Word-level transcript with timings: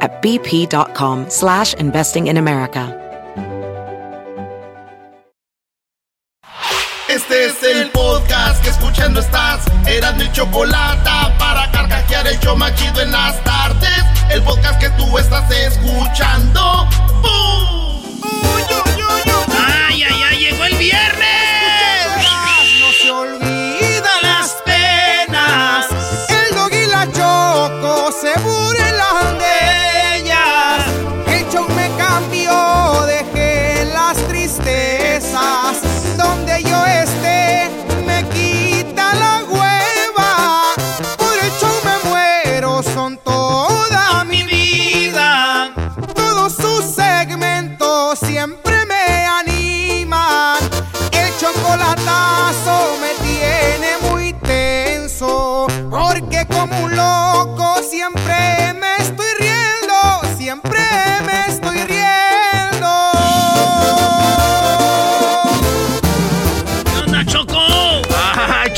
at 0.00 0.22
bp.com 0.22 1.28
slash 1.28 1.74
investing 1.74 2.28
in 2.28 2.36
America. 2.36 3.00
Este 7.14 7.44
es 7.44 7.62
el 7.62 7.90
podcast 7.90 8.60
que 8.64 8.70
escuchando 8.70 9.20
estás. 9.20 9.64
Eran 9.86 10.16
mi 10.16 10.30
chocolate 10.32 11.08
para 11.38 11.70
carcajear 11.70 12.26
el 12.26 12.40
show 12.40 12.56
machido 12.56 13.02
en 13.02 13.12
las 13.12 13.42
tardes. 13.44 14.04
El 14.30 14.42
podcast 14.42 14.80
que 14.80 14.90
tú 14.90 15.16
estás 15.16 15.48
escuchando. 15.50 16.88
¡Bum! 17.22 18.20
¡Uy, 18.20 18.62
uy, 18.62 19.02
uy, 19.02 19.32
uy! 19.32 19.54
¡Ay, 19.88 20.02
ay, 20.02 20.22
ay! 20.28 20.38
¡Llegó 20.38 20.64
el 20.64 20.76
viernes! 20.76 21.43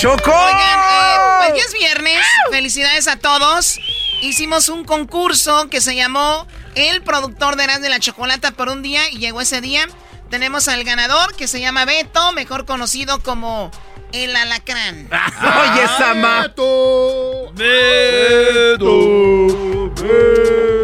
Choco! 0.06 0.30
Oigan, 0.30 0.78
eh, 0.78 1.16
pues 1.38 1.54
ya 1.60 1.64
es 1.66 1.72
viernes. 1.72 2.24
Felicidades 2.52 3.08
a 3.08 3.16
todos. 3.16 3.76
Hicimos 4.22 4.68
un 4.68 4.84
concurso 4.84 5.68
que 5.68 5.80
se 5.80 5.96
llamó 5.96 6.46
El 6.76 7.02
productor 7.02 7.56
de 7.56 7.64
Eras 7.64 7.80
de 7.80 7.88
la 7.88 7.98
Chocolata 7.98 8.52
por 8.52 8.68
un 8.68 8.82
día 8.82 9.10
y 9.10 9.18
llegó 9.18 9.40
ese 9.40 9.60
día. 9.60 9.84
Tenemos 10.30 10.68
al 10.68 10.84
ganador 10.84 11.34
que 11.34 11.48
se 11.48 11.58
llama 11.58 11.86
Beto, 11.86 12.30
mejor 12.34 12.66
conocido 12.66 13.20
como 13.20 13.72
el 14.12 14.36
alacrán. 14.36 15.08
¡Oye, 15.10 15.88
Sama! 15.98 16.52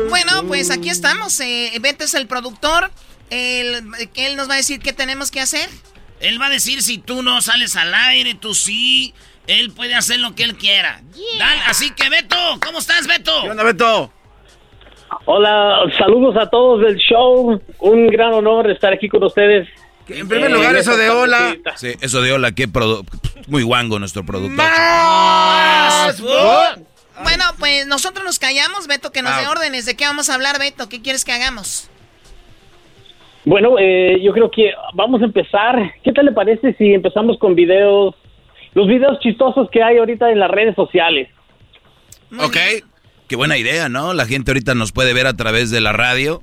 Bueno, 0.09 0.43
pues 0.49 0.69
aquí 0.72 0.91
estamos. 0.91 1.39
eh, 1.39 1.72
Beto 1.81 2.03
es 2.03 2.15
el 2.15 2.27
productor. 2.27 2.91
Él, 3.31 3.84
él 4.16 4.34
nos 4.34 4.50
va 4.50 4.54
a 4.54 4.56
decir 4.56 4.81
qué 4.81 4.93
tenemos 4.93 5.31
que 5.31 5.41
hacer. 5.41 5.71
Él 6.22 6.41
va 6.41 6.47
a 6.47 6.50
decir 6.50 6.83
si 6.83 6.99
tú 6.99 7.22
no 7.22 7.41
sales 7.43 7.77
al 7.77 7.93
aire, 7.94 8.34
tú 8.34 8.55
sí. 8.55 9.12
Él 9.49 9.72
puede 9.72 9.94
hacer 9.97 10.21
lo 10.21 10.34
que 10.34 10.44
él 10.44 10.56
quiera. 10.56 11.03
Así 11.66 11.91
que 11.91 12.09
Beto, 12.09 12.37
¿cómo 12.65 12.78
estás, 12.78 13.06
Beto? 13.09 13.33
¿Qué 13.43 13.50
onda, 13.50 13.65
Beto? 13.65 14.12
Hola, 15.27 15.81
saludos 15.99 16.37
a 16.37 16.49
todos 16.49 16.81
del 16.83 16.97
show. 16.97 17.60
Un 17.81 18.06
gran 18.06 18.33
honor 18.33 18.71
estar 18.71 18.93
aquí 18.93 19.09
con 19.09 19.22
ustedes. 19.25 19.69
En 20.09 20.28
primer 20.28 20.50
Eh, 20.50 20.55
lugar, 20.55 20.77
eso 20.77 20.97
de 20.97 21.10
hola. 21.10 21.56
Sí, 21.77 21.93
eso 22.00 22.21
de 22.22 22.33
hola, 22.33 22.53
qué 22.53 22.69
muy 23.49 23.62
guango 23.62 23.99
nuestro 23.99 24.25
productor. 24.25 24.56
¡Más! 24.56 26.21
Bueno, 26.21 27.44
pues 27.59 27.87
nosotros 27.87 28.25
nos 28.25 28.39
callamos, 28.39 28.87
Beto, 28.87 29.12
que 29.12 29.22
nos 29.22 29.33
Ah. 29.33 29.41
dé 29.41 29.49
órdenes. 29.49 29.87
¿De 29.87 29.94
qué 29.97 30.04
vamos 30.06 30.28
a 30.31 30.34
hablar, 30.34 30.59
Beto? 30.59 30.89
¿Qué 30.89 31.03
quieres 31.03 31.25
que 31.25 31.33
hagamos? 31.33 31.89
Bueno, 33.44 33.76
eh, 33.78 34.20
yo 34.22 34.32
creo 34.32 34.50
que 34.50 34.70
vamos 34.94 35.20
a 35.22 35.25
empezar. 35.25 35.94
¿Qué 36.04 36.12
tal 36.12 36.26
le 36.26 36.32
parece 36.32 36.75
si 36.75 36.92
empezamos 36.94 37.38
con 37.38 37.54
videos? 37.54 38.14
Los 38.75 38.86
videos 38.86 39.19
chistosos 39.20 39.69
que 39.70 39.82
hay 39.82 39.98
ahorita 39.98 40.30
en 40.30 40.38
las 40.38 40.50
redes 40.50 40.75
sociales. 40.76 41.28
Ok, 42.38 42.56
qué 43.28 43.36
buena 43.36 43.58
idea, 43.58 43.88
¿no? 43.88 44.14
La 44.14 44.26
gente 44.26 44.50
ahorita 44.53 44.75
nos 44.75 44.92
puede 44.92 45.12
ver 45.12 45.26
a 45.26 45.34
través 45.34 45.70
de 45.70 45.80
la 45.80 45.92
radio 45.92 46.42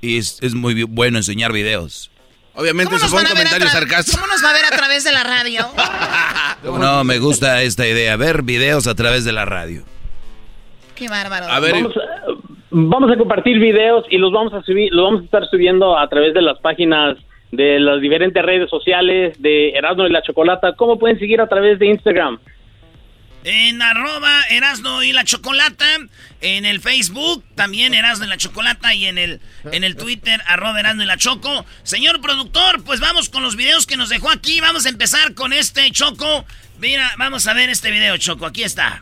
y 0.00 0.18
es, 0.18 0.38
es 0.42 0.54
muy 0.54 0.82
bueno 0.84 1.18
enseñar 1.18 1.52
videos. 1.52 2.10
Obviamente, 2.56 2.92
¿Cómo 2.92 2.98
eso 2.98 3.06
nos, 3.06 3.10
fue 3.10 3.20
un 3.22 3.24
van 3.24 3.32
a 3.32 3.34
ver 3.34 3.46
a 3.46 3.50
comentario 3.50 3.66
tra- 3.66 3.80
sarcástico. 3.80 4.18
¿Cómo 4.20 4.32
nos 4.32 4.44
va 4.44 4.50
a 4.50 4.52
ver 4.52 4.64
a 4.66 4.70
través 4.70 5.02
de 5.04 5.12
la 5.12 5.24
radio? 5.24 5.66
No, 6.78 7.04
me 7.04 7.18
gusta 7.18 7.62
esta 7.62 7.86
idea, 7.86 8.16
ver 8.16 8.42
videos 8.42 8.86
a 8.86 8.94
través 8.94 9.24
de 9.26 9.32
la 9.32 9.44
radio. 9.44 9.82
Qué 10.94 11.08
bárbaro. 11.08 11.46
A 11.46 11.60
ver, 11.60 11.72
Vamos 11.74 11.92
a, 11.96 12.13
vamos 12.74 13.10
a 13.10 13.16
compartir 13.16 13.58
videos 13.60 14.04
y 14.10 14.18
los 14.18 14.32
vamos 14.32 14.52
a 14.52 14.62
subir, 14.62 14.92
los 14.92 15.04
vamos 15.04 15.22
a 15.22 15.24
estar 15.24 15.48
subiendo 15.48 15.96
a 15.96 16.08
través 16.08 16.34
de 16.34 16.42
las 16.42 16.58
páginas 16.58 17.16
de 17.52 17.78
las 17.78 18.00
diferentes 18.00 18.44
redes 18.44 18.68
sociales 18.68 19.40
de 19.40 19.70
Erasmo 19.70 20.06
y 20.06 20.10
la 20.10 20.22
Chocolata. 20.22 20.74
¿Cómo 20.74 20.98
pueden 20.98 21.18
seguir 21.20 21.40
a 21.40 21.46
través 21.46 21.78
de 21.78 21.86
Instagram? 21.86 22.40
En 23.44 23.80
arroba 23.80 24.40
Erasno 24.50 25.02
y 25.02 25.12
la 25.12 25.22
Chocolata, 25.22 25.84
en 26.40 26.64
el 26.64 26.80
Facebook 26.80 27.44
también 27.54 27.94
Erasno 27.94 28.24
y 28.24 28.28
la 28.28 28.38
Chocolata 28.38 28.92
y 28.94 29.04
en 29.04 29.18
el, 29.18 29.40
en 29.70 29.84
el 29.84 29.96
Twitter 29.96 30.40
arroba 30.46 30.80
Erasno 30.80 31.04
y 31.04 31.06
la 31.06 31.16
Choco. 31.16 31.64
Señor 31.84 32.20
productor, 32.20 32.82
pues 32.84 32.98
vamos 32.98 33.28
con 33.28 33.44
los 33.44 33.54
videos 33.54 33.86
que 33.86 33.96
nos 33.96 34.08
dejó 34.08 34.30
aquí. 34.30 34.60
Vamos 34.60 34.86
a 34.86 34.88
empezar 34.88 35.34
con 35.34 35.52
este 35.52 35.88
Choco. 35.92 36.44
Mira, 36.80 37.12
vamos 37.18 37.46
a 37.46 37.54
ver 37.54 37.70
este 37.70 37.92
video 37.92 38.16
Choco, 38.16 38.46
aquí 38.46 38.64
está. 38.64 39.00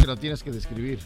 Que 0.00 0.06
lo 0.06 0.16
tienes 0.16 0.42
que 0.42 0.50
describir. 0.50 0.98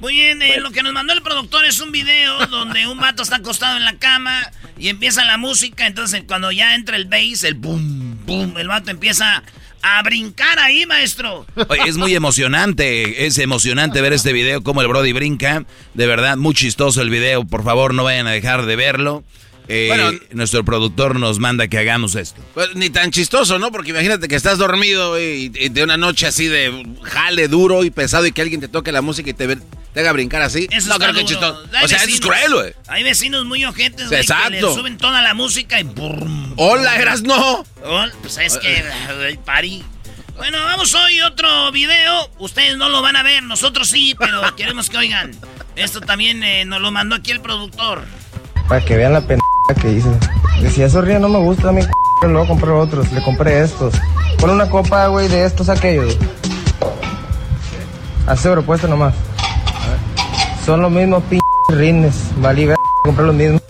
Muy 0.00 0.14
bien, 0.14 0.42
eh, 0.42 0.60
lo 0.60 0.70
que 0.70 0.82
nos 0.82 0.92
mandó 0.92 1.12
el 1.12 1.22
productor 1.22 1.64
es 1.64 1.80
un 1.80 1.90
video 1.90 2.46
donde 2.50 2.86
un 2.86 2.98
vato 2.98 3.22
está 3.22 3.36
acostado 3.36 3.76
en 3.76 3.84
la 3.84 3.96
cama 3.98 4.40
y 4.78 4.88
empieza 4.88 5.24
la 5.24 5.38
música. 5.38 5.86
Entonces, 5.86 6.22
cuando 6.26 6.52
ya 6.52 6.74
entra 6.74 6.96
el 6.96 7.06
bass, 7.06 7.42
el 7.44 7.54
boom, 7.54 8.24
boom, 8.24 8.58
el 8.58 8.68
vato 8.68 8.90
empieza 8.90 9.42
a 9.82 10.02
brincar 10.02 10.58
ahí, 10.58 10.86
maestro. 10.86 11.46
Oye, 11.68 11.82
es 11.86 11.96
muy 11.96 12.14
emocionante, 12.14 13.26
es 13.26 13.38
emocionante 13.38 14.00
ver 14.00 14.12
este 14.12 14.32
video, 14.32 14.62
como 14.62 14.82
el 14.82 14.88
Brody 14.88 15.12
brinca. 15.12 15.64
De 15.94 16.06
verdad, 16.06 16.36
muy 16.36 16.54
chistoso 16.54 17.02
el 17.02 17.10
video. 17.10 17.44
Por 17.44 17.64
favor, 17.64 17.94
no 17.94 18.04
vayan 18.04 18.26
a 18.26 18.32
dejar 18.32 18.66
de 18.66 18.76
verlo. 18.76 19.24
Eh, 19.70 19.86
Bueno. 19.88 20.18
nuestro 20.32 20.64
productor 20.64 21.18
nos 21.20 21.38
manda 21.38 21.68
que 21.68 21.78
hagamos 21.78 22.14
esto. 22.14 22.40
Pues, 22.54 22.74
ni 22.74 22.88
tan 22.90 23.10
chistoso, 23.10 23.58
¿no? 23.58 23.70
Porque 23.70 23.90
imagínate 23.90 24.26
que 24.26 24.34
estás 24.34 24.56
dormido 24.58 25.20
y, 25.20 25.52
y 25.54 25.68
de 25.68 25.82
una 25.84 25.96
noche 25.98 26.26
así 26.26 26.46
de 26.46 26.86
jale 27.02 27.48
duro 27.48 27.84
y 27.84 27.90
pesado 27.90 28.26
y 28.26 28.32
que 28.32 28.40
alguien 28.42 28.60
te 28.62 28.68
toque 28.68 28.92
la 28.92 29.02
música 29.02 29.28
y 29.28 29.34
te, 29.34 29.46
ve- 29.46 29.58
te 29.92 30.00
haga 30.00 30.12
brincar 30.12 30.40
así. 30.40 30.66
Eso 30.70 30.88
no 30.88 30.98
creo 30.98 31.12
que 31.12 31.24
chistoso. 31.26 31.62
Hay 31.74 31.84
O 31.84 31.88
sea, 31.88 31.98
eso 31.98 32.08
es 32.08 32.20
cruel, 32.20 32.54
güey. 32.54 32.72
Hay 32.86 33.02
vecinos 33.02 33.44
muy 33.44 33.64
ojetes, 33.66 34.08
güey, 34.08 34.08
que 34.08 34.14
le 34.16 34.20
Exacto. 34.22 34.74
suben 34.74 34.96
toda 34.96 35.20
la 35.20 35.34
música 35.34 35.78
y... 35.78 35.82
brum, 35.82 36.54
Hola, 36.56 36.96
eras 36.96 37.22
no. 37.22 37.64
Oh, 37.84 38.04
pues 38.22 38.38
es 38.38 38.56
que 38.58 38.82
el 39.28 39.38
parí. 39.38 39.84
Bueno, 40.36 40.56
vamos 40.64 40.94
hoy 40.94 41.20
otro 41.20 41.70
video. 41.72 42.30
Ustedes 42.38 42.76
no 42.78 42.88
lo 42.88 43.02
van 43.02 43.16
a 43.16 43.22
ver, 43.22 43.42
nosotros 43.42 43.88
sí, 43.90 44.14
pero 44.18 44.40
queremos 44.56 44.88
que 44.88 44.96
oigan. 44.96 45.32
Esto 45.76 46.00
también 46.00 46.42
eh, 46.42 46.64
nos 46.64 46.80
lo 46.80 46.90
mandó 46.90 47.16
aquí 47.16 47.32
el 47.32 47.40
productor. 47.40 48.04
Para 48.68 48.84
que 48.84 48.96
vean 48.96 49.12
la 49.14 49.20
pendeja 49.20 49.42
que 49.74 49.92
hice. 49.92 50.08
Si 50.70 50.82
eso 50.82 51.02
ríe 51.02 51.18
no 51.18 51.28
me 51.28 51.38
gusta 51.38 51.68
a 51.68 51.72
mí. 51.72 51.80
luego 52.22 52.46
compré 52.46 52.70
otros, 52.70 53.10
le 53.12 53.22
compré 53.22 53.62
estos. 53.62 53.94
Pon 54.38 54.50
una 54.50 54.68
copa, 54.68 55.06
güey, 55.08 55.28
de 55.28 55.44
estos 55.44 55.68
aquellos. 55.68 56.16
Hace 58.26 58.50
propuesta 58.50 58.86
nomás. 58.86 59.14
Son 60.64 60.82
los 60.82 60.90
mismos 60.90 61.22
p 61.24 61.38
rines. 61.70 62.14
Valí, 62.36 62.66
ver, 62.66 62.76
compré 63.04 63.24
los 63.24 63.34
mismos. 63.34 63.62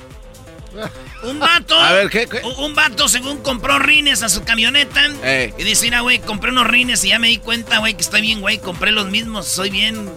Un 1.24 1.38
vato. 1.40 1.78
A 1.78 1.92
ver, 1.92 2.08
¿qué, 2.08 2.26
qué? 2.26 2.40
Un 2.58 2.74
vato, 2.74 3.08
según 3.08 3.38
compró 3.38 3.78
rines 3.78 4.22
a 4.22 4.28
su 4.28 4.44
camioneta. 4.44 5.00
Ey. 5.22 5.52
Y 5.58 5.64
dice, 5.64 5.84
mira, 5.86 6.00
güey, 6.00 6.20
compré 6.20 6.50
unos 6.50 6.66
rines 6.66 7.04
y 7.04 7.10
ya 7.10 7.18
me 7.18 7.28
di 7.28 7.38
cuenta, 7.38 7.78
güey, 7.78 7.94
que 7.94 8.02
estoy 8.02 8.20
bien, 8.20 8.40
güey. 8.40 8.58
Compré 8.58 8.92
los 8.92 9.10
mismos. 9.10 9.46
Soy 9.46 9.70
bien. 9.70 10.08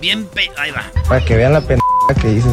Bien. 0.00 0.26
Pe 0.26 0.50
Ahí 0.56 0.70
va. 0.70 0.84
Para 1.08 1.24
que 1.24 1.36
vean 1.36 1.52
la 1.52 1.60
pendeja 1.60 2.20
que 2.20 2.32
hice. 2.32 2.48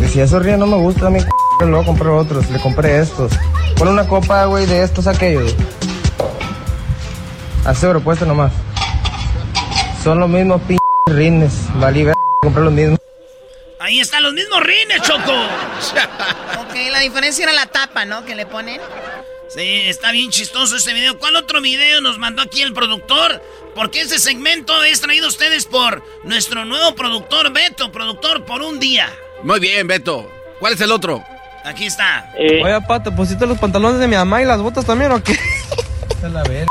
Decía, 0.00 0.24
esos 0.24 0.42
ríos 0.42 0.58
no 0.58 0.66
me 0.66 0.76
gustan, 0.76 1.12
mi 1.12 1.20
luego 1.60 1.84
compré 1.84 2.08
otros. 2.08 2.48
Le 2.50 2.60
compré 2.60 2.98
estos. 3.00 3.32
Pon 3.76 3.88
una 3.88 4.06
copa, 4.06 4.44
güey, 4.46 4.66
de 4.66 4.82
estos 4.82 5.06
aquellos. 5.06 5.54
Hace 7.64 7.88
propuesta 7.88 8.24
nomás. 8.26 8.52
Son 10.02 10.18
los 10.18 10.28
mismos 10.28 10.60
p 10.62 10.76
rines. 11.06 11.52
Valí, 11.76 12.06
compré 12.42 12.62
los 12.62 12.72
mismos. 12.72 12.98
Ahí 13.78 14.00
están 14.00 14.22
los 14.22 14.32
mismos 14.32 14.60
rines, 14.62 15.02
Choco. 15.02 15.32
Ok, 16.64 16.74
la 16.90 17.00
diferencia 17.00 17.44
era 17.44 17.52
la 17.52 17.66
tapa, 17.66 18.04
¿no? 18.04 18.24
Que 18.24 18.34
le 18.34 18.46
ponen. 18.46 18.80
Sí, 19.48 19.82
está 19.84 20.10
bien 20.10 20.30
chistoso 20.30 20.76
este 20.76 20.92
video. 20.92 21.18
¿Cuál 21.18 21.36
otro 21.36 21.60
video 21.60 22.00
nos 22.00 22.18
mandó 22.18 22.42
aquí 22.42 22.62
el 22.62 22.72
productor? 22.72 23.40
Porque 23.74 24.00
este 24.00 24.18
segmento 24.18 24.82
es 24.82 25.00
traído 25.00 25.26
a 25.26 25.28
ustedes 25.28 25.66
por 25.66 26.02
nuestro 26.24 26.64
nuevo 26.64 26.94
productor 26.94 27.52
Beto, 27.52 27.92
productor 27.92 28.44
por 28.44 28.62
un 28.62 28.80
día. 28.80 29.08
Muy 29.42 29.60
bien, 29.60 29.86
Beto. 29.86 30.28
¿Cuál 30.58 30.72
es 30.72 30.80
el 30.80 30.90
otro? 30.90 31.22
Aquí 31.64 31.86
está. 31.86 32.30
Eh, 32.36 32.62
Oye, 32.62 32.80
pato, 32.82 33.14
¿pusiste 33.14 33.46
los 33.46 33.58
pantalones 33.58 33.98
de 33.98 34.06
mi 34.06 34.16
mamá 34.16 34.42
y 34.42 34.44
las 34.44 34.60
botas 34.60 34.84
también 34.84 35.12
o 35.12 35.22
qué? 35.22 35.38
A 36.22 36.28
la 36.28 36.42
ver. 36.44 36.66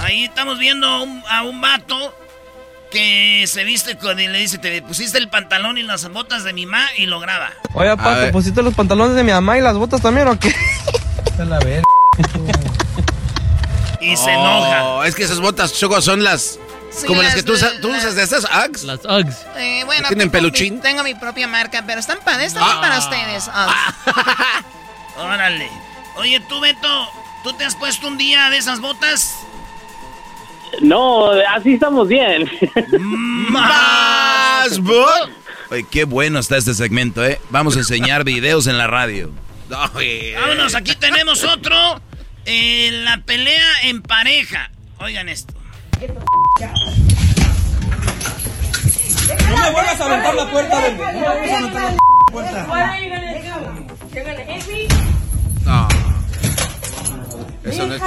Ahí 0.00 0.24
estamos 0.24 0.58
viendo 0.58 0.86
a 0.86 1.02
un, 1.02 1.22
a 1.28 1.42
un 1.42 1.60
vato 1.60 2.14
que 2.90 3.44
se 3.48 3.64
viste 3.64 3.96
con 3.98 4.20
y 4.20 4.28
le 4.28 4.38
dice, 4.38 4.58
te 4.58 4.80
pusiste 4.82 5.18
el 5.18 5.28
pantalón 5.28 5.76
y 5.78 5.82
las 5.82 6.08
botas 6.10 6.44
de 6.44 6.52
mi 6.52 6.66
ma 6.66 6.86
y 6.96 7.06
lo 7.06 7.18
graba. 7.18 7.50
Oye, 7.72 7.88
ver. 7.88 7.96
pato, 7.96 8.30
¿pusiste 8.30 8.62
los 8.62 8.74
pantalones 8.74 9.16
de 9.16 9.24
mi 9.24 9.32
mamá 9.32 9.58
y 9.58 9.60
las 9.60 9.76
botas 9.76 10.00
también 10.00 10.28
o 10.28 10.38
qué? 10.38 10.54
A 11.38 11.44
la 11.44 11.58
ver. 11.58 11.82
Y 14.00 14.16
se 14.16 14.30
enoja. 14.30 14.84
Oh, 14.84 15.04
Es 15.04 15.14
que 15.16 15.24
esas 15.24 15.40
botas, 15.40 15.72
Choco, 15.72 16.00
son 16.00 16.22
las... 16.22 16.58
Sí, 16.96 17.06
como 17.06 17.22
las, 17.22 17.32
las 17.32 17.34
que 17.36 17.42
tú, 17.42 17.52
de- 17.52 17.58
usas- 17.58 17.80
tú 17.80 17.88
usas 17.90 18.14
de 18.14 18.22
estas, 18.22 18.44
Axe. 18.44 18.86
Las 18.86 19.00
Uggs. 19.04 19.36
Eh, 19.56 19.82
bueno, 19.84 20.06
¿Tienen 20.08 20.30
tengo 20.30 20.32
peluchín? 20.32 20.74
mi- 20.76 20.80
tengo 20.80 21.02
mi 21.02 21.14
propia 21.14 21.48
marca, 21.48 21.82
pero 21.86 21.98
están 22.00 22.18
para, 22.24 22.44
están 22.44 22.62
Ah. 22.64 22.80
para 22.80 22.98
ustedes. 22.98 23.48
Ah. 23.52 23.92
Órale. 25.16 25.68
Oye, 26.16 26.40
tú, 26.48 26.60
Beto, 26.60 27.08
¿tú 27.42 27.52
te 27.54 27.64
has 27.64 27.74
puesto 27.74 28.06
un 28.08 28.16
día 28.18 28.48
de 28.50 28.58
esas 28.58 28.80
botas? 28.80 29.34
no, 30.82 31.30
así 31.54 31.74
estamos 31.74 32.08
bien. 32.08 32.50
¡Más! 33.50 34.78
bo- 34.80 35.06
Oye, 35.70 35.86
qué 35.90 36.04
bueno 36.04 36.38
está 36.40 36.56
este 36.56 36.74
segmento, 36.74 37.24
¿eh? 37.24 37.40
Vamos 37.50 37.76
a 37.76 37.80
enseñar 37.80 38.24
videos 38.24 38.66
en 38.66 38.76
la 38.78 38.86
radio. 38.86 39.30
Oye. 39.94 40.34
Vámonos, 40.38 40.74
aquí 40.74 40.94
tenemos 40.96 41.42
otro. 41.44 42.00
eh, 42.46 42.90
la 43.04 43.18
pelea 43.22 43.64
en 43.84 44.02
pareja. 44.02 44.70
Oigan 44.98 45.28
esto. 45.28 45.53
No 49.48 49.56
me 49.56 49.70
vuelvas 49.70 50.00
a 50.00 50.04
aventar 50.06 50.34
la 50.34 50.50
puerta, 50.50 50.80
bebé. 50.80 50.96
No 50.98 51.12
me 51.12 51.38
vuelvas 51.38 51.50
a 51.50 51.58
aventar 51.58 51.92
la 51.92 52.32
puerta. 52.32 52.66
No. 55.64 55.88
Eso 57.64 57.86
no 57.86 57.94
es... 57.94 58.02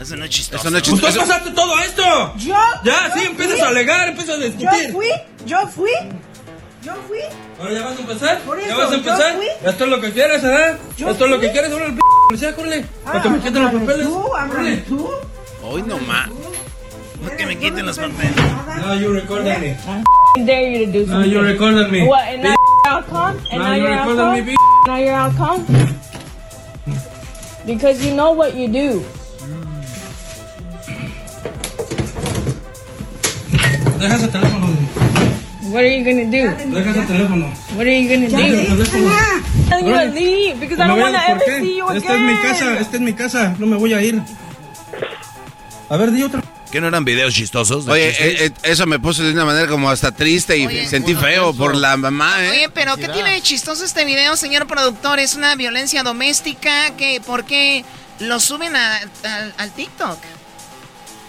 Eso 0.00 0.16
no 0.16 0.24
es 0.24 0.30
chistoso. 0.30 0.60
Eso 0.62 0.70
no 0.70 0.78
es 0.78 0.82
¿Tú 0.82 0.90
chistoso. 0.92 1.18
pasaste 1.20 1.50
todo 1.52 1.78
esto? 1.80 2.02
Yo. 2.38 2.54
Ya, 2.84 3.12
sí, 3.14 3.24
empiezas 3.26 3.60
a 3.60 3.68
alegar, 3.68 4.08
empiezas 4.08 4.36
a 4.36 4.38
Yo 4.40 4.44
discutir. 4.50 4.92
fui, 4.92 5.08
yo 5.46 5.66
fui, 5.68 5.90
yo 6.82 6.92
fui. 7.06 7.18
Ahora 7.60 7.72
ya 7.72 7.84
vas 7.84 7.96
a 7.96 8.00
empezar. 8.00 8.38
Por 8.40 8.60
ya 8.60 8.76
vas 8.76 8.86
a 8.88 8.90
yo 8.90 8.96
empezar. 8.96 9.36
fui. 9.36 9.46
Esto 9.64 9.84
es 9.84 9.90
lo 9.90 10.00
que 10.00 10.12
quieres, 10.12 10.42
¿eh? 10.44 10.76
Yo 10.96 11.10
Esto 11.10 11.24
es 11.24 11.30
lo 11.30 11.36
fui. 11.38 11.46
que 11.46 11.52
quieres. 11.52 11.70
Ahora 11.72 11.86
el 11.86 11.94
p 11.94 12.00
policía, 12.28 12.54
córrele. 12.56 12.84
Para 13.04 13.22
que 13.22 13.28
me 13.28 13.38
quiten 13.38 13.62
los 13.62 13.72
papeles. 13.72 14.06
Tú, 14.88 14.96
tú. 14.96 15.10
Hoy 15.62 15.82
no 15.82 15.98
más. 16.00 16.28
No 17.26 17.36
que 17.36 17.44
me 17.46 17.56
quiten 17.58 17.84
los 17.84 17.98
papeles. 17.98 18.36
Now 18.80 18.94
you 18.94 19.12
recording 19.12 19.60
me. 19.60 19.76
dare 20.46 20.70
you 20.70 20.86
to 20.86 20.92
do 20.92 21.06
something. 21.06 21.30
you 21.30 21.40
recording 21.42 21.90
me. 21.90 22.06
What? 22.06 22.22
And 22.22 22.42
now 22.42 22.54
you're 22.54 22.86
outcome? 22.86 23.38
And 23.50 23.58
Now 23.58 23.66
now 23.66 23.74
you 23.74 23.82
you're 23.82 23.98
recording 23.98 24.46
me. 24.46 24.56
Now 24.86 24.96
you're 24.96 25.12
outcome? 25.12 25.66
Because 27.66 28.06
you 28.06 28.14
know 28.14 28.30
what 28.30 28.54
you 28.54 28.68
do. 28.68 29.04
Deja 33.98 34.14
ese 34.14 34.28
teléfono. 34.28 34.66
What 35.72 35.82
are 35.82 35.90
you 35.90 36.04
gonna 36.04 36.30
do? 36.30 36.44
Deja 36.74 36.90
ese 36.90 37.06
teléfono. 37.10 37.46
What 37.74 37.86
are 37.86 37.90
you 37.90 38.08
gonna 38.08 38.28
Deja 38.28 38.38
ese 38.38 38.70
do? 38.70 38.86
teléfono. 38.86 39.46
I'm 39.68 40.14
to 40.14 40.20
leave 40.20 40.60
because 40.60 40.78
I 40.78 40.86
No 40.86 40.94
don't 40.94 41.02
veas 41.02 41.12
want 41.12 41.16
to 41.16 41.22
por 41.26 41.42
ever 41.42 41.60
see 41.60 41.76
you 41.76 41.88
again. 41.88 41.96
Esta 41.96 42.14
es 42.14 42.20
mi 42.22 42.36
casa, 42.42 42.80
esta 42.80 42.96
es 42.96 43.02
mi 43.02 43.12
casa. 43.14 43.56
No 43.58 43.66
me 43.66 43.76
voy 43.76 43.94
a 43.94 44.00
ir. 44.00 44.22
A 45.88 45.96
ver, 45.96 46.12
di 46.12 46.22
otra. 46.22 46.55
¿Qué 46.76 46.80
no 46.82 46.88
eran 46.88 47.06
videos 47.06 47.32
chistosos? 47.32 47.88
Oye, 47.88 48.10
eh, 48.10 48.44
eh, 48.44 48.50
eso 48.64 48.84
me 48.86 48.98
puso 48.98 49.22
de 49.22 49.32
una 49.32 49.46
manera 49.46 49.66
como 49.66 49.88
hasta 49.88 50.14
triste 50.14 50.58
y 50.58 50.66
Oye, 50.66 50.86
sentí 50.86 51.14
feo 51.14 51.54
por 51.54 51.74
la 51.74 51.96
mamá, 51.96 52.34
¿eh? 52.44 52.50
Oye, 52.50 52.68
pero 52.68 52.96
¿qué 52.98 53.08
tiene 53.08 53.30
de 53.32 53.40
chistoso 53.40 53.82
este 53.82 54.04
video, 54.04 54.36
señor 54.36 54.66
productor? 54.66 55.18
¿Es 55.18 55.36
una 55.36 55.54
violencia 55.56 56.02
doméstica? 56.02 56.94
¿Qué, 56.98 57.22
¿Por 57.24 57.46
qué 57.46 57.82
lo 58.20 58.38
suben 58.40 58.76
a- 58.76 58.96
al- 59.24 59.54
al 59.56 59.72
TikTok? 59.74 60.18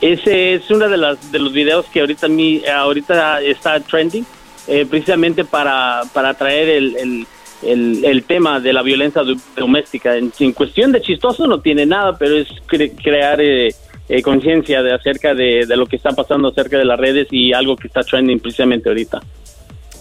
Ese 0.02 0.56
es 0.56 0.70
uno 0.70 0.90
de, 0.90 0.98
las, 0.98 1.32
de 1.32 1.40
los 1.40 1.54
videos 1.54 1.86
que 1.94 2.02
ahorita, 2.02 2.28
mi, 2.28 2.62
ahorita 2.66 3.42
está 3.42 3.80
trending, 3.80 4.26
eh, 4.68 4.86
precisamente 4.86 5.46
para, 5.46 6.02
para 6.12 6.34
traer 6.34 6.68
el, 6.68 6.98
el, 6.98 7.28
el- 7.64 8.04
el 8.04 8.24
tema 8.24 8.60
de 8.60 8.74
la 8.74 8.82
violencia 8.82 9.22
do- 9.24 9.38
doméstica. 9.56 10.18
En, 10.18 10.34
en 10.40 10.52
cuestión 10.52 10.92
de 10.92 11.02
chistoso 11.02 11.48
no 11.48 11.62
tiene 11.62 11.86
nada, 11.86 12.18
pero 12.18 12.38
es 12.38 12.50
cre- 12.68 12.92
crear 13.02 13.40
eh, 13.40 13.74
eh, 14.10 14.22
conciencia 14.22 14.82
de 14.84 14.94
acerca 14.94 15.34
de, 15.34 15.66
de 15.68 15.78
lo 15.78 15.86
que 15.86 15.96
está 15.98 16.12
pasando 16.12 16.50
acerca 16.50 16.78
de 16.78 16.86
las 16.86 17.00
redes 17.00 17.28
y 17.32 17.54
algo 17.54 17.76
que 17.76 17.88
está 17.88 18.04
trending 18.04 18.40
precisamente 18.40 18.90
ahorita. 18.90 19.22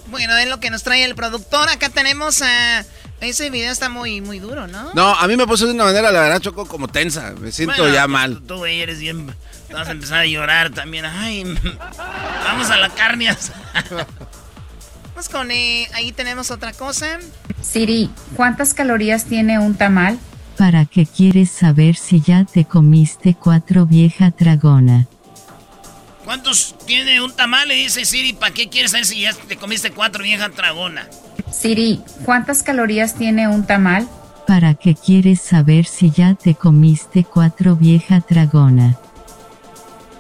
Bueno, 0.09 0.37
es 0.37 0.49
lo 0.49 0.61
que 0.61 0.71
nos 0.71 0.83
trae 0.83 1.05
el 1.05 1.15
productor. 1.15 1.69
Acá 1.69 1.89
tenemos 1.89 2.43
a... 2.43 2.85
Ese 3.21 3.49
video 3.51 3.73
está 3.73 3.89
muy, 3.89 4.21
muy 4.21 4.39
duro, 4.39 4.67
¿no? 4.67 4.93
No, 4.95 5.15
a 5.15 5.27
mí 5.27 5.37
me 5.37 5.47
puso 5.47 5.67
de 5.67 5.73
una 5.73 5.85
manera, 5.85 6.13
la 6.13 6.21
verdad, 6.21 6.41
Choco, 6.41 6.67
como 6.67 6.87
tensa. 6.87 7.33
Me 7.41 7.51
siento 7.51 7.77
Bueno, 7.79 7.95
ya 7.95 8.07
mal. 8.07 8.43
Tú, 8.47 8.59
güey, 8.59 8.83
eres 8.83 9.01
bien. 9.01 9.35
Vas 9.73 9.89
a 9.89 9.93
empezar 9.93 10.19
a 10.21 10.27
llorar 10.27 10.71
también. 10.71 11.07
Ay, 11.07 11.43
vamos 12.45 12.71
a 12.71 12.77
la 12.77 12.91
carne. 12.91 13.29
Vamos 15.17 15.31
con... 15.31 15.51
eh, 15.51 15.89
ahí 15.95 16.13
tenemos 16.13 16.51
otra 16.51 16.75
cosa. 16.75 17.19
Siri, 17.63 18.11
¿cuántas 18.37 18.75
calorías 18.75 19.25
tiene 19.25 19.59
un 19.59 19.75
tamal? 19.75 20.19
¿Para 20.57 20.87
qué 20.87 21.05
quieres 21.05 21.51
saber 21.51 21.97
si 21.97 22.21
ya 22.21 22.45
te 22.45 22.65
comiste 22.65 23.35
cuatro 23.35 23.85
vieja 23.85 24.31
dragona? 24.31 25.07
¿Cuántos 26.25 26.75
tiene 26.87 27.21
un 27.21 27.31
tamal? 27.31 27.69
Le 27.69 27.75
dice 27.75 28.05
Siri, 28.05 28.33
¿para 28.33 28.55
qué 28.55 28.69
quieres 28.69 28.93
saber 28.93 29.05
si 29.05 29.21
ya 29.21 29.35
te 29.35 29.57
comiste 29.57 29.91
cuatro 29.91 30.25
vieja 30.25 30.49
tragona? 30.49 31.09
Siri, 31.53 32.01
¿cuántas 32.25 32.63
calorías 32.63 33.15
tiene 33.15 33.49
un 33.49 33.67
tamal? 33.67 34.09
¿Para 34.47 34.75
qué 34.75 34.95
quieres 34.95 35.41
saber 35.41 35.85
si 35.85 36.11
ya 36.11 36.35
te 36.35 36.55
comiste 36.55 37.25
cuatro 37.25 37.77
vieja 37.77 38.25
dragona? 38.29 38.99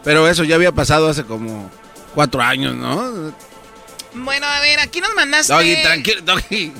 Pero 0.04 0.28
eso 0.28 0.44
ya 0.44 0.56
había 0.56 0.72
pasado 0.72 1.08
hace 1.08 1.24
como 1.24 1.70
cuatro 2.14 2.42
años, 2.42 2.74
¿no? 2.74 3.32
Bueno, 4.14 4.46
a 4.46 4.60
ver, 4.60 4.80
aquí 4.80 5.00
nos 5.00 5.14
mandaste... 5.14 5.52
Doggy, 5.52 5.82
tranquilo, 5.82 6.20
Doggy. 6.22 6.72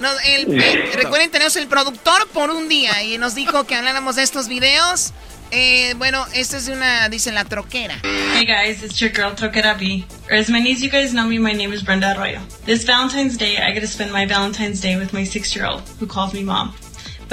Nos- 0.00 0.18
el- 0.24 0.60
eh, 0.60 0.90
recuerden, 0.94 1.30
tenemos 1.30 1.54
el 1.56 1.66
productor 1.68 2.28
por 2.28 2.50
un 2.50 2.68
día 2.68 3.02
y 3.02 3.18
nos 3.18 3.34
dijo 3.34 3.64
que 3.64 3.74
habláramos 3.76 4.16
de 4.16 4.22
estos 4.22 4.48
videos. 4.48 5.12
Eh, 5.50 5.94
bueno, 5.98 6.26
esta 6.34 6.56
es 6.56 6.66
de 6.66 6.72
una, 6.72 7.08
dice 7.08 7.30
la 7.30 7.44
troquera. 7.44 8.00
Hey 8.02 8.44
guys, 8.44 8.82
it's 8.82 8.96
your 8.98 9.12
girl 9.12 9.34
Troquera 9.36 9.74
B. 9.78 10.04
Or 10.28 10.36
as 10.36 10.48
many 10.48 10.72
as 10.72 10.80
you 10.80 10.90
guys 10.90 11.12
know 11.12 11.26
me, 11.28 11.38
my 11.38 11.52
name 11.52 11.72
is 11.72 11.82
Brenda 11.84 12.10
Arroyo. 12.12 12.40
This 12.66 12.84
Valentine's 12.84 13.36
Day, 13.38 13.58
I 13.58 13.72
get 13.72 13.80
to 13.82 13.86
spend 13.86 14.10
my 14.10 14.26
Valentine's 14.26 14.80
Day 14.80 14.96
with 14.96 15.12
my 15.12 15.24
six-year-old, 15.24 15.82
who 16.00 16.06
calls 16.06 16.32
me 16.32 16.42
mom. 16.42 16.74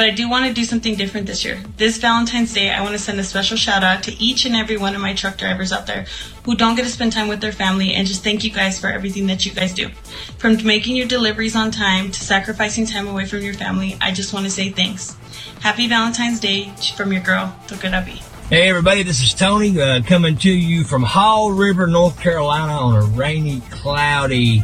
But 0.01 0.09
I 0.09 0.15
do 0.15 0.27
want 0.27 0.47
to 0.47 0.53
do 0.55 0.63
something 0.63 0.95
different 0.95 1.27
this 1.27 1.45
year. 1.45 1.61
This 1.77 1.99
Valentine's 1.99 2.55
Day, 2.55 2.71
I 2.71 2.81
want 2.81 2.93
to 2.93 2.97
send 2.97 3.19
a 3.19 3.23
special 3.23 3.55
shout 3.55 3.83
out 3.83 4.01
to 4.05 4.19
each 4.19 4.47
and 4.47 4.55
every 4.55 4.75
one 4.75 4.95
of 4.95 5.01
my 5.01 5.13
truck 5.13 5.37
drivers 5.37 5.71
out 5.71 5.85
there 5.85 6.07
who 6.43 6.55
don't 6.55 6.73
get 6.73 6.85
to 6.85 6.89
spend 6.89 7.11
time 7.11 7.27
with 7.27 7.39
their 7.39 7.51
family 7.51 7.93
and 7.93 8.07
just 8.07 8.23
thank 8.23 8.43
you 8.43 8.49
guys 8.49 8.79
for 8.79 8.87
everything 8.87 9.27
that 9.27 9.45
you 9.45 9.51
guys 9.51 9.75
do. 9.75 9.89
From 10.39 10.57
making 10.65 10.95
your 10.95 11.05
deliveries 11.05 11.55
on 11.55 11.69
time 11.69 12.09
to 12.09 12.19
sacrificing 12.19 12.87
time 12.87 13.07
away 13.07 13.27
from 13.27 13.41
your 13.41 13.53
family, 13.53 13.95
I 14.01 14.11
just 14.11 14.33
want 14.33 14.47
to 14.47 14.49
say 14.49 14.71
thanks. 14.71 15.15
Happy 15.59 15.87
Valentine's 15.87 16.39
Day 16.39 16.73
from 16.97 17.13
your 17.13 17.21
girl, 17.21 17.55
B. 17.69 18.23
Hey 18.49 18.69
everybody, 18.69 19.03
this 19.03 19.21
is 19.21 19.35
Tony 19.35 19.79
uh, 19.79 20.01
coming 20.01 20.35
to 20.37 20.49
you 20.49 20.83
from 20.83 21.03
Hall 21.03 21.51
River, 21.51 21.85
North 21.85 22.19
Carolina 22.19 22.73
on 22.73 22.95
a 22.95 23.05
rainy, 23.05 23.61
cloudy 23.69 24.63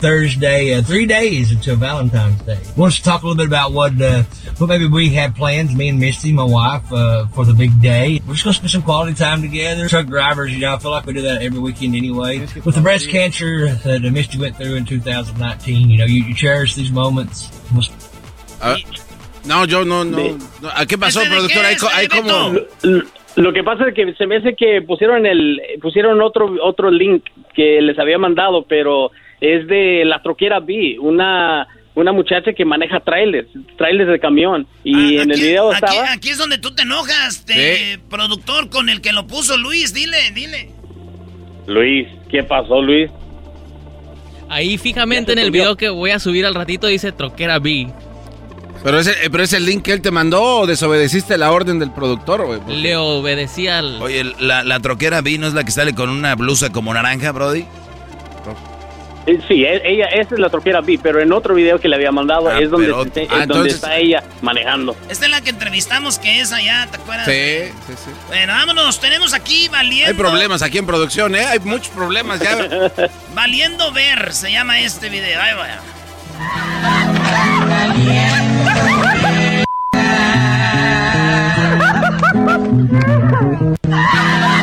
Thursday, 0.00 0.74
uh, 0.74 0.82
three 0.82 1.06
days 1.06 1.50
until 1.50 1.76
Valentine's 1.76 2.40
Day. 2.42 2.58
Wants 2.76 2.98
to 2.98 3.02
talk 3.04 3.22
a 3.22 3.26
little 3.26 3.36
bit 3.36 3.46
about 3.46 3.72
what, 3.72 4.00
uh, 4.00 4.22
what 4.58 4.68
maybe 4.68 4.86
we 4.86 5.10
have 5.10 5.34
plans, 5.34 5.74
me 5.74 5.88
and 5.88 5.98
Misty, 5.98 6.32
my 6.32 6.44
wife, 6.44 6.92
uh, 6.92 7.26
for 7.28 7.44
the 7.44 7.54
big 7.54 7.80
day. 7.80 8.20
We're 8.26 8.34
just 8.34 8.44
gonna 8.44 8.54
spend 8.54 8.70
some 8.70 8.82
quality 8.82 9.14
time 9.14 9.42
together. 9.42 9.88
Truck 9.88 10.06
drivers, 10.06 10.52
you 10.52 10.60
know, 10.60 10.74
I 10.74 10.78
feel 10.78 10.90
like 10.90 11.06
we 11.06 11.12
do 11.14 11.22
that 11.22 11.42
every 11.42 11.58
weekend 11.58 11.94
anyway. 11.96 12.40
With 12.64 12.74
the 12.74 12.80
breast 12.82 13.08
cancer 13.08 13.68
that 13.84 14.04
uh, 14.04 14.10
Misty 14.10 14.38
went 14.38 14.56
through 14.56 14.74
in 14.74 14.84
2019, 14.84 15.88
you 15.90 15.98
know, 15.98 16.04
you, 16.06 16.22
you 16.24 16.34
cherish 16.34 16.74
these 16.74 16.90
moments. 16.90 17.50
Ah, 18.60 18.76
no, 19.46 19.64
yo 19.66 19.84
no, 19.84 20.02
no. 20.02 20.16
De- 20.16 20.38
no. 20.62 20.68
¿A 20.74 20.86
qué 20.86 20.96
pasó, 20.98 21.20
¿Este 21.22 21.30
productor? 21.34 21.62
qué 21.62 21.66
Hay, 21.68 21.76
co- 21.76 21.88
hay 21.92 22.08
como... 22.08 22.54
Lo, 22.82 23.02
lo 23.36 23.52
que 23.52 23.62
pasa 23.64 23.88
es 23.88 23.94
que 23.94 24.14
se 24.14 24.26
me 24.26 24.36
hace 24.36 24.54
que 24.54 24.80
pusieron 24.82 25.26
el 25.26 25.60
pusieron 25.82 26.22
otro 26.22 26.54
otro 26.62 26.88
link 26.90 27.24
que 27.52 27.80
les 27.82 27.98
había 27.98 28.16
mandado, 28.16 28.64
pero 28.68 29.10
es 29.44 29.66
de 29.66 30.04
la 30.04 30.22
troquera 30.22 30.60
B, 30.60 30.96
una 31.00 31.66
una 31.96 32.10
muchacha 32.12 32.52
que 32.52 32.64
maneja 32.64 32.98
trailers, 32.98 33.48
trailers 33.78 34.10
de 34.10 34.18
camión 34.18 34.66
y 34.82 35.16
en 35.18 35.30
el 35.30 35.40
video 35.40 35.70
Aquí, 35.70 35.84
estaba 35.84 36.12
aquí 36.12 36.30
es 36.30 36.38
donde 36.38 36.58
tú 36.58 36.74
te 36.74 36.82
enojas, 36.82 37.44
te- 37.44 38.00
productor, 38.10 38.68
con 38.68 38.88
el 38.88 39.00
que 39.00 39.12
lo 39.12 39.28
puso 39.28 39.56
Luis. 39.56 39.94
Dile, 39.94 40.16
dile. 40.34 40.70
Luis, 41.68 42.08
¿qué 42.28 42.42
pasó, 42.42 42.82
Luis? 42.82 43.10
Ahí 44.48 44.76
fijamente 44.76 45.32
en 45.32 45.38
el 45.38 45.50
video 45.52 45.76
que 45.76 45.88
voy 45.88 46.10
a 46.10 46.18
subir 46.18 46.44
al 46.46 46.54
ratito 46.54 46.86
dice 46.88 47.12
Troquera 47.12 47.58
B. 47.60 47.86
Pero 48.82 48.98
ese, 48.98 49.12
eh, 49.12 49.30
pero 49.30 49.44
ese 49.44 49.60
link 49.60 49.82
que 49.82 49.92
él 49.92 50.02
te 50.02 50.10
mandó 50.10 50.42
o 50.58 50.66
desobedeciste 50.66 51.38
la 51.38 51.52
orden 51.52 51.78
del 51.78 51.90
productor, 51.92 52.44
güey. 52.44 52.60
Le 52.82 52.96
obedecí 52.96 53.66
al... 53.66 54.02
Oye, 54.02 54.24
la, 54.40 54.62
la 54.62 54.80
troquera 54.80 55.22
B 55.22 55.38
no 55.38 55.46
es 55.46 55.54
la 55.54 55.64
que 55.64 55.70
sale 55.70 55.94
con 55.94 56.10
una 56.10 56.34
blusa 56.34 56.70
como 56.70 56.92
naranja, 56.92 57.32
Brody. 57.32 57.64
Eh, 59.26 59.40
Sí, 59.48 59.64
e- 59.64 59.80
ella 59.84 60.06
esa 60.06 60.34
es 60.34 60.40
la 60.40 60.50
troquera 60.50 60.80
B, 60.80 60.98
pero 61.02 61.20
en 61.20 61.32
otro 61.32 61.54
video 61.54 61.78
que 61.80 61.88
le 61.88 61.96
había 61.96 62.12
mandado 62.12 62.48
Ah, 62.48 62.60
es 62.60 62.70
donde, 62.70 62.86
pero- 62.88 63.04
se- 63.04 63.22
es 63.22 63.28
ah, 63.30 63.34
donde 63.38 63.42
entonces- 63.44 63.74
está 63.74 63.96
ella 63.96 64.22
manejando. 64.42 64.96
Esta 65.08 65.24
es 65.26 65.30
la 65.30 65.40
que 65.40 65.50
entrevistamos 65.50 66.18
que 66.18 66.40
es 66.40 66.52
allá, 66.52 66.86
¿te 66.90 66.96
acuerdas? 66.98 67.26
Sí, 67.26 67.72
sí, 67.86 67.94
sí. 68.04 68.10
Bueno, 68.28 68.52
vámonos, 68.52 69.00
tenemos 69.00 69.32
aquí 69.32 69.68
valiendo. 69.68 70.08
Hay 70.10 70.14
problemas 70.14 70.62
aquí 70.62 70.78
en 70.78 70.86
producción, 70.86 71.34
¿eh? 71.34 71.44
Hay 71.46 71.58
muchos 71.60 71.88
problemas 71.88 72.40
ya. 72.40 72.90
Valiendo 73.34 73.90
ver, 73.92 74.32
se 74.32 74.50
llama 74.52 74.78
este 74.80 75.08
video. 75.08 75.40
Ahí 75.40 75.54
va. 75.54 75.80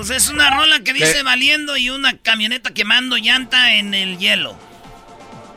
Pues 0.00 0.08
es 0.12 0.30
una 0.30 0.48
rola 0.56 0.80
que 0.82 0.94
dice 0.94 1.16
¿Qué? 1.18 1.22
valiendo 1.22 1.76
y 1.76 1.90
una 1.90 2.16
camioneta 2.16 2.72
quemando 2.72 3.18
llanta 3.18 3.74
en 3.74 3.92
el 3.92 4.16
hielo. 4.16 4.54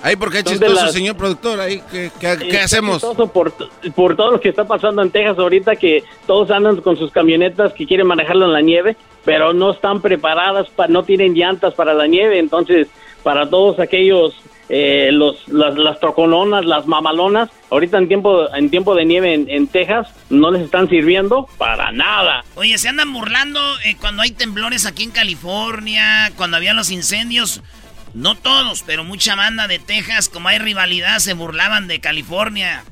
Ahí 0.02 0.18
porque 0.18 0.40
es 0.40 0.44
chistoso, 0.44 0.74
las- 0.84 0.92
señor 0.92 1.16
productor. 1.16 1.62
Ahí, 1.62 1.82
¿qué, 1.90 2.12
qué- 2.20 2.48
qué 2.50 2.60
hacemos? 2.60 2.96
chistoso 2.96 3.28
Por, 3.32 3.54
por 3.96 4.18
todo 4.18 4.32
lo 4.32 4.42
que 4.42 4.50
está 4.50 4.68
pasando 4.68 5.02
en 5.02 5.12
Texas 5.12 5.40
ahorita, 5.40 5.78
que 5.78 6.04
todos 6.28 6.52
andan 6.52 6.82
con 6.82 6.98
sus 6.98 7.10
camionetas 7.10 7.72
que 7.72 7.86
quieren 7.88 8.06
manejarlo 8.06 8.46
en 8.48 8.52
la 8.52 8.60
nieve, 8.60 8.98
pero 9.24 9.54
no 9.54 9.72
están 9.72 10.02
preparadas, 10.02 10.68
pa- 10.72 10.88
no 10.90 11.04
tienen 11.04 11.34
llantas 11.36 11.74
para 11.74 11.94
la 11.94 12.06
nieve. 12.06 12.38
Entonces, 12.38 12.88
para 13.24 13.50
todos 13.50 13.80
aquellos, 13.80 14.34
eh, 14.70 15.10
los, 15.12 15.48
las, 15.48 15.76
las 15.78 15.98
las 16.66 16.88
mamalonas, 16.88 17.50
ahorita 17.70 17.98
en 17.98 18.08
tiempo, 18.08 18.54
en 18.54 18.70
tiempo 18.70 18.96
de 18.96 19.06
nieve 19.06 19.34
en, 19.34 19.50
en 19.50 19.68
Texas, 19.68 20.08
no 20.30 20.52
les 20.52 20.64
están 20.64 20.90
sirviendo 20.90 21.48
para 21.58 21.92
nada. 21.92 22.44
Oye, 22.56 22.78
se 22.78 22.90
andan 22.90 23.12
burlando 23.14 23.60
eh, 23.86 23.96
cuando 24.00 24.22
hay 24.22 24.32
temblores 24.32 24.86
aquí 24.86 25.04
en 25.04 25.12
California, 25.12 26.32
cuando 26.36 26.58
había 26.58 26.74
los 26.74 26.92
incendios. 26.92 27.62
No 28.14 28.36
todos, 28.36 28.84
pero 28.86 29.04
mucha 29.04 29.36
banda 29.36 29.68
de 29.68 29.80
Texas, 29.80 30.30
como 30.30 30.48
hay 30.48 30.60
rivalidad, 30.60 31.18
se 31.20 31.34
burlaban 31.34 31.88
de 31.88 32.00
California. 32.00 32.84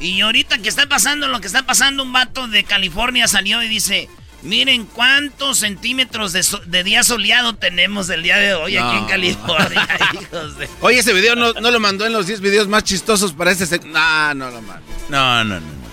Y 0.00 0.22
ahorita 0.22 0.58
que 0.58 0.68
está 0.68 0.86
pasando 0.88 1.28
lo 1.28 1.40
que 1.40 1.46
está 1.46 1.66
pasando, 1.66 2.02
un 2.02 2.12
vato 2.12 2.48
de 2.48 2.64
California 2.64 3.28
salió 3.28 3.62
y 3.62 3.68
dice, 3.68 4.08
miren 4.44 4.86
cuántos 4.86 5.58
centímetros 5.58 6.32
de, 6.32 6.42
so- 6.42 6.60
de 6.66 6.84
día 6.84 7.02
soleado 7.02 7.54
tenemos 7.54 8.08
el 8.10 8.22
día 8.22 8.36
de 8.36 8.54
hoy 8.54 8.76
aquí 8.76 8.96
en. 8.96 9.06
California, 9.06 9.88
hijos 10.14 10.56
de... 10.58 10.68
Oye, 10.80 10.98
ese 11.00 11.12
video 11.12 11.34
no, 11.34 11.52
no 11.54 11.70
lo 11.70 11.80
mandó 11.80 12.06
en 12.06 12.12
los 12.12 12.26
10 12.26 12.40
videos 12.40 12.68
más 12.68 12.84
chistosos 12.84 13.32
para 13.32 13.50
este... 13.50 13.78
No, 13.86 14.34
no 14.34 14.50
lo 14.50 14.62
mandó. 14.62 14.84
No, 15.08 15.44
no, 15.44 15.60
no. 15.60 15.84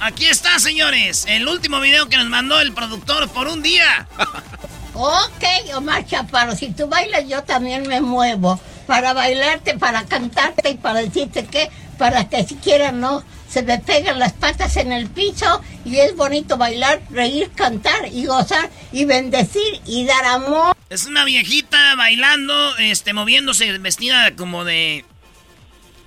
Aquí 0.00 0.26
está, 0.26 0.58
señores, 0.58 1.26
el 1.28 1.46
último 1.46 1.78
video 1.80 2.08
que 2.08 2.16
nos 2.16 2.28
mandó 2.28 2.60
el 2.60 2.72
productor 2.72 3.28
por 3.30 3.46
un 3.48 3.62
día. 3.62 4.08
Ok, 4.94 5.74
Omar 5.74 6.04
Chaparro, 6.06 6.54
si 6.54 6.70
tú 6.70 6.86
bailas 6.86 7.26
yo 7.26 7.42
también 7.44 7.88
me 7.88 8.02
muevo 8.02 8.60
para 8.86 9.14
bailarte, 9.14 9.78
para 9.78 10.04
cantarte 10.04 10.68
y 10.68 10.74
para 10.74 11.00
decirte 11.00 11.46
que, 11.46 11.70
para 11.96 12.28
que 12.28 12.44
siquiera 12.44 12.92
no 12.92 13.24
se 13.52 13.62
me 13.62 13.78
pegan 13.78 14.18
las 14.18 14.32
patas 14.32 14.78
en 14.78 14.92
el 14.92 15.08
piso 15.10 15.60
y 15.84 15.98
es 15.98 16.16
bonito 16.16 16.56
bailar, 16.56 17.02
reír, 17.10 17.50
cantar 17.54 18.06
y 18.10 18.24
gozar 18.24 18.70
y 18.92 19.04
bendecir 19.04 19.82
y 19.84 20.06
dar 20.06 20.24
amor. 20.24 20.74
Es 20.88 21.04
una 21.04 21.26
viejita 21.26 21.94
bailando, 21.96 22.76
este, 22.78 23.12
moviéndose, 23.12 23.76
vestida 23.78 24.34
como 24.36 24.64
de. 24.64 25.04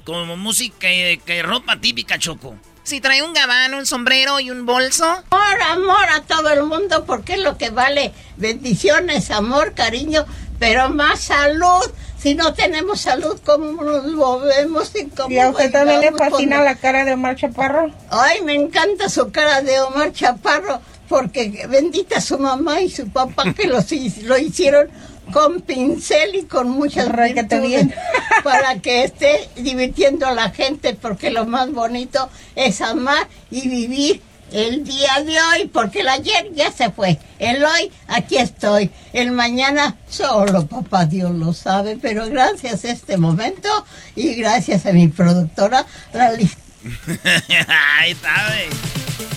como 0.06 0.38
música, 0.38 0.90
eh, 0.90 1.20
que 1.24 1.44
ropa 1.44 1.80
típica, 1.80 2.18
Choco. 2.18 2.58
Si 2.82 3.00
trae 3.00 3.22
un 3.22 3.34
gabán, 3.34 3.76
un 3.76 3.86
sombrero 3.86 4.40
y 4.40 4.50
un 4.50 4.66
bolso. 4.66 5.06
Amor, 5.06 5.62
amor 5.70 6.10
a 6.16 6.22
todo 6.22 6.50
el 6.50 6.64
mundo 6.64 7.06
porque 7.06 7.34
es 7.34 7.42
lo 7.42 7.60
que 7.60 7.70
vale. 7.70 8.12
Bendiciones, 8.38 9.30
amor, 9.30 9.76
cariño, 9.76 10.26
pero 10.58 10.90
más 10.90 11.20
salud. 11.20 11.86
Si 12.26 12.34
no 12.34 12.56
tenemos 12.56 13.02
salud, 13.02 13.40
¿cómo 13.46 13.84
nos 13.84 14.04
movemos 14.08 14.92
y 14.96 15.06
cómo 15.10 15.30
¿Y 15.30 15.38
a 15.38 15.52
usted 15.52 15.72
también 15.72 16.02
le 16.02 16.12
fascina 16.12 16.64
la 16.64 16.74
cara 16.74 17.06
de 17.06 17.14
Omar 17.14 17.36
Chaparro? 17.36 17.92
Ay, 18.10 18.42
me 18.42 18.56
encanta 18.56 19.10
su 19.10 19.32
cara 19.32 19.62
de 19.62 19.80
Omar 19.82 20.12
Chaparro, 20.12 20.82
porque 21.08 21.68
bendita 21.70 22.20
su 22.20 22.40
mamá 22.40 22.82
y 22.82 22.90
su 22.90 23.10
papá 23.10 23.54
que 23.54 23.68
los 23.68 23.92
lo 24.24 24.40
hicieron 24.40 24.88
con 25.32 25.62
pincel 25.62 26.34
y 26.34 26.46
con 26.46 26.68
muchas 26.68 27.12
bien. 27.62 27.94
para 28.44 28.80
que 28.80 29.04
esté 29.04 29.48
divirtiendo 29.56 30.26
a 30.26 30.34
la 30.34 30.50
gente, 30.50 30.96
porque 31.00 31.30
lo 31.30 31.46
más 31.46 31.72
bonito 31.72 32.28
es 32.56 32.82
amar 32.82 33.28
y 33.52 33.70
vivir 33.70 34.24
el 34.52 34.84
día 34.84 35.22
de 35.24 35.38
hoy, 35.40 35.68
porque 35.72 36.02
el 36.02 36.10
ayer 36.10 36.50
ya 36.54 36.72
se 36.72 36.92
fue, 36.92 37.20
el 37.40 37.64
hoy 37.64 37.92
aquí 38.08 38.38
estoy, 38.38 38.92
el 39.14 39.32
mañana 39.32 39.96
solo 40.10 40.66
papá 40.68 41.06
Dios 41.06 41.32
lo 41.32 41.54
sabe, 41.54 41.98
pero 42.02 42.30
gracias 42.30 42.86
a 42.86 42.92
este 42.92 43.18
momento 43.18 43.70
y 44.16 44.36
gracias 44.36 44.86
a 44.86 44.92
mi 44.92 45.08
productora, 45.08 45.86
la 46.14 46.32
lista. 46.34 46.62
Ahí 48.00 48.12
está, 48.12 48.48
güey. 48.48 48.70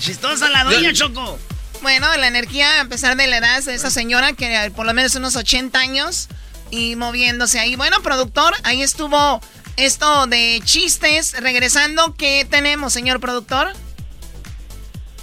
Chistosa 0.00 0.48
la 0.50 0.64
doña, 0.64 0.92
Choco. 0.92 1.38
Bueno, 1.80 2.06
la 2.16 2.26
energía, 2.26 2.80
a 2.80 2.84
pesar 2.86 3.16
de 3.16 3.26
la 3.26 3.38
edad 3.38 3.62
de 3.62 3.74
esa 3.74 3.90
señora, 3.90 4.32
que 4.32 4.54
eh, 4.54 4.70
por 4.70 4.84
lo 4.84 4.92
menos 4.92 5.14
unos 5.14 5.36
80 5.36 5.78
años, 5.78 6.28
y 6.70 6.96
moviéndose 6.96 7.58
ahí. 7.60 7.76
Bueno, 7.76 8.00
productor, 8.02 8.54
ahí 8.62 8.82
estuvo 8.82 9.40
esto 9.76 10.26
de 10.26 10.60
chistes. 10.64 11.34
Regresando, 11.40 12.14
¿qué 12.16 12.46
tenemos, 12.48 12.92
señor 12.92 13.20
productor? 13.20 13.72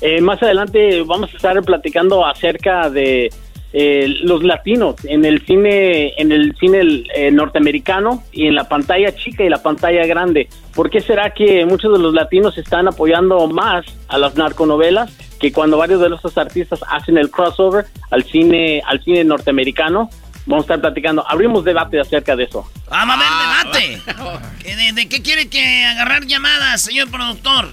Eh, 0.01 0.21
más 0.21 0.41
adelante 0.43 1.03
vamos 1.03 1.33
a 1.33 1.35
estar 1.35 1.61
platicando 1.63 2.25
acerca 2.25 2.89
de 2.89 3.29
eh, 3.77 4.07
los 4.21 4.41
latinos 4.41 4.95
en 5.03 5.25
el 5.25 5.45
cine, 5.45 6.13
en 6.17 6.31
el 6.31 6.55
cine 6.57 7.03
eh, 7.13 7.29
norteamericano 7.29 8.23
y 8.31 8.47
en 8.47 8.55
la 8.55 8.69
pantalla 8.69 9.13
chica 9.13 9.43
y 9.43 9.49
la 9.49 9.61
pantalla 9.61 10.05
grande. 10.05 10.47
¿Por 10.73 10.89
qué 10.89 11.01
será 11.01 11.31
que 11.31 11.65
muchos 11.65 11.91
de 11.91 11.99
los 11.99 12.13
latinos 12.13 12.57
están 12.57 12.87
apoyando 12.87 13.45
más 13.47 13.85
a 14.07 14.17
las 14.17 14.35
narconovelas 14.35 15.11
que 15.41 15.51
cuando 15.51 15.77
varios 15.77 15.99
de 15.99 16.07
nuestros 16.07 16.37
artistas 16.37 16.79
hacen 16.89 17.17
el 17.17 17.29
crossover 17.29 17.85
al 18.11 18.23
cine, 18.23 18.81
al 18.85 19.03
cine 19.03 19.25
norteamericano? 19.25 20.09
Vamos 20.45 20.63
a 20.63 20.67
estar 20.67 20.79
platicando, 20.79 21.25
abrimos 21.27 21.65
debate 21.65 21.99
acerca 21.99 22.35
de 22.37 22.45
eso. 22.45 22.69
Vamos 22.89 23.17
a 23.17 23.19
ver, 23.19 23.81
debate. 23.83 24.41
¿Que 24.63 24.75
¿De, 24.75 24.91
de 24.93 25.09
qué 25.09 25.21
quiere 25.21 25.49
que 25.49 25.83
agarrar 25.83 26.25
llamadas, 26.25 26.81
señor 26.81 27.09
productor? 27.11 27.67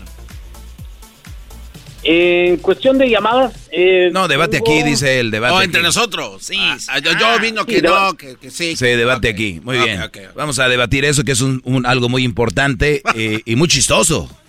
En 2.04 2.56
cuestión 2.56 2.98
de 2.98 3.08
llamadas... 3.08 3.52
eh, 3.70 4.10
No, 4.12 4.26
debate 4.26 4.56
aquí, 4.56 4.82
dice 4.82 5.20
el 5.20 5.30
debate. 5.30 5.52
No, 5.52 5.58
aquí. 5.58 5.66
entre 5.66 5.82
nosotros. 5.82 6.42
Sí. 6.44 6.56
Ah, 6.88 6.98
yo, 6.98 7.12
yo 7.12 7.38
vino 7.40 7.64
que 7.64 7.76
sí, 7.76 7.82
no, 7.82 8.14
que, 8.16 8.36
que 8.36 8.50
sí. 8.50 8.74
Sí, 8.76 8.86
debate 8.86 9.28
aquí. 9.28 9.60
Muy 9.62 9.78
bien. 9.78 10.00
Vamos 10.34 10.58
a 10.58 10.68
debatir 10.68 11.04
eso, 11.04 11.22
que 11.22 11.32
es 11.32 11.40
un, 11.40 11.60
un- 11.64 11.86
algo 11.86 12.08
muy 12.08 12.24
importante 12.24 13.02
eh, 13.14 13.40
y 13.44 13.54
muy 13.56 13.68
chistoso. 13.68 14.28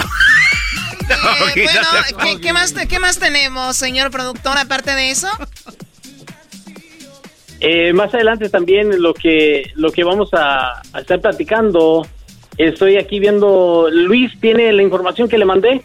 Eh, 1.56 1.64
bueno, 1.64 1.88
¿qué, 2.22 2.40
qué 2.40 2.52
más, 2.52 2.72
te- 2.72 2.86
¿qué 2.86 3.00
más 3.00 3.18
tenemos, 3.18 3.76
señor 3.76 4.12
productor, 4.12 4.56
aparte 4.56 4.94
de 4.94 5.10
eso? 5.10 5.26
Eh, 7.60 7.92
más 7.92 8.14
adelante 8.14 8.48
también 8.48 9.02
lo 9.02 9.12
que 9.12 9.70
lo 9.74 9.90
que 9.92 10.04
vamos 10.04 10.30
a, 10.32 10.80
a 10.92 11.00
estar 11.00 11.20
platicando. 11.20 12.06
Estoy 12.56 12.96
aquí 12.96 13.18
viendo. 13.20 13.88
Luis 13.90 14.32
tiene 14.40 14.72
la 14.72 14.82
información 14.82 15.28
que 15.28 15.36
le 15.38 15.44
mandé. 15.44 15.82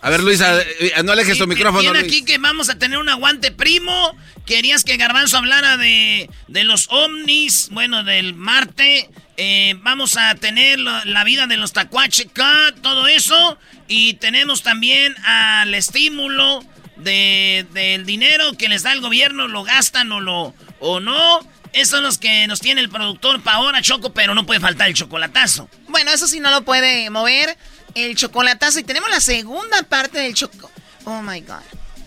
A 0.00 0.10
ver, 0.10 0.22
Luisa, 0.22 0.60
eh, 0.62 0.92
no 1.04 1.12
alejes 1.12 1.38
tu 1.38 1.46
micrófono, 1.46 1.92
Luis. 1.92 2.04
aquí 2.04 2.24
que 2.24 2.38
vamos 2.38 2.70
a 2.70 2.78
tener 2.78 2.98
un 2.98 3.08
aguante 3.08 3.50
primo. 3.50 4.16
Querías 4.46 4.84
que 4.84 4.96
Garbanzo 4.96 5.38
hablara 5.38 5.76
de, 5.76 6.30
de 6.46 6.64
los 6.64 6.86
ovnis, 6.90 7.68
bueno, 7.72 8.04
del 8.04 8.34
Marte. 8.34 9.10
Eh, 9.36 9.74
vamos 9.82 10.16
a 10.16 10.34
tener 10.36 10.78
la, 10.78 11.04
la 11.04 11.24
vida 11.24 11.46
de 11.46 11.56
los 11.56 11.72
tacuacheca, 11.72 12.74
todo 12.80 13.08
eso. 13.08 13.58
Y 13.88 14.14
tenemos 14.14 14.62
también 14.62 15.16
al 15.24 15.74
estímulo 15.74 16.64
de, 16.96 17.66
del 17.72 18.06
dinero 18.06 18.52
que 18.56 18.68
les 18.68 18.84
da 18.84 18.92
el 18.92 19.00
gobierno, 19.00 19.48
lo 19.48 19.64
gastan 19.64 20.12
o, 20.12 20.20
lo, 20.20 20.54
o 20.78 21.00
no. 21.00 21.40
Esos 21.72 21.90
son 21.90 22.02
los 22.04 22.18
que 22.18 22.46
nos 22.46 22.60
tiene 22.60 22.80
el 22.80 22.88
productor 22.88 23.42
pa' 23.42 23.52
ahora, 23.54 23.82
Choco, 23.82 24.14
pero 24.14 24.34
no 24.34 24.46
puede 24.46 24.58
faltar 24.60 24.88
el 24.88 24.94
chocolatazo. 24.94 25.68
Bueno, 25.88 26.10
eso 26.10 26.26
sí 26.26 26.40
no 26.40 26.50
lo 26.50 26.62
puede 26.62 27.10
mover. 27.10 27.58
El 27.94 28.14
chocolatazo. 28.16 28.80
Y 28.80 28.84
tenemos 28.84 29.10
la 29.10 29.20
segunda 29.20 29.82
parte 29.82 30.18
del 30.18 30.34
choco. 30.34 30.70
Oh 31.04 31.22
my 31.22 31.40
God. 31.40 31.56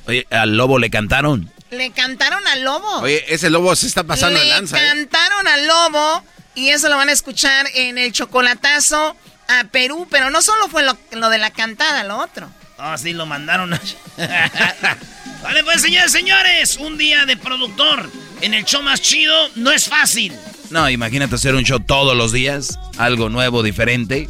Oye, 0.08 0.26
al 0.30 0.56
lobo 0.58 0.80
le 0.80 0.90
cantaron. 0.90 1.52
Le 1.70 1.92
cantaron 1.92 2.46
al 2.48 2.64
lobo. 2.64 3.00
Oye, 3.00 3.24
ese 3.34 3.50
lobo 3.50 3.76
se 3.76 3.88
está 3.88 4.04
pasando 4.04 4.40
Le 4.40 4.46
de 4.46 4.52
lanza, 4.52 4.78
¿eh? 4.78 4.88
cantaron 4.88 5.48
al 5.48 5.68
lobo. 5.68 6.24
Y 6.56 6.70
eso 6.70 6.90
lo 6.90 6.98
van 6.98 7.10
a 7.10 7.14
escuchar 7.14 7.68
en 7.76 7.98
el 7.98 8.12
chocolatazo 8.12 9.16
a 9.48 9.64
Perú. 9.66 10.08
Pero 10.10 10.30
no 10.30 10.42
solo 10.42 10.68
fue 10.70 10.84
lo, 10.84 10.98
lo 11.12 11.30
de 11.30 11.38
la 11.38 11.52
cantada, 11.52 12.04
lo 12.04 12.18
otro. 12.18 12.50
Ah, 12.78 12.98
sí, 12.98 13.14
lo 13.14 13.26
mandaron. 13.26 13.74
a- 13.74 13.82
vale, 15.44 15.64
pues, 15.64 15.82
señores, 15.82 16.12
señores. 16.12 16.78
Un 16.78 16.98
día 16.98 17.26
de 17.26 17.38
productor 17.38 18.10
en 18.42 18.54
el 18.54 18.66
show 18.66 18.82
más 18.82 19.02
chido 19.02 19.34
no 19.56 19.72
es 19.72 19.88
fácil. 19.88 20.34
No, 20.72 20.90
imagínate 20.90 21.36
hacer 21.36 21.54
un 21.56 21.64
show 21.64 21.80
todos 21.80 22.16
los 22.16 22.32
días, 22.32 22.80
algo 22.98 23.30
nuevo, 23.30 23.62
diferente. 23.62 24.30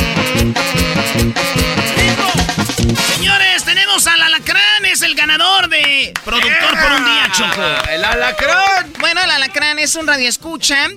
Ganador 5.31 5.69
de 5.69 6.13
Productor 6.25 6.79
por 6.81 6.91
un 6.91 7.05
día, 7.05 7.31
Choco. 7.33 7.89
¡El 7.89 8.03
alacrán! 8.03 8.93
Bueno, 8.99 9.21
el 9.23 9.31
alacrán 9.31 9.79
es 9.79 9.95
un 9.95 10.05
radioescucha 10.07 10.87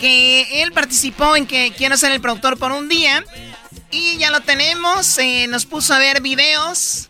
que 0.00 0.62
él 0.62 0.72
participó 0.72 1.36
en 1.36 1.46
que 1.46 1.72
quiero 1.76 1.96
ser 1.96 2.12
el 2.12 2.20
productor 2.20 2.58
por 2.58 2.72
un 2.72 2.88
día. 2.88 3.24
Y 3.90 4.16
ya 4.18 4.30
lo 4.30 4.40
tenemos, 4.40 5.16
eh, 5.18 5.46
nos 5.48 5.64
puso 5.66 5.94
a 5.94 5.98
ver 5.98 6.20
videos. 6.20 7.08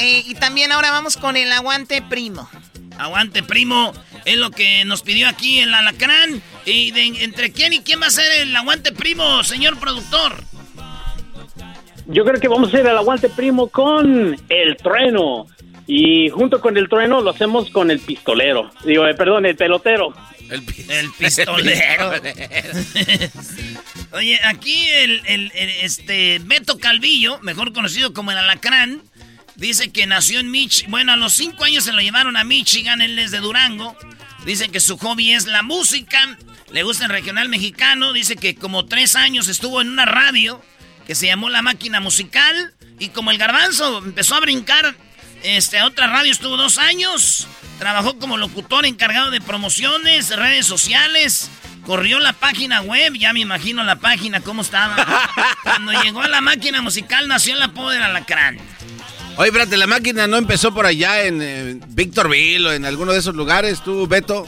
eh, 0.00 0.22
y 0.26 0.34
también 0.34 0.72
ahora 0.72 0.90
vamos 0.90 1.16
con 1.16 1.36
el 1.36 1.50
aguante 1.52 2.02
primo. 2.02 2.50
Aguante, 2.98 3.42
primo. 3.42 3.92
Es 4.24 4.36
lo 4.36 4.50
que 4.50 4.84
nos 4.84 5.02
pidió 5.02 5.28
aquí 5.28 5.60
el 5.60 5.72
alacrán. 5.72 6.42
¿Y 6.66 6.90
de- 6.90 7.22
entre 7.24 7.52
quién 7.52 7.72
y 7.72 7.80
quién 7.80 8.00
va 8.02 8.06
a 8.06 8.10
ser 8.10 8.30
el 8.40 8.54
aguante 8.56 8.92
primo, 8.92 9.42
señor 9.44 9.78
productor? 9.78 10.42
Yo 12.06 12.24
creo 12.24 12.38
que 12.40 12.48
vamos 12.48 12.72
a 12.74 12.78
ir 12.80 12.86
al 12.86 12.98
aguante 12.98 13.28
primo 13.30 13.68
con 13.68 14.36
el 14.48 14.76
trueno. 14.76 15.46
Y 15.86 16.28
junto 16.30 16.60
con 16.60 16.76
el 16.76 16.88
trueno 16.88 17.20
lo 17.20 17.30
hacemos 17.30 17.70
con 17.70 17.90
el 17.90 18.00
pistolero. 18.00 18.70
Digo, 18.84 19.06
eh, 19.06 19.14
perdón, 19.14 19.46
el 19.46 19.56
pelotero. 19.56 20.14
El, 20.50 20.62
pistolero. 21.18 22.12
Oye, 24.12 24.38
aquí 24.44 24.86
el, 24.88 25.22
el- 25.26 25.52
el, 25.54 25.70
este 25.82 26.40
Beto 26.44 26.78
Calvillo, 26.78 27.38
mejor 27.40 27.72
conocido 27.72 28.12
como 28.12 28.30
el 28.30 28.38
Alacrán, 28.38 29.02
dice 29.56 29.90
que 29.92 30.06
nació 30.06 30.40
en 30.40 30.50
Michigan. 30.50 30.90
Bueno, 30.90 31.12
a 31.12 31.16
los 31.16 31.34
cinco 31.34 31.64
años 31.64 31.84
se 31.84 31.92
lo 31.92 32.00
llevaron 32.00 32.36
a 32.36 32.44
Michigan, 32.44 33.00
él 33.00 33.18
es 33.18 33.30
de 33.30 33.40
Durango. 33.40 33.96
Dice 34.46 34.68
que 34.68 34.80
su 34.80 34.98
hobby 34.98 35.32
es 35.32 35.46
la 35.46 35.62
música, 35.62 36.38
le 36.70 36.82
gusta 36.82 37.04
el 37.04 37.10
regional 37.10 37.48
mexicano. 37.48 38.12
Dice 38.12 38.36
que 38.36 38.54
como 38.54 38.86
tres 38.86 39.16
años 39.16 39.48
estuvo 39.48 39.80
en 39.80 39.88
una 39.88 40.04
radio 40.04 40.62
que 41.06 41.14
se 41.14 41.26
llamó 41.26 41.48
La 41.50 41.62
Máquina 41.62 42.00
Musical. 42.00 42.72
Y 43.00 43.08
como 43.08 43.32
el 43.32 43.38
garbanzo 43.38 43.98
empezó 43.98 44.36
a 44.36 44.40
brincar 44.40 44.94
este, 45.44 45.78
a 45.78 45.86
otra 45.86 46.08
radio, 46.08 46.32
estuvo 46.32 46.56
dos 46.56 46.78
años. 46.78 47.46
Trabajó 47.78 48.18
como 48.18 48.36
locutor 48.36 48.86
encargado 48.86 49.30
de 49.30 49.40
promociones, 49.40 50.34
redes 50.36 50.66
sociales. 50.66 51.50
Corrió 51.84 52.18
la 52.18 52.32
página 52.32 52.80
web, 52.80 53.12
ya 53.14 53.32
me 53.32 53.40
imagino 53.40 53.84
la 53.84 53.96
página 53.96 54.40
cómo 54.40 54.62
estaba. 54.62 54.96
Cuando 55.62 55.92
llegó 56.02 56.22
a 56.22 56.28
la 56.28 56.40
máquina 56.40 56.80
musical 56.80 57.28
nació 57.28 57.54
el 57.54 57.62
apodo 57.62 57.90
del 57.90 58.02
alacrán. 58.02 58.56
Oye, 59.36 59.48
espérate, 59.48 59.76
la 59.76 59.86
máquina 59.86 60.26
no 60.26 60.36
empezó 60.36 60.72
por 60.72 60.86
allá 60.86 61.24
en 61.24 61.42
eh, 61.42 61.80
Victorville 61.88 62.66
o 62.68 62.72
en 62.72 62.84
alguno 62.84 63.12
de 63.12 63.18
esos 63.18 63.34
lugares, 63.34 63.82
tú, 63.82 64.06
Beto. 64.06 64.46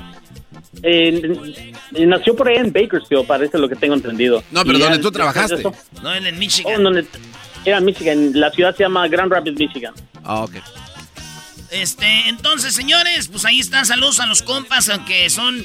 Eh, 0.82 1.72
nació 1.90 2.36
por 2.36 2.48
ahí 2.48 2.56
en 2.56 2.72
Bakersfield, 2.72 3.26
parece 3.26 3.58
lo 3.58 3.68
que 3.68 3.76
tengo 3.76 3.94
entendido. 3.94 4.42
No, 4.50 4.64
pero 4.64 4.78
¿dónde 4.78 4.98
tú 4.98 5.10
trabajaste? 5.10 5.62
No, 6.02 6.12
él 6.14 6.26
en 6.26 6.38
Michigan. 6.38 6.80
Oh, 6.80 6.82
donde- 6.84 7.06
era 7.64 7.80
Michigan. 7.80 8.30
La 8.34 8.50
ciudad 8.52 8.74
se 8.76 8.84
llama 8.84 9.06
Grand 9.08 9.30
Rapids, 9.30 9.58
Michigan. 9.58 9.92
Ah, 10.22 10.42
ok. 10.44 10.52
Este, 11.70 12.28
entonces, 12.28 12.74
señores, 12.74 13.28
pues 13.28 13.44
ahí 13.44 13.60
están. 13.60 13.86
Saludos 13.86 14.20
a 14.20 14.26
los 14.26 14.42
compas, 14.42 14.88
aunque 14.88 15.28
son 15.30 15.62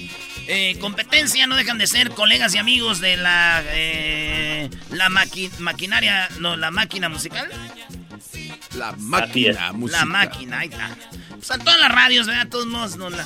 eh, 0.47 0.75
competencia, 0.79 1.47
no 1.47 1.55
dejan 1.55 1.77
de 1.77 1.87
ser 1.87 2.11
colegas 2.11 2.55
y 2.55 2.57
amigos 2.57 2.99
de 2.99 3.17
la 3.17 3.63
eh, 3.67 4.69
la 4.91 5.09
maquinaria, 5.09 6.29
no, 6.39 6.57
la 6.57 6.71
máquina 6.71 7.09
musical. 7.09 7.49
La 8.75 8.93
máquina 8.93 9.71
musical. 9.73 9.99
La 9.99 10.05
máquina, 10.05 10.59
ahí 10.59 10.69
está. 10.69 10.95
Pues 11.29 11.51
a 11.51 11.57
todas 11.57 11.79
las 11.79 11.91
radios, 11.91 12.27
¿verdad? 12.27 12.47
Todos 12.49 12.65
modos, 12.65 12.95
no 12.97 13.09
la... 13.09 13.25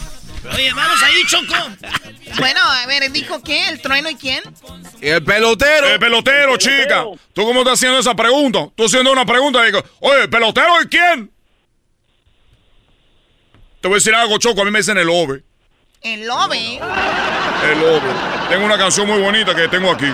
Oye, 0.53 0.71
vamos 0.73 1.01
ahí, 1.03 1.23
Choco. 1.27 1.53
Bueno, 2.37 2.59
a 2.59 2.85
ver, 2.85 3.09
¿dijo 3.13 3.41
qué? 3.41 3.69
¿El 3.69 3.79
trueno 3.79 4.09
y 4.09 4.15
quién? 4.15 4.41
El 4.99 5.23
pelotero. 5.23 5.87
El 5.87 5.99
pelotero, 5.99 6.57
chica. 6.57 7.05
¿Tú 7.33 7.43
cómo 7.43 7.59
estás 7.61 7.75
haciendo 7.75 7.99
esa 7.99 8.13
pregunta? 8.13 8.67
Tú 8.75 8.85
haciendo 8.85 9.11
una 9.11 9.25
pregunta 9.25 9.61
y 9.63 9.67
digo, 9.67 9.81
oye, 10.01 10.23
¿el 10.23 10.29
pelotero 10.29 10.81
y 10.81 10.87
quién? 10.87 11.31
Te 13.85 13.87
voy 13.87 13.97
a 13.97 13.99
decir 13.99 14.15
algo, 14.15 14.39
Choco, 14.39 14.63
a 14.63 14.65
mí 14.65 14.71
me 14.71 14.79
dicen 14.79 14.97
el 14.97 15.07
OVE. 15.07 15.43
¿El 16.01 16.27
OVE? 16.27 16.77
El 16.77 17.83
OVE. 17.83 18.09
Tengo 18.49 18.65
una 18.65 18.79
canción 18.79 19.05
muy 19.05 19.21
bonita 19.21 19.53
que 19.53 19.67
tengo 19.67 19.91
aquí. 19.91 20.11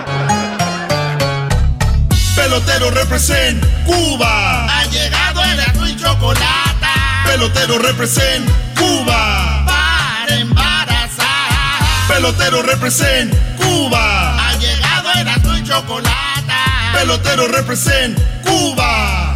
Pelotero 2.36 2.90
represent 2.90 3.64
Cuba. 3.86 4.66
Ha 4.66 4.84
llegado 4.90 5.42
el 5.44 5.58
azul 5.58 5.88
y 5.88 5.96
chocolate. 5.96 6.86
Pelotero 7.24 7.78
represent 7.78 8.46
Cuba. 8.76 9.64
Para 9.64 10.36
embarazar. 10.36 12.08
Pelotero 12.08 12.62
represent 12.62 13.34
Cuba. 13.56 14.50
Ha 14.50 14.58
llegado 14.58 15.12
el 15.18 15.28
azul 15.28 15.58
y 15.58 15.64
chocolate. 15.64 16.52
Pelotero 16.92 17.48
represent 17.48 18.20
Cuba. 18.44 19.31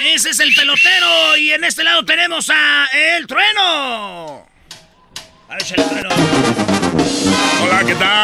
Ese 0.00 0.30
es 0.30 0.40
el 0.40 0.54
pelotero. 0.54 1.36
Y 1.36 1.52
en 1.52 1.64
este 1.64 1.82
lado 1.84 2.04
tenemos 2.04 2.48
a 2.50 2.86
El 2.92 3.26
Trueno. 3.26 4.46
A 5.48 5.54
ver, 5.54 5.62
el 5.62 5.84
trueno. 5.88 6.10
Hola, 7.62 7.84
¿qué 7.86 7.94
tal? 7.94 8.18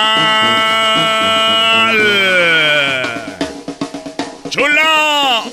¡Chulo! 4.51 5.45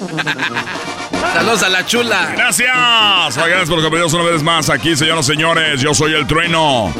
Saludos 1.34 1.63
a 1.63 1.69
la 1.69 1.86
chula. 1.86 2.34
Gracias. 2.36 2.67
Gracias 3.38 3.69
por 3.69 3.79
acompañarnos 3.79 4.13
una 4.13 4.23
vez 4.23 4.43
más 4.43 4.69
aquí, 4.69 4.97
señoras 4.97 5.25
y 5.25 5.31
señores. 5.31 5.81
Yo 5.81 5.93
soy 5.93 6.13
el 6.13 6.27
trueno. 6.27 6.93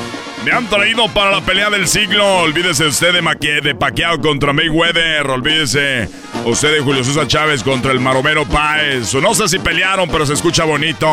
Me 0.44 0.52
han 0.52 0.68
traído 0.68 1.08
para 1.10 1.32
la 1.32 1.42
pelea 1.42 1.70
del 1.70 1.88
siglo. 1.88 2.40
Olvídese 2.40 2.88
usted 2.88 3.14
de, 3.14 3.22
Maque 3.22 3.62
de 3.62 3.76
Pacquiao 3.76 4.20
contra 4.20 4.54
Mayweather. 4.54 5.30
Olvídese 5.30 6.10
usted 6.46 6.74
de 6.74 6.80
Julio 6.80 7.04
César 7.04 7.28
Chávez 7.28 7.62
contra 7.64 7.92
el 7.92 8.00
Maromero 8.00 8.46
Páez. 8.46 9.14
No 9.16 9.36
sé 9.36 9.48
si 9.48 9.60
pelearon, 9.60 10.10
pero 10.10 10.26
se 10.26 10.34
escucha 10.34 10.64
bonito. 10.64 11.08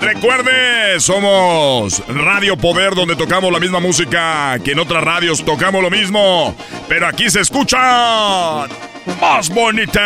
Recuerde, 0.00 0.98
somos 1.00 2.02
Radio 2.08 2.56
Poder, 2.56 2.94
donde 2.94 3.16
tocamos 3.16 3.52
la 3.52 3.60
misma 3.60 3.80
música 3.80 4.58
que 4.64 4.72
en 4.72 4.78
otras 4.78 5.04
radios 5.04 5.44
tocamos 5.44 5.82
lo 5.82 5.90
mismo. 5.90 6.56
Pero 6.88 7.06
aquí 7.08 7.28
se 7.28 7.40
escucha 7.40 8.66
más 9.20 9.48
bonita. 9.50 10.02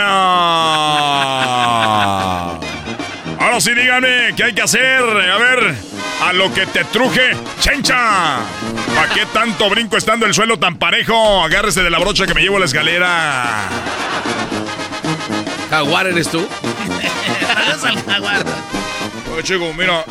Ahora 3.41 3.59
sí, 3.59 3.73
díganme, 3.73 4.35
¿qué 4.37 4.45
hay 4.45 4.53
que 4.53 4.61
hacer? 4.61 5.01
A 5.01 5.39
ver, 5.39 5.75
a 6.23 6.33
lo 6.35 6.53
que 6.53 6.67
te 6.67 6.85
truje, 6.85 7.35
chencha. 7.59 8.41
¿Para 8.95 9.15
qué 9.15 9.25
tanto 9.33 9.71
brinco 9.71 9.97
estando 9.97 10.27
el 10.27 10.35
suelo 10.35 10.59
tan 10.59 10.77
parejo? 10.77 11.43
Agárrese 11.43 11.83
de 11.83 11.89
la 11.89 11.99
brocha 11.99 12.27
que 12.27 12.35
me 12.35 12.43
llevo 12.43 12.59
a 12.59 12.61
la 12.61 12.67
escalera. 12.67 13.63
¿Jaguar 15.71 16.09
eres 16.09 16.31
tú? 16.31 16.47
Saludos 17.55 17.85
al 17.85 18.05
jaguar. 18.05 18.45
Oye, 19.33 19.43
chico, 19.43 19.73
mira, 19.73 20.05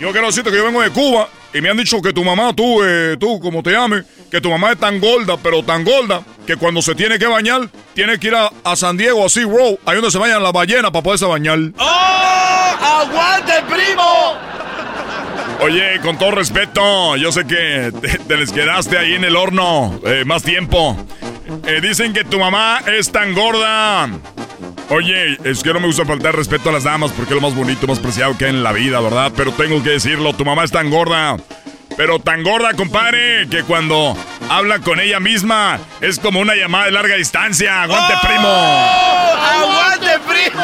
yo 0.00 0.12
quiero 0.12 0.26
decirte 0.26 0.50
que 0.50 0.56
yo 0.56 0.64
vengo 0.64 0.82
de 0.82 0.90
Cuba 0.90 1.28
y 1.54 1.60
me 1.60 1.70
han 1.70 1.76
dicho 1.76 2.02
que 2.02 2.12
tu 2.12 2.22
mamá, 2.22 2.52
tú, 2.54 2.82
eh, 2.84 3.16
tú, 3.18 3.40
como 3.40 3.62
te 3.62 3.70
llames, 3.70 4.04
que 4.30 4.40
tu 4.40 4.50
mamá 4.50 4.72
es 4.72 4.78
tan 4.78 5.00
gorda, 5.00 5.36
pero 5.42 5.62
tan 5.62 5.84
gorda, 5.84 6.22
que 6.46 6.56
cuando 6.56 6.82
se 6.82 6.94
tiene 6.94 7.18
que 7.18 7.26
bañar, 7.26 7.68
tiene 7.94 8.18
que 8.18 8.28
ir 8.28 8.34
a, 8.34 8.50
a 8.62 8.76
San 8.76 8.96
Diego, 8.96 9.24
a 9.24 9.28
Sea 9.28 9.44
Road, 9.44 9.76
ahí 9.86 9.96
donde 9.96 10.10
se 10.10 10.18
bañan 10.18 10.42
las 10.42 10.52
ballenas 10.52 10.90
para 10.90 11.02
poderse 11.02 11.24
bañar. 11.24 11.58
¡Oh! 11.78 12.76
¡Aguante, 12.78 13.52
primo! 13.68 14.34
Oye, 15.60 16.00
con 16.02 16.18
todo 16.18 16.32
respeto, 16.32 17.16
yo 17.16 17.32
sé 17.32 17.46
que 17.46 17.90
te, 18.02 18.18
te 18.18 18.36
les 18.36 18.52
quedaste 18.52 18.98
ahí 18.98 19.14
en 19.14 19.24
el 19.24 19.36
horno 19.36 19.98
eh, 20.04 20.24
más 20.26 20.42
tiempo. 20.42 20.96
Eh, 21.66 21.80
dicen 21.80 22.12
que 22.12 22.24
tu 22.24 22.38
mamá 22.38 22.82
es 22.86 23.10
tan 23.10 23.32
gorda. 23.32 24.10
Oye, 24.88 25.36
es 25.42 25.62
que 25.62 25.72
no 25.72 25.80
me 25.80 25.86
gusta 25.86 26.04
faltar 26.04 26.36
respeto 26.36 26.68
a 26.70 26.72
las 26.72 26.84
damas 26.84 27.10
porque 27.12 27.34
es 27.34 27.34
lo 27.34 27.40
más 27.40 27.56
bonito, 27.56 27.86
más 27.86 27.98
preciado 27.98 28.36
que 28.38 28.44
hay 28.44 28.50
en 28.50 28.62
la 28.62 28.72
vida, 28.72 29.00
¿verdad? 29.00 29.32
Pero 29.36 29.52
tengo 29.52 29.82
que 29.82 29.90
decirlo, 29.90 30.32
tu 30.32 30.44
mamá 30.44 30.62
es 30.64 30.70
tan 30.70 30.90
gorda. 30.90 31.36
Pero 31.96 32.18
tan 32.20 32.42
gorda, 32.42 32.74
compadre, 32.74 33.48
que 33.48 33.62
cuando 33.62 34.16
habla 34.48 34.80
con 34.80 35.00
ella 35.00 35.18
misma 35.18 35.80
es 36.00 36.18
como 36.18 36.40
una 36.40 36.54
llamada 36.54 36.84
de 36.86 36.92
larga 36.92 37.16
distancia. 37.16 37.82
¡Aguante, 37.82 38.14
primo! 38.22 38.48
¡Aguante, 38.48 40.08
primo! 40.28 40.62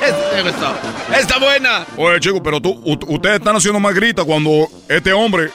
Está 1.18 1.38
buena. 1.38 1.84
Oye, 1.96 2.20
chico, 2.20 2.42
pero 2.42 2.60
tú, 2.60 2.80
ustedes 2.84 3.36
están 3.36 3.56
haciendo 3.56 3.80
más 3.80 3.94
grita 3.94 4.24
cuando 4.24 4.68
este 4.88 5.12
hombre 5.12 5.50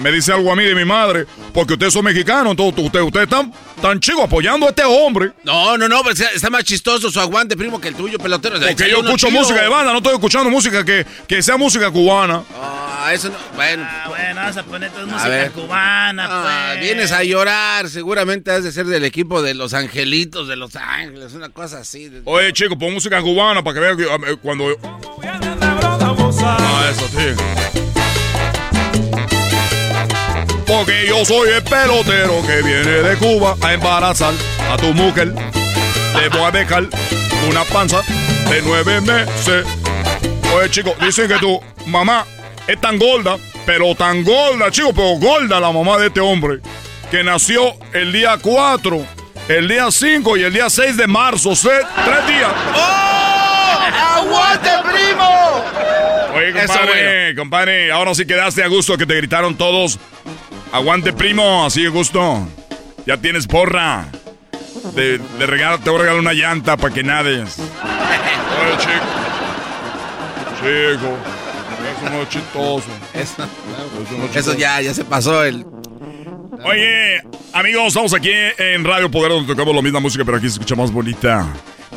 me 0.00 0.10
dice 0.12 0.32
algo 0.32 0.52
a 0.52 0.56
mí 0.56 0.64
de 0.64 0.74
mi 0.74 0.84
madre, 0.84 1.26
porque 1.52 1.74
ustedes 1.74 1.92
son 1.92 2.04
mexicanos, 2.04 2.50
entonces 2.52 2.84
ustedes, 2.84 3.04
ustedes 3.06 3.24
están 3.24 3.52
tan 3.80 4.00
chicos 4.00 4.24
apoyando 4.24 4.66
a 4.66 4.70
este 4.70 4.82
hombre. 4.84 5.32
No, 5.44 5.76
no, 5.78 5.88
no, 5.88 6.02
pero 6.02 6.14
está- 6.34 6.50
más 6.50 6.64
chistoso 6.64 7.10
su 7.10 7.20
aguante, 7.20 7.56
primo, 7.56 7.80
que 7.80 7.88
el 7.88 7.94
tuyo, 7.94 8.18
pelotero. 8.18 8.58
Porque 8.60 8.90
yo 8.90 9.00
escucho 9.02 9.30
música 9.30 9.62
de 9.62 9.68
banda, 9.68 9.92
no 9.92 9.98
estoy 9.98 10.14
escuchando 10.14 10.50
música 10.50 10.84
que, 10.84 11.06
que 11.26 11.42
sea 11.42 11.56
música 11.56 11.90
cubana. 11.90 12.42
Ah, 12.60 13.10
eso 13.12 13.28
no. 13.30 13.36
Bueno. 13.56 13.84
Ah, 13.88 14.04
bueno, 14.08 14.34
vamos 14.36 14.56
a 14.56 14.62
poner 14.64 14.90
toda 14.90 15.02
A 15.02 15.06
música 15.06 15.28
ver. 15.28 15.50
cubana, 15.52 16.26
Ah, 16.30 16.68
pues. 16.72 16.80
vienes 16.84 17.10
a 17.12 17.24
llorar, 17.24 17.88
seguramente 17.88 18.50
has 18.50 18.64
de 18.64 18.72
ser 18.72 18.86
del 18.86 19.04
equipo 19.04 19.42
de 19.42 19.54
los 19.54 19.74
angelitos 19.74 20.46
de 20.48 20.56
Los 20.56 20.76
Ángeles, 20.76 21.32
una 21.34 21.48
cosa 21.48 21.78
así. 21.78 22.10
Oye, 22.24 22.52
chico, 22.52 22.78
pon 22.78 22.92
música 22.94 23.20
cubana 23.22 23.62
para 23.64 23.74
que 23.74 23.80
vean 23.80 23.96
que 23.96 24.04
eh, 24.04 24.36
cuando... 24.42 24.66
Ah, 26.44 26.90
eso, 26.90 27.08
sí. 27.08 27.91
Porque 30.72 31.06
yo 31.06 31.22
soy 31.22 31.50
el 31.50 31.62
pelotero 31.62 32.40
que 32.46 32.62
viene 32.62 33.02
de 33.02 33.16
Cuba 33.18 33.56
a 33.60 33.74
embarazar 33.74 34.32
a 34.70 34.78
tu 34.78 34.94
mujer. 34.94 35.34
Te 36.14 36.28
voy 36.30 36.46
a 36.46 36.50
dejar 36.50 36.88
una 37.46 37.62
panza 37.64 38.00
de 38.48 38.62
nueve 38.62 39.02
meses. 39.02 39.66
Oye, 40.54 40.70
chico, 40.70 40.94
dicen 40.98 41.28
que 41.28 41.36
tu 41.36 41.60
mamá 41.84 42.24
es 42.66 42.80
tan 42.80 42.98
gorda, 42.98 43.36
pero 43.66 43.94
tan 43.94 44.24
gorda, 44.24 44.70
chico, 44.70 44.94
pero 44.94 45.16
gorda 45.18 45.60
la 45.60 45.70
mamá 45.70 45.98
de 45.98 46.06
este 46.06 46.20
hombre, 46.20 46.60
que 47.10 47.22
nació 47.22 47.74
el 47.92 48.10
día 48.10 48.38
4, 48.40 49.06
el 49.48 49.68
día 49.68 49.90
5 49.90 50.36
y 50.38 50.42
el 50.44 50.54
día 50.54 50.70
6 50.70 50.96
de 50.96 51.06
marzo, 51.06 51.50
tres 51.50 52.26
días. 52.26 52.50
¡Aguante, 54.14 54.70
primo! 54.90 55.64
Oye, 56.34 56.52
compadre, 56.54 57.34
compadre, 57.36 57.92
ahora 57.92 58.14
sí 58.14 58.24
quedaste 58.24 58.64
a 58.64 58.68
gusto 58.68 58.96
que 58.96 59.04
te 59.04 59.16
gritaron 59.16 59.54
todos. 59.54 59.98
Aguante, 60.72 61.12
primo, 61.12 61.64
así 61.66 61.82
de 61.82 61.88
gusto. 61.88 62.46
Ya 63.06 63.16
tienes 63.16 63.46
porra. 63.46 64.06
De, 64.94 65.18
de 65.18 65.46
regalo, 65.46 65.78
te 65.78 65.90
voy 65.90 65.98
a 65.98 66.02
regalar 66.02 66.20
una 66.20 66.32
llanta 66.32 66.76
para 66.76 66.92
que 66.92 67.02
nades. 67.02 67.58
Oye, 67.58 68.78
chico. 68.78 68.92
Chico, 70.58 71.16
eso 71.90 72.10
no 72.10 72.22
es 72.22 72.28
chistoso. 72.28 72.86
Eso, 73.14 73.34
no 73.38 74.24
es 74.24 74.30
Eso 74.30 74.32
chistoso. 74.32 74.58
ya, 74.58 74.80
ya 74.80 74.94
se 74.94 75.04
pasó 75.04 75.44
el. 75.44 75.64
Oye, 76.64 77.20
amigos, 77.52 77.88
estamos 77.88 78.14
aquí 78.14 78.32
en 78.58 78.84
Radio 78.84 79.10
Poder 79.10 79.30
donde 79.30 79.52
tocamos 79.52 79.74
la 79.74 79.82
misma 79.82 80.00
música, 80.00 80.24
pero 80.24 80.36
aquí 80.38 80.46
se 80.46 80.54
escucha 80.54 80.74
más 80.74 80.90
bonita. 80.92 81.46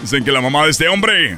Dicen 0.01 0.23
que 0.23 0.31
la 0.31 0.41
mamá 0.41 0.65
de 0.65 0.71
este 0.71 0.88
hombre, 0.88 1.38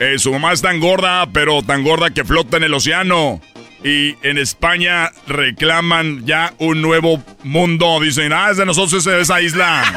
eh, 0.00 0.18
su 0.18 0.32
mamá 0.32 0.52
es 0.52 0.62
tan 0.62 0.80
gorda, 0.80 1.26
pero 1.32 1.62
tan 1.62 1.84
gorda 1.84 2.10
que 2.10 2.24
flota 2.24 2.56
en 2.56 2.64
el 2.64 2.74
océano. 2.74 3.40
Y 3.86 4.16
en 4.22 4.36
España 4.36 5.12
reclaman 5.28 6.26
ya 6.26 6.52
un 6.58 6.82
nuevo 6.82 7.22
mundo. 7.44 8.00
Dicen, 8.00 8.32
ah, 8.32 8.48
es 8.50 8.56
de 8.56 8.66
nosotros 8.66 8.94
esa, 8.94 9.16
esa 9.16 9.40
isla. 9.40 9.84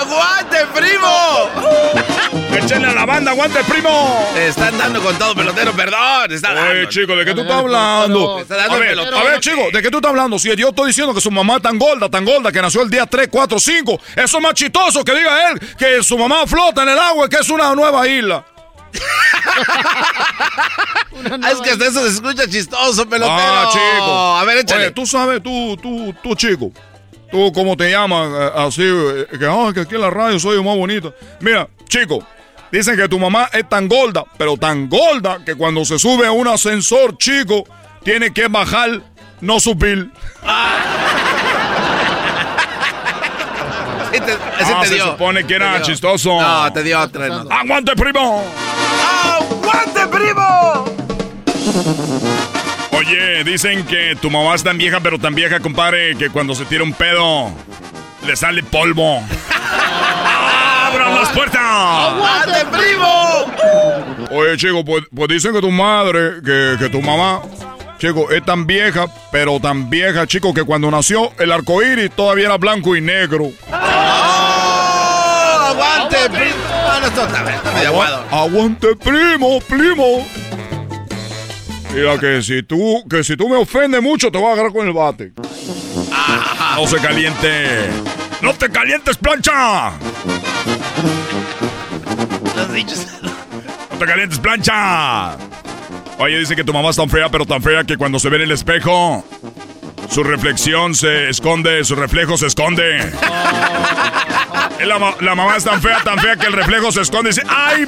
¡Aguante, 0.00 0.56
primo! 0.74 1.48
¡Échenle 2.56 2.88
a 2.88 2.94
la 2.94 3.06
banda, 3.06 3.30
aguante, 3.30 3.62
primo! 3.62 4.28
Te 4.34 4.48
están 4.48 4.76
dando 4.76 5.00
con 5.00 5.16
todo, 5.18 5.36
pelotero, 5.36 5.72
perdón. 5.72 6.32
Está 6.32 6.68
Oye, 6.68 6.88
chico, 6.88 7.14
¿de 7.14 7.24
qué 7.24 7.32
tú 7.32 7.42
estás 7.42 7.58
hablando? 7.58 8.40
Está 8.40 8.56
dando 8.56 8.72
A 8.72 8.76
el 8.76 8.80
ver, 8.82 8.90
pelotero. 8.90 9.18
a 9.18 9.22
ver, 9.22 9.38
chico, 9.38 9.68
¿de 9.72 9.82
qué 9.82 9.88
tú 9.88 9.98
estás 9.98 10.10
hablando? 10.10 10.36
Si 10.36 10.48
yo 10.56 10.70
estoy 10.70 10.88
diciendo 10.88 11.14
que 11.14 11.20
su 11.20 11.30
mamá 11.30 11.58
es 11.58 11.62
tan 11.62 11.78
gorda, 11.78 12.08
tan 12.08 12.24
gorda, 12.24 12.50
que 12.50 12.60
nació 12.60 12.82
el 12.82 12.90
día 12.90 13.06
3, 13.06 13.28
4, 13.30 13.60
5, 13.60 14.00
eso 14.16 14.36
es 14.38 14.42
más 14.42 14.54
chistoso 14.54 15.04
que 15.04 15.14
diga 15.14 15.52
él 15.52 15.60
que 15.78 16.02
su 16.02 16.18
mamá 16.18 16.44
flota 16.48 16.82
en 16.82 16.88
el 16.88 16.98
agua 16.98 17.26
y 17.26 17.28
que 17.28 17.36
es 17.36 17.48
una 17.50 17.72
nueva 17.76 18.08
isla. 18.08 18.44
Ah, 21.42 21.50
es 21.52 21.60
que 21.60 21.70
hasta 21.70 21.86
eso 21.86 22.02
se 22.02 22.08
escucha 22.14 22.48
chistoso, 22.48 23.06
pelotero. 23.08 23.36
Ah, 23.38 23.68
chico. 23.70 24.36
A 24.38 24.44
ver, 24.44 24.58
échale. 24.58 24.84
Oye, 24.86 24.90
tú 24.92 25.06
sabes, 25.06 25.42
tú, 25.42 25.76
tú, 25.76 26.14
tú, 26.22 26.34
chico. 26.34 26.72
¿Tú 27.30 27.52
cómo 27.52 27.76
te 27.76 27.90
llamas? 27.90 28.28
Eh, 28.32 28.50
Así, 28.56 28.82
eh, 28.82 29.26
que, 29.38 29.46
ah, 29.46 29.70
que 29.74 29.80
aquí 29.80 29.96
en 29.96 30.00
la 30.00 30.10
radio 30.10 30.38
soy 30.38 30.56
más 30.64 30.76
bonito. 30.76 31.14
Mira, 31.40 31.68
chico, 31.88 32.24
dicen 32.72 32.96
que 32.96 33.08
tu 33.08 33.18
mamá 33.18 33.50
es 33.52 33.68
tan 33.68 33.86
gorda, 33.88 34.24
pero 34.38 34.56
tan 34.56 34.88
gorda 34.88 35.44
que 35.44 35.54
cuando 35.54 35.84
se 35.84 35.98
sube 35.98 36.26
a 36.26 36.32
un 36.32 36.48
ascensor, 36.48 37.18
chico, 37.18 37.64
tiene 38.02 38.32
que 38.32 38.48
bajar, 38.48 39.02
no 39.40 39.60
subir. 39.60 40.10
Ese 44.12 44.20
te, 44.20 44.32
ese 44.32 44.72
Ah, 44.74 44.78
te 44.82 44.88
se 44.88 44.94
dio. 44.94 45.04
supone 45.06 45.44
que 45.46 45.54
era 45.54 45.80
chistoso. 45.82 46.40
No, 46.40 46.72
te 46.72 46.82
dio 46.82 47.00
otra. 47.00 47.28
no. 47.28 47.46
¡Aguante, 47.50 47.92
primo! 47.96 48.44
¡Aguante, 49.38 50.06
primo! 50.08 50.84
Oye, 52.92 53.44
dicen 53.44 53.84
que 53.86 54.16
tu 54.20 54.30
mamá 54.30 54.54
es 54.54 54.62
tan 54.62 54.76
vieja, 54.78 55.00
pero 55.00 55.18
tan 55.18 55.34
vieja, 55.34 55.60
compadre, 55.60 56.16
que 56.16 56.28
cuando 56.30 56.54
se 56.54 56.64
tira 56.64 56.82
un 56.84 56.92
pedo, 56.92 57.50
le 58.26 58.36
sale 58.36 58.62
polvo. 58.62 59.22
¡Abran 60.86 61.14
las 61.14 61.28
puertas! 61.30 61.60
¡Aguante, 61.62 62.66
primo! 62.70 63.46
Oye, 64.32 64.56
chico, 64.56 64.84
pues, 64.84 65.04
pues 65.14 65.28
dicen 65.28 65.52
que 65.52 65.60
tu 65.60 65.70
madre, 65.70 66.42
que, 66.44 66.76
que 66.78 66.88
tu 66.88 67.00
mamá, 67.00 67.40
chico, 68.00 68.30
es 68.30 68.42
tan 68.44 68.66
vieja, 68.66 69.06
pero 69.30 69.60
tan 69.60 69.90
vieja, 69.90 70.26
chico, 70.26 70.54
que 70.54 70.64
cuando 70.64 70.90
nació 70.90 71.30
el 71.38 71.52
arco 71.52 71.82
iris 71.82 72.10
todavía 72.10 72.46
era 72.46 72.56
blanco 72.56 72.96
y 72.96 73.02
negro. 73.02 73.52
¡Oh! 73.70 73.76
¡Aguante, 75.68 76.16
primo! 76.30 76.54
Aguado. 77.86 78.24
Aguante, 78.30 78.96
primo, 78.96 79.60
primo. 79.60 80.26
Mira 81.92 82.18
que 82.18 82.42
si 82.42 82.62
tú, 82.62 83.04
que 83.08 83.22
si 83.22 83.36
tú 83.36 83.48
me 83.48 83.56
ofendes 83.56 84.02
mucho, 84.02 84.32
te 84.32 84.38
voy 84.38 84.48
a 84.48 84.52
agarrar 84.54 84.72
con 84.72 84.86
el 84.86 84.94
bate. 84.94 85.32
No 86.76 86.86
se 86.86 86.96
caliente. 86.98 87.90
¡No 88.40 88.54
te 88.54 88.70
calientes, 88.70 89.18
plancha! 89.18 89.92
¡No 93.92 93.98
te 93.98 94.06
calientes, 94.06 94.38
plancha! 94.38 95.36
Oye, 96.22 96.38
dice 96.38 96.54
que 96.54 96.64
tu 96.64 96.72
mamá 96.72 96.90
es 96.90 96.96
tan 96.96 97.08
fea, 97.08 97.30
pero 97.30 97.46
tan 97.46 97.62
fea 97.62 97.82
que 97.84 97.96
cuando 97.96 98.18
se 98.18 98.28
ve 98.28 98.36
en 98.36 98.42
el 98.42 98.52
espejo, 98.52 99.24
su 100.10 100.22
reflexión 100.22 100.94
se 100.94 101.30
esconde, 101.30 101.82
su 101.84 101.94
reflejo 101.94 102.36
se 102.36 102.46
esconde. 102.46 102.98
Es 104.78 104.86
La, 104.86 104.98
ma- 104.98 105.14
la 105.20 105.34
mamá 105.34 105.56
es 105.56 105.64
tan 105.64 105.80
fea, 105.80 106.02
tan 106.04 106.18
fea 106.18 106.36
que 106.36 106.46
el 106.46 106.52
reflejo 106.52 106.92
se 106.92 107.00
esconde 107.00 107.30
y 107.30 107.32
dice, 107.32 107.46
¡ay! 107.48 107.86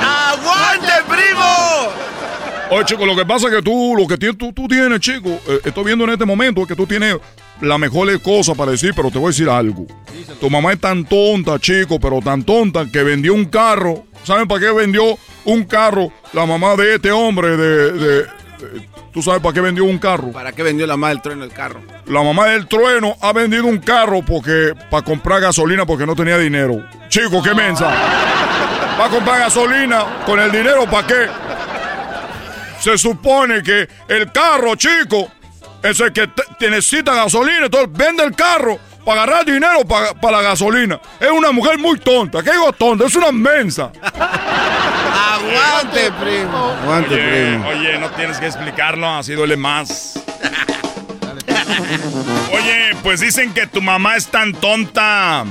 ¡Aguante, 0.00 0.92
primo! 1.08 1.92
Oye, 2.70 2.84
chico, 2.86 3.06
lo 3.06 3.14
que 3.14 3.26
pasa 3.26 3.48
es 3.48 3.54
que 3.54 3.62
tú, 3.62 3.94
lo 3.96 4.06
que 4.08 4.16
tienes, 4.18 4.38
tú, 4.38 4.52
tú 4.52 4.66
tienes, 4.66 4.98
chico, 5.00 5.28
eh, 5.46 5.60
estoy 5.64 5.84
viendo 5.84 6.04
en 6.04 6.10
este 6.10 6.24
momento 6.24 6.66
que 6.66 6.74
tú 6.74 6.86
tienes 6.86 7.16
la 7.60 7.78
mejor 7.78 8.20
cosa 8.22 8.54
para 8.54 8.72
decir, 8.72 8.92
pero 8.96 9.10
te 9.10 9.18
voy 9.18 9.26
a 9.26 9.30
decir 9.30 9.48
algo. 9.48 9.86
Tu 10.40 10.50
mamá 10.50 10.72
es 10.72 10.80
tan 10.80 11.04
tonta, 11.04 11.58
chico, 11.60 12.00
pero 12.00 12.20
tan 12.20 12.42
tonta 12.42 12.86
que 12.90 13.02
vendió 13.04 13.34
un 13.34 13.44
carro. 13.44 14.06
¿Saben 14.24 14.46
para 14.48 14.60
qué 14.60 14.70
vendió 14.72 15.18
un 15.44 15.64
carro 15.64 16.12
la 16.32 16.46
mamá 16.46 16.76
de 16.76 16.94
este 16.96 17.10
hombre? 17.12 17.56
De, 17.56 17.92
de- 17.92 18.22
de- 18.22 18.92
¿Tú 19.12 19.20
sabes 19.22 19.42
para 19.42 19.52
qué 19.52 19.60
vendió 19.60 19.84
un 19.84 19.98
carro? 19.98 20.32
¿Para 20.32 20.52
qué 20.52 20.62
vendió 20.62 20.86
la 20.86 20.96
madre 20.96 21.16
del 21.16 21.22
trueno 21.22 21.44
el 21.44 21.52
carro? 21.52 21.82
La 22.06 22.22
mamá 22.22 22.46
del 22.46 22.66
trueno 22.66 23.16
ha 23.20 23.32
vendido 23.32 23.66
un 23.66 23.78
carro 23.78 24.22
porque 24.24 24.72
para 24.90 25.04
comprar 25.04 25.40
gasolina 25.42 25.84
porque 25.84 26.06
no 26.06 26.14
tenía 26.16 26.38
dinero. 26.38 26.82
Chico, 27.08 27.42
qué 27.42 27.52
mensa. 27.54 27.86
Va 28.98 29.06
a 29.06 29.08
comprar 29.10 29.40
gasolina 29.40 30.22
con 30.24 30.38
el 30.40 30.50
dinero 30.50 30.86
para 30.88 31.06
qué? 31.06 31.26
Se 32.80 32.96
supone 32.96 33.62
que 33.62 33.88
el 34.08 34.32
carro, 34.32 34.74
chico, 34.76 35.30
es 35.82 36.00
el 36.00 36.12
que 36.12 36.28
necesita 36.70 37.14
gasolina, 37.14 37.66
entonces 37.66 37.90
vende 37.92 38.24
el 38.24 38.34
carro 38.34 38.78
para 39.04 39.22
agarrar 39.22 39.44
dinero 39.44 39.84
para, 39.86 40.14
para 40.14 40.38
la 40.38 40.42
gasolina. 40.42 41.00
Es 41.20 41.30
una 41.30 41.52
mujer 41.52 41.78
muy 41.78 41.98
tonta. 41.98 42.42
¿Qué 42.42 42.52
digo 42.52 42.72
tonta? 42.72 43.06
Es 43.06 43.14
una 43.16 43.32
mensa. 43.32 43.90
¡Aguante, 44.02 46.10
primo! 46.20 46.76
¡Aguante, 46.82 47.14
Oye, 47.14 47.46
primo! 47.58 47.68
oye, 47.68 47.98
no 47.98 48.10
tienes 48.10 48.38
que 48.38 48.46
explicarlo, 48.46 49.08
así 49.08 49.32
duele 49.34 49.56
más. 49.56 50.18
Oye, 52.52 52.96
pues 53.02 53.20
dicen 53.20 53.52
que 53.52 53.66
tu 53.66 53.82
mamá 53.82 54.16
es 54.16 54.26
tan 54.28 54.52
tonta, 54.52 55.44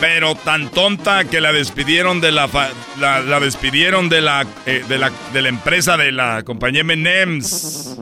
pero 0.00 0.34
tan 0.34 0.68
tonta 0.70 1.24
que 1.24 1.40
la 1.40 1.52
despidieron 1.52 2.20
de 2.20 2.32
la 2.32 2.48
fa- 2.48 2.70
la, 2.98 3.20
la 3.20 3.40
despidieron 3.40 4.08
de 4.08 4.20
la, 4.20 4.46
eh, 4.66 4.84
de 4.88 4.98
la 4.98 5.10
de 5.32 5.42
la 5.42 5.48
empresa 5.48 5.96
de 5.96 6.12
la 6.12 6.42
compañía 6.44 6.80
M&M's 6.82 7.96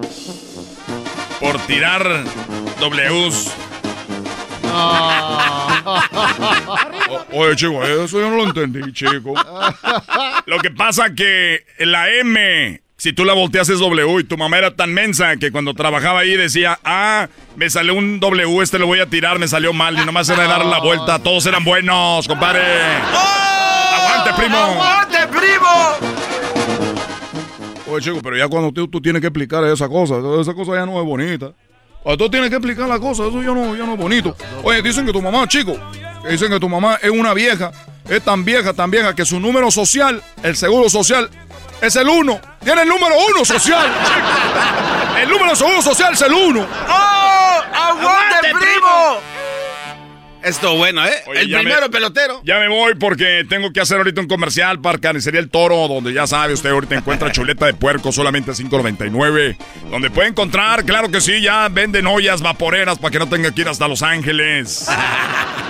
por 1.40 1.59
tirar 1.66 2.25
Ws. 2.81 3.51
O- 5.85 7.25
oye, 7.45 7.57
chico, 7.57 7.83
eso 7.85 8.21
yo 8.21 8.31
no 8.31 8.37
lo 8.37 8.45
entendí, 8.45 8.93
chico. 8.93 9.35
Lo 10.47 10.59
que 10.59 10.71
pasa 10.71 11.15
que 11.15 11.65
la 11.79 12.11
M, 12.11 12.81
si 12.97 13.13
tú 13.13 13.25
la 13.25 13.33
volteas 13.35 13.69
es 13.69 13.79
W 13.81 14.21
y 14.21 14.25
tu 14.25 14.37
mamá 14.37 14.59
era 14.59 14.75
tan 14.75 14.93
mensa 14.95 15.37
que 15.37 15.51
cuando 15.51 15.75
trabajaba 15.75 16.21
ahí 16.21 16.37
decía, 16.37 16.79
ah, 16.85 17.29
me 17.57 17.69
salió 17.71 17.95
un 17.95 18.21
W, 18.21 18.63
este 18.63 18.79
lo 18.79 18.87
voy 18.87 19.01
a 19.01 19.07
tirar, 19.07 19.39
me 19.39 19.49
salió 19.49 19.73
mal 19.73 19.99
y 20.01 20.05
nomás 20.07 20.29
era 20.29 20.43
de 20.43 20.49
dar 20.49 20.65
la 20.65 20.79
vuelta, 20.81 21.19
todos 21.19 21.45
eran 21.47 21.65
buenos, 21.65 22.27
compadre. 22.29 22.63
¡Aguante, 22.63 24.33
primo! 24.41 24.57
¡Aguante, 24.59 25.19
primo! 25.29 25.69
Oye, 27.91 28.03
chico, 28.05 28.21
pero 28.23 28.37
ya 28.37 28.49
cuando 28.49 28.73
tú, 28.73 28.89
tú 28.89 29.01
tienes 29.03 29.21
que 29.21 29.27
explicar 29.29 29.65
esa 29.65 29.89
cosa, 29.89 30.15
esa 30.41 30.55
cosa 30.55 30.73
ya 30.75 30.87
no 30.87 30.99
es 30.99 31.05
bonita. 31.07 31.53
Cuando 32.03 32.25
tú 32.25 32.31
tienes 32.31 32.51
que 32.51 32.57
explicar 32.57 32.88
la 32.88 32.99
cosa, 32.99 33.25
eso 33.27 33.43
ya 33.43 33.53
no, 33.53 33.77
ya 33.77 33.85
no 33.85 33.93
es 33.93 33.99
bonito. 33.99 34.37
Oye, 34.65 34.83
dicen 34.83 35.07
que 35.07 35.12
tu 35.12 35.23
mamá, 35.23 35.47
chico, 35.47 35.77
dicen 36.29 36.51
que 36.51 36.59
tu 36.59 36.69
mamá 36.69 36.99
es 37.01 37.11
una 37.11 37.33
vieja, 37.33 37.71
es 38.09 38.23
tan 38.23 38.45
vieja, 38.45 38.73
tan 38.73 38.91
vieja, 38.91 39.15
que 39.15 39.25
su 39.25 39.38
número 39.38 39.71
social, 39.71 40.23
el 40.43 40.57
seguro 40.57 40.91
social, 40.91 41.31
es 41.81 41.95
el 41.97 42.09
uno. 42.09 42.41
Tiene 42.65 42.83
el 42.83 42.88
número 42.88 43.15
uno 43.31 43.45
social, 43.45 43.87
chico. 44.05 44.27
El 45.23 45.29
número 45.29 45.51
de 45.51 45.57
seguro 45.57 45.83
social 45.83 46.15
es 46.15 46.23
el 46.23 46.33
uno. 46.33 46.67
¡Oh! 46.88 47.61
¡Aguante, 47.75 48.51
primo! 48.59 49.21
Esto 50.45 50.77
bueno, 50.77 51.05
¿eh? 51.07 51.11
Oye, 51.27 51.41
el 51.43 51.51
primero 51.53 51.83
me- 51.83 51.89
pelotero. 51.91 52.41
Ya 52.45 52.59
me 52.59 52.69
voy 52.69 52.95
porque 52.97 53.45
tengo 53.49 53.73
que 53.73 53.81
hacer 53.81 53.99
ahorita 53.99 54.21
un 54.21 54.27
comercial 54.29 54.81
para 54.81 54.99
Carnicería 54.99 55.41
El 55.41 55.51
Toro, 55.51 55.87
donde 55.89 56.13
ya 56.13 56.27
sabe 56.27 56.53
usted 56.55 56.71
ahorita 56.71 56.97
encuentra 56.97 57.31
chuleta 57.33 57.67
de 57.67 57.75
puerco 57.75 58.11
solamente 58.13 58.51
a 58.51 58.55
$5.99. 58.55 59.57
Donde 59.91 60.11
puede 60.11 60.29
encontrar, 60.29 60.85
claro 60.85 61.11
que 61.11 61.21
sí, 61.21 61.41
ya 61.41 61.69
venden 61.69 62.07
ollas 62.07 62.43
vaporeras 62.43 62.99
para 62.99 63.13
que 63.13 63.19
no 63.19 63.29
tenga 63.29 63.51
que 63.53 63.61
ir 63.61 63.69
hasta 63.69 63.87
Los 63.89 64.03
Ángeles. 64.03 64.87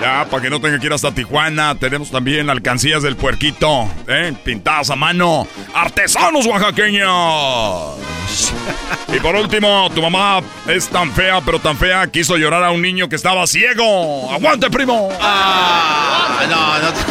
Ya, 0.01 0.27
para 0.29 0.43
que 0.43 0.51
no 0.51 0.61
tenga 0.61 0.81
que 0.81 0.87
ir 0.87 0.93
hasta 0.93 1.15
Tijuana. 1.15 1.77
Tenemos 1.77 2.11
también 2.11 2.51
alcancías 2.51 3.05
del 3.05 3.15
puerquito, 3.15 3.89
¿eh? 4.09 4.33
pintadas 4.45 4.91
a 4.91 4.97
mano. 4.97 5.47
Artesanos 5.75 6.45
oaxaqueños. 6.47 7.99
Y 9.15 9.21
por 9.21 9.37
último, 9.37 9.89
tu 9.95 10.03
mamá 10.03 10.41
es 10.67 10.89
tan 10.89 11.13
fea, 11.13 11.41
pero 11.45 11.61
tan 11.61 11.77
fea, 11.77 12.07
quiso 12.09 12.37
llorar 12.37 12.65
a 12.65 12.73
un 12.73 12.83
niño 12.83 13.09
que 13.09 13.15
estaba 13.15 13.47
ciego. 13.47 14.33
¡Aguante, 14.62 14.79
primo! 14.79 15.09
Ah, 15.20 16.46
no, 16.48 16.79
no. 16.79 16.92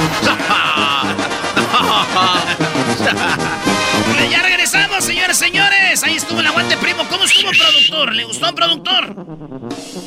Ya 4.32 4.42
regresamos, 4.44 5.04
señores, 5.04 5.36
señores. 5.38 6.02
Ahí 6.04 6.16
estuvo 6.16 6.40
el 6.40 6.48
aguante 6.48 6.78
primo. 6.78 7.04
¿Cómo 7.10 7.26
estuvo, 7.26 7.52
productor? 7.52 8.14
¿Le 8.14 8.24
gustó, 8.24 8.56
productor? 8.56 9.16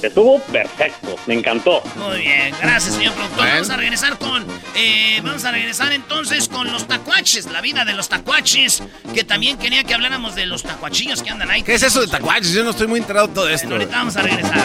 Estuvo 0.01 0.39
perfecto, 0.41 1.17
me 1.27 1.35
encantó. 1.35 1.83
Muy 1.97 2.21
bien, 2.21 2.55
gracias, 2.63 2.95
señor 2.95 3.13
productor. 3.13 3.47
Vamos 3.47 3.69
a 3.71 3.77
regresar 3.77 4.19
con. 4.19 4.47
eh, 4.75 5.21
vamos 5.23 5.45
a 5.45 5.51
regresar 5.51 5.93
entonces 5.93 6.49
con 6.49 6.73
los 6.73 6.87
tacuaches, 6.87 7.45
la 7.47 7.61
vida 7.61 7.85
de 7.85 7.93
los 7.93 8.09
tacuaches. 8.09 8.83
Que 9.13 9.25
también 9.25 9.59
quería 9.59 9.85
que 9.85 9.93
habláramos 9.93 10.35
de 10.35 10.47
los 10.47 10.63
tacuachillos 10.63 11.23
que 11.23 11.29
andan 11.31 11.51
ahí. 11.51 11.63
¿Qué 11.63 11.75
es 11.75 11.83
eso 11.83 12.01
de 12.01 12.07
tacuaches? 12.07 12.53
Yo 12.53 12.65
no 12.65 12.71
estoy 12.71 12.87
muy 12.87 13.01
enterado 13.01 13.27
de 13.27 13.35
todo 13.35 13.49
esto. 13.51 13.69
Ahorita 13.69 13.99
vamos 13.99 14.17
a 14.17 14.23
regresar. 14.23 14.65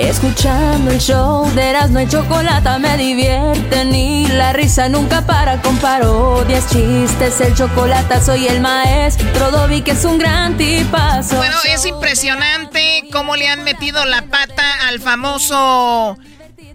Escuchando 0.00 0.92
el 0.92 1.00
show 1.00 1.44
de 1.54 1.70
Erasmo 1.70 1.98
y 1.98 2.06
Chocolata 2.06 2.78
me 2.78 2.96
divierte 2.96 3.84
ni 3.84 4.28
la 4.28 4.52
risa 4.52 4.88
nunca 4.88 5.26
para 5.26 5.60
con 5.60 5.76
parodias, 5.78 6.70
chistes, 6.70 7.40
el 7.40 7.54
chocolate 7.54 8.20
soy 8.20 8.46
el 8.46 8.60
maestro 8.60 9.50
Dobby 9.50 9.82
que 9.82 9.90
es 9.90 10.04
un 10.04 10.18
gran 10.18 10.56
tipazo. 10.56 11.36
Bueno, 11.36 11.56
es 11.68 11.84
impresionante 11.84 13.08
cómo 13.12 13.34
le 13.34 13.48
han 13.48 13.64
metido 13.64 14.04
la 14.04 14.22
pata 14.22 14.86
al 14.86 15.00
famoso, 15.00 16.16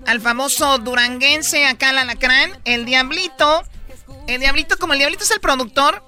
al 0.05 0.19
famoso 0.19 0.79
duranguense 0.79 1.65
acá 1.65 1.89
al 1.89 1.99
alacrán, 1.99 2.51
el 2.65 2.83
Diablito. 2.83 3.63
El 4.27 4.41
Diablito, 4.41 4.77
como 4.77 4.93
el 4.93 4.99
Diablito 4.99 5.23
es 5.23 5.31
el 5.31 5.39
productor, 5.39 6.03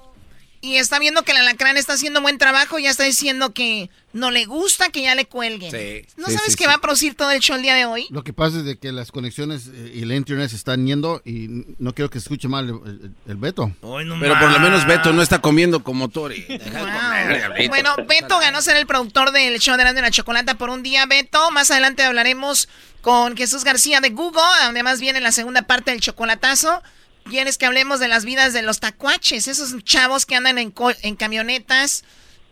Y 0.60 0.76
está 0.76 0.98
viendo 0.98 1.22
que 1.22 1.32
el 1.32 1.38
alacrán 1.38 1.76
está 1.76 1.92
haciendo 1.92 2.20
buen 2.22 2.38
trabajo, 2.38 2.78
ya 2.78 2.90
está 2.90 3.04
diciendo 3.04 3.52
que 3.52 3.90
no 4.12 4.30
le 4.30 4.46
gusta 4.46 4.88
que 4.88 5.02
ya 5.02 5.14
le 5.14 5.26
cuelguen. 5.26 5.70
¿No 6.16 6.26
Sí, 6.28 6.32
sabes 6.34 6.52
sí, 6.52 6.56
que 6.56 6.64
sí. 6.64 6.68
va 6.68 6.74
a 6.74 6.78
producir 6.80 7.14
todo 7.14 7.30
el 7.30 7.40
show 7.40 7.56
el 7.56 7.62
día 7.62 7.74
de 7.74 7.84
hoy? 7.84 8.06
Lo 8.10 8.24
que 8.24 8.32
pasa 8.32 8.58
es 8.58 8.64
de 8.64 8.78
que 8.78 8.90
las 8.92 9.12
conexiones 9.12 9.68
eh, 9.72 9.92
y 9.94 10.02
el 10.02 10.12
internet 10.12 10.48
se 10.50 10.56
están 10.56 10.86
yendo 10.86 11.20
y 11.24 11.48
no 11.78 11.94
quiero 11.94 12.08
que 12.10 12.18
se 12.18 12.24
escuche 12.24 12.48
mal 12.48 12.68
el, 12.68 12.74
el- 12.90 13.10
el 13.28 13.36
Beto. 13.36 13.70
Pero 13.80 14.38
por 14.38 14.50
lo 14.50 14.60
menos 14.60 14.86
Beto 14.86 15.12
no 15.12 15.22
está 15.22 15.40
comiendo 15.40 15.84
como 15.84 16.08
Tori. 16.08 16.40
De 16.42 16.58
comer. 16.58 17.68
Bueno, 17.68 17.94
Beto 18.08 18.38
ganó 18.38 18.62
ser 18.62 18.76
el 18.76 18.86
productor 18.86 19.32
del 19.32 19.58
show 19.60 19.76
de 19.76 19.82
Erasmo 19.82 19.98
y 20.00 20.02
la 20.02 20.10
Chocolata 20.10 20.54
por 20.56 20.70
un 20.70 20.82
día. 20.82 21.04
Beto, 21.06 21.50
más 21.50 21.70
adelante 21.70 22.02
hablaremos 22.02 22.68
con 23.02 23.36
Jesús 23.36 23.62
García 23.64 24.00
de 24.00 24.10
Google, 24.10 24.40
donde 24.64 24.82
más 24.82 25.00
viene 25.00 25.20
la 25.20 25.32
segunda 25.32 25.62
parte 25.62 25.90
del 25.90 26.00
chocolatazo. 26.00 26.82
Quieres 27.28 27.58
que 27.58 27.66
hablemos 27.66 27.98
de 28.00 28.08
las 28.08 28.24
vidas 28.24 28.52
de 28.52 28.62
los 28.62 28.80
tacuaches, 28.80 29.48
esos 29.48 29.82
chavos 29.84 30.26
que 30.26 30.36
andan 30.36 30.58
en, 30.58 30.72
en 31.02 31.16
camionetas 31.16 32.04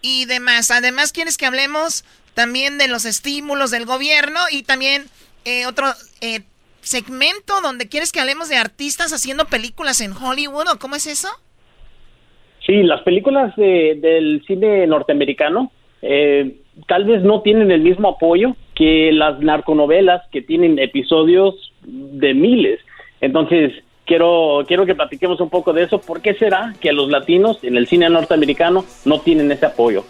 y 0.03 0.25
demás. 0.27 0.71
Además, 0.71 1.13
quieres 1.13 1.37
que 1.37 1.47
hablemos 1.47 2.05
también 2.35 2.79
de 2.79 2.89
los 2.89 3.05
estímulos 3.05 3.71
del 3.71 3.87
gobierno 3.87 4.41
y 4.51 4.65
también 4.65 5.05
eh, 5.45 5.67
otro 5.67 5.87
eh, 6.21 6.41
segmento 6.81 7.61
donde 7.63 7.89
quieres 7.89 8.11
que 8.11 8.21
hablemos 8.21 8.49
de 8.49 8.57
artistas 8.57 9.13
haciendo 9.13 9.45
películas 9.47 10.01
en 10.01 10.13
Hollywood, 10.13 10.67
¿o 10.73 10.79
cómo 10.79 10.97
es 10.97 11.07
eso? 11.07 11.29
Sí, 12.67 12.83
las 12.83 13.03
películas 13.03 13.55
de- 13.57 13.97
del 14.01 14.43
cine 14.47 14.87
norteamericano 14.87 15.71
eh, 16.03 16.57
tal 16.89 17.05
vez 17.05 17.23
no 17.23 17.43
tienen 17.43 17.71
el 17.71 17.81
mismo 17.83 18.09
apoyo 18.09 18.57
que 18.75 19.13
las 19.13 19.39
narconovelas 19.41 20.23
que 20.33 20.43
tienen 20.43 20.79
episodios 20.79 21.55
de 21.85 22.35
miles. 22.35 22.81
Entonces, 23.21 23.73
quiero, 24.07 24.65
quiero 24.67 24.87
que 24.87 24.95
platiquemos 24.95 25.41
un 25.41 25.51
poco 25.51 25.73
de 25.73 25.85
eso. 25.85 26.01
¿Por 26.01 26.21
qué 26.21 26.35
será 26.35 26.75
que 26.81 26.93
los 26.93 27.11
latinos 27.11 27.59
en 27.63 27.77
el 27.77 27.87
cine 27.87 28.09
norteamericano 28.09 28.85
no 29.05 29.21
tienen 29.21 29.51
ese 29.53 29.67
apoyo? 29.67 30.05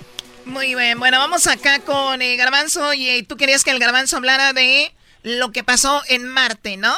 Muy 0.45 0.75
bien, 0.75 0.99
bueno, 0.99 1.19
vamos 1.19 1.47
acá 1.47 1.81
con 1.81 2.21
eh, 2.21 2.37
Garbanzo 2.37 2.93
y 2.93 3.09
eh, 3.09 3.25
tú 3.27 3.37
querías 3.37 3.65
que 3.65 3.71
el 3.71 3.79
Garbanzo 3.79 4.19
hablara 4.19 4.53
de 4.53 4.93
lo 5.23 5.53
que 5.53 5.65
pasó 5.65 6.03
en 6.09 6.29
Marte, 6.29 6.77
¿no? 6.77 6.93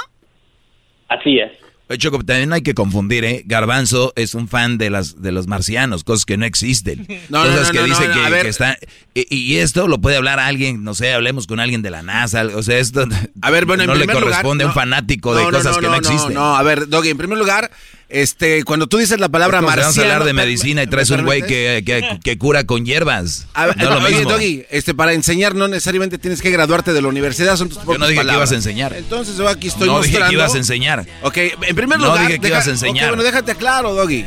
Así 1.09 1.39
es. 1.39 1.53
Choco, 1.99 2.19
también 2.19 2.49
no 2.49 2.57
hay 2.57 2.63
que 2.63 2.75
confundir, 2.75 3.25
¿eh? 3.25 3.43
Garbanzo 3.47 4.13
es 4.17 4.35
un 4.35 4.49
fan 4.49 4.77
de 4.77 4.91
las 4.91 5.23
de 5.23 5.31
los 5.31 5.47
marcianos, 5.47 6.03
cosas 6.03 6.25
que 6.25 6.37
no 6.37 6.45
existen. 6.45 7.07
No, 7.29 7.45
no, 7.45 7.51
cosas 7.51 7.67
no, 7.69 7.73
que 7.73 7.79
no, 7.79 7.85
dice 7.87 8.09
no, 8.09 8.15
que, 8.15 8.21
a 8.21 8.29
ver. 8.29 8.43
que 8.43 8.49
está... 8.49 8.79
Y, 9.15 9.37
y 9.37 9.57
esto 9.57 9.89
lo 9.89 9.99
puede 10.01 10.17
hablar 10.17 10.39
alguien, 10.39 10.85
no 10.85 10.95
sé, 10.95 11.13
hablemos 11.13 11.47
con 11.47 11.61
alguien 11.61 11.83
de 11.83 11.91
la 11.91 12.03
NASA, 12.03 12.45
o 12.55 12.63
sea, 12.63 12.79
esto 12.79 13.07
A 13.41 13.51
ver, 13.51 13.65
bueno, 13.67 13.85
en 13.85 13.89
no 13.89 13.95
le 13.95 14.07
lugar, 14.07 14.23
corresponde 14.23 14.65
a 14.65 14.67
un 14.69 14.71
no. 14.71 14.75
fanático 14.75 15.35
de 15.35 15.43
No, 15.43 15.51
no, 15.51 15.59
cosas 15.59 15.77
no, 15.77 15.81
que 15.81 15.87
no, 15.87 15.93
no, 15.93 15.99
existen. 15.99 16.35
No, 16.35 16.57
a 16.57 16.63
ver, 16.63 16.89
Doggy, 16.89 17.11
en 17.11 17.19
primer 17.19 17.39
lugar, 17.39 17.71
este, 18.09 18.63
cuando 18.65 18.87
tú 18.87 18.99
dices 18.99 19.19
la 19.19 19.29
palabra 19.29 19.61
marciano... 19.61 19.89
Vamos 19.89 19.99
a 19.99 20.03
hablar 20.03 20.25
de 20.25 20.33
medicina 20.33 20.83
y 20.83 20.87
¿me 20.87 20.91
traes 20.91 21.11
un 21.11 21.25
güey 21.25 21.43
que, 21.43 21.83
que- 21.85 22.19
que 22.23 22.39
cura 22.39 22.65
con 22.65 22.85
hierbas. 22.87 23.47
A 23.55 23.67
ver, 23.67 23.77
no 23.77 23.83
es 23.85 23.89
lo 23.91 23.97
oye, 24.07 24.17
mismo. 24.17 24.31
Doggy, 24.31 24.65
este, 24.71 24.95
para 24.95 25.13
enseñar 25.13 25.55
no 25.55 25.69
necesariamente 25.69 26.19
tienes 26.19 26.41
que 26.41 26.51
graduarte 26.51 26.93
de 26.93 27.03
la 27.03 27.09
universidad, 27.09 27.57
son 27.57 27.69
tus 27.69 27.79
Yo 27.85 27.99
no 27.99 28.07
dije 28.07 28.25
que 28.25 28.33
ibas 28.33 28.53
a 28.53 28.55
enseñar. 28.55 28.93
Entonces 28.95 29.37
yo 29.37 29.49
aquí 29.49 29.69
estoy 29.69 29.89
no 29.89 29.95
mostrando... 29.95 30.19
dije 30.19 30.29
que 30.31 30.35
ibas 30.35 30.55
a 30.55 30.59
enseñar. 30.59 31.07
Ok, 31.23 31.37
en 31.37 31.77
primer 31.77 31.99
No 31.99 32.07
lugar... 32.07 32.27
dije 32.27 32.39
que 32.39 32.49
ibas 32.49 32.67
a 32.67 32.71
enseñar. 32.71 33.09
Bueno, 33.09 33.23
déjate 33.23 33.55
claro, 33.57 33.95
Doggy. 33.95 34.25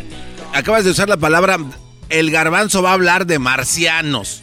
Acabas 0.53 0.83
de 0.83 0.91
usar 0.91 1.07
la 1.09 1.17
palabra... 1.17 1.57
El 2.09 2.31
garbanzo 2.31 2.81
va 2.81 2.89
a 2.89 2.93
hablar 2.93 3.27
de 3.27 3.37
marcianos. 3.37 4.41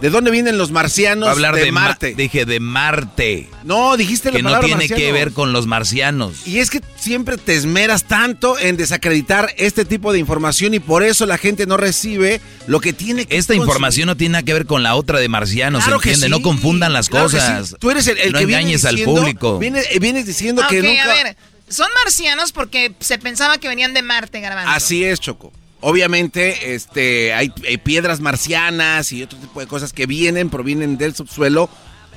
¿De 0.00 0.10
dónde 0.10 0.30
vienen 0.30 0.58
los 0.58 0.70
marcianos 0.70 1.26
Va 1.26 1.30
a 1.30 1.32
hablar 1.32 1.54
de, 1.56 1.64
de, 1.64 1.72
Ma- 1.72 1.80
Marte? 1.88 2.14
dije 2.16 2.44
de 2.44 2.60
Marte. 2.60 3.48
No, 3.64 3.96
dijiste 3.96 4.30
la 4.30 4.36
Que 4.36 4.42
no 4.42 4.48
palabra 4.50 4.66
tiene 4.68 4.88
que 4.88 5.10
ver 5.12 5.32
con 5.32 5.52
los 5.52 5.66
marcianos. 5.66 6.46
Y 6.46 6.60
es 6.60 6.70
que 6.70 6.80
siempre 6.96 7.36
te 7.36 7.56
esmeras 7.56 8.04
tanto 8.04 8.58
en 8.58 8.76
desacreditar 8.76 9.52
este 9.56 9.84
tipo 9.84 10.12
de 10.12 10.20
información 10.20 10.74
y 10.74 10.78
por 10.80 11.02
eso 11.02 11.26
la 11.26 11.36
gente 11.36 11.66
no 11.66 11.76
recibe 11.76 12.40
lo 12.68 12.80
que 12.80 12.92
tiene 12.92 13.26
que 13.26 13.36
Esta 13.36 13.54
información 13.54 14.06
no 14.06 14.16
tiene 14.16 14.34
nada 14.34 14.42
que 14.44 14.52
ver 14.52 14.66
con 14.66 14.82
la 14.84 14.94
otra 14.94 15.18
de 15.18 15.28
marcianos, 15.28 15.82
Claro 15.84 15.98
que 16.00 16.10
¿entiende? 16.12 16.26
sí. 16.36 16.42
No 16.42 16.48
confundan 16.48 16.92
las 16.92 17.08
Claro 17.08 17.26
cosas. 17.26 17.70
sí. 17.70 17.74
Tú 17.80 17.90
eres 17.90 18.06
el, 18.06 18.18
el 18.18 18.32
no 18.32 18.38
que 18.38 18.46
viene 18.46 18.62
engañes 18.62 18.84
al 18.84 18.94
diciendo- 18.96 19.20
público. 19.20 19.58
Vienes, 19.58 19.86
vienes 20.00 20.26
diciendo 20.26 20.62
que 20.70 20.80
nunca... 20.82 21.02
a 21.04 21.06
ver, 21.08 21.36
son 21.68 21.88
marcianos 22.04 22.52
porque 22.52 22.92
se 23.00 23.18
pensaba 23.18 23.58
que 23.58 23.66
venían 23.68 23.94
de 23.94 24.02
Marte, 24.02 24.40
Garbanzo. 24.40 24.70
Así 24.70 25.02
es, 25.04 25.18
Choco. 25.18 25.52
Obviamente, 25.80 26.74
este, 26.74 27.32
hay, 27.34 27.52
hay 27.66 27.78
piedras 27.78 28.20
marcianas 28.20 29.12
y 29.12 29.22
otro 29.22 29.38
tipo 29.38 29.60
de 29.60 29.66
cosas 29.66 29.92
que 29.92 30.06
vienen, 30.06 30.50
provienen 30.50 30.98
del 30.98 31.14
subsuelo 31.14 31.68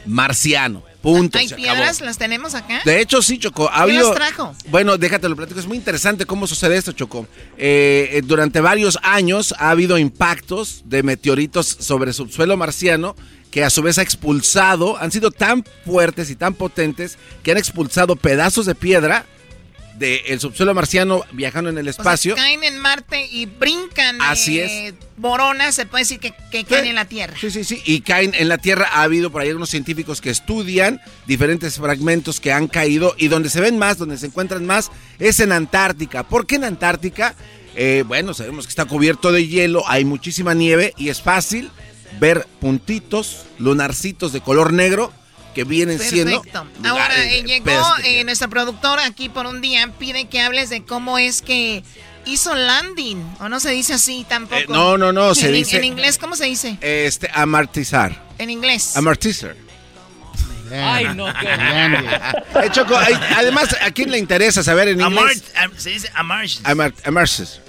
marciano. 0.05 0.83
Punto. 1.01 1.37
¿Hay 1.39 1.47
piedras? 1.47 1.97
acabó. 1.97 2.05
¿Las 2.05 2.17
tenemos 2.17 2.53
acá? 2.53 2.81
De 2.85 3.01
hecho, 3.01 3.21
sí, 3.23 3.39
Choco. 3.39 3.67
Ha 3.69 3.85
¿Quién 3.85 3.97
habido- 3.97 4.09
las 4.09 4.15
trajo? 4.15 4.55
Bueno, 4.69 4.97
déjate 4.97 5.27
lo 5.29 5.35
platico. 5.35 5.59
Es 5.59 5.65
muy 5.67 5.77
interesante 5.77 6.25
cómo 6.25 6.45
sucede 6.45 6.77
esto, 6.77 6.91
Choco. 6.91 7.27
Eh, 7.57 8.09
eh, 8.13 8.21
durante 8.23 8.61
varios 8.61 8.99
años 9.01 9.53
ha 9.57 9.71
habido 9.71 9.97
impactos 9.97 10.83
de 10.85 11.01
meteoritos 11.01 11.65
sobre 11.79 12.13
subsuelo 12.13 12.55
marciano 12.55 13.15
que 13.49 13.63
a 13.63 13.69
su 13.69 13.81
vez 13.81 13.97
ha 13.97 14.01
expulsado, 14.03 14.97
han 14.97 15.11
sido 15.11 15.29
tan 15.31 15.65
fuertes 15.85 16.29
y 16.29 16.35
tan 16.35 16.53
potentes 16.53 17.17
que 17.43 17.51
han 17.51 17.57
expulsado 17.57 18.15
pedazos 18.15 18.65
de 18.65 18.75
piedra 18.75 19.25
del 20.01 20.39
subsuelo 20.39 20.73
marciano 20.73 21.23
viajando 21.31 21.69
en 21.69 21.77
el 21.77 21.87
O 21.87 21.93
sea, 21.93 22.01
espacio. 22.01 22.35
caen 22.35 22.63
en 22.63 22.79
Marte 22.79 23.27
y 23.31 23.45
brincan. 23.45 24.19
Así 24.21 24.59
eh, 24.59 24.93
Boronas, 25.15 25.75
se 25.75 25.85
puede 25.85 26.01
decir 26.03 26.19
que, 26.19 26.33
que 26.51 26.65
caen 26.65 26.87
en 26.87 26.95
la 26.95 27.05
Tierra. 27.05 27.37
Sí, 27.39 27.51
sí, 27.51 27.63
sí. 27.63 27.81
Y 27.85 28.01
caen 28.01 28.33
en 28.35 28.49
la 28.49 28.57
Tierra. 28.57 28.89
Ha 28.91 29.03
habido 29.03 29.31
por 29.31 29.41
ahí 29.41 29.49
algunos 29.49 29.69
científicos 29.69 30.19
que 30.19 30.31
estudian 30.31 30.99
diferentes 31.27 31.77
fragmentos 31.77 32.39
que 32.39 32.51
han 32.51 32.67
caído 32.67 33.15
y 33.17 33.27
donde 33.27 33.49
se 33.49 33.61
ven 33.61 33.77
más, 33.77 33.97
donde 33.99 34.17
se 34.17 34.25
encuentran 34.25 34.65
más, 34.65 34.91
es 35.19 35.39
en 35.39 35.51
Antártica. 35.51 36.23
¿Por 36.23 36.47
qué 36.47 36.55
en 36.55 36.63
Antártica? 36.63 37.35
Eh, 37.75 38.03
bueno, 38.07 38.33
sabemos 38.33 38.65
que 38.65 38.71
está 38.71 38.85
cubierto 38.85 39.31
de 39.31 39.47
hielo, 39.47 39.83
hay 39.87 40.03
muchísima 40.03 40.53
nieve 40.53 40.93
y 40.97 41.09
es 41.09 41.21
fácil 41.21 41.69
ver 42.19 42.45
puntitos, 42.59 43.45
lunarcitos 43.59 44.33
de 44.33 44.41
color 44.41 44.73
negro 44.73 45.13
que 45.53 45.63
vienen 45.63 45.99
siendo... 45.99 46.41
Perfecto. 46.41 46.67
lugares 46.77 46.91
Ahora, 46.91 47.23
eh, 47.25 47.43
llegó 47.43 47.83
eh, 48.03 48.23
nuestro 48.23 48.49
productor 48.49 48.99
aquí 48.99 49.29
por 49.29 49.45
un 49.45 49.61
día, 49.61 49.91
pide 49.99 50.25
que 50.25 50.41
hables 50.41 50.69
de 50.69 50.83
cómo 50.83 51.17
es 51.17 51.41
que 51.41 51.83
hizo 52.25 52.53
landing, 52.55 53.17
o 53.39 53.49
no 53.49 53.59
se 53.59 53.71
dice 53.71 53.93
así 53.93 54.25
tampoco. 54.29 54.61
Eh, 54.61 54.65
no, 54.69 54.97
no, 54.97 55.11
no, 55.11 55.33
se 55.35 55.47
en, 55.47 55.53
dice- 55.53 55.77
En 55.77 55.83
inglés, 55.85 56.17
¿cómo 56.17 56.35
se 56.35 56.45
dice? 56.45 56.77
Este, 56.81 57.29
amortizar. 57.33 58.29
En 58.37 58.49
inglés. 58.49 58.95
Amortizar. 58.97 59.55
Ay, 60.73 61.05
no, 61.15 61.25
qué 61.33 61.47
Eh, 62.65 62.69
Choco, 62.71 62.95
además, 62.95 63.75
¿a 63.81 63.91
quién 63.91 64.09
le 64.11 64.17
interesa 64.17 64.63
saber 64.63 64.87
en 64.87 65.01
inglés? 65.01 65.43
Amart- 65.53 65.57
am- 65.63 65.71
se 65.77 65.89
dice 65.89 66.09
Amarsis. 66.13 66.61
Amarsis. 66.63 67.59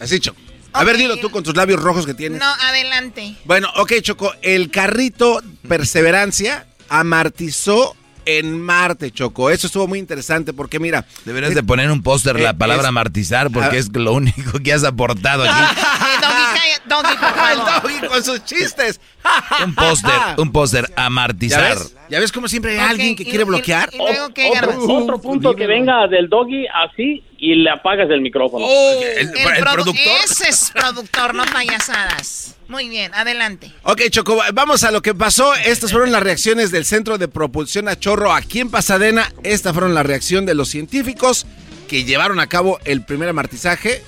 Así, 0.00 0.20
Choco. 0.20 0.40
A 0.72 0.82
ver, 0.84 0.96
dilo 0.96 1.16
tú 1.18 1.30
con 1.30 1.42
tus 1.44 1.56
labios 1.56 1.80
rojos 1.80 2.04
que 2.06 2.14
tienes. 2.14 2.38
No, 2.40 2.46
adelante. 2.46 3.34
Bueno, 3.44 3.68
ok, 3.76 3.92
Choco. 4.02 4.32
El 4.42 4.70
carrito 4.70 5.40
Perseverancia 5.68 6.66
amartizó 6.88 7.96
en 8.26 8.58
Marte, 8.60 9.10
Choco. 9.10 9.50
Eso 9.50 9.66
estuvo 9.66 9.86
muy 9.86 9.98
interesante 9.98 10.52
porque, 10.54 10.80
mira. 10.80 11.04
Deberías 11.26 11.54
de 11.54 11.62
poner 11.62 11.90
un 11.90 12.02
póster 12.02 12.40
la 12.40 12.50
Eh, 12.50 12.54
palabra 12.54 12.84
es- 12.84 12.88
amartizar 12.88 13.50
porque 13.50 13.76
Ah. 13.76 13.80
es 13.80 13.90
lo 13.94 14.14
único 14.14 14.58
que 14.60 14.72
has 14.72 14.82
aportado 14.84 15.42
aquí. 15.44 15.52
Eh, 16.04 16.80
Doggy, 16.88 17.16
calla- 17.16 17.16
Doggy, 17.16 17.16
favor. 17.16 17.82
Doggy 17.82 18.08
con 18.08 18.24
sus 18.24 18.44
chistes. 18.44 19.00
Un 19.64 19.74
póster, 19.74 20.12
un 20.38 20.52
póster 20.52 20.86
¿Ya 20.96 21.06
amartizar. 21.06 21.74
ves? 21.76 21.96
¿Ya 22.10 22.20
ves 22.20 22.30
cómo 22.32 22.46
siempre 22.48 22.72
hay 22.72 22.78
alguien 22.90 23.16
que 23.16 23.22
y- 23.24 23.26
quiere 23.26 23.42
y- 23.42 23.46
bloquear? 23.46 23.90
y 23.92 23.96
luego 23.98 24.32
qué, 24.34 24.46
otro, 24.48 24.60
Garbanzo? 24.60 24.92
otro 24.94 25.20
punto 25.20 25.54
que 25.56 25.66
venga 25.66 26.06
del 26.08 26.28
doggy 26.28 26.66
así 26.66 27.22
y 27.52 27.54
le 27.56 27.70
apagas 27.70 28.08
el 28.10 28.20
micrófono. 28.20 28.66
el, 28.66 29.28
El, 29.28 29.36
el 29.38 29.46
produ- 29.64 29.72
productor. 29.72 29.96
Ese 30.24 30.48
es 30.48 30.70
productor, 30.72 31.34
no 31.34 31.44
payasadas. 31.44 32.54
Muy 32.68 32.88
bien, 32.88 33.12
adelante. 33.14 33.70
Ok, 33.82 34.02
Choco, 34.10 34.40
vamos 34.54 34.84
a 34.84 34.90
lo 34.90 35.02
que 35.02 35.14
pasó. 35.14 35.54
Estas 35.54 35.90
fueron 35.92 36.10
las 36.12 36.22
reacciones 36.22 36.70
del 36.70 36.84
Centro 36.84 37.18
de 37.18 37.28
Propulsión 37.28 37.88
a 37.88 37.98
Chorro 37.98 38.32
aquí 38.32 38.60
en 38.60 38.70
Pasadena. 38.70 39.30
Esta 39.42 39.72
fueron 39.72 39.94
la 39.94 40.02
reacción 40.02 40.46
de 40.46 40.54
los 40.54 40.68
científicos 40.68 41.46
que 41.88 42.04
llevaron 42.04 42.40
a 42.40 42.46
cabo 42.46 42.78
el 42.84 43.02
primer 43.04 43.28
amartizaje 43.28 44.02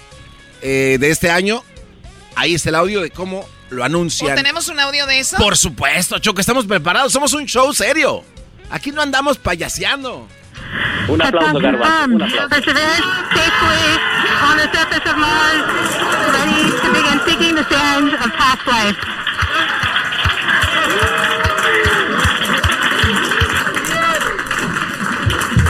eh, 0.62 0.96
de 0.98 1.10
este 1.10 1.30
año. 1.30 1.62
Ahí 2.34 2.54
está 2.54 2.70
el 2.70 2.74
audio 2.76 3.00
de 3.02 3.10
cómo 3.10 3.46
lo 3.70 3.82
¿O 3.82 3.84
anuncian. 3.84 4.34
tenemos 4.36 4.68
un 4.68 4.80
audio 4.80 5.06
de 5.06 5.18
eso? 5.20 5.36
Por 5.36 5.56
supuesto, 5.56 6.18
Choco, 6.18 6.40
estamos 6.40 6.66
preparados. 6.66 7.12
Somos 7.12 7.32
un 7.34 7.44
show 7.46 7.72
serio. 7.74 8.24
Aquí 8.70 8.90
no 8.92 9.02
andamos 9.02 9.36
payaseando. 9.38 10.26
Un 11.08 11.22
aplauso, 11.22 11.58
Garbanzo. 11.60 12.16
Un 12.16 12.22
aplauso. 12.22 12.48
Perseverance 12.48 13.06
safely 13.34 13.86
on 14.42 14.56
the 14.58 14.68
surface 14.72 15.06
of 15.10 15.16
Mars, 15.16 15.64
ready 16.32 16.70
to 16.82 16.88
begin 16.92 17.20
seeking 17.26 17.54
the 17.54 17.64
sands 17.68 18.14
of 18.14 18.32
past 18.34 18.66
life. 18.66 18.96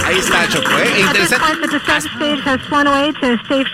Ahí 0.07 0.18
está, 0.18 0.48
Choco, 0.48 0.78
¿eh? 0.78 1.00
Interesante. 1.00 1.68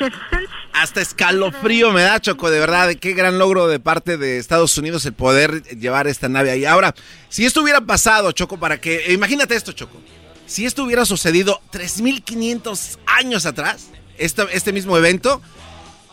distance. 0.09 0.49
Hasta 0.73 1.03
escalofrío 1.03 1.93
me 1.93 2.03
da, 2.03 2.19
Choco, 2.21 2.51
de 2.51 2.59
verdad. 2.59 2.95
Qué 2.99 3.13
gran 3.13 3.39
logro 3.39 3.69
de 3.69 3.79
parte 3.79 4.17
de 4.17 4.39
Estados 4.39 4.77
Unidos 4.79 5.05
el 5.05 5.13
poder 5.13 5.63
llevar 5.79 6.07
esta 6.07 6.29
nave 6.31 6.51
ahí. 6.51 6.65
Ahora, 6.65 6.95
si 7.29 7.45
esto 7.45 7.61
hubiera 7.61 7.83
pasado, 7.83 8.33
Choco, 8.33 8.57
para 8.59 8.81
que... 8.81 9.13
Imagínate 9.13 9.55
esto, 9.55 9.73
Choco. 9.73 10.01
Si 10.47 10.67
esto 10.67 10.85
hubiera 10.85 11.05
sucedido 11.05 11.61
3.500 11.73 12.99
años 13.07 13.47
atrás, 13.47 13.89
este, 14.19 14.45
este 14.53 14.73
mismo 14.73 14.97
evento, 14.97 15.41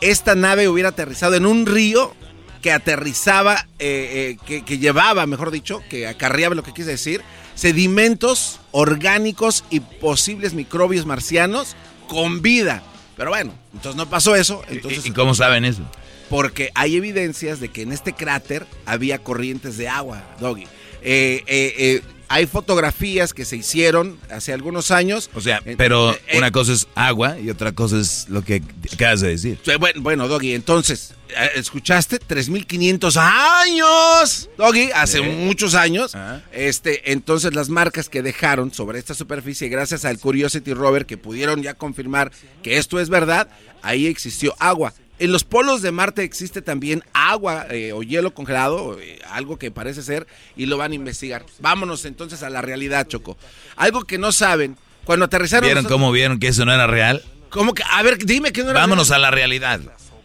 esta 0.00 0.34
nave 0.34 0.68
hubiera 0.68 0.90
aterrizado 0.90 1.34
en 1.34 1.46
un 1.46 1.66
río 1.66 2.14
que 2.62 2.72
aterrizaba, 2.72 3.66
eh, 3.78 4.36
eh, 4.38 4.38
que, 4.46 4.64
que 4.64 4.78
llevaba, 4.78 5.26
mejor 5.26 5.50
dicho, 5.50 5.82
que 5.88 6.06
acarreaba 6.06 6.54
lo 6.54 6.62
que 6.62 6.72
quise 6.72 6.90
decir, 6.90 7.22
sedimentos 7.54 8.60
orgánicos 8.70 9.64
y 9.70 9.80
posibles 9.80 10.54
microbios 10.54 11.06
marcianos 11.06 11.76
con 12.08 12.42
vida. 12.42 12.82
Pero 13.16 13.30
bueno, 13.30 13.52
entonces 13.74 13.96
no 13.96 14.08
pasó 14.08 14.34
eso. 14.36 14.62
Entonces, 14.68 15.04
¿Y 15.06 15.10
cómo 15.10 15.34
saben 15.34 15.64
eso? 15.64 15.82
porque 16.30 16.70
hay 16.74 16.96
evidencias 16.96 17.58
de 17.60 17.68
que 17.68 17.82
en 17.82 17.92
este 17.92 18.12
cráter 18.12 18.64
había 18.86 19.18
corrientes 19.18 19.76
de 19.76 19.88
agua, 19.88 20.22
Doggy. 20.38 20.62
Eh, 21.02 21.42
eh, 21.46 21.74
eh, 21.76 22.02
hay 22.32 22.46
fotografías 22.46 23.34
que 23.34 23.44
se 23.44 23.56
hicieron 23.56 24.16
hace 24.30 24.52
algunos 24.52 24.92
años. 24.92 25.28
O 25.34 25.40
sea, 25.40 25.60
Eh, 25.64 25.74
pero 25.76 26.12
eh, 26.28 26.38
una 26.38 26.52
cosa 26.52 26.72
es 26.72 26.86
agua 26.94 27.40
y 27.40 27.50
otra 27.50 27.72
cosa 27.72 27.98
es 27.98 28.26
lo 28.28 28.42
que 28.44 28.62
acabas 28.94 29.20
de 29.20 29.30
decir. 29.30 29.58
eh, 29.66 29.76
Bueno, 29.78 30.00
bueno, 30.00 30.28
Doggy, 30.28 30.54
entonces, 30.54 31.12
eh, 31.36 31.50
¿escuchaste? 31.56 32.20
3.500 32.20 33.16
años, 33.20 34.48
Doggy, 34.56 34.90
hace 34.94 35.20
muchos 35.22 35.74
años. 35.74 36.16
Este, 36.52 37.10
entonces 37.10 37.52
las 37.54 37.68
marcas 37.68 38.08
que 38.08 38.22
dejaron 38.22 38.72
sobre 38.72 39.00
esta 39.00 39.14
superficie, 39.14 39.68
gracias 39.68 40.04
al 40.04 40.20
Curiosity 40.20 40.72
Rover, 40.72 41.06
que 41.06 41.16
pudieron 41.16 41.62
ya 41.64 41.74
confirmar 41.74 42.30
que 42.62 42.78
esto 42.78 43.00
es 43.00 43.08
verdad, 43.08 43.48
ahí 43.82 44.06
existió 44.06 44.54
agua. 44.60 44.94
En 45.20 45.30
los 45.32 45.44
polos 45.44 45.82
de 45.82 45.92
Marte 45.92 46.22
existe 46.24 46.62
también 46.62 47.04
agua 47.12 47.66
eh, 47.70 47.92
o 47.92 48.02
hielo 48.02 48.32
congelado, 48.34 48.98
eh, 49.00 49.20
algo 49.30 49.58
que 49.58 49.70
parece 49.70 50.02
ser, 50.02 50.26
y 50.56 50.66
lo 50.66 50.76
van 50.78 50.92
a 50.92 50.94
investigar. 50.96 51.44
Vámonos 51.60 52.04
entonces 52.06 52.42
a 52.42 52.50
la 52.50 52.62
realidad, 52.62 53.06
Choco. 53.06 53.36
Algo 53.76 54.02
que 54.04 54.16
no 54.18 54.32
saben, 54.32 54.76
cuando 55.04 55.26
aterrizaron... 55.26 55.64
¿Vieron 55.66 55.84
nosotros- 55.84 56.00
cómo 56.00 56.10
vieron 56.12 56.38
que 56.40 56.48
eso 56.48 56.64
no 56.64 56.72
era 56.72 56.86
real? 56.86 57.22
¿Cómo 57.50 57.74
que? 57.74 57.82
A 57.92 58.02
ver, 58.02 58.18
dime 58.24 58.50
que 58.52 58.64
no 58.64 58.70
era 58.70 58.80
Vámonos 58.80 59.08
real. 59.10 59.20
a 59.24 59.28
la 59.28 59.30
realidad. 59.30 59.80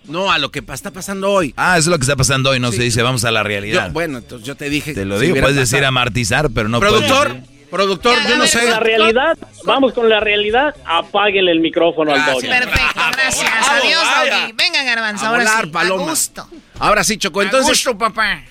No, 0.06 0.32
a 0.32 0.38
lo 0.38 0.52
que 0.52 0.64
está 0.72 0.92
pasando 0.92 1.32
hoy. 1.32 1.54
Ah, 1.58 1.78
eso 1.78 1.90
es 1.90 1.92
lo 1.92 1.98
que 1.98 2.04
está 2.04 2.16
pasando 2.16 2.52
hoy, 2.52 2.60
no 2.60 2.72
Sí. 2.72 2.78
se 2.78 2.84
dice 2.84 3.02
vamos 3.02 3.26
a 3.26 3.32
la 3.32 3.44
realidad. 3.44 3.88
Yo- 3.88 3.94
bueno, 3.94 4.20
entonces 4.20 4.48
yo 4.48 4.56
te 4.56 4.70
dije. 4.70 4.94
Te 4.94 5.04
lo 5.04 5.20
digo, 5.20 5.36
puedes 5.42 5.56
decir 5.58 5.84
amartizar, 5.84 6.50
pero 6.52 6.70
no 6.70 6.80
Productor, 6.80 7.30
puedes- 7.30 7.50
productor, 7.70 8.18
yo 8.28 8.38
no 8.38 8.48
sé. 8.48 8.70
La 8.70 8.80
realidad, 8.80 9.38
vamos 9.64 9.94
con 9.94 10.08
la 10.10 10.20
realidad, 10.20 10.76
apáguenle 10.86 11.52
el 11.52 11.60
micrófono 11.60 12.14
al 12.14 12.26
doggy. 12.26 12.48
Perfecto, 12.48 13.02
gracias. 13.12 13.52
Adiós, 13.70 14.04
Doggy. 14.04 14.54
Venga, 14.54 14.84
Garbanzo, 14.84 15.26
ahora 15.26 15.40
volar, 15.44 15.66
sí. 15.66 15.72
paloma. 15.72 16.04
A 16.04 16.10
gusto. 16.10 16.50
Ahora 16.80 17.04
sí, 17.04 17.18
Choco. 17.18 17.42
Entonces, 17.42 17.68
a 17.68 17.72
gusto, 17.72 17.98
papá. 17.98 18.44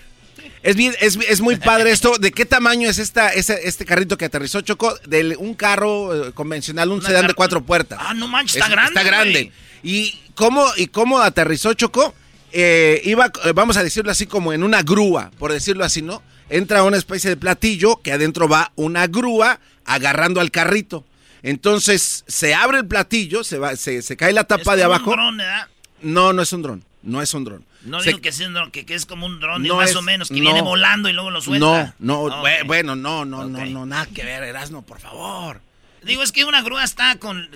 es, 0.62 0.76
bien, 0.76 0.94
es, 1.00 1.16
es 1.28 1.40
muy 1.40 1.56
padre 1.56 1.90
esto. 1.90 2.16
¿De 2.18 2.32
qué 2.32 2.44
tamaño 2.44 2.88
es 2.88 2.98
esta, 2.98 3.28
ese- 3.30 3.66
este 3.66 3.84
carrito 3.84 4.16
que 4.16 4.24
aterrizó, 4.26 4.60
Choco? 4.60 4.94
De 5.06 5.36
un 5.36 5.54
carro 5.54 6.28
eh, 6.28 6.32
convencional, 6.32 6.90
un 6.90 7.02
sedán 7.02 7.26
de 7.26 7.34
cuatro 7.34 7.62
puertas. 7.64 7.98
Ah, 8.02 8.14
no 8.14 8.26
manches, 8.28 8.56
está 8.56 8.66
Es- 8.66 8.70
grande. 8.72 8.88
Está 9.00 9.02
grande. 9.02 9.52
¿Y 9.82 10.18
cómo, 10.34 10.66
¿Y 10.76 10.86
cómo 10.88 11.20
aterrizó 11.20 11.74
Choco? 11.74 12.14
Eh, 12.56 13.00
iba, 13.04 13.26
eh, 13.44 13.52
vamos 13.54 13.76
a 13.76 13.82
decirlo 13.82 14.12
así, 14.12 14.26
como 14.26 14.52
en 14.52 14.62
una 14.62 14.82
grúa, 14.82 15.30
por 15.38 15.52
decirlo 15.52 15.84
así, 15.84 16.02
¿no? 16.02 16.22
Entra 16.50 16.82
una 16.84 16.96
especie 16.96 17.30
de 17.30 17.36
platillo 17.36 18.00
que 18.02 18.12
adentro 18.12 18.48
va 18.48 18.72
una 18.76 19.06
grúa 19.06 19.60
agarrando 19.84 20.40
al 20.40 20.50
carrito. 20.50 21.04
Entonces 21.42 22.24
se 22.26 22.54
abre 22.54 22.78
el 22.78 22.86
platillo, 22.86 23.44
se, 23.44 23.58
va, 23.58 23.76
se, 23.76 24.02
se 24.02 24.16
cae 24.16 24.32
la 24.32 24.44
tapa 24.44 24.72
Es 24.72 24.76
de 24.78 24.84
abajo. 24.84 25.10
un 25.10 25.16
dron, 25.16 25.36
¿verdad? 25.38 25.68
No, 26.02 26.32
no 26.32 26.42
es 26.42 26.52
un 26.52 26.62
dron. 26.62 26.84
No 27.02 27.20
es 27.22 27.34
un 27.34 27.44
dron. 27.44 27.64
No 27.84 28.00
Se- 28.00 28.08
digo 28.08 28.20
que, 28.22 28.32
sea 28.32 28.48
un 28.48 28.54
dron, 28.54 28.70
que, 28.70 28.86
que 28.86 28.94
es 28.94 29.04
como 29.04 29.26
un 29.26 29.40
dron, 29.40 29.62
No 29.62 29.76
más 29.76 29.90
es- 29.90 29.96
o 29.96 30.00
menos, 30.02 30.28
que 30.28 30.34
no. 30.36 30.40
viene 30.40 30.62
volando 30.62 31.08
y 31.10 31.12
luego 31.12 31.30
lo 31.30 31.38
No, 31.40 31.42
suelta. 31.44 31.94
no, 31.98 32.28
Ah, 32.28 32.42
bue- 32.42 32.60
ok. 32.62 32.66
bueno, 32.66 32.96
no, 32.96 33.26
no, 33.26 33.44
no, 33.46 33.64
no, 33.66 33.84
nada 33.86 34.06
que 34.06 34.24
ver, 34.24 34.42
Erasmo, 34.42 34.80
por 34.82 35.00
favor. 35.00 35.60
Digo, 36.02 36.22
es 36.22 36.32
que 36.32 36.44
una 36.46 36.62
grúa 36.62 36.82
está 36.84 37.16
con, 37.18 37.50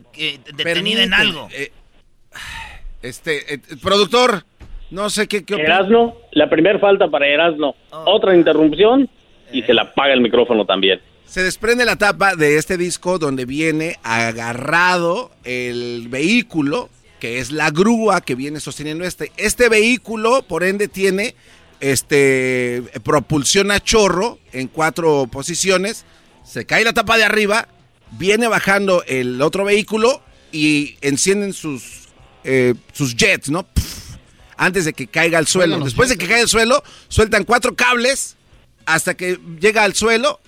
detenida 0.55 1.03
en 1.03 1.15
algo. 1.15 1.49
eh, 1.51 1.73
este, 3.03 3.55
eh, 3.55 3.59
productor, 3.83 4.45
no 4.91 5.11
sé 5.11 5.29
qué, 5.29 5.45
qué. 5.45 5.55
Erasno, 5.55 6.17
la 6.33 6.49
primera 6.49 6.79
falta 6.79 7.09
para 7.09 7.27
Erasno. 7.27 7.75
Otra 7.91 8.35
interrupción 8.35 9.09
y 9.53 9.63
se 9.63 9.75
le 9.75 9.81
apaga 9.81 10.13
el 10.13 10.21
micrófono 10.21 10.65
también. 10.65 11.01
Se 11.25 11.43
desprende 11.43 11.85
la 11.85 11.97
tapa 11.97 12.37
de 12.37 12.57
este 12.57 12.79
disco 12.79 13.19
donde 13.19 13.45
viene 13.45 13.97
agarrado 14.03 15.31
el 15.45 16.09
vehículo, 16.09 16.89
que 17.21 17.39
es 17.39 17.53
la 17.53 17.71
grúa 17.71 18.23
que 18.23 18.35
viene 18.35 18.61
sosteniendo 18.61 19.05
este. 19.05 19.31
Este 19.37 19.69
vehículo, 19.69 20.43
por 20.43 20.65
ende, 20.65 20.89
tiene 20.89 21.35
este 21.81 22.83
propulsión 23.05 23.71
a 23.71 23.81
chorro 23.81 24.39
en 24.53 24.69
cuatro 24.69 25.29
posiciones. 25.31 26.07
Se 26.45 26.65
cae 26.65 26.85
la 26.85 26.95
tapa 26.95 27.19
de 27.19 27.25
arriba, 27.25 27.69
viene 28.13 28.49
bajando 28.49 29.05
el 29.07 29.43
otro 29.43 29.65
vehículo 29.65 30.23
y 30.51 30.97
encienden 31.03 31.53
sus, 31.53 32.09
eh, 32.45 32.75
sus 32.93 33.15
jets, 33.15 33.51
¿no? 33.51 33.67
Antes 34.59 34.85
de 34.85 34.93
que 34.93 35.07
caiga 35.07 35.39
al 35.39 35.47
suelo. 35.47 35.79
Después 35.79 36.11
de 36.11 36.19
que 36.19 36.27
caiga 36.27 36.43
al 36.43 36.49
suelo, 36.49 36.83
sueltan 37.09 37.45
cuatro 37.45 37.75
cables 37.75 38.37
hasta 38.85 39.15
que 39.15 39.39
llega 39.61 39.85
al 39.85 39.95
suelo, 39.95 40.41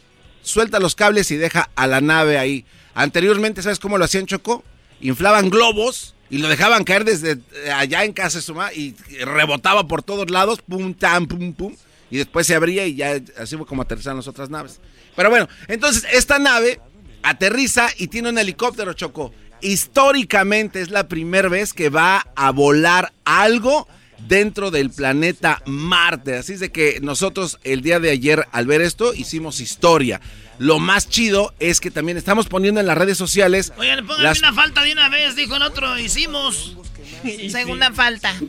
suelta 0.42 0.80
los 0.80 0.94
cables 0.94 1.30
y 1.30 1.36
deja 1.36 1.70
a 1.76 1.86
la 1.86 2.00
nave 2.00 2.36
ahí. 2.36 2.66
Anteriormente, 2.94 3.62
¿sabes 3.62 3.78
cómo 3.78 3.96
lo 3.96 4.04
hacían 4.04 4.26
Choco? 4.26 4.64
Inflaban 5.00 5.48
globos 5.48 6.14
y 6.28 6.38
lo 6.38 6.48
dejaban 6.48 6.84
caer 6.84 7.04
desde 7.04 7.32
eh, 7.32 7.70
allá 7.72 8.04
en 8.04 8.12
casa 8.12 8.38
de 8.38 8.42
su 8.42 8.54
mamá 8.54 8.72
y 8.72 8.94
rebotaba 9.24 9.86
por 9.86 10.02
todos 10.02 10.30
lados, 10.30 10.61
pum, 10.61 10.92
tam, 10.92 11.26
pum, 11.26 11.52
pum. 11.52 11.76
Y 12.11 12.18
después 12.18 12.46
se 12.46 12.54
abría 12.54 12.86
y 12.86 12.96
ya 12.96 13.20
así 13.38 13.56
fue 13.56 13.66
como 13.66 13.82
aterrizaron 13.82 14.18
las 14.18 14.26
otras 14.26 14.50
naves. 14.50 14.80
Pero 15.14 15.30
bueno, 15.30 15.48
entonces 15.68 16.04
esta 16.12 16.38
nave 16.38 16.80
aterriza 17.22 17.88
y 17.96 18.08
tiene 18.08 18.30
un 18.30 18.38
helicóptero, 18.38 18.92
Choco. 18.92 19.32
Históricamente 19.61 20.80
es 20.80 20.90
la 20.90 21.08
primera 21.08 21.48
vez 21.48 21.74
que 21.74 21.90
va 21.90 22.26
a 22.34 22.50
volar 22.50 23.12
algo 23.24 23.86
dentro 24.29 24.71
del 24.71 24.91
planeta 24.91 25.62
Marte. 25.66 26.37
Así 26.37 26.55
es 26.55 26.61
de 26.61 26.71
que 26.71 26.99
nosotros 27.03 27.59
el 27.64 27.81
día 27.83 28.01
de 28.01 28.11
ayer 28.11 28.47
al 28.53 28.66
ver 28.66 28.81
esto 28.83 29.14
hicimos 29.14 29.61
historia. 29.61 30.21
Lo 30.59 30.79
más 30.79 31.09
chido 31.09 31.55
es 31.59 31.81
que 31.81 31.91
también 31.91 32.18
estamos 32.18 32.47
poniendo 32.47 32.81
en 32.81 32.87
las 32.87 32.99
redes 32.99 33.16
sociales 33.16 33.73
Oigan, 33.79 34.07
pónganme 34.07 34.25
las- 34.25 34.39
una 34.41 34.53
falta 34.53 34.83
de 34.83 34.93
una 34.93 35.09
vez, 35.09 35.35
dijo 35.35 35.57
el 35.57 35.62
otro, 35.62 35.99
hicimos. 35.99 36.77
Segunda 37.51 37.93
falta. 37.93 38.35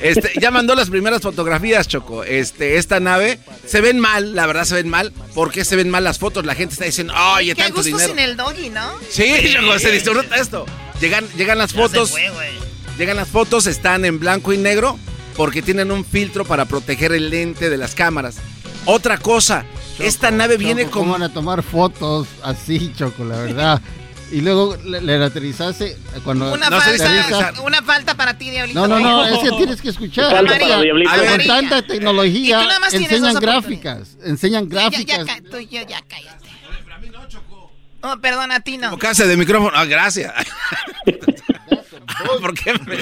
Este, 0.00 0.32
ya 0.40 0.50
mandó 0.50 0.74
las 0.74 0.90
primeras 0.90 1.22
fotografías, 1.22 1.86
Choco. 1.86 2.24
Este, 2.24 2.76
esta 2.76 2.98
nave 2.98 3.38
se 3.64 3.80
ven 3.80 4.00
mal, 4.00 4.34
la 4.34 4.46
verdad 4.48 4.64
se 4.64 4.74
ven 4.74 4.88
mal. 4.88 5.12
¿Por 5.32 5.52
qué 5.52 5.64
se 5.64 5.76
ven 5.76 5.90
mal 5.90 6.02
las 6.02 6.18
fotos? 6.18 6.44
La 6.44 6.56
gente 6.56 6.72
está 6.72 6.84
diciendo, 6.86 7.14
oye, 7.36 7.54
Qué 7.54 7.62
tanto 7.62 7.76
gusto 7.76 7.86
dinero. 7.96 8.08
sin 8.08 8.18
el 8.18 8.36
doggy, 8.36 8.68
¿no? 8.70 8.98
Sí, 9.08 9.32
Choco, 9.54 9.78
se 9.78 9.92
disfruta 9.92 10.36
esto. 10.36 10.66
Llegan, 11.00 11.24
llegan 11.36 11.56
las 11.58 11.72
Ya 11.72 11.80
fotos. 11.82 12.08
se 12.08 12.14
fue, 12.14 12.30
güey. 12.30 12.71
Llegan 12.98 13.16
las 13.16 13.28
fotos, 13.28 13.66
están 13.66 14.04
en 14.04 14.18
blanco 14.18 14.52
y 14.52 14.58
negro 14.58 14.98
porque 15.36 15.62
tienen 15.62 15.90
un 15.90 16.04
filtro 16.04 16.44
para 16.44 16.66
proteger 16.66 17.12
el 17.12 17.30
lente 17.30 17.70
de 17.70 17.76
las 17.78 17.94
cámaras. 17.94 18.36
Otra 18.84 19.16
cosa, 19.18 19.64
esta 19.98 20.30
nave 20.30 20.56
viene 20.56 20.82
Choco, 20.84 21.00
¿Cómo 21.00 21.12
con... 21.12 21.20
van 21.20 21.30
a 21.30 21.32
tomar 21.34 21.62
fotos 21.62 22.28
así, 22.42 22.92
Choco, 22.96 23.24
la 23.24 23.38
verdad? 23.38 23.80
Y 24.30 24.40
luego 24.40 24.76
le, 24.84 25.00
le 25.02 25.22
aterrizaste 25.24 25.96
cuando 26.24 26.52
Una, 26.54 26.70
No, 26.70 26.80
falta, 26.80 26.92
dice- 27.12 27.60
una 27.64 27.82
falta 27.82 28.14
para 28.14 28.36
ti, 28.38 28.48
Diablito. 28.50 28.80
No, 28.80 28.86
no, 28.88 28.98
no, 28.98 29.24
es 29.26 29.38
que 29.38 29.50
tienes 29.56 29.80
que 29.82 29.90
escuchar. 29.90 30.30
Falta 30.30 30.58
para 30.58 30.80
Diablito. 30.80 31.10
Con 31.10 31.46
tanta 31.46 31.82
tecnología 31.82 32.66
enseñan 32.92 33.34
gráficas, 33.34 34.16
enseñan 34.24 34.68
Ya, 34.70 34.82
ya, 34.84 34.88
gráficas. 34.90 35.24
ca- 35.26 35.40
tú 35.50 35.58
y 35.58 35.66
yo, 35.66 35.80
ya 35.86 36.02
cállate. 36.08 36.48
Oh, 38.04 38.16
perdón, 38.20 38.50
a 38.52 38.60
ti 38.60 38.78
no. 38.78 38.98
Casa 38.98 39.26
de 39.26 39.36
micrófono. 39.36 39.70
Ah, 39.76 39.84
gracias. 39.84 40.32
¿Por 42.40 42.54
qué, 42.54 42.72
me, 42.74 42.98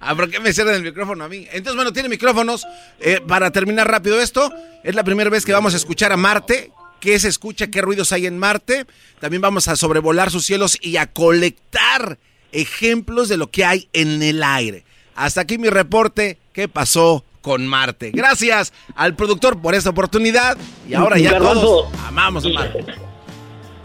ah, 0.00 0.14
¿Por 0.14 0.30
qué 0.30 0.40
me 0.40 0.52
cierran 0.52 0.74
el 0.76 0.82
micrófono 0.82 1.24
a 1.24 1.28
mí? 1.28 1.46
Entonces, 1.50 1.76
bueno, 1.76 1.92
tiene 1.92 2.08
micrófonos. 2.08 2.66
Eh, 3.00 3.20
para 3.26 3.50
terminar 3.50 3.90
rápido 3.90 4.20
esto, 4.20 4.52
es 4.84 4.94
la 4.94 5.04
primera 5.04 5.30
vez 5.30 5.44
que 5.44 5.52
vamos 5.52 5.74
a 5.74 5.76
escuchar 5.76 6.12
a 6.12 6.16
Marte. 6.16 6.72
¿Qué 7.00 7.18
se 7.18 7.28
escucha? 7.28 7.68
¿Qué 7.68 7.82
ruidos 7.82 8.12
hay 8.12 8.26
en 8.26 8.38
Marte? 8.38 8.86
También 9.20 9.42
vamos 9.42 9.68
a 9.68 9.76
sobrevolar 9.76 10.30
sus 10.30 10.46
cielos 10.46 10.78
y 10.80 10.96
a 10.96 11.06
colectar 11.06 12.18
ejemplos 12.52 13.28
de 13.28 13.36
lo 13.36 13.50
que 13.50 13.64
hay 13.64 13.88
en 13.92 14.22
el 14.22 14.42
aire. 14.42 14.84
Hasta 15.14 15.42
aquí 15.42 15.58
mi 15.58 15.68
reporte. 15.68 16.38
¿Qué 16.52 16.68
pasó 16.68 17.24
con 17.42 17.66
Marte? 17.66 18.12
Gracias 18.12 18.72
al 18.94 19.14
productor 19.14 19.60
por 19.60 19.74
esta 19.74 19.90
oportunidad. 19.90 20.56
Y 20.88 20.94
ahora 20.94 21.18
ya 21.18 21.32
Garbanzo. 21.32 21.60
todos 21.60 21.94
amamos 22.06 22.44
a 22.46 22.48
Marte. 22.48 22.84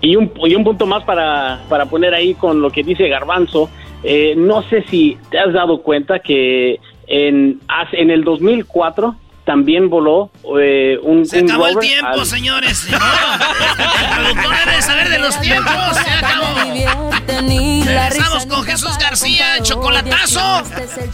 Y 0.01 0.15
un, 0.15 0.31
y 0.45 0.55
un 0.55 0.63
punto 0.63 0.85
más 0.87 1.03
para, 1.03 1.63
para 1.69 1.85
poner 1.85 2.13
ahí 2.13 2.33
con 2.33 2.61
lo 2.61 2.71
que 2.71 2.81
dice 2.83 3.07
Garbanzo. 3.07 3.69
Eh, 4.03 4.33
no 4.35 4.63
sé 4.63 4.83
si 4.83 5.17
te 5.29 5.37
has 5.37 5.53
dado 5.53 5.81
cuenta 5.81 6.19
que 6.19 6.79
en, 7.07 7.59
en 7.91 8.09
el 8.09 8.23
2004 8.23 9.15
también 9.45 9.89
voló 9.89 10.29
eh, 10.59 10.97
un, 11.03 11.25
Se 11.25 11.39
un 11.41 11.49
acabó 11.49 11.67
el 11.67 11.79
tiempo, 11.79 12.07
al- 12.19 12.25
señores. 12.25 12.87
No. 12.91 12.97
El 12.97 14.15
productor 14.15 14.55
debe 14.65 14.81
saber 14.81 15.09
de 15.09 15.19
los 15.19 15.39
tiempos. 15.41 15.73
Se 16.03 16.09
acabó. 16.11 16.45
Regresamos 17.85 18.45
con 18.45 18.63
Jesús 18.63 18.97
García, 18.97 19.61
chocolatazo 19.61 20.63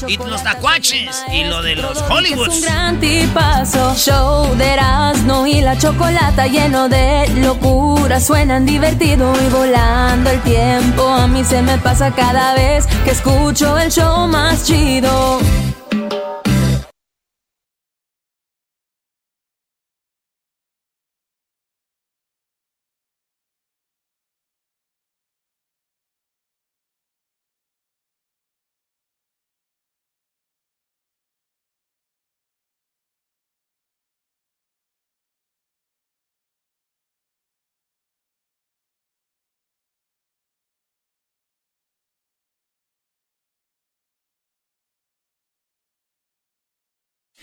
y 0.07 0.17
los 0.17 0.43
tacuaches 0.43 1.23
y 1.31 1.43
lo 1.45 1.61
de 1.61 1.75
los 1.75 1.97
Es 1.97 2.01
un 2.03 2.07
Hollywoods. 2.11 2.61
gran 2.65 2.99
tipazo. 2.99 3.95
Show 3.95 4.55
de 4.55 4.73
Erasmo 4.73 5.47
y 5.47 5.61
la 5.61 5.77
chocolata 5.77 6.47
lleno 6.47 6.89
de 6.89 7.27
locura. 7.35 7.87
locura 7.97 8.19
suenan 8.19 8.65
divertido 8.65 9.33
y 9.45 9.49
volando 9.51 10.29
el 10.29 10.39
tiempo. 10.41 11.07
A 11.07 11.27
mí 11.27 11.43
se 11.43 11.61
me 11.61 11.77
pasa 11.77 12.11
cada 12.11 12.53
vez 12.55 12.85
que 13.03 13.11
escucho 13.11 13.77
el 13.77 13.91
show 13.91 14.27
más 14.27 14.65
chido. 14.65 15.39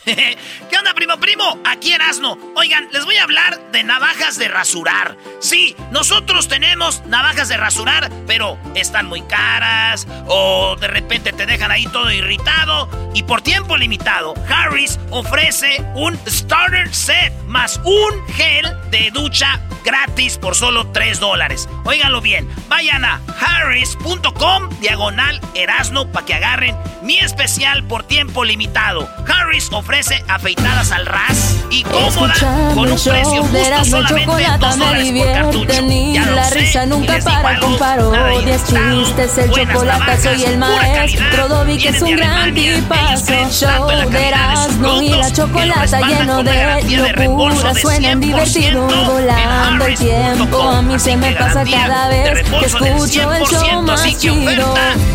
¿Qué 0.70 0.76
onda, 0.78 0.92
primo, 0.94 1.16
primo? 1.18 1.58
Aquí 1.64 1.92
Erasno. 1.92 2.36
Oigan, 2.56 2.88
les 2.92 3.04
voy 3.06 3.16
a 3.16 3.22
hablar 3.22 3.58
de 3.72 3.82
navajas 3.84 4.38
de 4.38 4.48
rasurar. 4.48 5.16
Sí, 5.40 5.74
nosotros 5.90 6.46
tenemos 6.46 7.02
navajas 7.06 7.48
de 7.48 7.56
rasurar, 7.56 8.10
pero 8.26 8.58
están 8.74 9.06
muy 9.06 9.22
caras 9.22 10.06
o 10.26 10.76
de 10.76 10.88
repente 10.88 11.32
te 11.32 11.46
dejan 11.46 11.70
ahí 11.70 11.86
todo 11.86 12.12
irritado. 12.12 12.88
Y 13.14 13.22
por 13.22 13.40
tiempo 13.40 13.76
limitado, 13.78 14.34
Harris 14.48 14.98
ofrece 15.10 15.82
un 15.94 16.18
starter 16.26 16.94
set 16.94 17.32
más 17.46 17.80
un 17.84 18.26
gel 18.34 18.76
de 18.90 19.10
ducha 19.10 19.60
gratis 19.84 20.38
por 20.38 20.56
solo 20.56 20.86
3 20.88 21.20
dólares. 21.20 21.68
Óiganlo 21.84 22.20
bien, 22.20 22.48
vayan 22.68 23.04
a 23.04 23.20
harris.com 23.40 24.70
diagonal 24.80 25.40
Erasno 25.54 26.10
para 26.10 26.26
que 26.26 26.34
agarren 26.34 26.76
mi 27.02 27.18
especial 27.18 27.84
por 27.84 28.02
tiempo 28.02 28.44
limitado. 28.44 29.08
Harris 29.28 29.68
ofrece 29.72 30.24
afeitadas 30.28 30.90
al 30.90 31.06
ras 31.06 31.64
y 31.70 31.82
cómoda 31.82 32.34
con 32.74 32.90
un 32.90 32.98
precio 32.98 33.42
justo 33.42 33.84
solamente 33.84 34.46
2 34.58 34.78
dólares 34.78 35.12
por 35.12 35.32
cartucho. 35.32 35.82
Ni 35.82 36.14
Ya 36.14 36.26
lo 36.26 36.36
la 36.36 36.44
sé, 36.44 36.54
risa 36.60 36.86
nunca 36.86 37.18
para 37.18 37.60
parodias, 37.78 38.42
ilustrado, 38.42 39.04
chistes, 39.04 39.38
el 39.38 39.50
chocolate, 39.50 40.22
soy 40.22 40.44
el 40.44 40.58
maestro, 40.58 41.24
calidad, 41.24 41.48
Dovic 41.48 41.84
es 41.84 42.02
un 42.02 42.16
gran 42.16 42.54
tipazo, 42.54 43.32
show 43.50 43.86
de 43.88 44.28
Erasmo 44.28 45.02
y 45.02 45.10
la 45.10 45.26
que 45.28 45.32
chocolata 45.34 46.00
lleno 46.00 46.42
de 46.42 47.16
locura, 47.16 47.74
suenan 47.74 48.20
100% 48.22 48.26
divertido 48.26 48.88
y 48.88 49.73
volando 49.78 49.86
el 49.86 49.98
tiempo, 49.98 50.62
a 50.62 50.82
mí 50.82 50.98
se 50.98 51.16
me 51.16 51.32
pasa 51.32 51.64
cada 51.64 52.08
vez 52.08 52.48
que 52.48 52.66
escucho 52.66 53.32
el 53.32 53.44
show 53.46 53.82
más 53.82 54.00
así 54.00 54.12
que 54.12 54.18
chido. 54.18 54.74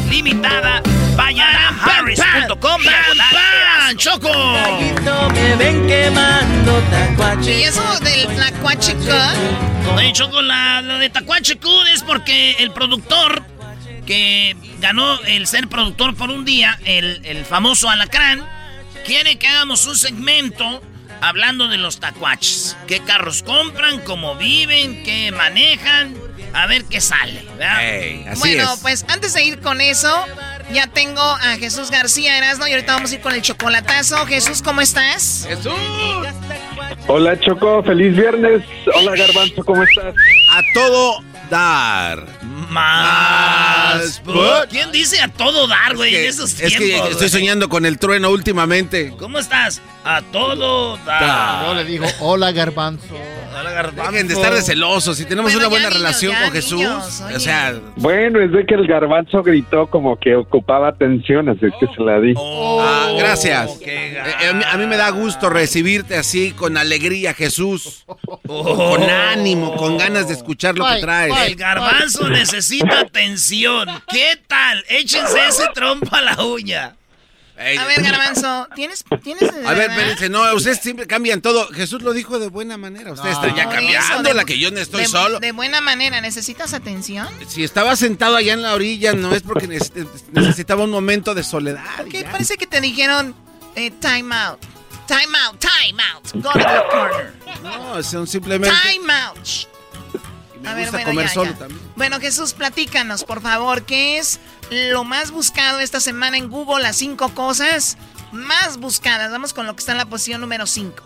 limitada. 0.09 0.81
Vayan 1.15 1.47
a. 1.47 1.69
¡Choco! 3.95 4.29
Me 5.33 5.55
ven 5.55 5.87
quemando 5.87 6.81
¿Y 7.43 7.63
eso 7.63 7.81
del 8.01 8.27
Tlacuache 8.35 8.93
Cut? 8.95 9.95
Oye, 9.95 10.13
Choco, 10.13 10.41
la, 10.41 10.81
la 10.81 10.97
de 10.99 11.09
Tacuache 11.09 11.57
Kud 11.57 11.87
es 11.93 12.03
porque 12.03 12.51
el 12.59 12.71
productor 12.71 13.43
que 14.05 14.55
ganó 14.79 15.19
el 15.21 15.47
ser 15.47 15.67
productor 15.67 16.15
por 16.15 16.29
un 16.29 16.45
día, 16.45 16.79
el, 16.85 17.21
el 17.25 17.45
famoso 17.45 17.89
Alacrán, 17.89 18.45
quiere 19.05 19.37
que 19.37 19.47
hagamos 19.47 19.85
un 19.87 19.95
segmento 19.95 20.81
hablando 21.21 21.67
de 21.67 21.77
los 21.77 21.99
tacuaches. 21.99 22.77
¿Qué 22.87 22.99
carros 23.01 23.43
compran? 23.43 23.99
¿Cómo 24.01 24.35
viven? 24.35 25.03
¿Qué 25.03 25.31
manejan? 25.31 26.15
A 26.53 26.65
ver 26.65 26.85
qué 26.85 26.99
sale, 26.99 27.45
bueno, 28.39 28.75
pues 28.81 29.05
antes 29.07 29.35
de 29.35 29.43
ir 29.43 29.59
con 29.59 29.81
eso, 29.81 30.25
ya 30.73 30.87
tengo 30.87 31.21
a 31.21 31.57
Jesús 31.59 31.91
García 31.91 32.39
Erasno 32.39 32.67
y 32.67 32.71
ahorita 32.71 32.95
vamos 32.95 33.11
a 33.11 33.15
ir 33.15 33.21
con 33.21 33.35
el 33.35 33.43
chocolatazo. 33.43 34.25
Jesús, 34.25 34.63
¿cómo 34.63 34.81
estás? 34.81 35.45
Jesús. 35.47 35.73
Hola 37.07 37.39
Choco, 37.39 37.83
feliz 37.83 38.15
viernes. 38.15 38.63
Hola 38.95 39.15
Garbanzo, 39.15 39.63
¿cómo 39.63 39.83
estás? 39.83 40.15
A 40.49 40.61
todo 40.73 41.23
dar. 41.49 42.25
Más. 42.69 44.21
¿Quién 44.69 44.91
dice 44.91 45.19
a 45.21 45.27
todo 45.27 45.67
dar, 45.67 45.95
güey, 45.95 46.15
en 46.15 46.25
esos 46.25 46.59
Es 46.59 46.73
que 46.75 46.85
tiempos? 46.85 47.11
estoy 47.11 47.29
soñando 47.29 47.69
con 47.69 47.85
el 47.85 47.97
trueno 47.99 48.29
últimamente. 48.29 49.13
¿Cómo 49.17 49.39
estás? 49.39 49.81
A 50.03 50.21
todo 50.31 50.97
dar. 51.05 51.65
No 51.65 51.73
le 51.73 51.83
dijo, 51.85 52.05
hola 52.19 52.51
garbanzo. 52.51 53.15
Dejen 54.11 54.27
de 54.27 54.33
estar 54.33 54.53
de 54.53 54.61
celosos. 54.61 55.17
Si 55.17 55.25
tenemos 55.25 55.53
una 55.55 55.67
buena 55.67 55.89
relación 55.89 56.35
con 56.35 56.51
Jesús. 56.51 56.85
o 56.85 57.39
sea, 57.39 57.79
Bueno, 57.97 58.39
es 58.41 58.51
de 58.51 58.65
que 58.65 58.75
el 58.75 58.87
Garbanzo 58.87 59.43
gritó 59.43 59.87
como 59.87 60.17
que 60.19 60.35
ocupaba 60.35 60.89
atención, 60.89 61.49
así 61.49 61.67
que 61.79 61.87
se 61.87 62.01
la 62.03 62.19
di. 62.19 62.33
ah, 62.37 63.11
gracias. 63.17 63.77
Eh, 63.81 64.17
eh, 64.41 64.49
a, 64.49 64.53
mí, 64.53 64.63
a 64.71 64.77
mí 64.77 64.85
me 64.85 64.97
da 64.97 65.09
gusto 65.09 65.49
recibirte 65.49 66.17
así, 66.17 66.51
con 66.51 66.77
alegría, 66.77 67.33
Jesús. 67.33 68.05
Con 68.45 69.03
ánimo, 69.03 69.75
con 69.75 69.97
ganas 69.97 70.27
de 70.27 70.33
escuchar 70.33 70.77
lo 70.77 70.85
que 70.87 71.01
traes. 71.01 71.33
El 71.47 71.55
garbanzo 71.55 72.29
necesita 72.29 73.01
atención. 73.01 73.87
¿Qué 74.09 74.39
tal? 74.47 74.83
Échense 74.89 75.37
ese 75.47 75.63
trompo 75.73 76.15
a 76.15 76.21
la 76.21 76.43
uña. 76.43 76.95
A 77.59 77.85
ver, 77.85 78.01
Garbanzo, 78.01 78.67
¿tienes, 78.73 79.03
tienes 79.21 79.43
A 79.65 79.73
ver, 79.73 79.89
espérense, 79.89 80.29
no, 80.29 80.53
ustedes 80.53 80.79
siempre 80.79 81.05
cambian 81.07 81.41
todo. 81.41 81.67
Jesús 81.67 82.01
lo 82.01 82.13
dijo 82.13 82.39
de 82.39 82.47
buena 82.47 82.77
manera. 82.77 83.11
Ustedes 83.11 83.35
están 83.35 83.55
ya 83.55 83.65
Por 83.65 83.73
cambiando 83.75 84.33
la 84.33 84.45
que 84.45 84.57
yo 84.57 84.71
no 84.71 84.79
estoy 84.79 85.01
de- 85.01 85.07
solo. 85.09 85.39
De 85.39 85.51
buena 85.51 85.81
manera, 85.81 86.21
¿necesitas 86.21 86.73
atención? 86.73 87.27
Si 87.47 87.63
estaba 87.63 87.95
sentado 87.95 88.37
allá 88.37 88.53
en 88.53 88.61
la 88.63 88.73
orilla, 88.73 89.13
no 89.13 89.35
es 89.35 89.41
porque 89.41 89.67
neces- 89.67 90.07
necesitaba 90.31 90.83
un 90.85 90.91
momento 90.91 91.35
de 91.35 91.43
soledad. 91.43 92.05
Que 92.09 92.23
parece 92.23 92.55
que 92.57 92.65
te 92.67 92.79
dijeron 92.81 93.35
eh, 93.75 93.91
time 93.91 94.33
out. 94.35 94.59
Time 95.07 95.37
out, 95.47 95.59
time 95.59 96.01
out. 96.13 96.31
Go 96.35 96.51
to 96.51 96.59
the 96.59 96.83
corner. 96.91 97.33
No, 97.63 98.01
son 98.03 98.27
simplemente. 98.27 98.75
Time 98.83 99.11
out. 99.11 99.37
Me 100.61 100.69
A 100.69 100.73
ver, 100.73 100.83
gusta 100.83 100.97
bueno, 100.97 101.09
comer 101.11 101.25
ya, 101.27 101.33
solo 101.33 101.51
ya. 101.51 101.57
también. 101.57 101.79
Bueno, 101.95 102.19
Jesús, 102.19 102.53
platícanos, 102.53 103.23
por 103.23 103.41
favor, 103.41 103.83
¿qué 103.83 104.17
es 104.17 104.39
lo 104.91 105.03
más 105.03 105.31
buscado 105.31 105.79
esta 105.79 105.99
semana 105.99 106.37
en 106.37 106.49
Google? 106.49 106.83
Las 106.83 106.97
cinco 106.97 107.29
cosas 107.33 107.97
más 108.31 108.77
buscadas. 108.79 109.31
Vamos 109.31 109.53
con 109.53 109.65
lo 109.65 109.73
que 109.73 109.79
está 109.79 109.93
en 109.93 109.97
la 109.99 110.05
posición 110.05 110.41
número 110.41 110.65
5. 110.65 111.03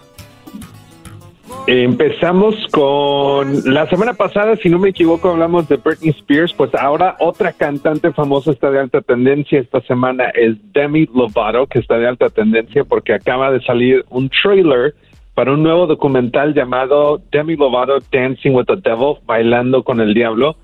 Empezamos 1.67 2.55
con 2.71 3.73
la 3.73 3.87
semana 3.89 4.13
pasada, 4.13 4.57
si 4.57 4.69
no 4.69 4.79
me 4.79 4.89
equivoco, 4.89 5.29
hablamos 5.29 5.67
de 5.69 5.77
Britney 5.77 6.09
Spears, 6.09 6.53
pues 6.53 6.73
ahora 6.75 7.15
otra 7.19 7.53
cantante 7.53 8.11
famosa 8.11 8.51
está 8.51 8.69
de 8.69 8.79
alta 8.79 9.01
tendencia 9.01 9.59
esta 9.59 9.79
semana 9.81 10.25
es 10.33 10.57
Demi 10.73 11.07
Lovato, 11.13 11.67
que 11.67 11.79
está 11.79 11.97
de 11.97 12.07
alta 12.07 12.29
tendencia 12.29 12.83
porque 12.83 13.13
acaba 13.13 13.51
de 13.51 13.61
salir 13.63 14.03
un 14.09 14.29
trailer 14.29 14.93
para 15.33 15.53
un 15.53 15.63
nuevo 15.63 15.87
documental 15.87 16.53
llamado 16.53 17.21
Demi 17.31 17.55
Lovato 17.55 17.99
Dancing 18.11 18.51
with 18.51 18.65
the 18.65 18.75
Devil, 18.75 19.15
bailando 19.25 19.83
con 19.83 19.99
el 19.99 20.13
diablo, 20.13 20.57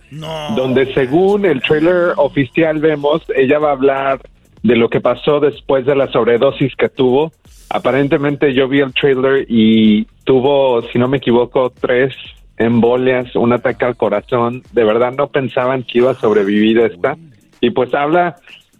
donde 0.56 0.94
según 0.94 1.46
el 1.46 1.62
trailer 1.62 2.14
oficial 2.18 2.80
vemos, 2.80 3.24
ella 3.36 3.60
va 3.60 3.70
a 3.70 3.74
hablar 3.74 4.22
de 4.62 4.76
lo 4.76 4.90
que 4.90 5.02
pasó 5.02 5.40
después 5.40 5.86
de 5.86 5.96
la 5.96 6.12
sobredosis 6.12 6.76
que 6.76 6.90
tuvo. 6.90 7.32
Aparentemente 7.70 8.54
yo 8.54 8.68
vi 8.68 8.80
el 8.80 8.94
trailer 8.94 9.46
y 9.48 10.06
tuvo, 10.24 10.82
si 10.92 11.00
no 11.00 11.08
me 11.08 11.18
equivoco, 11.18 11.72
tres 11.72 12.16
embolias, 12.58 13.36
un 13.36 13.54
ataque 13.54 13.86
al 13.86 13.96
corazón. 13.96 14.64
De 14.72 14.84
verdad 14.84 15.14
no 15.18 15.28
pensaban 15.28 15.84
que 15.84 16.00
iba 16.00 16.12
a 16.12 16.16
sobrevivir 16.16 16.80
esta. 16.80 17.18
Y 17.62 17.72
pues 17.72 17.94
habla 17.94 18.36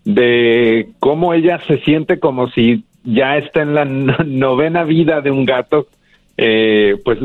de 0.06 0.90
cómo 1.00 1.34
ella 1.34 1.60
se 1.68 1.80
siente 1.80 2.20
como 2.20 2.50
si 2.50 2.84
ya 3.04 3.38
está 3.38 3.62
en 3.62 3.74
la 3.76 3.86
no- 3.86 4.18
novena 4.26 4.84
vida 4.84 5.22
de 5.22 5.32
un 5.32 5.46
gato, 5.46 5.88
eh, 6.38 6.96
pues 7.04 7.20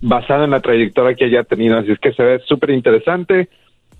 basado 0.00 0.44
en 0.44 0.50
la 0.50 0.60
trayectoria 0.60 1.16
que 1.16 1.26
ella 1.26 1.40
ha 1.40 1.44
tenido. 1.44 1.78
Así 1.78 1.90
es 1.92 1.98
que 1.98 2.12
se 2.12 2.22
ve 2.22 2.40
súper 2.46 2.70
interesante. 2.70 3.48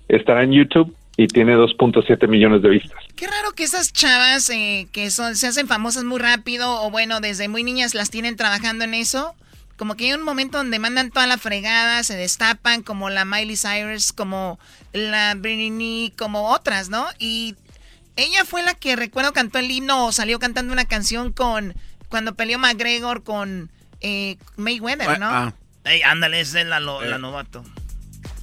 Estará 0.07 0.43
en 0.43 0.51
YouTube 0.53 0.93
y 1.15 1.27
tiene 1.27 1.55
2.7 1.55 2.27
millones 2.27 2.61
de 2.61 2.69
vistas. 2.69 2.97
Qué 3.15 3.27
raro 3.27 3.51
que 3.55 3.63
esas 3.63 3.93
chavas 3.93 4.49
eh, 4.49 4.87
que 4.91 5.09
son, 5.11 5.35
se 5.35 5.47
hacen 5.47 5.67
famosas 5.67 6.03
muy 6.03 6.19
rápido 6.19 6.81
o 6.83 6.89
bueno, 6.91 7.19
desde 7.19 7.47
muy 7.47 7.63
niñas 7.63 7.93
las 7.93 8.09
tienen 8.09 8.35
trabajando 8.35 8.83
en 8.85 8.93
eso. 8.93 9.33
Como 9.77 9.95
que 9.95 10.05
hay 10.05 10.13
un 10.13 10.23
momento 10.23 10.57
donde 10.57 10.77
mandan 10.79 11.09
toda 11.09 11.25
la 11.27 11.37
fregada, 11.37 12.03
se 12.03 12.15
destapan, 12.15 12.83
como 12.83 13.09
la 13.09 13.25
Miley 13.25 13.55
Cyrus, 13.57 14.13
como 14.13 14.59
la 14.93 15.33
Britney, 15.35 16.13
como 16.17 16.49
otras, 16.51 16.89
¿no? 16.89 17.05
Y 17.19 17.55
ella 18.15 18.45
fue 18.45 18.61
la 18.63 18.73
que 18.75 18.95
recuerdo 18.95 19.33
cantó 19.33 19.59
el 19.59 19.69
himno 19.71 20.05
o 20.05 20.11
salió 20.11 20.39
cantando 20.39 20.73
una 20.73 20.85
canción 20.85 21.31
con 21.31 21.73
cuando 22.09 22.35
peleó 22.35 22.59
McGregor 22.59 23.23
con 23.23 23.71
eh, 24.01 24.37
Mayweather, 24.57 25.19
¿no? 25.19 25.29
Ah, 25.29 25.53
Ey, 25.85 26.01
ándale, 26.03 26.39
esa 26.39 26.61
es 26.61 26.67
la, 26.67 26.79
lo- 26.79 27.01
la 27.03 27.17
novato. 27.17 27.63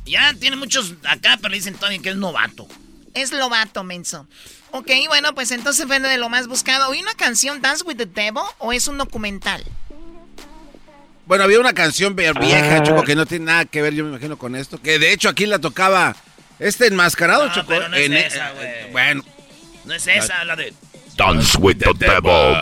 Ya 0.05 0.35
tiene 0.35 0.57
muchos 0.57 0.95
acá, 1.09 1.39
pero 1.41 1.55
dicen 1.55 1.75
todavía 1.75 2.01
que 2.01 2.11
es 2.11 2.17
novato. 2.17 2.67
Es 3.15 3.33
Lobato, 3.33 3.83
menso. 3.85 4.27
Ok, 4.73 4.89
bueno, 5.09 5.35
pues 5.35 5.51
entonces 5.51 5.87
fue 5.87 5.99
de 6.01 6.17
lo 6.17 6.29
más 6.29 6.47
buscado. 6.49 6.89
¿Oí 6.91 7.01
una 7.01 7.15
canción 7.15 7.61
Dance 7.63 7.83
with 7.85 7.97
the 7.97 8.07
Devil 8.07 8.43
o 8.59 8.73
es 8.73 8.87
un 8.89 8.99
documental? 8.99 9.65
Bueno, 11.27 11.45
había 11.45 11.61
una 11.61 11.73
canción 11.73 12.17
vie- 12.17 12.39
vieja, 12.41 12.77
Ah. 12.79 12.83
Choco, 12.83 13.03
que 13.05 13.15
no 13.15 13.25
tiene 13.27 13.45
nada 13.47 13.65
que 13.65 13.83
ver, 13.83 13.95
yo 13.95 14.05
me 14.05 14.11
imagino, 14.11 14.37
con 14.37 14.57
esto. 14.57 14.81
Que 14.83 14.99
de 14.99 15.13
hecho 15.13 15.29
aquí 15.29 15.47
la 15.47 15.59
tocaba 15.61 16.17
este 16.59 16.87
enmascarado, 16.89 17.47
No, 17.47 17.55
Choco. 17.55 17.69
pero 17.69 17.89
no 17.89 17.97
es 17.97 18.07
en- 18.07 18.13
e- 18.15 18.27
esa, 18.27 18.51
güey. 18.53 18.91
Bueno. 18.93 19.25
No 19.85 19.95
es 19.95 20.07
esa, 20.07 20.45
la 20.45 20.57
de... 20.57 20.73
Dance 21.17 21.59
with 21.59 21.77
the 21.79 21.93
devil. 21.99 22.55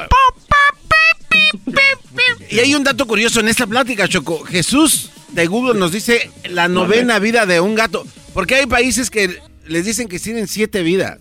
Y 2.51 2.59
hay 2.61 2.75
un 2.75 2.83
dato 2.85 3.07
curioso 3.07 3.41
en 3.41 3.49
esta 3.49 3.67
plática, 3.67 4.09
Choco. 4.09 4.43
Jesús 4.45 5.11
de 5.29 5.47
Google 5.47 5.79
nos 5.79 5.93
dice 5.93 6.31
la 6.49 6.69
novena 6.69 7.19
vida 7.19 7.47
de 7.47 7.61
un 7.61 7.75
gato. 7.75 8.05
Porque 8.35 8.57
hay 8.57 8.67
países 8.67 9.11
que 9.11 9.39
les 9.67 9.85
dicen 9.85 10.09
que 10.09 10.19
tienen 10.19 10.47
siete 10.49 10.83
vidas. 10.83 11.19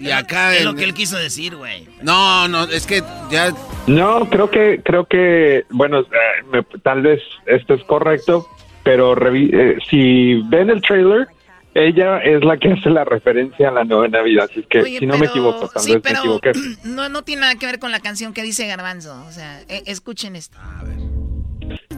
Y 0.00 0.10
acá 0.10 0.54
Es 0.54 0.60
en- 0.60 0.66
lo 0.66 0.74
que 0.74 0.84
él 0.84 0.94
quiso 0.94 1.16
decir, 1.16 1.54
güey. 1.56 1.86
No, 2.02 2.48
no, 2.48 2.64
es 2.64 2.86
que 2.86 3.02
ya... 3.30 3.52
No, 3.86 4.28
creo 4.28 4.50
que, 4.50 4.80
creo 4.84 5.06
que, 5.06 5.64
bueno, 5.70 6.00
eh, 6.00 6.06
me- 6.50 6.64
tal 6.80 7.02
vez 7.02 7.20
esto 7.46 7.74
es 7.74 7.84
correcto, 7.84 8.48
pero 8.82 9.14
revi- 9.14 9.50
eh, 9.52 9.78
si 9.88 10.42
ven 10.48 10.70
el 10.70 10.82
trailer, 10.82 11.28
ella 11.74 12.18
es 12.22 12.44
la 12.44 12.56
que 12.56 12.72
hace 12.72 12.88
la 12.90 13.04
referencia 13.04 13.68
a 13.68 13.72
la 13.72 13.84
novena 13.84 14.22
vida, 14.22 14.44
así 14.44 14.64
que 14.68 14.80
Oye, 14.80 14.98
si 15.00 15.06
no 15.06 15.14
me 15.14 15.20
pero- 15.20 15.30
equivoco, 15.32 15.68
tal 15.68 15.82
sí, 15.82 15.92
vez 15.94 16.02
pero 16.02 16.14
me 16.14 16.36
equivoqué. 16.36 16.52
no, 16.84 17.08
no 17.08 17.22
tiene 17.22 17.40
nada 17.42 17.54
que 17.56 17.66
ver 17.66 17.78
con 17.78 17.90
la 17.92 18.00
canción 18.00 18.32
que 18.32 18.42
dice 18.42 18.66
Garbanzo. 18.66 19.24
O 19.28 19.32
sea, 19.32 19.60
e- 19.68 19.82
escuchen 19.86 20.36
esto. 20.36 20.58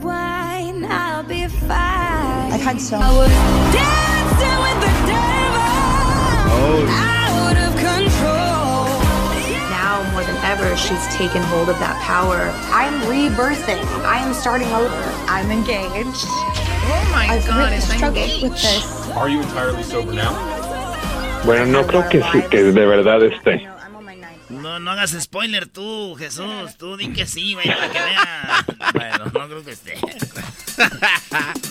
Wine, 0.03 0.85
I'll 0.87 1.25
be 1.27 1.49
fine. 1.49 2.53
I 2.53 2.59
had 2.63 2.79
so. 2.81 2.97
I 2.97 3.11
was 3.11 3.31
dancing 3.73 4.59
with 4.63 4.81
the 4.81 4.93
devil. 5.11 6.87
Out 6.89 7.57
of 7.57 7.75
control. 7.77 8.87
Now 9.71 10.03
more 10.13 10.23
than 10.23 10.37
ever, 10.45 10.77
she's 10.77 11.07
taken 11.17 11.43
hold 11.51 11.69
of 11.69 11.79
that 11.81 12.01
power. 12.03 12.53
I'm 12.73 13.01
rebirthing. 13.11 13.83
I 14.05 14.19
am 14.19 14.33
starting 14.35 14.69
over. 14.73 14.95
I'm 15.29 15.51
engaged. 15.51 16.27
Oh 16.89 17.09
my 17.13 17.27
I've 17.29 17.47
God, 17.47 17.57
really 17.71 17.81
struggled 17.81 18.17
engaged. 18.19 18.43
with 18.45 18.53
this. 18.53 19.06
Are 19.17 19.29
you 19.29 19.41
entirely 19.41 19.83
sober 19.83 20.15
now? 20.15 20.33
Bueno, 21.45 21.67
no 21.67 21.87
creo 21.87 22.09
que 22.09 22.23
sí, 22.33 22.43
que 22.51 22.63
de 22.63 22.87
verdad 22.87 23.23
esté. 23.25 23.67
No, 24.49 24.79
no 24.79 24.91
hagas 24.91 25.17
spoiler 25.19 25.67
tú, 25.67 26.15
Jesús. 26.19 26.77
Tú 26.77 26.97
di 26.97 27.13
que 27.13 27.27
sí, 27.27 27.55
güey, 27.55 27.67
para 27.67 27.91
que 27.91 27.99
vea. 27.99 28.67
Bueno, 28.93 29.25
no 29.27 29.47
creo 29.49 29.65
que 29.65 29.73
esté. 29.73 29.99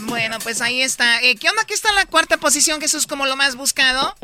Bueno, 0.08 0.38
pues 0.42 0.62
ahí 0.62 0.82
está. 0.82 1.22
Eh, 1.22 1.36
¿Qué 1.36 1.50
onda? 1.50 1.64
¿Qué 1.66 1.74
está 1.74 1.90
en 1.90 1.96
la 1.96 2.06
cuarta 2.06 2.38
posición, 2.38 2.80
Jesús, 2.80 3.06
como 3.06 3.26
lo 3.26 3.36
más 3.36 3.56
buscado? 3.56 4.16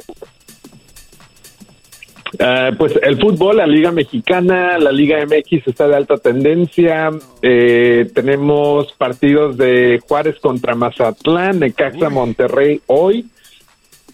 Eh, 2.39 2.71
pues 2.77 2.93
el 3.01 3.19
fútbol, 3.19 3.57
la 3.57 3.67
Liga 3.67 3.91
Mexicana, 3.91 4.77
la 4.77 4.91
Liga 4.91 5.17
MX 5.25 5.67
está 5.67 5.87
de 5.87 5.95
alta 5.95 6.17
tendencia. 6.17 7.09
Eh, 7.41 8.09
tenemos 8.13 8.93
partidos 8.93 9.57
de 9.57 9.99
Juárez 10.07 10.35
contra 10.41 10.75
Mazatlán, 10.75 11.59
Necaxa 11.59 12.09
Monterrey 12.09 12.81
hoy. 12.87 13.25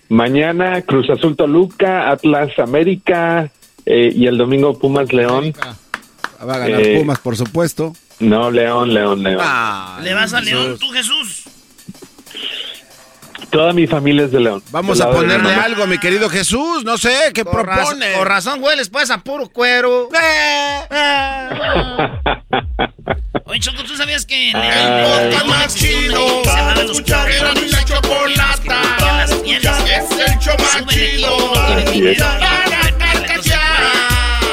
Mañana 0.10 0.82
Cruz 0.84 1.10
Azul 1.10 1.36
Toluca, 1.36 2.10
Atlas 2.10 2.58
América 2.60 3.52
eh, 3.86 4.12
y 4.16 4.26
el 4.28 4.38
domingo 4.38 4.78
Pumas 4.80 5.12
León. 5.12 5.54
Va 6.40 6.56
a 6.56 6.58
ganar 6.60 6.82
Eh, 6.82 7.00
Pumas, 7.00 7.20
por 7.20 7.36
supuesto. 7.36 7.94
No, 8.20 8.50
León, 8.50 8.94
León, 8.94 9.22
León. 9.22 9.44
¿Le 10.02 10.14
vas 10.14 10.34
a 10.34 10.42
León 10.42 10.78
tú, 10.80 10.88
Jesús? 10.90 11.37
Toda 13.50 13.72
mi 13.74 13.88
familia 13.88 14.26
es 14.26 14.32
de 14.32 14.40
León. 14.40 14.62
Vamos 14.72 15.00
a 15.02 15.08
de 15.08 15.14
ponerle 15.16 15.54
algo, 15.54 15.88
mi 15.88 15.98
querido 15.98 16.30
Jesús. 16.30 16.84
No 16.84 16.98
sé, 16.98 17.32
¿qué 17.34 17.44
Por 17.46 17.64
propone? 17.66 18.14
por 18.18 18.28
razón 18.28 18.62
hueles 18.62 18.90
pues 18.90 19.10
a 19.10 19.20
puro 19.20 19.48
cuero. 19.50 20.10
Oye, 23.46 23.60
Choco, 23.62 23.84
¿tú 23.84 23.96
sabías 23.96 24.26
que 24.26 24.50
en 24.50 24.58
el 24.58 24.64
Ah. 24.72 25.22
León 25.30 25.48
más 25.48 25.74
chido 25.76 26.44
se 26.44 26.50
para 26.50 26.76
los 26.76 26.92
escuchar 26.92 27.32
era 27.32 27.54
mi 27.54 27.70
la 27.70 27.86
chocolata. 27.86 29.24
Es 29.24 29.32
el 29.32 29.62
show 30.40 30.56
más 30.60 30.72
Suben 30.72 30.84
aquí, 30.84 30.96
chido 31.16 31.36
uno 31.38 31.66
tiene 31.68 31.84
Así 31.84 31.92
dinero, 31.94 32.12
es. 32.12 32.18
y 32.20 32.22
otro 32.22 32.68
tiene 32.68 32.92
plata. 32.94 33.34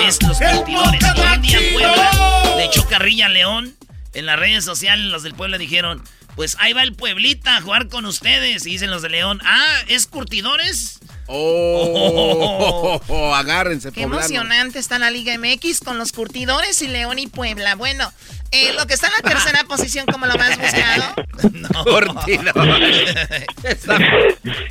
Es 0.06 0.22
los 0.22 0.38
curtidores. 0.38 1.00
Y 1.02 1.06
un 1.36 1.42
día 1.42 1.58
Puebla 1.72 2.54
le 2.56 2.64
echó 2.64 2.86
carrilla 2.86 3.26
a 3.26 3.30
León. 3.30 3.74
En 4.14 4.26
las 4.26 4.38
redes 4.38 4.64
sociales 4.64 5.06
los 5.06 5.22
del 5.22 5.34
pueblo 5.34 5.58
dijeron, 5.58 6.02
pues 6.36 6.56
ahí 6.60 6.72
va 6.72 6.82
el 6.82 6.94
Pueblita 6.94 7.56
a 7.56 7.60
jugar 7.60 7.88
con 7.88 8.06
ustedes. 8.06 8.66
Y 8.66 8.70
dicen 8.70 8.90
los 8.90 9.02
de 9.02 9.10
León, 9.10 9.40
ah, 9.44 9.76
¿es 9.88 10.06
curtidores? 10.06 11.00
Oh, 11.26 13.00
agárrense, 13.34 13.92
Qué 13.92 14.02
emocionante 14.02 14.78
está 14.78 14.98
la 14.98 15.10
Liga 15.10 15.34
MX 15.38 15.80
con 15.80 15.98
los 15.98 16.12
curtidores 16.12 16.82
y 16.82 16.88
León 16.88 17.18
y 17.18 17.28
Puebla. 17.28 17.76
Bueno, 17.76 18.12
eh, 18.50 18.72
lo 18.74 18.86
que 18.86 18.92
está 18.94 19.08
en 19.08 19.14
la 19.22 19.30
tercera 19.30 19.64
posición 19.64 20.06
como 20.06 20.26
lo 20.26 20.36
más 20.36 20.58
buscado. 20.58 21.14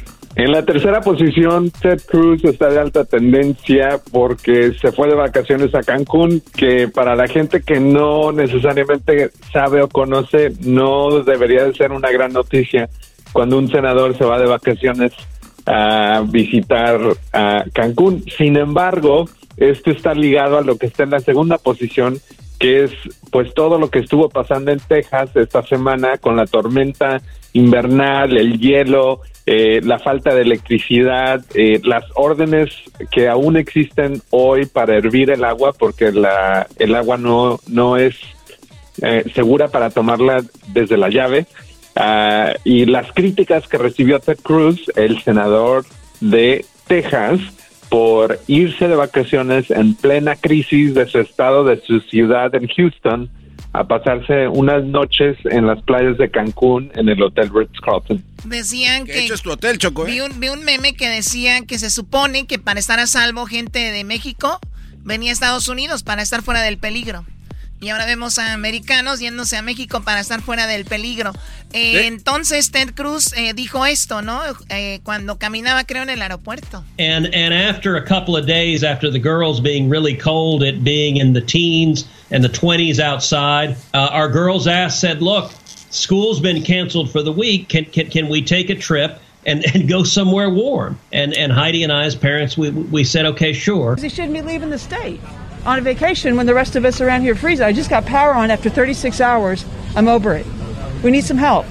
En 0.36 0.52
la 0.52 0.66
tercera 0.66 1.02
posición, 1.02 1.70
Ted 1.70 2.02
Cruz 2.08 2.44
está 2.44 2.70
de 2.70 2.80
alta 2.80 3.06
tendencia 3.06 4.00
porque 4.12 4.74
se 4.74 4.92
fue 4.92 5.08
de 5.08 5.16
vacaciones 5.16 5.76
a 5.76 5.84
Cancún, 5.84 6.42
que 6.56 6.88
para 6.88 7.16
la 7.16 7.28
gente 7.28 7.62
que 7.62 7.80
no 7.80 8.32
necesariamente 8.32 9.30
sabe 9.52 9.84
o 9.84 9.88
conoce, 9.88 10.52
no 10.62 11.22
debería 11.24 11.66
de 11.66 11.76
ser 11.76 11.92
una 11.92 12.10
gran 12.10 12.34
noticia 12.34 12.90
cuando 13.32 13.60
un 13.60 13.70
senador 13.70 14.18
se 14.18 14.26
va 14.26 14.40
de 14.40 14.48
vacaciones 14.48 15.12
a 15.68 16.24
visitar 16.28 17.00
a 17.32 17.66
Cancún. 17.72 18.24
Sin 18.36 18.58
embargo, 18.58 19.26
esto 19.58 19.92
está 19.92 20.16
ligado 20.16 20.58
a 20.58 20.62
lo 20.62 20.78
que 20.78 20.88
está 20.88 21.04
en 21.04 21.12
la 21.12 21.20
segunda 21.20 21.60
posición, 21.60 22.18
que 22.60 22.86
es 22.86 22.92
pues 23.32 23.54
todo 23.54 23.78
lo 23.78 23.92
que 23.92 24.00
estuvo 24.00 24.30
pasando 24.30 24.72
en 24.72 24.80
Texas 24.80 25.30
esta 25.36 25.62
semana 25.62 26.18
con 26.18 26.36
la 26.36 26.48
tormenta 26.48 27.22
invernal, 27.54 28.36
el 28.36 28.60
hielo, 28.60 29.22
eh, 29.46 29.82
la 29.84 30.00
falta 30.00 30.34
de 30.34 30.42
electricidad, 30.42 31.44
eh, 31.54 31.82
las 31.84 32.06
órdenes 32.16 32.70
que 33.12 33.28
aún 33.28 33.58
existen 33.58 34.22
hoy 34.30 34.66
para 34.66 34.96
hervir 34.96 35.32
el 35.32 35.44
agua, 35.44 35.74
porque 35.74 36.12
la, 36.12 36.68
el 36.80 36.96
agua 36.96 37.18
no, 37.18 37.60
no 37.68 37.98
es 37.98 38.16
eh, 39.02 39.26
segura 39.34 39.68
para 39.68 39.90
tomarla 39.90 40.44
desde 40.68 40.98
la 40.98 41.10
llave. 41.10 41.46
Ah, 41.96 42.54
y 42.64 42.86
las 42.86 43.12
críticas 43.12 43.68
que 43.68 43.78
recibió 43.78 44.20
Ted 44.20 44.40
Cruz, 44.42 44.90
el 44.96 45.22
senador 45.22 45.86
de 46.22 46.66
Texas, 46.88 47.40
por 47.90 48.40
irse 48.48 48.88
de 48.88 48.96
vacaciones 48.96 49.70
en 49.70 49.94
plena 49.94 50.36
crisis 50.36 50.96
de 50.96 51.06
su 51.06 51.20
estado, 51.20 51.64
de 51.64 51.82
su 51.82 52.00
ciudad 52.00 52.56
en 52.56 52.68
Houston, 52.68 53.30
a 53.74 53.84
pasarse 53.84 54.48
unas 54.48 54.84
noches 54.84 55.36
en 55.46 55.66
las 55.66 55.82
playas 55.82 56.18
de 56.20 56.30
Cancún 56.30 56.92
en 56.96 57.10
el 57.10 57.22
Hotel 57.22 57.50
Ritz-Carlton. 57.54 58.24
Decían 58.46 59.06
que... 59.06 59.26
hecho 59.26 59.34
es 59.34 59.42
tu 59.42 59.52
hotel, 59.52 59.80
Choco, 59.80 60.06
¿eh? 60.06 60.12
Vi 60.12 60.22
un, 60.22 60.40
vi 60.40 60.50
un 60.50 60.64
meme 60.64 60.94
que 60.94 61.10
decía 61.10 61.62
que 61.66 61.80
se 61.80 61.90
supone 61.90 62.46
que 62.46 62.60
para 62.60 62.80
estar 62.80 63.00
a 63.00 63.08
salvo 63.08 63.48
gente 63.48 63.80
de 63.80 64.04
México 64.04 64.60
venía 65.04 65.32
a 65.32 65.34
Estados 65.34 65.68
Unidos 65.68 66.04
para 66.04 66.22
estar 66.22 66.44
fuera 66.44 66.62
del 66.62 66.78
peligro. 66.78 67.26
Y 67.84 67.90
ahora 67.90 68.06
vemos 68.06 68.40
a 68.40 68.54
americanos 68.54 69.20
yéndose 69.20 69.58
a 69.58 69.62
México 69.62 70.02
para 70.04 70.22
estar 70.22 70.42
fuera 70.42 70.68
del 70.68 70.86
peligro. 70.86 71.34
Eh, 71.74 71.98
¿Eh? 71.98 72.08
Entonces 72.08 72.72
Ted 72.72 72.94
Cruz 72.94 73.34
eh, 73.36 73.54
dijo 73.54 73.86
esto, 73.86 74.22
¿no? 74.22 74.40
Eh, 74.70 75.02
cuando 75.04 75.38
caminaba, 75.38 75.84
creo, 75.84 76.04
en 76.04 76.10
el 76.10 76.22
aeropuerto. 76.22 76.86
And 76.98 77.26
and 77.34 77.54
after 77.54 77.98
a 77.98 78.06
couple 78.06 78.38
of 78.38 78.46
days 78.46 78.86
after 78.86 79.12
the 79.12 79.20
girls 79.20 79.60
being 79.60 79.90
really 79.90 80.16
cold 80.16 80.64
at 80.64 80.82
being 80.82 81.18
in 81.18 81.34
the 81.34 81.42
teens 81.42 82.06
and 82.32 82.42
the 82.42 82.50
20s 82.50 83.00
outside, 83.00 83.76
uh, 83.94 84.10
our 84.14 84.30
girls 84.32 84.66
asked 84.66 85.02
said, 85.02 85.22
"Look, 85.22 85.52
school's 85.90 86.40
been 86.40 86.62
canceled 86.64 87.12
for 87.12 87.22
the 87.22 87.34
week. 87.34 87.68
Can 87.68 87.84
can, 87.86 88.10
can 88.10 88.30
we 88.30 88.42
take 88.42 88.70
a 88.70 88.76
trip 88.76 89.20
and, 89.46 89.66
and 89.76 89.90
go 89.90 90.04
somewhere 90.04 90.50
warm?" 90.50 90.98
And 91.12 91.36
and 91.36 91.52
Heidi 91.52 91.84
and 91.84 91.92
I 91.92 92.06
as 92.06 92.16
parents 92.16 92.58
we 92.58 92.70
we 92.70 93.04
said, 93.04 93.26
"Okay, 93.26 93.52
sure." 93.52 93.98
He 93.98 94.08
shouldn't 94.08 94.34
be 94.34 94.42
leaving 94.42 94.70
the 94.70 94.80
state 94.80 95.20
on 95.66 95.80
a 95.80 95.82
vacation 95.82 96.36
when 96.36 96.46
the 96.46 96.54
rest 96.54 96.76
of 96.76 96.86
us 96.86 97.02
around 97.02 97.22
here 97.22 97.36
freeze. 97.36 97.62
I 97.62 97.74
just 97.74 97.90
got 97.90 98.06
power 98.06 98.34
on 98.34 98.52
after 98.52 98.70
36 98.70 99.22
hours. 99.22 99.66
I'm 99.96 100.08
over 100.08 100.36
it. 100.36 100.46
We 101.04 101.12
need 101.12 101.24
some 101.24 101.38
help. 101.38 101.66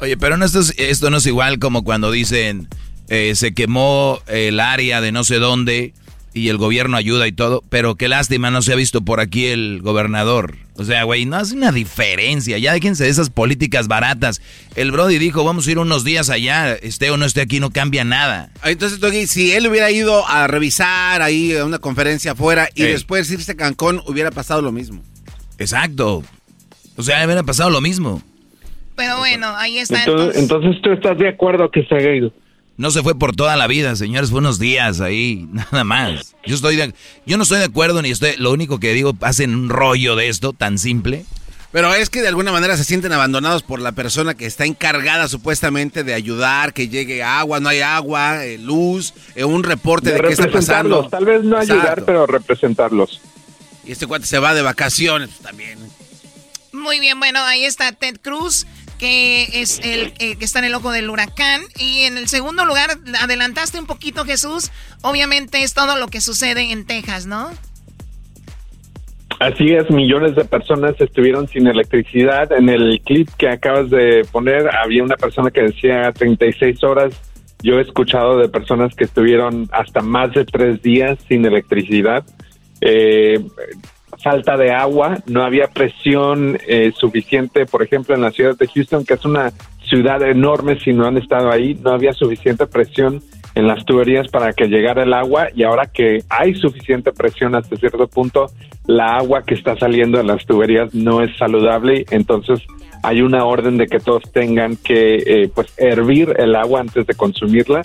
Oye, 0.00 0.16
pero 0.16 0.36
no 0.36 0.46
esto, 0.46 0.60
es, 0.60 0.72
esto 0.78 1.10
no 1.10 1.18
es 1.18 1.26
igual 1.26 1.58
como 1.58 1.84
cuando 1.84 2.10
dicen 2.10 2.68
eh, 3.08 3.34
se 3.34 3.52
quemó 3.52 4.20
el 4.26 4.60
área 4.60 5.00
de 5.00 5.12
no 5.12 5.24
sé 5.24 5.38
dónde 5.38 5.92
y 6.32 6.48
el 6.48 6.58
gobierno 6.58 6.96
ayuda 6.96 7.26
y 7.26 7.32
todo, 7.32 7.62
pero 7.68 7.96
qué 7.96 8.08
lástima 8.08 8.50
no 8.50 8.62
se 8.62 8.72
ha 8.72 8.76
visto 8.76 9.02
por 9.02 9.20
aquí 9.20 9.46
el 9.46 9.80
gobernador. 9.82 10.56
O 10.76 10.84
sea, 10.84 11.02
güey, 11.02 11.26
no 11.26 11.36
hace 11.36 11.54
una 11.54 11.72
diferencia. 11.72 12.56
Ya 12.58 12.72
déjense 12.72 13.04
de 13.04 13.10
esas 13.10 13.30
políticas 13.30 13.88
baratas. 13.88 14.40
El 14.76 14.92
Brody 14.92 15.18
dijo, 15.18 15.44
vamos 15.44 15.66
a 15.66 15.70
ir 15.70 15.78
unos 15.78 16.04
días 16.04 16.30
allá, 16.30 16.72
esté 16.74 17.10
o 17.10 17.16
no 17.16 17.26
esté 17.26 17.40
aquí, 17.40 17.60
no 17.60 17.70
cambia 17.70 18.04
nada. 18.04 18.50
Entonces, 18.64 19.00
Doggy, 19.00 19.26
si 19.26 19.52
él 19.52 19.66
hubiera 19.66 19.90
ido 19.90 20.26
a 20.28 20.46
revisar 20.46 21.20
ahí 21.20 21.54
a 21.56 21.64
una 21.64 21.78
conferencia 21.78 22.32
afuera 22.32 22.68
y 22.74 22.84
Ey. 22.84 22.92
después 22.92 23.30
irse 23.30 23.52
a 23.52 23.56
Cancún, 23.56 24.00
hubiera 24.06 24.30
pasado 24.30 24.62
lo 24.62 24.72
mismo. 24.72 25.02
Exacto. 25.58 26.22
O 26.96 27.02
sea, 27.02 27.24
hubiera 27.24 27.42
pasado 27.42 27.70
lo 27.70 27.80
mismo. 27.80 28.22
Pero 28.96 29.18
bueno, 29.18 29.48
ahí 29.56 29.78
está. 29.78 30.00
Entonces, 30.00 30.42
entonces 30.42 30.80
tú 30.82 30.92
estás 30.92 31.18
de 31.18 31.28
acuerdo 31.28 31.70
que 31.70 31.84
se 31.84 31.94
haya 31.94 32.14
ido. 32.14 32.32
No 32.80 32.90
se 32.90 33.02
fue 33.02 33.14
por 33.14 33.36
toda 33.36 33.56
la 33.56 33.66
vida, 33.66 33.94
señores, 33.94 34.30
fue 34.30 34.38
unos 34.38 34.58
días 34.58 35.02
ahí, 35.02 35.46
nada 35.52 35.84
más. 35.84 36.34
Yo 36.46 36.54
estoy 36.54 36.76
de- 36.76 36.94
yo 37.26 37.36
no 37.36 37.42
estoy 37.42 37.58
de 37.58 37.66
acuerdo 37.66 38.00
ni 38.00 38.08
estoy, 38.10 38.36
lo 38.38 38.50
único 38.52 38.80
que 38.80 38.94
digo, 38.94 39.14
hacen 39.20 39.54
un 39.54 39.68
rollo 39.68 40.16
de 40.16 40.28
esto 40.28 40.54
tan 40.54 40.78
simple. 40.78 41.26
Pero 41.72 41.94
es 41.94 42.08
que 42.08 42.22
de 42.22 42.28
alguna 42.28 42.52
manera 42.52 42.78
se 42.78 42.84
sienten 42.84 43.12
abandonados 43.12 43.62
por 43.62 43.80
la 43.82 43.92
persona 43.92 44.32
que 44.34 44.46
está 44.46 44.64
encargada 44.64 45.28
supuestamente 45.28 46.04
de 46.04 46.14
ayudar, 46.14 46.72
que 46.72 46.88
llegue 46.88 47.22
agua, 47.22 47.60
no 47.60 47.68
hay 47.68 47.82
agua, 47.82 48.46
eh, 48.46 48.56
luz, 48.56 49.12
eh, 49.34 49.44
un 49.44 49.62
reporte 49.62 50.10
de, 50.14 50.20
qué 50.22 50.28
está 50.28 50.50
pasando. 50.50 51.06
Tal 51.10 51.26
vez 51.26 51.44
no 51.44 51.58
ayudar, 51.58 51.80
Exacto. 51.80 52.06
pero 52.06 52.26
representarlos. 52.26 53.20
Y 53.84 53.92
este 53.92 54.06
cuate 54.06 54.24
se 54.24 54.38
va 54.38 54.54
de 54.54 54.62
vacaciones 54.62 55.28
también. 55.42 55.78
Muy 56.72 56.98
bien, 56.98 57.18
bueno, 57.18 57.40
ahí 57.40 57.64
está 57.64 57.92
Ted 57.92 58.16
Cruz, 58.22 58.66
que 59.00 59.62
es 59.62 59.80
el 59.80 60.12
eh, 60.18 60.36
que 60.36 60.44
está 60.44 60.58
en 60.58 60.66
el 60.66 60.74
ojo 60.74 60.92
del 60.92 61.08
huracán. 61.08 61.62
Y 61.78 62.02
en 62.02 62.18
el 62.18 62.28
segundo 62.28 62.66
lugar, 62.66 62.90
adelantaste 63.20 63.80
un 63.80 63.86
poquito, 63.86 64.26
Jesús. 64.26 64.70
Obviamente 65.00 65.62
es 65.62 65.72
todo 65.72 65.96
lo 65.96 66.08
que 66.08 66.20
sucede 66.20 66.70
en 66.70 66.84
Texas, 66.84 67.24
¿no? 67.26 67.50
Así 69.40 69.72
es, 69.72 69.90
millones 69.90 70.36
de 70.36 70.44
personas 70.44 71.00
estuvieron 71.00 71.48
sin 71.48 71.66
electricidad. 71.66 72.52
En 72.52 72.68
el 72.68 73.00
clip 73.00 73.30
que 73.38 73.48
acabas 73.48 73.88
de 73.88 74.26
poner 74.30 74.68
había 74.76 75.02
una 75.02 75.16
persona 75.16 75.50
que 75.50 75.62
decía 75.62 76.12
36 76.12 76.84
horas. 76.84 77.14
Yo 77.62 77.78
he 77.78 77.82
escuchado 77.82 78.38
de 78.38 78.50
personas 78.50 78.94
que 78.94 79.04
estuvieron 79.04 79.68
hasta 79.72 80.02
más 80.02 80.32
de 80.32 80.44
tres 80.44 80.82
días 80.82 81.18
sin 81.26 81.46
electricidad. 81.46 82.22
Eh, 82.82 83.42
falta 84.22 84.56
de 84.56 84.72
agua, 84.72 85.18
no 85.26 85.42
había 85.42 85.68
presión 85.68 86.58
eh, 86.66 86.92
suficiente, 86.96 87.66
por 87.66 87.82
ejemplo, 87.82 88.14
en 88.14 88.22
la 88.22 88.30
ciudad 88.30 88.56
de 88.56 88.66
Houston, 88.66 89.04
que 89.04 89.14
es 89.14 89.24
una 89.24 89.52
ciudad 89.88 90.22
enorme, 90.22 90.78
si 90.78 90.92
no 90.92 91.06
han 91.06 91.16
estado 91.16 91.50
ahí, 91.50 91.74
no 91.82 91.90
había 91.90 92.12
suficiente 92.12 92.66
presión 92.66 93.22
en 93.54 93.66
las 93.66 93.84
tuberías 93.84 94.28
para 94.28 94.52
que 94.52 94.66
llegara 94.66 95.02
el 95.02 95.12
agua 95.12 95.48
y 95.54 95.64
ahora 95.64 95.86
que 95.86 96.22
hay 96.28 96.54
suficiente 96.54 97.12
presión 97.12 97.54
hasta 97.54 97.76
cierto 97.76 98.06
punto, 98.06 98.46
la 98.86 99.16
agua 99.16 99.42
que 99.42 99.54
está 99.54 99.76
saliendo 99.76 100.18
de 100.18 100.24
las 100.24 100.46
tuberías 100.46 100.94
no 100.94 101.22
es 101.22 101.36
saludable, 101.36 102.04
entonces 102.10 102.60
hay 103.02 103.22
una 103.22 103.44
orden 103.44 103.78
de 103.78 103.86
que 103.86 103.98
todos 103.98 104.22
tengan 104.32 104.76
que 104.76 105.16
eh, 105.16 105.50
pues 105.54 105.72
hervir 105.78 106.34
el 106.38 106.54
agua 106.54 106.80
antes 106.80 107.06
de 107.06 107.14
consumirla. 107.14 107.82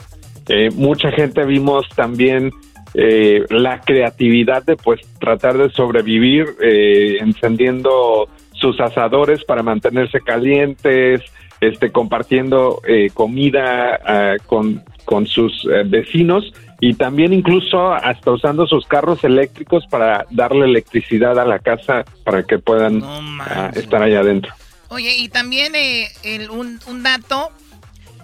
Eh, 0.47 0.69
mucha 0.75 1.11
gente 1.11 1.45
vimos 1.45 1.87
también 1.95 2.51
eh, 2.97 3.45
la 3.49 3.81
creatividad 3.81 4.63
de 4.63 4.75
pues 4.77 5.01
tratar 5.19 5.57
de 5.57 5.69
sobrevivir 5.69 6.45
eh, 6.61 7.17
encendiendo 7.19 8.29
sus 8.53 8.79
asadores 8.79 9.43
para 9.43 9.63
mantenerse 9.63 10.21
calientes, 10.21 11.21
este 11.61 11.91
compartiendo 11.91 12.81
eh, 12.87 13.09
comida 13.13 13.99
ah, 14.05 14.35
con, 14.45 14.83
con 15.03 15.27
sus 15.27 15.65
eh, 15.65 15.83
vecinos 15.85 16.53
y 16.79 16.93
también 16.93 17.33
incluso 17.33 17.93
hasta 17.93 18.31
usando 18.31 18.67
sus 18.67 18.85
carros 18.85 19.23
eléctricos 19.23 19.85
para 19.87 20.25
darle 20.31 20.65
electricidad 20.65 21.37
a 21.39 21.45
la 21.45 21.59
casa 21.59 22.03
para 22.23 22.43
que 22.43 22.59
puedan 22.59 23.01
ah, 23.03 23.71
estar 23.75 24.01
allá 24.03 24.19
adentro. 24.21 24.53
Oye, 24.89 25.15
y 25.17 25.29
también 25.29 25.73
eh, 25.75 26.07
el- 26.23 26.49
un, 26.49 26.79
un 26.87 27.03
dato 27.03 27.49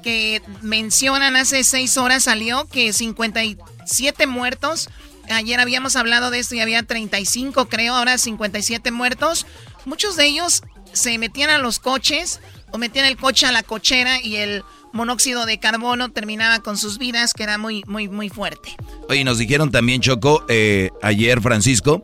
que 0.02 0.42
mencionan 0.62 1.36
hace 1.36 1.64
seis 1.64 1.98
horas 1.98 2.24
salió 2.24 2.68
que 2.68 2.94
57 2.94 4.28
muertos. 4.28 4.90
Ayer 5.30 5.60
habíamos 5.60 5.96
hablado 5.96 6.32
de 6.32 6.40
esto 6.40 6.56
y 6.56 6.60
había 6.60 6.84
35, 6.84 7.68
creo, 7.70 7.96
ahora 7.96 8.18
57 8.18 8.92
muertos. 8.92 9.46
Muchos 9.86 10.16
de 10.16 10.26
ellos 10.26 10.64
se 10.94 11.18
metían 11.18 11.50
a 11.50 11.58
los 11.58 11.80
coches 11.80 12.40
o 12.72 12.78
metían 12.78 13.06
el 13.06 13.18
coche 13.18 13.46
a 13.46 13.52
la 13.52 13.64
cochera 13.64 14.22
y 14.22 14.38
el 14.38 14.64
monóxido 14.94 15.46
de 15.46 15.60
carbono 15.60 16.12
terminaba 16.12 16.60
con 16.60 16.78
sus 16.78 16.98
vidas, 16.98 17.34
que 17.34 17.44
era 17.44 17.58
muy, 17.58 17.84
muy, 17.88 18.08
muy 18.10 18.30
fuerte. 18.30 18.76
Oye, 19.10 19.24
nos 19.24 19.38
dijeron 19.38 19.72
también, 19.72 20.02
Choco, 20.02 20.44
eh, 20.48 20.90
ayer, 21.02 21.42
Francisco, 21.42 22.04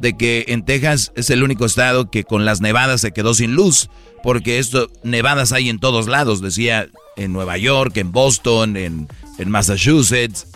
de 0.00 0.16
que 0.16 0.44
en 0.48 0.64
Texas 0.64 1.12
es 1.16 1.30
el 1.30 1.42
único 1.42 1.64
estado 1.64 2.10
que 2.10 2.24
con 2.24 2.44
las 2.44 2.60
nevadas 2.60 3.00
se 3.00 3.12
quedó 3.12 3.32
sin 3.34 3.54
luz, 3.54 3.88
porque 4.22 4.58
esto, 4.58 4.90
nevadas 5.02 5.52
hay 5.52 5.68
en 5.68 5.78
todos 5.78 6.06
lados, 6.08 6.40
decía 6.40 6.88
en 7.16 7.32
Nueva 7.32 7.56
York, 7.58 7.96
en 7.96 8.12
Boston, 8.12 8.76
en, 8.76 9.08
en 9.38 9.50
Massachusetts, 9.50 10.46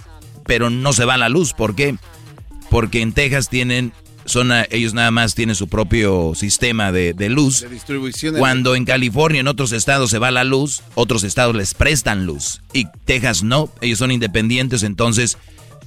pero 0.46 0.68
no 0.70 0.92
se 0.92 1.04
va 1.04 1.16
la 1.16 1.28
luz. 1.28 1.52
¿Por 1.54 1.74
qué? 1.74 1.96
Porque 2.70 3.00
en 3.00 3.12
Texas 3.12 3.48
tienen, 3.48 3.92
son 4.26 4.50
ellos 4.70 4.92
nada 4.94 5.10
más 5.10 5.34
tienen 5.34 5.54
su 5.54 5.68
propio 5.68 6.32
sistema 6.34 6.92
de, 6.92 7.14
de 7.14 7.28
luz. 7.28 7.60
De 7.62 7.68
distribución. 7.68 8.34
de- 8.34 8.40
Cuando 8.40 8.74
en 8.74 8.84
California, 8.84 9.40
en 9.40 9.48
otros 9.48 9.72
estados 9.72 10.10
se 10.10 10.18
va 10.18 10.30
la 10.30 10.44
luz, 10.44 10.82
otros 10.94 11.24
estados 11.24 11.54
les 11.56 11.74
prestan 11.74 12.26
luz. 12.26 12.62
Y 12.72 12.86
Texas 13.04 13.42
no, 13.42 13.72
ellos 13.80 13.98
son 13.98 14.10
independientes, 14.10 14.82
entonces, 14.82 15.38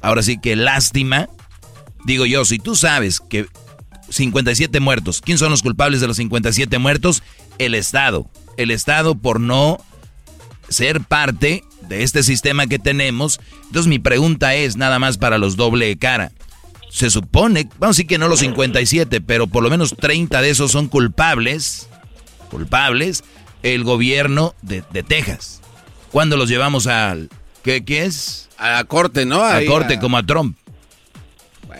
ahora 0.01 0.23
sí 0.23 0.39
que 0.39 0.55
lástima. 0.55 1.29
Digo 2.05 2.25
yo, 2.25 2.45
si 2.45 2.59
tú 2.59 2.75
sabes 2.75 3.19
que 3.19 3.45
57 4.09 4.79
muertos, 4.79 5.21
¿quién 5.21 5.37
son 5.37 5.49
los 5.49 5.61
culpables 5.61 6.01
de 6.01 6.07
los 6.07 6.17
57 6.17 6.77
muertos? 6.77 7.23
El 7.57 7.75
Estado. 7.75 8.29
El 8.57 8.71
Estado 8.71 9.15
por 9.15 9.39
no 9.39 9.77
ser 10.69 11.01
parte 11.01 11.63
de 11.81 12.03
este 12.03 12.23
sistema 12.23 12.67
que 12.67 12.79
tenemos. 12.79 13.39
Entonces 13.65 13.87
mi 13.87 13.99
pregunta 13.99 14.53
es 14.55 14.75
nada 14.75 14.99
más 14.99 15.17
para 15.17 15.37
los 15.37 15.55
doble 15.55 15.95
cara. 15.97 16.31
Se 16.89 17.09
supone, 17.09 17.63
vamos 17.79 17.95
a 17.95 17.97
decir 17.97 18.07
que 18.07 18.17
no 18.19 18.27
los 18.27 18.39
57, 18.41 19.19
pero 19.21 19.47
por 19.47 19.63
lo 19.63 19.69
menos 19.71 19.95
30 19.97 20.41
de 20.41 20.49
esos 20.51 20.71
son 20.71 20.87
culpables, 20.87 21.87
culpables, 22.51 23.23
el 23.63 23.83
gobierno 23.83 24.53
de, 24.61 24.83
de 24.91 25.01
Texas. 25.01 25.61
¿Cuándo 26.11 26.37
los 26.37 26.49
llevamos 26.49 26.85
al... 26.85 27.29
¿Qué, 27.63 27.83
qué 27.83 28.05
es? 28.05 28.49
A 28.57 28.71
la 28.71 28.83
corte, 28.83 29.25
¿no? 29.25 29.41
A 29.41 29.55
Ahí, 29.55 29.65
corte, 29.65 29.95
a- 29.95 29.99
como 29.99 30.17
a 30.17 30.23
Trump. 30.23 30.55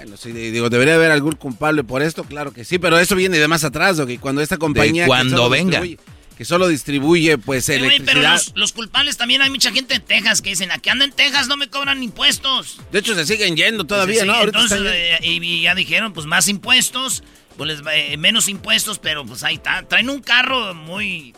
Bueno, 0.04 0.18
sí, 0.18 0.34
digo, 0.34 0.70
debería 0.70 0.95
haber 0.95 1.12
algún 1.12 1.36
culpable 1.38 1.86
por 1.86 2.01
esto, 2.01 2.26
claro 2.26 2.51
que 2.51 2.66
sí, 2.66 2.78
pero 2.78 2.99
eso 2.99 3.16
viene 3.16 3.38
de 3.39 3.47
más 3.47 3.64
atrás, 3.64 4.01
que 4.06 4.20
cuando 4.20 4.41
esta 4.41 4.58
compañía... 4.58 5.04
que 5.06 5.08
cuando 5.08 5.38
solo 5.38 5.49
venga. 5.49 5.80
distribuye- 5.82 5.97
Que 6.38 6.43
solo 6.43 6.68
distribuye, 6.68 7.38
pues, 7.38 7.70
Eh, 7.70 7.78
güey, 7.80 7.99
pero 7.99 8.20
electricidad. 8.20 8.34
los, 8.34 8.51
los 8.56 8.74
culpables 8.74 9.16
también 9.16 9.41
hay 9.43 9.49
mucha 9.49 9.72
gente 9.72 9.93
en 9.95 10.01
Texas 10.01 10.41
que 10.41 10.49
dicen, 10.49 10.72
aquí 10.72 10.89
ando 10.89 11.06
en 11.06 11.14
Texas, 11.14 11.47
no 11.47 11.56
me 11.56 11.70
cobran 11.70 12.04
impuestos. 12.04 12.82
De 12.91 12.99
hecho, 12.99 13.16
se 13.16 13.26
siguen 13.26 13.56
yendo 13.56 13.86
todavía, 13.86 14.22
Sí, 14.24 14.28
¿no? 14.28 14.34
Ahorita 14.34 14.60
entonces, 14.60 14.82
eh, 14.93 15.20
y, 15.22 15.41
y 15.41 15.62
ya 15.62 15.74
dijeron, 15.74 16.12
pues 16.12 16.26
más 16.26 16.49
impuestos, 16.49 17.24
pues 17.56 17.70
les 17.70 17.82
eh, 17.93 18.18
menos 18.18 18.49
impuestos, 18.49 18.99
pero 18.99 19.26
pues 19.26 19.41
ahí 19.43 19.56
está. 19.56 19.84
Traen 19.84 20.10
un 20.10 20.20
carro 20.22 20.74
muy... 20.74 21.34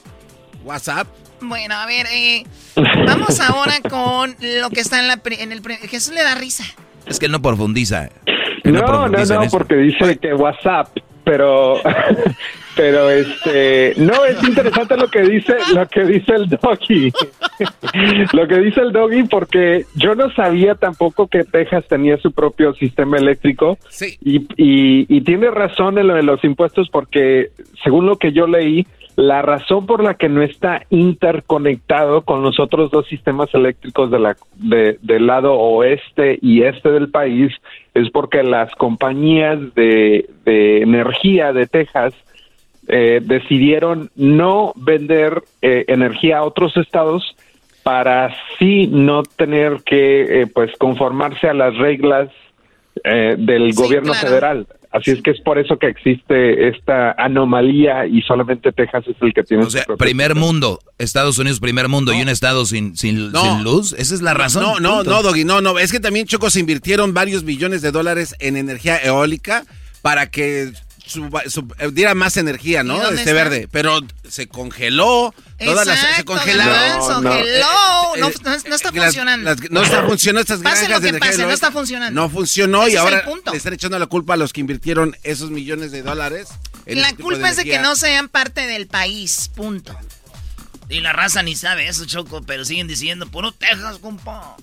WhatsApp. 0.64 1.08
Bueno, 1.40 1.76
a 1.76 1.86
ver, 1.86 2.08
eh, 2.12 2.44
vamos 2.76 3.40
ahora 3.42 3.80
con 3.82 4.36
lo 4.40 4.72
que 4.72 4.80
está 4.82 5.00
en, 5.02 5.08
la 5.08 5.22
en 5.24 5.52
el... 5.52 5.62
Jesús 5.88 6.16
le 6.16 6.24
da 6.24 6.34
risa. 6.34 6.66
Es 7.06 7.20
que 7.20 7.28
él 7.28 7.32
no 7.32 7.42
profundiza. 7.44 8.10
No, 8.66 9.08
no, 9.08 9.26
no, 9.26 9.42
porque 9.52 9.76
dice 9.76 10.18
que 10.18 10.34
WhatsApp, 10.34 10.90
pero, 11.24 11.76
pero 12.76 13.10
este, 13.10 13.94
no 13.98 14.26
es 14.26 14.42
interesante 14.44 14.98
lo 14.98 15.08
que 15.10 15.22
dice, 15.22 15.56
lo 15.74 15.88
que 15.88 16.04
dice 16.06 16.34
el 16.34 16.48
doggy, 16.48 17.12
lo 18.34 18.48
que 18.48 18.60
dice 18.60 18.82
el 18.82 18.92
doggy, 18.92 19.24
porque 19.24 19.86
yo 19.96 20.16
no 20.16 20.32
sabía 20.34 20.76
tampoco 20.76 21.28
que 21.28 21.44
Texas 21.44 21.86
tenía 21.88 22.18
su 22.18 22.32
propio 22.32 22.74
sistema 22.74 23.18
eléctrico. 23.18 23.78
Y, 24.22 24.48
y, 24.58 25.06
y 25.10 25.22
tiene 25.22 25.52
razón 25.52 25.98
en 25.98 26.08
lo 26.08 26.16
de 26.16 26.24
los 26.24 26.44
impuestos, 26.44 26.90
porque 26.90 27.50
según 27.84 28.06
lo 28.06 28.18
que 28.18 28.32
yo 28.32 28.48
leí, 28.48 28.88
la 29.18 29.42
razón 29.42 29.86
por 29.86 30.04
la 30.04 30.16
que 30.16 30.28
no 30.30 30.42
está 30.42 30.84
interconectado 30.90 32.22
con 32.24 32.42
los 32.44 32.60
otros 32.60 32.92
dos 32.92 33.08
sistemas 33.08 33.54
eléctricos 33.54 34.12
de 34.12 34.20
la, 34.20 34.36
de- 34.56 34.98
del 35.02 35.28
lado 35.28 35.54
oeste 35.54 36.38
y 36.42 36.64
este 36.64 36.92
del 36.92 37.10
país 37.10 37.54
es 37.94 38.10
porque 38.10 38.44
las 38.44 38.74
compañías 38.76 39.58
de, 39.76 40.30
de 40.44 40.82
energía 40.82 41.54
de 41.54 41.68
Texas 41.68 42.14
eh, 42.88 43.22
decidieron 43.24 44.10
no 44.16 44.74
vender 44.76 45.42
eh, 45.62 45.86
energía 45.88 46.40
a 46.40 46.44
otros 46.44 46.76
estados 46.78 47.36
para 47.84 48.26
así 48.26 48.88
no 48.88 49.24
tener 49.24 49.78
que 49.86 50.42
eh, 50.42 50.48
pues 50.48 50.72
conformarse 50.78 51.48
a 51.48 51.54
las 51.54 51.76
reglas 51.78 52.30
eh, 53.04 53.36
del 53.38 53.74
Sí, 53.74 53.82
gobierno 53.82 54.12
claro. 54.14 54.28
federal. 54.28 54.68
Así 54.96 55.12
es 55.12 55.22
que 55.22 55.32
es 55.32 55.42
por 55.42 55.60
eso 55.60 55.78
que 55.78 55.88
existe 55.88 56.70
esta 56.70 57.12
anomalía 57.18 58.06
y 58.08 58.22
solamente 58.22 58.72
Texas 58.72 59.04
es 59.08 59.16
el 59.22 59.34
que 59.34 59.44
tiene 59.44 59.64
O 59.66 59.70
sea, 59.70 59.84
primer 59.98 60.36
mundo, 60.36 60.80
Estados 60.98 61.38
Unidos 61.38 61.60
primer 61.60 61.90
mundo 61.90 62.14
y 62.14 62.22
un 62.22 62.30
estado 62.30 62.66
sin, 62.66 62.96
sin, 62.96 63.32
No. 63.34 63.42
sin 63.42 63.64
luz. 63.64 63.94
Esa 63.98 64.16
es 64.16 64.22
la 64.22 64.34
razón. 64.34 64.64
No, 64.64 64.80
no, 64.80 64.96
punto. 64.98 65.12
no, 65.12 65.22
Doggy, 65.24 65.44
no, 65.44 65.60
no. 65.60 65.78
Es 65.80 65.92
que 65.92 66.00
también, 66.00 66.28
Choco, 66.28 66.50
se 66.50 66.62
invirtieron 66.62 67.14
varios 67.14 67.44
billones 67.44 67.82
de 67.82 67.92
dólares 67.92 68.36
en 68.40 68.56
energía 68.56 68.98
eólica 68.98 69.66
para 70.02 70.30
que 70.30 70.72
eh, 71.78 71.90
diera 71.92 72.16
más 72.16 72.38
energía, 72.38 72.82
¿Y 72.82 72.84
¿no? 72.84 73.02
Este 73.04 73.22
está? 73.22 73.34
verde. 73.34 73.68
Pero 73.72 74.00
se 74.28 74.48
congeló. 74.48 75.34
Todas 75.64 75.86
las, 75.88 76.00
se 76.18 76.26
congelaron. 76.26 77.00
No, 77.00 77.22
no. 77.22 77.34
hello. 77.34 77.46
Eh, 77.46 77.62
No, 77.62 78.16
eh, 78.16 78.20
no- 78.44 78.52
no 78.70 78.76
está 78.76 78.92
las- 78.92 79.06
funcionando. 79.06 79.50
las- 79.50 79.72
no 79.72 79.84
está 79.84 80.04
funcionando 80.06 80.42
estas 80.42 80.60
Pase 80.60 80.88
granjas 80.88 80.90
lo 80.90 80.96
de 81.00 81.02
que 81.04 81.10
energía 81.10 81.32
pase, 81.32 81.42
no 81.44 81.52
está 81.52 81.72
funcionando. 81.72 82.22
No 82.22 82.30
funcionó 82.30 82.84
Ese 82.84 82.92
y 82.92 82.94
es 82.96 83.00
ahora 83.00 83.24
le 83.52 83.58
están 83.58 83.74
echando 83.74 83.98
la 84.00 84.08
culpa 84.08 84.34
a 84.34 84.38
los 84.38 84.52
que 84.54 84.62
invirtieron 84.62 85.16
esos 85.24 85.52
millones 85.52 85.92
de 85.92 86.02
dólares. 86.02 86.50
en 86.86 87.02
La 87.02 87.10
tipo 87.10 87.24
culpa 87.24 87.50
es 87.50 87.58
de 87.58 87.64
que 87.64 87.80
no 87.80 87.96
sean 87.96 88.28
parte 88.30 88.68
del 88.68 88.88
país, 88.88 89.50
punto. 89.56 89.98
Y 90.90 91.00
la 91.02 91.14
raza 91.14 91.42
ni 91.42 91.56
sabe 91.56 91.88
eso, 91.88 92.06
Choco, 92.06 92.42
pero 92.44 92.64
siguen 92.66 92.88
diciendo, 92.88 93.28
puro 93.28 93.52
Texas, 93.52 93.98
compa. 94.00 94.56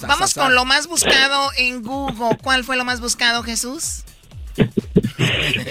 Vamos 0.00 0.32
con 0.34 0.54
lo 0.54 0.64
más 0.64 0.86
buscado 0.86 1.50
en 1.58 1.82
Google. 1.82 2.38
¿Cuál 2.42 2.64
fue 2.64 2.76
lo 2.76 2.84
más 2.86 3.00
buscado, 3.00 3.42
Jesús? 3.42 4.04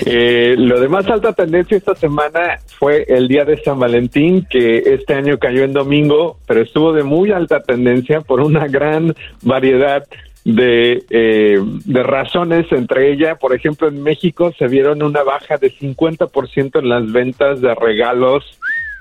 Eh, 0.05 0.55
lo 0.57 0.79
de 0.79 0.87
más 0.87 1.07
alta 1.07 1.33
tendencia 1.33 1.77
esta 1.77 1.95
semana 1.95 2.59
fue 2.77 3.05
el 3.07 3.27
día 3.27 3.45
de 3.45 3.57
San 3.63 3.79
Valentín, 3.79 4.45
que 4.49 4.77
este 4.85 5.13
año 5.13 5.37
cayó 5.37 5.63
en 5.63 5.73
domingo, 5.73 6.37
pero 6.47 6.61
estuvo 6.61 6.93
de 6.93 7.03
muy 7.03 7.31
alta 7.31 7.61
tendencia 7.61 8.21
por 8.21 8.41
una 8.41 8.67
gran 8.67 9.13
variedad 9.41 10.03
de, 10.45 11.03
eh, 11.09 11.59
razones, 12.03 12.71
entre 12.71 13.11
ellas, 13.11 13.37
por 13.39 13.53
ejemplo, 13.53 13.87
en 13.87 14.01
México 14.01 14.53
se 14.57 14.67
vieron 14.67 15.03
una 15.03 15.21
baja 15.23 15.57
de 15.57 15.69
50% 15.71 16.79
en 16.79 16.89
las 16.89 17.11
ventas 17.11 17.61
de 17.61 17.75
regalos 17.75 18.45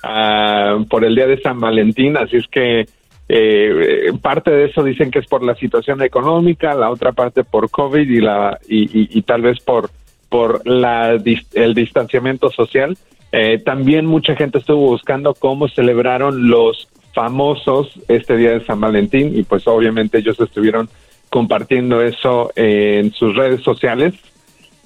ah, 0.03 0.79
por 0.91 1.05
el 1.05 1.15
día 1.15 1.27
de 1.27 1.41
San 1.41 1.61
Valentín, 1.61 2.17
así 2.17 2.37
es 2.37 2.47
que 2.49 2.87
eh, 3.31 4.11
parte 4.21 4.51
de 4.51 4.65
eso 4.67 4.83
dicen 4.83 5.11
que 5.11 5.21
es 5.21 5.27
por 5.27 5.43
la 5.45 5.55
situación 5.55 6.03
económica, 6.03 6.75
la 6.75 6.91
otra 6.91 7.13
parte 7.13 7.45
por 7.45 7.71
COVID 7.71 8.09
y, 8.09 8.21
la, 8.21 8.59
y, 8.69 8.85
y- 9.03 9.09
y 9.19 9.23
tal 9.23 9.43
vez 9.43 9.61
por, 9.61 9.91
por 10.29 10.67
la, 10.67 11.19
el 11.55 11.75
distanciamiento 11.75 12.51
social. 12.51 12.97
Eh, 13.33 13.59
también 13.59 14.07
mucha 14.07 14.35
gente 14.37 14.59
estuvo 14.59 14.89
buscando 14.89 15.35
cómo 15.35 15.69
celebraron 15.69 16.49
los 16.49 16.89
famosos 17.13 17.89
este 18.09 18.37
día 18.37 18.53
de 18.53 18.65
San 18.65 18.81
Valentín 18.81 19.37
y 19.37 19.43
pues 19.43 19.67
obviamente 19.67 20.19
ellos 20.19 20.39
estuvieron 20.41 20.89
compartiendo 21.31 22.03
eso 22.03 22.51
en 22.57 23.13
sus 23.13 23.37
redes 23.37 23.63
sociales 23.63 24.15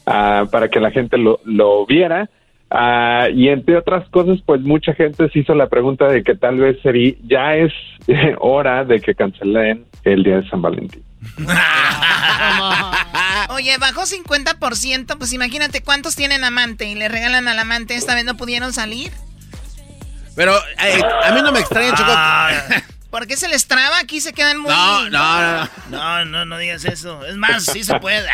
ah, 0.07 0.47
para 0.51 0.69
que 0.69 0.81
la 0.81 0.91
gente 0.91 1.19
lo, 1.19 1.41
lo 1.45 1.87
viera. 1.87 2.29
Ah, 2.71 3.29
y 3.33 3.49
entre 3.49 3.77
otras 3.77 4.09
cosas, 4.09 4.41
pues 4.47 4.63
mucha 4.63 4.95
gente 4.95 5.29
se 5.29 5.41
hizo 5.41 5.55
la 5.55 5.69
pregunta 5.69 6.09
de 6.09 6.23
que 6.23 6.35
tal 6.35 6.57
vez 6.57 6.81
sería, 6.83 7.13
ya 7.23 7.55
es 7.55 7.73
hora 8.39 8.85
de 8.85 8.99
que 9.01 9.15
cancelen 9.15 9.85
el 10.05 10.23
día 10.23 10.41
de 10.41 10.49
San 10.49 10.63
Valentín. 10.63 11.03
Oye, 13.53 13.77
bajó 13.77 14.03
50%, 14.03 15.19
pues 15.19 15.33
imagínate 15.35 15.83
cuántos 15.83 16.17
tienen 16.17 16.43
amante 16.43 16.87
y 16.87 16.95
le 16.95 17.09
regalan 17.09 17.49
al 17.49 17.59
amante, 17.59 17.95
esta 17.97 18.15
vez 18.15 18.25
no 18.25 18.37
pudieron 18.37 18.73
salir. 18.73 19.13
Pero 20.35 20.57
eh, 20.83 21.03
a 21.25 21.33
mí 21.33 21.43
no 21.43 21.53
me 21.53 21.61
extraña, 21.61 21.95
Choco. 21.95 22.13
¿Por 23.11 23.27
qué 23.27 23.37
se 23.37 23.49
les 23.49 23.67
traba? 23.67 23.99
Aquí 23.99 24.23
se 24.23 24.33
quedan 24.33 24.59
muy... 24.59 24.71
No, 24.71 25.11
no, 25.11 25.11
no. 25.11 25.69
No, 25.91 26.25
no, 26.25 26.45
no 26.47 26.57
digas 26.57 26.87
eso. 26.87 27.27
Es 27.27 27.37
más, 27.37 27.67
sí 27.67 27.85
se 27.85 28.01
puede. 28.01 28.27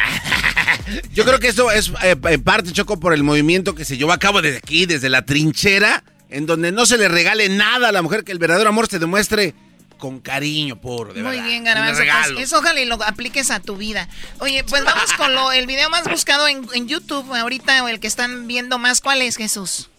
Yo 1.12 1.24
creo 1.24 1.40
que 1.40 1.48
eso 1.48 1.72
es 1.72 1.90
eh, 2.04 2.14
en 2.22 2.42
parte, 2.44 2.70
Choco, 2.70 3.00
por 3.00 3.12
el 3.12 3.24
movimiento 3.24 3.74
que 3.74 3.84
se 3.84 3.96
llevó 3.96 4.12
a 4.12 4.18
cabo 4.18 4.40
desde 4.40 4.58
aquí, 4.58 4.86
desde 4.86 5.08
la 5.08 5.22
trinchera, 5.22 6.04
en 6.30 6.46
donde 6.46 6.70
no 6.70 6.86
se 6.86 6.96
le 6.96 7.08
regale 7.08 7.48
nada 7.48 7.88
a 7.88 7.92
la 7.92 8.02
mujer, 8.02 8.22
que 8.22 8.30
el 8.30 8.38
verdadero 8.38 8.68
amor 8.68 8.86
se 8.86 9.00
demuestre 9.00 9.52
con 9.98 10.20
cariño, 10.20 10.80
por 10.80 11.12
de 11.12 11.22
Muy 11.22 11.32
verdad, 11.32 11.46
bien, 11.46 11.64
Garbanzo. 11.64 12.02
Pues 12.34 12.46
eso 12.46 12.58
ojalá 12.58 12.80
y 12.80 12.86
lo 12.86 12.94
apliques 13.02 13.50
a 13.50 13.60
tu 13.60 13.76
vida. 13.76 14.08
Oye, 14.40 14.64
pues 14.64 14.84
vamos 14.84 15.12
con 15.14 15.34
lo, 15.34 15.52
el 15.52 15.66
video 15.66 15.90
más 15.90 16.08
buscado 16.08 16.48
en, 16.48 16.66
en 16.74 16.88
YouTube 16.88 17.34
ahorita, 17.34 17.84
o 17.84 17.88
el 17.88 18.00
que 18.00 18.06
están 18.06 18.46
viendo 18.46 18.78
más. 18.78 19.00
¿Cuál 19.00 19.22
es, 19.22 19.36
Jesús? 19.36 19.90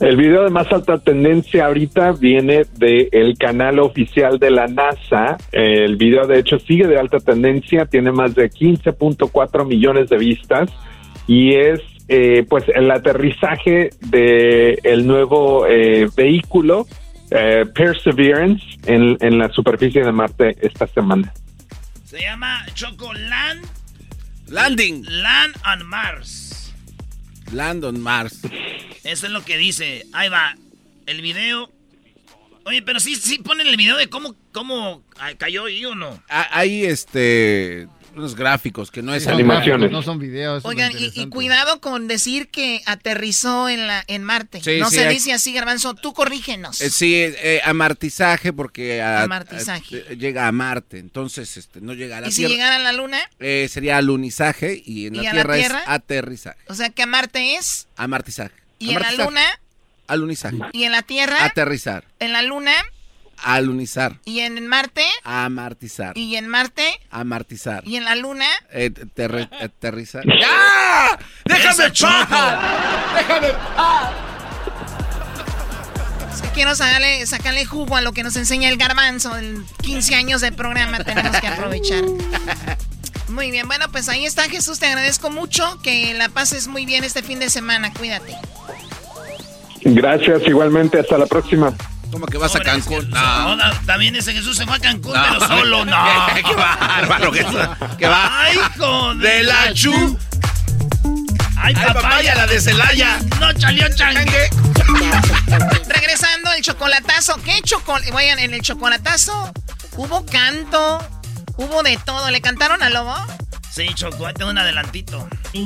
El 0.00 0.16
video 0.16 0.44
de 0.44 0.50
más 0.50 0.70
alta 0.72 0.98
tendencia 0.98 1.66
ahorita 1.66 2.12
viene 2.12 2.64
del 2.76 3.38
canal 3.38 3.78
oficial 3.78 4.38
de 4.38 4.50
la 4.50 4.66
NASA. 4.66 5.38
El 5.52 5.96
video 5.96 6.26
de 6.26 6.38
hecho 6.38 6.58
sigue 6.58 6.86
de 6.86 6.98
alta 6.98 7.18
tendencia, 7.18 7.86
tiene 7.86 8.12
más 8.12 8.34
de 8.34 8.50
15.4 8.50 9.66
millones 9.66 10.10
de 10.10 10.18
vistas 10.18 10.70
y 11.26 11.54
es 11.54 11.80
eh, 12.08 12.44
pues 12.48 12.64
el 12.74 12.90
aterrizaje 12.90 13.90
de 14.00 14.78
el 14.82 15.06
nuevo 15.06 15.66
eh, 15.66 16.08
vehículo 16.14 16.86
eh, 17.30 17.64
Perseverance 17.74 18.64
en, 18.86 19.16
en 19.20 19.38
la 19.38 19.50
superficie 19.52 20.02
de 20.04 20.12
Marte 20.12 20.56
esta 20.60 20.86
semana. 20.86 21.32
Se 22.04 22.20
llama 22.20 22.64
Choco 22.74 23.12
Land. 23.12 23.66
Landing. 24.48 25.04
Land 25.08 25.56
on 25.66 25.86
Mars. 25.86 26.72
Land 27.52 27.84
on 27.84 28.00
Mars. 28.00 28.40
Eso 29.04 29.26
es 29.26 29.32
lo 29.32 29.44
que 29.44 29.56
dice. 29.56 30.06
Ahí 30.12 30.28
va. 30.28 30.56
El 31.06 31.20
video. 31.20 31.70
Oye, 32.64 32.82
pero 32.82 32.98
sí, 32.98 33.14
sí 33.14 33.38
ponen 33.38 33.66
el 33.68 33.76
video 33.76 33.96
de 33.96 34.08
cómo, 34.08 34.34
cómo 34.52 35.04
ah, 35.18 35.32
cayó 35.38 35.66
ahí 35.66 35.84
o 35.84 35.94
no. 35.94 36.20
Ah, 36.28 36.48
Hay 36.50 36.84
este 36.84 37.88
unos 38.16 38.34
gráficos 38.34 38.90
que 38.90 39.02
no 39.02 39.14
es 39.14 39.26
gráficos, 39.26 39.90
No 39.90 40.02
son 40.02 40.18
videos. 40.18 40.64
Oigan, 40.64 40.92
y, 40.98 41.12
y 41.14 41.26
cuidado 41.28 41.80
con 41.80 42.08
decir 42.08 42.48
que 42.48 42.82
aterrizó 42.86 43.68
en, 43.68 43.86
la, 43.86 44.02
en 44.06 44.22
Marte. 44.24 44.60
Sí, 44.62 44.78
no 44.78 44.88
sí, 44.90 44.96
se 44.96 45.06
hay- 45.06 45.14
dice 45.14 45.32
así, 45.32 45.52
Garbanzo. 45.52 45.94
Tú 45.94 46.12
corrígenos. 46.12 46.80
Eh, 46.80 46.90
sí, 46.90 47.14
eh, 47.14 47.60
amartizaje 47.64 48.52
porque 48.52 49.02
a- 49.02 49.22
Amartizaje. 49.22 50.04
a- 50.10 50.12
llega 50.14 50.46
a 50.48 50.52
Marte, 50.52 50.98
entonces 50.98 51.56
este, 51.56 51.80
no 51.80 51.92
llega 51.94 52.18
a 52.18 52.20
la 52.22 52.28
¿Y 52.28 52.32
si 52.32 52.36
Tierra. 52.38 52.52
llegara 52.54 52.76
a 52.76 52.78
la 52.80 52.92
Luna? 52.92 53.18
Eh, 53.38 53.68
sería 53.70 53.98
alunizaje 53.98 54.82
y 54.84 55.06
en 55.06 55.14
¿Y 55.16 55.22
la 55.22 55.30
Tierra, 55.32 55.58
es 55.58 55.72
aterrizaje. 55.86 56.58
O 56.68 56.74
sea 56.74 56.90
que 56.90 57.02
a 57.02 57.06
Marte 57.06 57.56
es. 57.56 57.86
Amartizaje. 57.96 58.54
¿Y 58.78 58.90
en 58.94 59.00
la. 59.00 59.12
Luna? 59.12 59.42
Alunizaje. 60.06 60.56
¿Y 60.72 60.84
en 60.84 60.92
la 60.92 61.02
Tierra? 61.02 61.44
Aterrizar. 61.44 62.04
¿En 62.20 62.32
la 62.32 62.42
Luna? 62.42 62.72
Alunizar. 63.42 64.18
¿Y 64.24 64.40
en 64.40 64.66
Marte? 64.66 65.04
Amartizar. 65.24 66.16
¿Y 66.16 66.36
en 66.36 66.48
Marte? 66.48 66.98
Amartizar. 67.10 67.86
¿Y 67.86 67.96
en 67.96 68.04
la 68.04 68.16
Luna? 68.16 68.46
Eh, 68.72 68.92
aterrizar. 69.60 70.24
¡Ya! 70.40 71.18
¡Déjame 71.44 71.84
en 71.84 71.92
paz! 71.92 72.58
¡Déjame 73.16 73.46
en 73.48 73.56
paz! 73.76 74.10
Es 76.34 76.42
que 76.42 76.48
quiero 76.48 76.74
sacarle, 76.74 77.26
sacarle 77.26 77.64
jugo 77.64 77.96
a 77.96 78.00
lo 78.00 78.12
que 78.12 78.22
nos 78.22 78.36
enseña 78.36 78.68
el 78.68 78.76
garbanzo. 78.76 79.36
En 79.36 79.64
15 79.82 80.14
años 80.14 80.40
de 80.40 80.52
programa 80.52 81.02
tenemos 81.02 81.36
que 81.40 81.46
aprovechar. 81.46 82.04
Muy 83.28 83.50
bien, 83.50 83.66
bueno, 83.66 83.86
pues 83.90 84.08
ahí 84.08 84.24
está 84.24 84.44
Jesús, 84.44 84.78
te 84.78 84.86
agradezco 84.86 85.30
mucho. 85.30 85.78
Que 85.82 86.14
la 86.14 86.28
pases 86.28 86.68
muy 86.68 86.86
bien 86.86 87.04
este 87.04 87.22
fin 87.22 87.38
de 87.38 87.50
semana, 87.50 87.92
cuídate. 87.92 88.36
Gracias, 89.82 90.42
igualmente, 90.46 90.98
hasta 91.00 91.16
la 91.18 91.26
próxima. 91.26 91.74
¿Cómo 92.10 92.26
que 92.26 92.38
vas 92.38 92.54
a 92.56 92.60
Cancún? 92.60 93.10
No, 93.10 93.56
da- 93.56 93.78
también 93.84 94.16
ese 94.16 94.32
Jesús 94.32 94.56
se 94.56 94.64
fue 94.66 94.76
a 94.76 94.80
Cancún, 94.80 95.12
No. 95.12 95.22
pero 95.22 95.40
solo, 95.46 95.84
no. 95.84 95.96
Qué 96.34 96.54
bárbaro, 96.54 97.32
Jesús. 97.32 97.60
Qué 97.98 98.06
va. 98.06 98.40
Ay, 98.42 98.56
hijo 98.56 99.14
De 99.16 99.42
la 99.42 99.74
chu. 99.74 100.18
Ay, 101.58 101.74
Ay, 101.76 101.92
papaya, 101.92 102.34
la 102.34 102.46
de 102.46 102.60
Celaya. 102.60 103.18
No 103.40 103.52
chalió 103.54 103.86
changue. 103.94 104.48
Regresando 105.88 106.52
el 106.52 106.62
chocolatazo. 106.62 107.36
¿Qué 107.44 107.60
chocolate? 107.62 108.10
Vayan, 108.12 108.38
en 108.38 108.54
el 108.54 108.60
chocolatazo 108.62 109.52
hubo 109.96 110.24
canto, 110.26 110.98
hubo 111.56 111.82
de 111.82 111.98
todo. 112.04 112.30
¿Le 112.30 112.40
cantaron 112.40 112.82
al 112.82 112.94
lobo? 112.94 113.14
Sí, 113.70 113.88
Choco, 113.94 114.26
ahí 114.26 114.32
tengo 114.32 114.50
un 114.52 114.58
adelantito. 114.58 115.28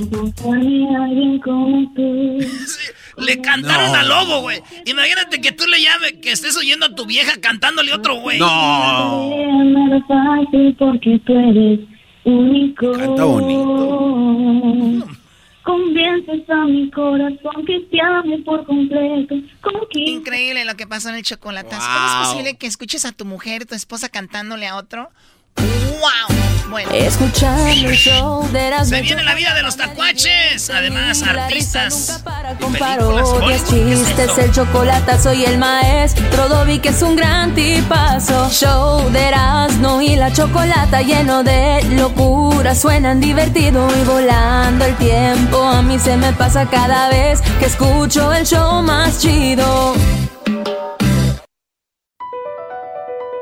Le 3.21 3.41
cantaron 3.41 3.93
No. 3.93 3.99
al 3.99 4.09
lobo, 4.09 4.41
güey. 4.43 4.61
Imagínate 4.87 5.41
que 5.41 5.53
tú 5.53 5.65
le 5.67 5.81
llames, 5.83 6.15
que 6.23 6.33
estés 6.33 6.57
oyendo 6.57 6.87
a 6.87 6.95
tu 6.95 7.07
vieja 7.07 7.33
cantándole 7.41 7.93
otro 7.93 8.17
güey. 8.17 8.39
No. 8.39 9.31
Nada 9.65 10.01
fácil 10.09 10.75
porque 10.79 11.21
tú 11.27 11.33
eres 11.39 11.81
único. 12.25 12.93
Canta 12.93 13.25
bonito. 13.25 15.07
Convences 15.63 16.49
a 16.49 16.65
mi 16.65 16.91
corazón 16.91 17.65
que 17.67 17.81
te 17.91 18.01
ame 18.01 18.39
por 18.39 18.65
completo. 18.65 19.35
Increíble 19.95 20.65
lo 20.65 20.75
que 20.75 20.87
pasó 20.87 21.11
en 21.11 21.17
el 21.17 21.23
chocolatazo. 21.23 21.87
¿Cómo 21.87 21.99
Wow. 21.99 22.23
es 22.23 22.29
posible 22.29 22.57
que 22.57 22.67
escuches 22.67 23.05
a 23.05 23.13
tu 23.13 23.25
mujer, 23.27 23.67
tu 23.67 23.75
esposa 23.75 24.09
cantándole 24.09 24.67
a 24.67 24.77
otro? 24.77 25.11
¡Wow! 25.61 26.71
Bueno. 26.71 26.91
Escuchando 26.93 27.67
el 27.67 27.97
show 27.97 28.49
de 28.53 28.69
Erasmo 28.69 28.97
Se 28.97 29.03
viene 29.03 29.23
la 29.25 29.35
vida 29.35 29.55
de 29.55 29.63
los 29.63 29.77
tacuaches. 29.77 30.71
Además, 30.71 31.23
artistas. 31.23 32.23
con 32.61 32.75
y 32.75 32.79
películas. 32.79 32.79
parodias, 32.79 33.29
Hollywood, 33.29 33.49
¿qué 33.49 33.55
es 33.55 33.65
chistes, 33.65 34.39
el 34.39 34.53
chocolate 34.53 35.19
soy 35.19 35.45
el 35.45 35.59
maestro 35.59 36.49
Dobby 36.49 36.79
que 36.79 36.91
es 36.91 37.03
un 37.03 37.17
gran 37.17 37.55
tipazo. 37.55 38.49
Show 38.51 39.11
de 39.11 39.29
Erasmo 39.29 40.01
y 40.01 40.17
la 40.17 40.33
chocolata 40.33 41.03
lleno 41.03 41.43
de 41.43 41.83
locura, 41.91 42.75
suenan 42.75 43.21
divertido 43.21 43.89
y 44.01 44.05
volando 44.05 44.85
el 44.85 44.97
tiempo. 44.97 45.63
A 45.63 45.83
mí 45.83 45.99
se 45.99 46.17
me 46.17 46.33
pasa 46.33 46.67
cada 46.67 47.09
vez 47.09 47.41
que 47.59 47.67
escucho 47.67 48.33
el 48.33 48.47
show 48.47 48.83
más 48.83 49.19
chido. 49.21 49.95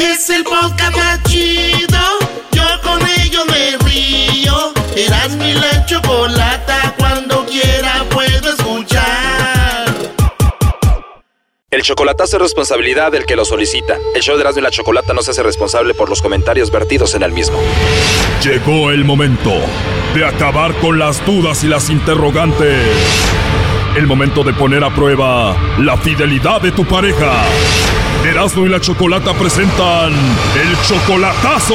Es 0.00 0.30
el 0.30 0.44
podcast 0.44 0.96
más 0.96 1.20
chido. 1.24 1.98
Yo 2.52 2.62
con 2.84 3.00
ello 3.20 3.44
me 3.46 3.76
río. 3.84 4.72
Eras 4.94 5.30
mi 5.36 5.52
la 5.54 5.84
chocolata. 5.86 6.94
Cuando 6.96 7.44
quiera 7.44 8.04
puedo 8.08 8.48
escuchar. 8.48 9.88
El 11.70 11.82
chocolatazo 11.82 12.36
es 12.36 12.42
responsabilidad 12.42 13.10
del 13.10 13.26
que 13.26 13.34
lo 13.34 13.44
solicita. 13.44 13.98
El 14.14 14.22
show 14.22 14.36
de 14.36 14.42
Erasmo 14.42 14.60
y 14.60 14.62
la 14.62 14.70
Chocolata 14.70 15.12
no 15.14 15.22
se 15.22 15.32
hace 15.32 15.42
responsable 15.42 15.94
por 15.94 16.08
los 16.08 16.22
comentarios 16.22 16.70
vertidos 16.70 17.16
en 17.16 17.24
el 17.24 17.32
mismo. 17.32 17.58
Llegó 18.44 18.92
el 18.92 19.04
momento 19.04 19.52
de 20.14 20.24
acabar 20.24 20.74
con 20.76 21.00
las 21.00 21.26
dudas 21.26 21.64
y 21.64 21.66
las 21.66 21.90
interrogantes. 21.90 22.86
El 23.96 24.06
momento 24.06 24.44
de 24.44 24.54
poner 24.54 24.84
a 24.84 24.94
prueba 24.94 25.56
la 25.80 25.96
fidelidad 25.96 26.60
de 26.60 26.70
tu 26.70 26.84
pareja. 26.84 27.42
Erasmo 28.28 28.66
y 28.66 28.68
la 28.68 28.78
Chocolata 28.78 29.32
presentan 29.32 30.12
el 30.12 30.76
chocolatazo. 30.82 31.74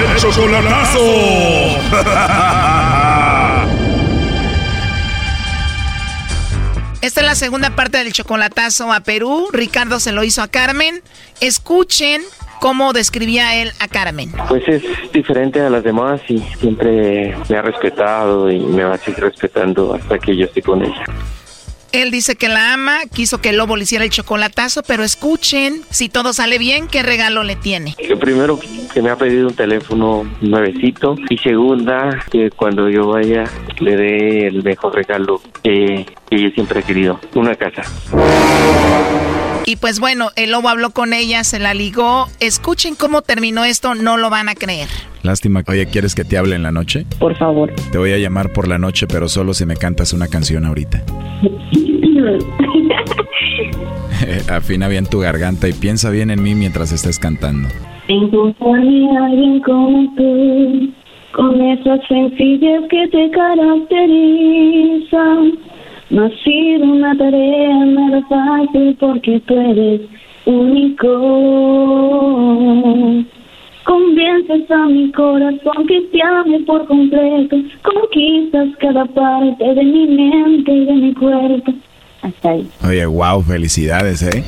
¡El 0.00 0.16
chocolatazo! 0.16 0.98
Esta 7.02 7.20
es 7.20 7.26
la 7.26 7.34
segunda 7.36 7.70
parte 7.76 7.98
del 7.98 8.12
chocolatazo 8.12 8.92
a 8.92 8.98
Perú. 8.98 9.48
Ricardo 9.52 10.00
se 10.00 10.10
lo 10.10 10.24
hizo 10.24 10.42
a 10.42 10.48
Carmen. 10.48 11.00
Escuchen 11.40 12.20
cómo 12.60 12.92
describía 12.92 13.54
él 13.62 13.70
a 13.78 13.86
Carmen. 13.86 14.32
Pues 14.48 14.64
es 14.66 14.82
diferente 15.12 15.60
a 15.60 15.70
las 15.70 15.84
demás 15.84 16.20
y 16.28 16.40
siempre 16.58 17.36
me 17.48 17.56
ha 17.56 17.62
respetado 17.62 18.50
y 18.50 18.58
me 18.58 18.82
va 18.82 18.94
a 18.94 18.98
seguir 18.98 19.20
respetando 19.20 19.94
hasta 19.94 20.18
que 20.18 20.36
yo 20.36 20.46
esté 20.46 20.62
con 20.62 20.82
ella. 20.82 21.04
Él 21.94 22.10
dice 22.10 22.34
que 22.34 22.48
la 22.48 22.72
ama, 22.72 23.02
quiso 23.12 23.40
que 23.40 23.50
el 23.50 23.56
lobo 23.56 23.76
le 23.76 23.84
hiciera 23.84 24.04
el 24.04 24.10
chocolatazo, 24.10 24.82
pero 24.82 25.04
escuchen, 25.04 25.82
si 25.90 26.08
todo 26.08 26.32
sale 26.32 26.58
bien, 26.58 26.88
¿qué 26.88 27.04
regalo 27.04 27.44
le 27.44 27.54
tiene? 27.54 27.94
Lo 28.08 28.18
primero 28.18 28.58
que 28.92 29.00
me 29.00 29.10
ha 29.10 29.16
pedido 29.16 29.46
un 29.46 29.54
teléfono 29.54 30.28
nuevecito 30.40 31.14
y 31.30 31.38
segunda 31.38 32.24
que 32.32 32.50
cuando 32.50 32.90
yo 32.90 33.06
vaya 33.06 33.44
le 33.78 33.96
dé 33.96 34.48
el 34.48 34.64
mejor 34.64 34.92
regalo 34.92 35.40
que, 35.62 36.04
que 36.28 36.42
yo 36.42 36.50
siempre 36.50 36.80
he 36.80 36.82
querido, 36.82 37.20
una 37.36 37.54
casa. 37.54 37.82
Y 39.66 39.76
pues 39.76 40.00
bueno, 40.00 40.30
el 40.34 40.50
lobo 40.50 40.68
habló 40.68 40.90
con 40.90 41.12
ella, 41.12 41.44
se 41.44 41.60
la 41.60 41.74
ligó. 41.74 42.28
Escuchen 42.40 42.96
cómo 42.96 43.22
terminó 43.22 43.64
esto, 43.64 43.94
no 43.94 44.16
lo 44.16 44.30
van 44.30 44.48
a 44.48 44.54
creer. 44.54 44.88
Lástima. 45.22 45.64
Oye, 45.66 45.86
¿quieres 45.86 46.14
que 46.14 46.24
te 46.24 46.36
hable 46.36 46.54
en 46.54 46.62
la 46.62 46.70
noche? 46.70 47.06
Por 47.18 47.34
favor. 47.38 47.72
Te 47.90 47.96
voy 47.96 48.12
a 48.12 48.18
llamar 48.18 48.52
por 48.52 48.68
la 48.68 48.78
noche, 48.78 49.06
pero 49.06 49.28
solo 49.28 49.54
si 49.54 49.64
me 49.64 49.76
cantas 49.76 50.12
una 50.12 50.28
canción 50.28 50.66
ahorita. 50.66 51.02
Afina 54.50 54.88
bien 54.88 55.06
tu 55.06 55.20
garganta 55.20 55.68
y 55.68 55.72
piensa 55.72 56.10
bien 56.10 56.30
en 56.30 56.42
mí 56.42 56.54
mientras 56.54 56.92
estés 56.92 57.18
cantando. 57.18 57.68
Encontrarme 58.08 59.18
a 59.18 59.26
alguien 59.26 59.60
como 59.60 60.14
tú, 60.16 60.90
con 61.32 61.60
esas 61.60 62.00
sencillas 62.08 62.84
que 62.90 63.06
te 63.08 63.30
caracterizan. 63.30 65.52
No 66.10 66.26
ha 66.26 66.30
sido 66.44 66.84
una 66.84 67.16
tarea 67.16 67.84
nada 67.86 68.22
fácil 68.28 68.94
porque 69.00 69.40
tú 69.46 69.54
eres 69.54 70.02
único. 70.44 71.08
Convences 73.84 74.70
a 74.70 74.86
mi 74.86 75.10
corazón 75.12 75.86
que 75.86 76.02
te 76.12 76.22
ame 76.22 76.60
por 76.60 76.86
completo. 76.86 77.56
Conquistas 77.82 78.68
cada 78.80 79.06
parte 79.06 79.74
de 79.74 79.82
mi 79.82 80.06
mente 80.06 80.72
y 80.72 80.84
de 80.86 80.92
mi 80.92 81.14
cuerpo. 81.14 81.72
Hasta 82.24 82.50
ahí. 82.50 82.68
Oye, 82.82 83.04
wow, 83.06 83.42
felicidades, 83.42 84.22
¿eh? 84.22 84.42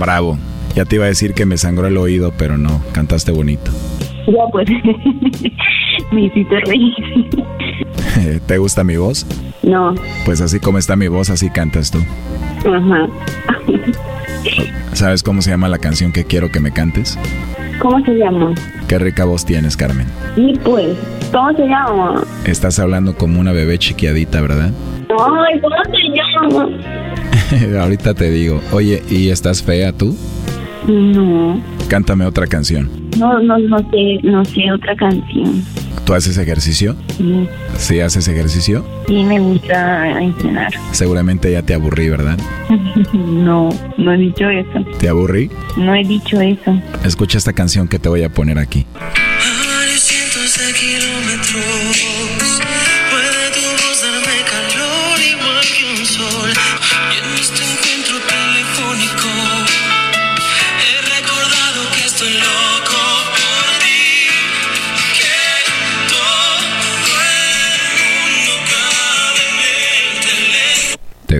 Bravo. 0.00 0.38
Ya 0.74 0.84
te 0.84 0.96
iba 0.96 1.04
a 1.04 1.08
decir 1.08 1.34
que 1.34 1.44
me 1.46 1.56
sangró 1.58 1.86
el 1.86 1.96
oído, 1.96 2.32
pero 2.36 2.56
no, 2.58 2.82
cantaste 2.92 3.32
bonito. 3.32 3.70
Ya 4.26 4.44
pues, 4.52 4.68
me 6.12 6.22
hiciste 6.26 6.60
reír. 6.60 8.40
¿Te 8.46 8.58
gusta 8.58 8.84
mi 8.84 8.96
voz? 8.96 9.26
No, 9.62 9.94
Pues 10.24 10.40
así 10.40 10.58
como 10.60 10.78
está 10.78 10.96
mi 10.96 11.08
voz, 11.08 11.30
así 11.30 11.50
cantas 11.50 11.90
tú. 11.90 11.98
ajá. 12.64 13.06
¿Sabes 14.94 15.22
cómo 15.22 15.42
se 15.42 15.50
llama 15.50 15.68
la 15.68 15.78
canción 15.78 16.12
que 16.12 16.24
quiero 16.24 16.50
que 16.50 16.60
me 16.60 16.72
cantes? 16.72 17.18
¿Cómo 17.80 18.04
se 18.04 18.12
llama? 18.14 18.54
Qué 18.88 18.98
rica 18.98 19.24
voz 19.24 19.44
tienes, 19.44 19.76
Carmen. 19.76 20.06
Y 20.36 20.56
pues, 20.58 20.96
¿cómo 21.32 21.52
se 21.52 21.66
llama? 21.66 22.24
Estás 22.44 22.78
hablando 22.78 23.14
como 23.16 23.38
una 23.38 23.52
bebé 23.52 23.78
chiquiadita, 23.78 24.40
¿verdad? 24.40 24.72
Ay, 25.10 25.60
¿cómo 25.60 25.76
se 25.90 26.08
llama? 27.64 27.80
Ahorita 27.82 28.14
te 28.14 28.30
digo. 28.30 28.60
Oye, 28.72 29.02
¿y 29.10 29.30
estás 29.30 29.62
fea 29.62 29.92
tú? 29.92 30.16
No, 30.86 31.60
Cántame 31.88 32.24
otra 32.26 32.46
canción. 32.46 32.88
no, 33.18 33.40
no, 33.40 33.58
no 33.58 33.78
sé, 33.90 34.20
no 34.22 34.44
sé 34.44 34.70
otra 34.72 34.94
canción. 34.96 35.62
¿Tú 36.04 36.14
haces 36.14 36.38
ejercicio? 36.38 36.96
Sí, 37.18 37.46
Sí, 37.76 38.00
haces 38.00 38.26
ejercicio. 38.28 38.84
sí 39.06 39.22
me 39.24 39.38
gusta 39.40 40.20
entrenar. 40.20 40.72
Seguramente 40.92 41.50
ya 41.52 41.62
te 41.62 41.74
aburrí, 41.74 42.08
¿verdad? 42.08 42.38
No, 43.12 43.68
no 43.98 44.12
he 44.12 44.16
dicho 44.18 44.48
eso. 44.48 44.84
¿Te 44.98 45.08
aburrí? 45.08 45.50
No 45.76 45.94
he 45.94 46.04
dicho 46.04 46.40
eso. 46.40 46.80
Escucha 47.04 47.36
esta 47.38 47.52
canción 47.52 47.88
que 47.88 47.98
te 47.98 48.08
voy 48.08 48.22
a 48.22 48.30
poner 48.30 48.58
aquí. 48.58 48.86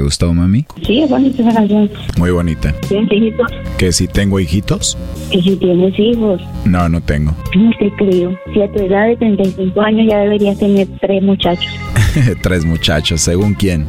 Gustó, 0.09 0.32
mami? 0.32 0.64
Sí, 0.86 1.02
es 1.02 1.11
bonita 1.11 1.42
esa 1.42 1.52
canción. 1.52 1.90
Muy 2.16 2.30
bonita. 2.30 2.72
¿Tienes 2.88 3.12
hijitos? 3.12 3.46
¿Que 3.76 3.92
si 3.92 4.09
tengo 4.09 4.40
hijitos? 4.40 4.96
Y 5.30 5.42
si 5.42 5.56
tienes 5.56 5.98
hijos, 5.98 6.40
No, 6.64 6.88
no 6.88 7.00
tengo. 7.02 7.32
no 7.56 7.70
te 7.78 7.92
creo. 7.96 8.34
Si 8.54 8.62
a 8.62 8.72
tu 8.72 8.80
edad 8.84 9.06
de 9.09 9.16
35 9.16 9.80
años 9.82 10.06
ya 10.11 10.18
deberías 10.20 10.59
tener 10.59 10.88
tres 11.00 11.22
muchachos, 11.22 11.70
Tres 12.42 12.64
muchachos, 12.64 13.20
¿según 13.20 13.52
quién? 13.54 13.86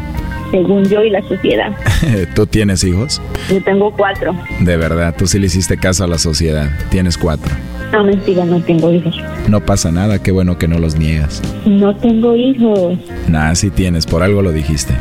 según 0.51 0.83
yo 0.85 1.03
y 1.03 1.11
la 1.11 1.21
sociedad. 1.27 1.71
¿Tú 2.35 2.47
tienes 2.47 2.83
hijos? 2.83 3.21
Yo 3.51 3.63
tengo 3.63 3.91
cuatro. 3.95 4.35
De 4.59 4.77
verdad, 4.77 5.13
tú 5.15 5.27
sí 5.27 5.37
le 5.39 5.45
hiciste 5.45 5.77
caso 5.77 6.03
a 6.03 6.07
la 6.07 6.17
sociedad. 6.17 6.69
Tienes 6.89 7.17
cuatro. 7.19 7.53
No, 7.91 8.03
mentira, 8.03 8.45
no 8.45 8.59
tengo 8.61 8.91
hijos. 8.91 9.15
No 9.47 9.63
pasa 9.63 9.91
nada, 9.91 10.21
qué 10.21 10.31
bueno 10.31 10.57
que 10.57 10.67
no 10.67 10.79
los 10.79 10.95
niegas. 10.97 11.41
No 11.65 11.95
tengo 11.95 12.35
hijos. 12.35 12.97
Nah, 13.27 13.53
sí 13.53 13.69
tienes, 13.69 14.05
por 14.07 14.23
algo 14.23 14.41
lo 14.41 14.51
dijiste. 14.51 14.93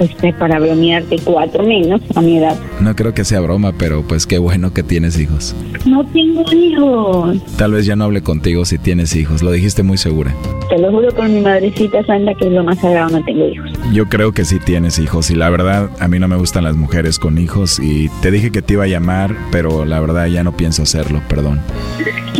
Este, 0.00 0.32
para 0.32 0.58
bromearte, 0.58 1.16
cuatro 1.24 1.64
menos 1.64 2.00
a 2.14 2.20
mi 2.20 2.38
edad. 2.38 2.58
No 2.80 2.96
creo 2.96 3.14
que 3.14 3.24
sea 3.24 3.40
broma, 3.40 3.72
pero 3.78 4.02
pues 4.02 4.26
qué 4.26 4.38
bueno 4.38 4.72
que 4.72 4.82
tienes 4.82 5.18
hijos. 5.18 5.54
No 5.86 6.04
tengo 6.06 6.44
hijos. 6.52 7.38
Tal 7.56 7.72
vez 7.72 7.86
ya 7.86 7.94
no 7.96 8.04
hable 8.04 8.22
contigo 8.22 8.64
si 8.64 8.78
tienes 8.78 9.14
hijos, 9.14 9.42
lo 9.42 9.52
dijiste 9.52 9.82
muy 9.82 9.98
segura. 9.98 10.34
Te 10.68 10.78
lo 10.78 10.90
juro 10.90 11.08
por 11.14 11.28
mi 11.28 11.40
madrecita 11.40 12.04
santa 12.04 12.34
que 12.34 12.46
es 12.46 12.52
lo 12.52 12.64
más 12.64 12.78
sagrado, 12.80 13.10
no 13.10 13.24
tengo 13.24 13.46
hijos. 13.46 13.70
Yo 13.92 14.08
creo 14.08 14.32
que 14.32 14.44
sí 14.44 14.58
tienes 14.58 14.98
hijos 14.98 15.30
y 15.30 15.36
la 15.36 15.50
verdad 15.50 15.90
a 16.00 16.08
mí 16.08 16.18
no 16.18 16.26
me 16.28 16.36
gustan 16.36 16.64
las 16.64 16.76
mujeres 16.76 17.18
con 17.18 17.38
hijos 17.38 17.78
y 17.78 18.08
te 18.22 18.30
dije 18.30 18.50
que 18.50 18.62
te 18.62 18.74
iba 18.74 18.84
a 18.84 18.88
llamar, 18.88 19.34
pero 19.52 19.84
la 19.84 20.00
verdad 20.00 20.26
ya 20.26 20.42
no 20.42 20.56
pienso 20.56 20.82
hacerlo, 20.82 21.20
perdón. 21.28 21.60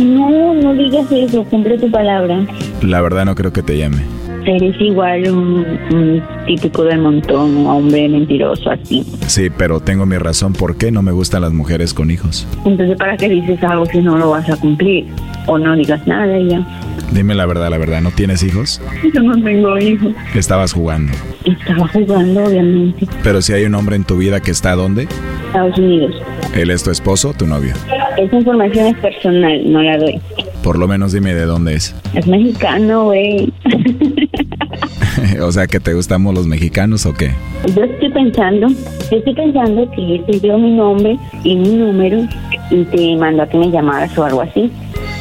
No, 0.01 0.53
no 0.53 0.73
digas 0.73 1.09
eso, 1.11 1.43
cumple 1.45 1.77
tu 1.77 1.89
palabra. 1.89 2.45
La 2.81 3.01
verdad 3.01 3.25
no 3.25 3.35
creo 3.35 3.53
que 3.53 3.63
te 3.63 3.77
llame. 3.77 4.01
Eres 4.45 4.79
igual 4.79 5.29
un, 5.31 5.65
un 5.91 6.23
típico 6.45 6.83
del 6.83 6.99
montón, 6.99 7.57
un 7.57 7.67
hombre 7.67 8.07
mentiroso 8.07 8.69
así. 8.69 9.03
Sí, 9.27 9.49
pero 9.55 9.79
tengo 9.79 10.05
mi 10.05 10.17
razón 10.17 10.53
por 10.53 10.77
qué 10.77 10.91
no 10.91 11.01
me 11.01 11.11
gustan 11.11 11.41
las 11.41 11.51
mujeres 11.51 11.93
con 11.93 12.11
hijos. 12.11 12.47
Entonces, 12.65 12.95
¿para 12.97 13.17
qué 13.17 13.27
dices 13.27 13.61
algo 13.63 13.85
si 13.87 13.99
no 14.01 14.17
lo 14.17 14.29
vas 14.31 14.47
a 14.49 14.55
cumplir? 14.57 15.07
O 15.47 15.57
no 15.57 15.75
digas 15.75 16.05
nada 16.07 16.37
y 16.37 16.49
ya. 16.49 16.81
Dime 17.11 17.33
la 17.35 17.45
verdad, 17.45 17.69
la 17.69 17.77
verdad, 17.77 18.01
¿no 18.01 18.11
tienes 18.11 18.43
hijos? 18.43 18.81
Yo 19.13 19.21
no 19.21 19.33
tengo 19.41 19.77
hijos. 19.77 20.13
Estabas 20.33 20.73
jugando. 20.73 21.13
Estaba 21.45 21.87
jugando, 21.87 22.43
obviamente. 22.43 23.07
Pero 23.23 23.41
si 23.41 23.53
hay 23.53 23.63
un 23.65 23.75
hombre 23.75 23.95
en 23.95 24.03
tu 24.03 24.17
vida 24.17 24.39
que 24.41 24.51
está 24.51 24.75
¿dónde? 24.75 25.07
Estados 25.47 25.77
Unidos. 25.77 26.15
¿Él 26.55 26.69
es 26.71 26.83
tu 26.83 26.91
esposo 26.91 27.29
o 27.29 27.33
tu 27.33 27.47
novio? 27.47 27.73
Esa 28.17 28.35
información 28.35 28.87
es 28.87 28.97
personal, 28.97 29.71
no 29.71 29.81
la 29.81 29.97
doy. 29.97 30.19
Por 30.63 30.79
lo 30.79 30.87
menos 30.87 31.11
dime 31.13 31.33
de 31.33 31.45
dónde 31.45 31.75
es. 31.75 31.95
Es 32.13 32.25
mexicano, 32.27 33.05
güey. 33.05 33.53
o 35.41 35.51
sea, 35.51 35.67
que 35.67 35.79
te 35.79 35.93
gustamos 35.93 36.33
los 36.33 36.47
mexicanos 36.47 37.05
o 37.05 37.13
qué? 37.13 37.31
Yo 37.75 37.83
estoy 37.83 38.11
pensando, 38.11 38.67
yo 38.69 39.17
estoy 39.17 39.33
pensando 39.33 39.89
que 39.91 40.23
te 40.27 40.39
dio 40.39 40.57
mi 40.57 40.71
nombre 40.71 41.17
y 41.43 41.55
mi 41.55 41.69
número 41.69 42.27
y 42.71 42.83
te 42.85 43.15
mandó 43.17 43.43
a 43.43 43.49
que 43.49 43.57
me 43.57 43.69
llamaras 43.71 44.17
o 44.17 44.23
algo 44.23 44.41
así, 44.41 44.71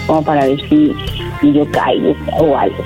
como 0.07 0.25
para 0.25 0.47
ver 0.47 0.61
si, 0.69 0.93
si 1.41 1.53
yo 1.53 1.71
caigo 1.71 2.15
o 2.39 2.57
algo. 2.57 2.83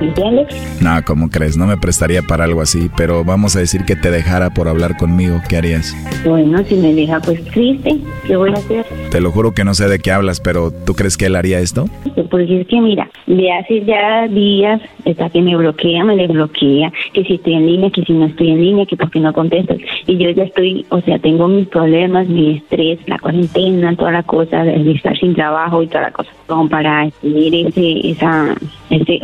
¿Entiendes? 0.00 0.46
No, 0.80 1.02
¿cómo 1.04 1.28
crees? 1.28 1.56
No 1.56 1.66
me 1.66 1.76
prestaría 1.76 2.22
para 2.22 2.44
algo 2.44 2.60
así, 2.60 2.88
pero 2.96 3.24
vamos 3.24 3.56
a 3.56 3.58
decir 3.58 3.84
que 3.84 3.96
te 3.96 4.12
dejara 4.12 4.50
por 4.50 4.68
hablar 4.68 4.96
conmigo. 4.96 5.40
¿Qué 5.48 5.56
harías? 5.56 5.92
Bueno, 6.24 6.62
si 6.68 6.76
me 6.76 6.94
deja, 6.94 7.18
pues 7.20 7.44
triste. 7.46 7.98
¿Qué 8.24 8.36
voy 8.36 8.50
a 8.50 8.58
hacer? 8.58 8.86
Te 9.10 9.22
lo 9.22 9.30
juro 9.30 9.52
que 9.52 9.64
no 9.64 9.72
sé 9.72 9.88
de 9.88 9.98
qué 10.00 10.12
hablas, 10.12 10.38
pero 10.38 10.70
¿tú 10.70 10.92
crees 10.92 11.16
que 11.16 11.26
él 11.26 11.36
haría 11.36 11.60
esto? 11.60 11.86
Porque 12.30 12.60
es 12.60 12.66
que 12.66 12.78
mira, 12.78 13.08
de 13.26 13.50
hace 13.52 13.82
ya 13.86 14.28
días 14.28 14.82
está 15.06 15.30
que 15.30 15.40
me 15.40 15.56
bloquea, 15.56 16.04
me 16.04 16.14
desbloquea, 16.14 16.92
que 17.14 17.24
si 17.24 17.34
estoy 17.34 17.54
en 17.54 17.66
línea, 17.66 17.90
que 17.90 18.02
si 18.02 18.12
no 18.12 18.26
estoy 18.26 18.50
en 18.50 18.60
línea, 18.60 18.84
que 18.84 18.98
porque 18.98 19.18
no 19.18 19.32
contesto. 19.32 19.76
Y 20.06 20.18
yo 20.18 20.28
ya 20.30 20.44
estoy, 20.44 20.84
o 20.90 21.00
sea, 21.00 21.18
tengo 21.18 21.48
mis 21.48 21.66
problemas, 21.68 22.28
mi 22.28 22.58
estrés, 22.58 22.98
la 23.06 23.18
cuarentena, 23.18 23.96
toda 23.96 24.12
la 24.12 24.22
cosa, 24.24 24.62
de 24.62 24.92
estar 24.92 25.18
sin 25.18 25.34
trabajo 25.34 25.82
y 25.82 25.86
toda 25.86 26.02
la 26.02 26.10
cosa. 26.10 26.30
Como 26.46 26.68
para 26.68 27.08
tener 27.22 27.54
ese, 27.54 28.10
esa, 28.10 28.54
ese, 28.90 29.20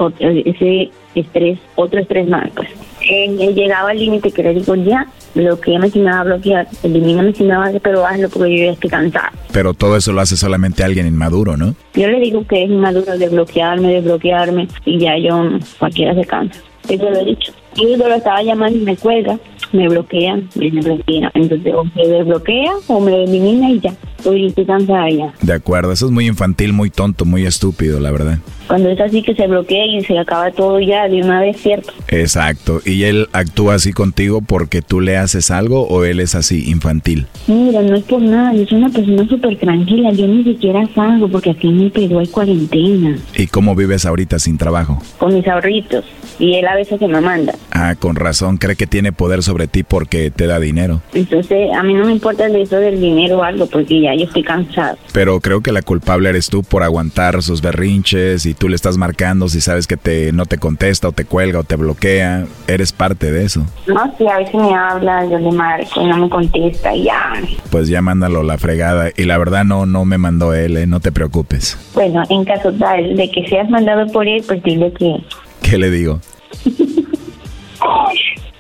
ese 0.47 0.91
estrés, 1.15 1.59
otro 1.75 2.01
estrés 2.01 2.27
más, 2.27 2.51
pues. 2.57 2.71
Él, 3.09 3.41
él 3.41 3.55
llegaba 3.55 3.91
al 3.91 3.99
límite 3.99 4.31
que 4.31 4.43
le 4.43 4.55
digo, 4.55 4.75
ya, 4.75 5.07
bloqueame 5.35 5.91
si 5.91 5.99
me 5.99 6.11
va 6.11 6.21
a 6.21 6.25
bloquear, 6.25 6.67
elimíname 6.83 7.35
si 7.35 7.45
me 7.45 7.57
va 7.57 7.65
a 7.65 7.69
hacer, 7.69 7.81
pero 7.81 8.07
hazlo 8.07 8.29
porque 8.29 8.57
yo 8.57 8.65
ya 8.67 8.73
estoy 8.73 8.91
cansada. 8.91 9.33
Pero 9.53 9.75
todo 9.75 9.97
eso 9.97 10.13
lo 10.13 10.21
hace 10.21 10.37
solamente 10.37 10.85
alguien 10.85 11.07
inmaduro, 11.07 11.57
¿no? 11.57 11.75
Yo 11.95 12.09
le 12.09 12.21
digo 12.21 12.47
que 12.47 12.65
es 12.65 12.71
inmaduro 12.71 13.17
de 13.17 13.29
bloquearme, 13.29 13.93
de 13.93 14.01
bloquearme, 14.01 14.69
y 14.85 14.99
ya 14.99 15.19
yo, 15.19 15.59
cualquiera 15.79 16.15
se 16.15 16.25
cansa. 16.25 16.61
Eso 16.89 17.11
lo 17.11 17.19
he 17.19 17.25
dicho. 17.25 17.53
Y 17.77 17.91
yo 17.91 17.97
lo 17.97 18.15
estaba 18.15 18.43
llamando 18.43 18.79
y 18.79 18.83
me 18.83 18.97
cuelga, 18.97 19.39
me 19.73 19.89
bloquea, 19.89 20.37
me 20.55 20.71
bloquea. 20.71 21.31
Entonces, 21.35 21.75
o 21.75 21.85
me 21.85 22.07
desbloquea 22.07 22.73
o 22.89 23.01
me 23.01 23.25
elimina 23.25 23.71
y 23.71 23.81
ya. 23.81 23.95
Estoy, 24.25 24.47
estoy 24.47 24.65
cansada 24.65 25.11
ya. 25.11 25.35
De 25.43 25.53
acuerdo, 25.53 25.93
eso 25.93 26.07
es 26.07 26.11
muy 26.11 26.27
infantil, 26.27 26.73
muy 26.73 26.89
tonto, 26.89 27.27
muy 27.27 27.45
estúpido, 27.45 28.01
la 28.01 28.11
verdad. 28.11 28.39
Cuando 28.67 28.89
es 28.89 28.99
así 28.99 29.21
que 29.21 29.35
se 29.35 29.47
bloquea 29.47 29.85
y 29.85 30.03
se 30.03 30.19
acaba 30.19 30.51
todo 30.51 30.81
ya 30.81 31.07
de 31.09 31.21
una 31.23 31.43
vez, 31.43 31.59
¿cierto? 31.61 31.93
Exacto. 32.09 32.81
¿Y 32.87 33.03
él 33.05 33.29
actúa 33.33 33.75
así 33.75 33.93
contigo 33.93 34.41
porque 34.41 34.81
tú 34.81 35.03
le 35.03 35.19
haces 35.19 35.51
algo 35.51 35.87
o 35.87 36.05
él 36.07 36.21
es 36.21 36.35
así 36.35 36.71
infantil? 36.71 37.27
Mira, 37.47 37.83
no 37.83 37.95
es 37.97 38.05
por 38.05 38.23
nada, 38.23 38.55
yo 38.55 38.65
soy 38.65 38.79
una 38.79 38.89
persona 38.89 39.29
súper 39.29 39.59
tranquila, 39.59 40.11
yo 40.13 40.27
ni 40.27 40.43
siquiera 40.43 40.89
salgo 40.95 41.29
porque 41.29 41.51
aquí 41.51 41.69
en 41.69 41.77
mi 41.77 41.91
Perú 41.91 42.21
hay 42.21 42.27
cuarentena, 42.29 43.19
¿Y 43.37 43.47
cómo 43.49 43.75
vives 43.75 44.07
ahorita 44.07 44.39
sin 44.39 44.57
trabajo? 44.57 45.03
con 45.19 45.35
mis 45.35 45.47
ahorritos, 45.47 46.07
y 46.39 46.55
él 46.55 46.67
a 46.67 46.75
veces 46.75 46.99
que 46.99 47.07
me 47.09 47.21
manda. 47.21 47.53
Ah, 47.73 47.95
con 47.99 48.17
razón, 48.17 48.57
cree 48.57 48.77
que 48.77 48.87
tiene 48.87 49.13
poder 49.13 49.43
sobre 49.43 49.67
ti 49.67 49.83
porque 49.83 50.31
te 50.31 50.47
da 50.47 50.59
dinero. 50.59 51.03
Entonces, 51.13 51.71
a 51.77 51.83
mí 51.83 51.93
no 51.93 52.07
me 52.07 52.13
importa 52.13 52.49
de 52.49 52.63
eso 52.63 52.77
del 52.77 52.99
dinero 52.99 53.41
o 53.41 53.43
algo, 53.43 53.67
porque 53.67 54.01
ya 54.01 54.14
yo 54.15 54.25
estoy 54.27 54.43
cansada. 54.43 54.97
Pero 55.13 55.41
creo 55.41 55.61
que 55.61 55.73
la 55.73 55.83
culpable 55.83 56.29
eres 56.29 56.49
tú 56.49 56.63
por 56.63 56.83
aguantar 56.83 57.43
sus 57.43 57.61
berrinches 57.61 58.47
y 58.47 58.55
tú 58.55 58.69
le 58.69 58.77
estás 58.77 58.97
marcando 58.97 59.49
si 59.49 59.61
sabes 59.61 59.87
que 59.87 59.97
te 59.97 60.33
no 60.33 60.47
te 60.47 60.59
contesta 60.59 61.09
o 61.09 61.13
te 61.13 61.25
cuelga 61.25 61.61
o 61.61 61.65
te 61.65 61.77
bloquea. 61.77 62.47
Eres 62.67 62.93
parte 62.93 63.31
de 63.31 63.45
eso. 63.45 63.65
No, 63.87 64.15
si 64.17 64.27
a 64.27 64.39
veces 64.39 64.55
me 64.55 64.75
habla, 64.75 65.25
yo 65.27 65.39
le 65.39 65.53
marco 65.53 66.01
y 66.01 66.07
no 66.07 66.17
me 66.19 66.29
contesta, 66.29 66.95
y 66.95 67.05
ya. 67.05 67.33
Pues 67.71 67.89
ya 67.89 68.03
mándalo 68.03 68.43
la 68.43 68.59
fregada. 68.59 69.11
Y 69.17 69.25
la 69.25 69.39
verdad 69.39 69.65
no, 69.65 69.87
no 69.87 70.05
me 70.05 70.19
mandó 70.19 70.55
él, 70.55 70.77
¿eh? 70.77 70.87
no 70.87 71.01
te 71.01 71.13
preocupes. 71.13 71.79
Bueno, 71.95 72.23
en 72.29 72.45
caso 72.45 72.73
tal 72.73 73.17
de 73.17 73.31
que 73.31 73.47
seas 73.49 73.69
mandado 73.71 74.07
por 74.13 74.27
él, 74.27 74.43
pues 74.47 74.63
dile 74.63 74.93
que... 74.93 75.17
¿Qué 75.63 75.79
le 75.79 75.91
digo? 75.91 76.21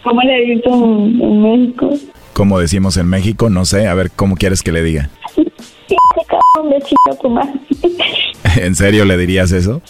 ¿Cómo 0.03 0.21
le 0.23 0.45
dices 0.45 0.67
en, 0.67 1.21
en 1.21 1.43
México? 1.43 1.91
Como 2.35 2.59
decimos 2.59 2.97
en 2.97 3.09
México, 3.09 3.49
no 3.49 3.65
sé, 3.65 3.87
a 3.87 3.95
ver 3.95 4.11
cómo 4.11 4.37
quieres 4.37 4.63
que 4.63 4.73
le 4.73 4.83
diga. 4.83 5.09
Sí, 5.89 5.97
cabrón 6.27 6.71
de 6.71 6.81
chico 6.81 7.19
tu 7.21 7.31
madre. 7.31 7.53
¿En 8.65 8.75
serio 8.75 9.05
le 9.05 9.17
dirías 9.17 9.53
eso? 9.53 9.83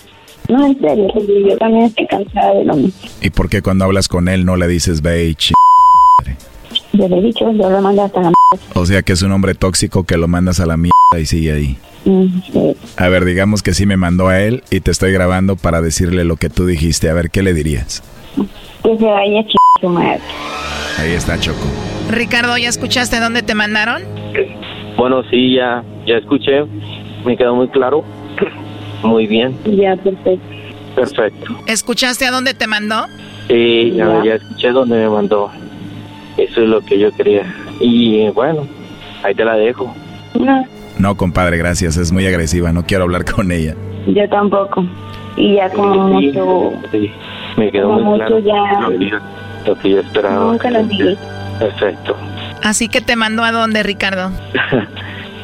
No, 0.49 0.67
en 0.67 0.79
serio, 0.81 1.09
porque 1.15 1.43
yo 1.49 1.57
también 1.57 1.85
estoy 1.85 2.07
cansada 2.07 2.55
de 2.55 2.65
lo 2.65 2.75
mismo. 2.75 3.01
¿Y 3.21 3.31
por 3.31 3.49
qué 3.49 3.63
cuando 3.63 3.85
hablas 3.85 4.09
con 4.09 4.29
él 4.29 4.45
no 4.45 4.57
le 4.57 4.69
dices 4.69 5.01
ve 5.01 5.27
y 5.27 5.35
ch... 5.35 5.53
Yo 6.93 7.09
le 7.09 7.19
he 7.19 7.23
dicho, 7.23 7.51
yo 7.53 7.71
lo 7.71 7.81
mandé 7.81 8.03
hasta 8.03 8.21
la 8.21 8.29
m***. 8.29 8.35
O 8.75 8.87
sea 8.87 9.03
que 9.03 9.13
es 9.13 9.23
un 9.23 9.33
hombre 9.33 9.55
tóxico 9.55 10.05
que 10.05 10.17
lo 10.17 10.29
mandas 10.29 10.61
a 10.61 10.67
la 10.67 10.77
mierda 10.77 10.93
y 11.19 11.27
sigue 11.27 11.53
ahí. 11.53 11.79
Mm, 12.05 12.43
sí. 12.53 12.77
A 12.97 13.09
ver, 13.09 13.25
digamos 13.25 13.63
que 13.63 13.75
sí 13.75 13.87
me 13.87 13.97
mandó 13.97 14.29
a 14.29 14.41
él 14.41 14.63
y 14.71 14.81
te 14.81 14.91
estoy 14.91 15.13
grabando 15.13 15.57
para 15.57 15.81
decirle 15.81 16.25
lo 16.25 16.37
que 16.37 16.51
tú 16.51 16.67
dijiste. 16.67 17.09
A 17.09 17.15
ver, 17.15 17.31
¿qué 17.31 17.43
le 17.43 17.55
dirías? 17.55 18.03
Que 18.83 18.97
se 18.97 19.05
vaya 19.05 19.43
ch... 19.45 19.55
su 19.81 19.89
madre. 19.89 20.21
Ahí 20.99 21.13
está 21.13 21.39
Choco. 21.41 21.67
Ricardo, 22.11 22.57
¿ya 22.59 22.69
escuchaste 22.69 23.19
dónde 23.19 23.43
te 23.43 23.55
mandaron? 23.55 24.03
Bueno, 24.97 25.23
sí, 25.31 25.55
ya, 25.57 25.83
ya 26.07 26.17
escuché. 26.19 26.65
Me 27.25 27.37
quedó 27.37 27.55
muy 27.55 27.69
claro. 27.69 28.05
Muy 29.03 29.27
bien, 29.27 29.55
Ya, 29.67 29.97
perfecto. 29.97 30.41
perfecto. 30.95 31.55
¿Escuchaste 31.67 32.25
a 32.27 32.31
dónde 32.31 32.55
te 32.55 32.67
mandó? 32.67 33.05
Sí, 33.49 33.93
ya, 33.97 34.07
Ya. 34.07 34.25
ya 34.25 34.35
escuché 34.37 34.71
donde 34.71 34.97
me 34.97 35.09
mandó. 35.11 35.51
Eso 36.39 36.63
es 36.63 36.69
lo 36.69 36.81
que 36.81 36.99
yo 36.99 37.13
quería. 37.13 37.43
Y 37.81 38.29
bueno, 38.31 38.67
ahí 39.23 39.35
te 39.35 39.45
la 39.45 39.57
dejo. 39.57 39.93
No, 40.39 40.65
No, 40.99 41.17
compadre, 41.17 41.59
gracias. 41.59 41.97
Es 41.99 42.13
muy 42.13 42.27
agresiva. 42.27 42.73
No 42.73 42.85
quiero 42.85 43.05
hablar 43.05 43.25
con 43.31 43.53
ella. 43.53 43.75
yo 44.07 44.27
tampoco. 44.31 44.85
Y 45.37 45.57
ya 45.57 45.69
como 45.71 46.19
Sí, 46.21 46.27
mucho... 46.29 46.73
sí, 46.93 47.11
me 47.59 47.71
quedó 47.71 47.91
muy 47.91 48.03
mucho 48.05 48.25
claro 48.27 48.39
ya- 48.39 48.81
lo, 48.81 48.99
que 48.99 49.11
yo, 49.11 49.17
lo 49.67 49.79
que 49.81 49.91
yo 49.91 50.01
esperaba. 50.01 50.45
Nunca 50.53 50.71
lo 50.71 50.83
digas. 50.85 51.19
Perfecto. 51.59 52.17
Así 52.65 52.89
que 52.89 53.01
te 53.01 53.15
mandó 53.15 53.45
a 53.45 53.53
dónde, 53.53 53.83
Ricardo. 53.85 54.31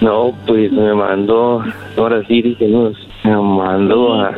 No, 0.01 0.33
pues 0.47 0.73
me 0.73 0.95
mandó, 0.95 1.63
ahora 1.99 2.23
sí 2.27 2.41
dije, 2.41 2.67
no, 2.69 2.91
me 3.23 3.37
mandó 3.37 4.15
a... 4.15 4.31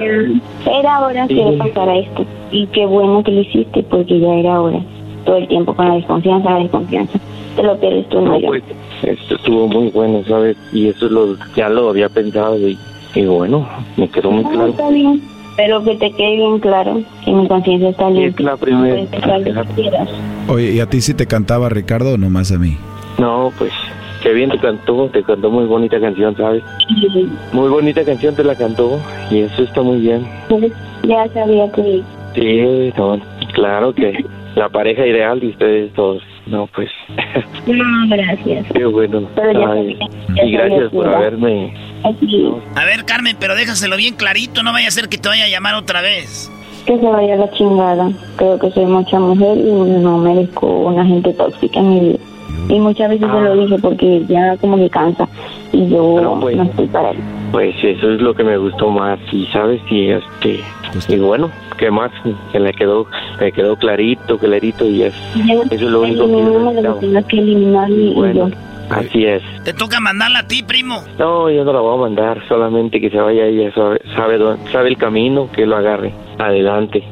Era 0.66 0.98
hora 1.06 1.28
que 1.28 1.34
Sí. 1.36 1.56
pasara 1.56 1.98
esto. 1.98 2.26
Y 2.50 2.66
qué 2.66 2.84
bueno 2.84 3.22
que 3.22 3.30
lo 3.30 3.42
hiciste, 3.42 3.84
porque 3.84 4.18
ya 4.18 4.34
era 4.34 4.60
hora. 4.60 4.80
Todo 5.24 5.36
el 5.36 5.46
tiempo 5.46 5.72
con 5.72 5.86
la 5.86 5.94
desconfianza, 5.94 6.50
la 6.50 6.58
desconfianza. 6.58 7.16
Te 7.54 7.62
lo 7.62 7.78
pierdes 7.78 8.08
tú, 8.08 8.20
no 8.22 8.32
No, 8.32 8.40
yo. 8.40 8.46
pues, 8.48 8.62
esto 9.04 9.36
estuvo 9.36 9.68
muy 9.68 9.88
bueno, 9.90 10.24
¿sabes? 10.26 10.56
Y 10.72 10.88
eso 10.88 11.08
lo, 11.08 11.36
ya 11.54 11.68
lo 11.68 11.90
había 11.90 12.08
pensado 12.08 12.58
y, 12.58 12.76
y 13.14 13.24
bueno, 13.26 13.64
me 13.96 14.08
quedó 14.08 14.32
muy 14.32 14.44
Ah, 14.44 14.50
claro. 14.50 14.70
está 14.70 14.88
bien. 14.88 15.22
Pero 15.56 15.82
que 15.84 15.96
te 15.96 16.10
quede 16.12 16.36
bien 16.36 16.58
claro 16.60 17.00
que 17.24 17.30
mi 17.32 17.46
conciencia 17.46 17.90
está 17.90 18.08
Es 18.08 18.14
limpia. 18.14 18.46
la 18.46 18.56
primera. 18.56 18.96
Que. 19.06 20.52
Oye, 20.52 20.72
¿y 20.72 20.80
a 20.80 20.86
ti 20.86 21.00
sí 21.00 21.14
te 21.14 21.26
cantaba 21.26 21.68
Ricardo 21.68 22.14
o 22.14 22.16
nomás 22.18 22.50
a 22.52 22.58
mí? 22.58 22.76
No, 23.18 23.52
pues, 23.58 23.72
qué 24.22 24.32
bien 24.32 24.50
te 24.50 24.58
cantó, 24.58 25.08
te 25.10 25.22
cantó 25.22 25.50
muy 25.50 25.66
bonita 25.66 26.00
canción, 26.00 26.34
¿sabes? 26.36 26.62
Muy 27.52 27.68
bonita 27.68 28.04
canción 28.04 28.34
te 28.34 28.42
la 28.44 28.54
cantó 28.54 28.98
y 29.30 29.40
eso 29.40 29.62
está 29.62 29.82
muy 29.82 30.00
bien. 30.00 30.26
Pues, 30.48 30.72
ya 31.04 31.28
sabía 31.34 31.70
que... 31.72 32.02
Sí, 32.34 32.92
no, 32.96 33.20
claro 33.52 33.92
que 33.92 34.24
la 34.54 34.68
pareja 34.70 35.06
ideal 35.06 35.38
de 35.40 35.48
ustedes 35.48 35.92
todos. 35.92 36.22
No, 36.46 36.66
pues, 36.74 36.88
No, 37.66 37.84
gracias. 38.08 38.66
qué 38.74 38.84
bueno. 38.86 39.28
Pero 39.36 39.52
ya 39.52 39.70
Ay, 39.70 39.96
sabía, 39.98 40.34
ya 40.36 40.44
y 40.44 40.52
gracias 40.52 40.90
por 40.92 41.08
que 41.08 41.14
haberme... 41.14 41.74
A 42.74 42.84
ver, 42.84 43.04
Carmen, 43.04 43.36
pero 43.38 43.54
déjaselo 43.54 43.96
bien 43.96 44.14
clarito, 44.14 44.62
no 44.62 44.72
vaya 44.72 44.88
a 44.88 44.90
ser 44.90 45.08
que 45.08 45.18
te 45.18 45.28
vaya 45.28 45.44
a 45.44 45.48
llamar 45.48 45.74
otra 45.74 46.00
vez. 46.00 46.50
que 46.86 46.98
se 46.98 47.06
vaya 47.06 47.36
la 47.36 47.50
chingada. 47.52 48.10
Creo 48.36 48.58
que 48.58 48.70
soy 48.72 48.86
mucha 48.86 49.18
mujer 49.20 49.56
y 49.58 49.70
no 49.70 50.18
merezco 50.18 50.66
una 50.66 51.04
gente 51.04 51.32
tóxica 51.32 51.78
en 51.78 51.90
mi 51.90 52.00
vida. 52.00 52.18
Y 52.68 52.78
muchas 52.80 53.08
veces 53.10 53.28
se 53.30 53.40
lo 53.40 53.56
dije 53.56 53.76
porque 53.80 54.24
ya 54.28 54.56
como 54.58 54.76
que 54.76 54.90
cansa 54.90 55.26
y 55.72 55.88
yo 55.88 56.14
Pero, 56.16 56.40
pues, 56.40 56.56
no 56.56 56.62
estoy 56.64 56.86
para 56.88 57.10
él. 57.10 57.18
Pues 57.50 57.74
eso 57.82 58.12
es 58.12 58.20
lo 58.20 58.34
que 58.34 58.44
me 58.44 58.56
gustó 58.56 58.90
más 58.90 59.18
y 59.32 59.46
sabes 59.46 59.80
y 59.90 60.08
este 60.10 60.60
y 61.08 61.16
bueno 61.18 61.50
qué 61.78 61.90
más 61.90 62.10
que 62.52 62.60
le 62.60 62.72
quedó 62.74 63.06
le 63.40 63.50
quedó 63.52 63.76
clarito 63.76 64.38
clarito 64.38 64.84
y 64.86 65.04
es 65.04 65.14
eso 65.36 65.62
es 65.70 65.80
lo 65.82 66.02
único 66.02 66.26
que 66.26 66.32
yo 66.32 66.70
necesitaba. 66.72 67.00
que 67.00 67.24
que 67.28 67.38
eliminar 67.38 67.90
y, 67.90 67.94
y 68.10 68.14
Bueno. 68.14 68.48
yo. 68.48 68.54
Así 68.92 69.24
es 69.24 69.42
Te 69.64 69.72
toca 69.72 70.00
mandarla 70.00 70.40
a 70.40 70.46
ti, 70.46 70.62
primo. 70.62 71.02
no 71.18 71.50
yo 71.50 71.64
no 71.64 71.72
la 71.72 71.80
voy 71.80 71.96
a 71.98 72.00
mandar 72.02 72.42
solamente 72.48 73.00
que 73.00 73.10
se 73.10 73.16
vaya 73.18 73.44
ella 73.46 73.72
sabe 73.74 74.00
sabe, 74.16 74.38
dónde- 74.38 74.70
sabe 74.72 74.88
el 74.88 74.96
camino 74.96 75.50
que 75.52 75.66
lo 75.66 75.76
agarre 75.76 76.12
adelante 76.38 77.02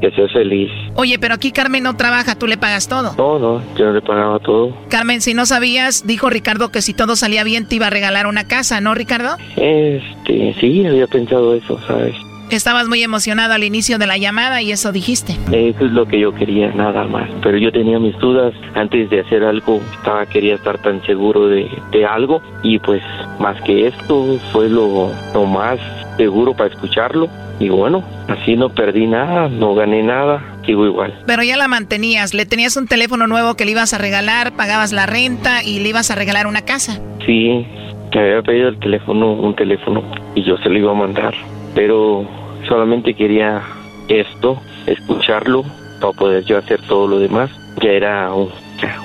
que 0.00 0.10
sea 0.12 0.28
feliz 0.28 0.70
Oye, 0.94 1.18
pero 1.18 1.34
aquí 1.34 1.50
Carmen 1.52 1.82
no 1.82 1.96
trabaja, 1.96 2.34
tú 2.36 2.46
le 2.46 2.56
pagas 2.56 2.88
todo. 2.88 3.14
no 3.18 3.38
no 3.38 3.62
yo 3.76 3.90
le 3.92 4.00
pagaba 4.00 4.38
todo 4.38 4.72
Carmen, 4.88 5.20
si 5.20 5.34
no 5.34 5.44
sabías, 5.46 6.06
dijo 6.06 6.30
Ricardo 6.30 6.70
que 6.70 6.82
si 6.82 6.94
todo 6.94 7.16
salía 7.16 7.42
bien 7.44 7.66
te 7.66 7.76
iba 7.76 7.88
a 7.88 7.90
regalar 7.90 8.26
una 8.26 8.46
casa, 8.46 8.80
¿no, 8.80 8.94
Ricardo? 8.94 9.36
este 9.56 10.54
sí 10.60 10.86
había 10.86 11.06
pensado 11.06 11.54
eso 11.54 11.78
sabes 11.86 12.14
Estabas 12.50 12.88
muy 12.88 13.02
emocionado 13.02 13.54
al 13.54 13.64
inicio 13.64 13.98
de 13.98 14.06
la 14.06 14.16
llamada 14.16 14.62
y 14.62 14.72
eso 14.72 14.92
dijiste. 14.92 15.36
Eso 15.52 15.84
es 15.84 15.92
lo 15.92 16.06
que 16.06 16.18
yo 16.18 16.34
quería, 16.34 16.72
nada 16.72 17.04
más. 17.04 17.28
Pero 17.42 17.58
yo 17.58 17.70
tenía 17.70 17.98
mis 17.98 18.16
dudas 18.18 18.54
antes 18.74 19.10
de 19.10 19.20
hacer 19.20 19.44
algo. 19.44 19.80
Estaba, 19.94 20.26
quería 20.26 20.54
estar 20.54 20.78
tan 20.78 21.04
seguro 21.04 21.48
de, 21.48 21.68
de 21.92 22.06
algo. 22.06 22.42
Y 22.62 22.78
pues, 22.78 23.02
más 23.38 23.60
que 23.62 23.88
esto, 23.88 24.38
fue 24.52 24.68
lo, 24.68 25.10
lo 25.34 25.44
más 25.46 25.78
seguro 26.16 26.54
para 26.54 26.70
escucharlo. 26.70 27.28
Y 27.60 27.68
bueno, 27.70 28.04
así 28.28 28.56
no 28.56 28.68
perdí 28.68 29.06
nada, 29.06 29.48
no 29.48 29.74
gané 29.74 30.02
nada, 30.02 30.42
sigo 30.64 30.86
igual. 30.86 31.12
Pero 31.26 31.42
ya 31.42 31.56
la 31.56 31.66
mantenías, 31.66 32.32
le 32.32 32.46
tenías 32.46 32.76
un 32.76 32.86
teléfono 32.86 33.26
nuevo 33.26 33.54
que 33.54 33.64
le 33.64 33.72
ibas 33.72 33.94
a 33.94 33.98
regalar, 33.98 34.52
pagabas 34.52 34.92
la 34.92 35.06
renta 35.06 35.64
y 35.64 35.80
le 35.80 35.88
ibas 35.88 36.10
a 36.10 36.14
regalar 36.14 36.46
una 36.46 36.62
casa. 36.62 37.00
Sí, 37.26 37.66
me 38.14 38.20
había 38.20 38.42
pedido 38.42 38.68
el 38.68 38.78
teléfono, 38.78 39.32
un 39.32 39.54
teléfono, 39.54 40.02
y 40.34 40.42
yo 40.44 40.56
se 40.58 40.68
lo 40.68 40.78
iba 40.78 40.92
a 40.92 40.94
mandar. 40.94 41.34
Pero 41.78 42.26
solamente 42.66 43.14
quería 43.14 43.62
esto, 44.08 44.60
escucharlo, 44.86 45.62
para 46.00 46.12
poder 46.12 46.44
yo 46.44 46.58
hacer 46.58 46.80
todo 46.88 47.06
lo 47.06 47.20
demás. 47.20 47.52
Ya 47.80 47.90
era 47.90 48.34
un, 48.34 48.50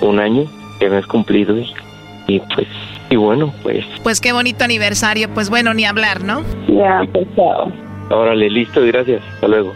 un 0.02 0.20
año 0.20 0.45
que 0.80 0.90
me 0.90 0.98
has 0.98 1.06
cumplido 1.06 1.56
y, 1.56 1.72
y 2.26 2.40
pues, 2.40 2.68
y 3.12 3.16
bueno, 3.16 3.54
pues 3.62 3.86
Pues 4.02 4.20
qué 4.20 4.34
bonito 4.34 4.64
aniversario, 4.64 5.32
pues 5.32 5.52
bueno, 5.52 5.76
ni 5.76 5.86
hablar, 5.86 6.24
¿no? 6.24 6.41
Ya, 6.68 7.08
pues 7.14 7.28
chao. 7.36 7.72
Órale, 8.10 8.50
listo, 8.50 8.82
gracias. 8.84 9.22
Hasta 9.36 9.48
luego. 9.50 9.76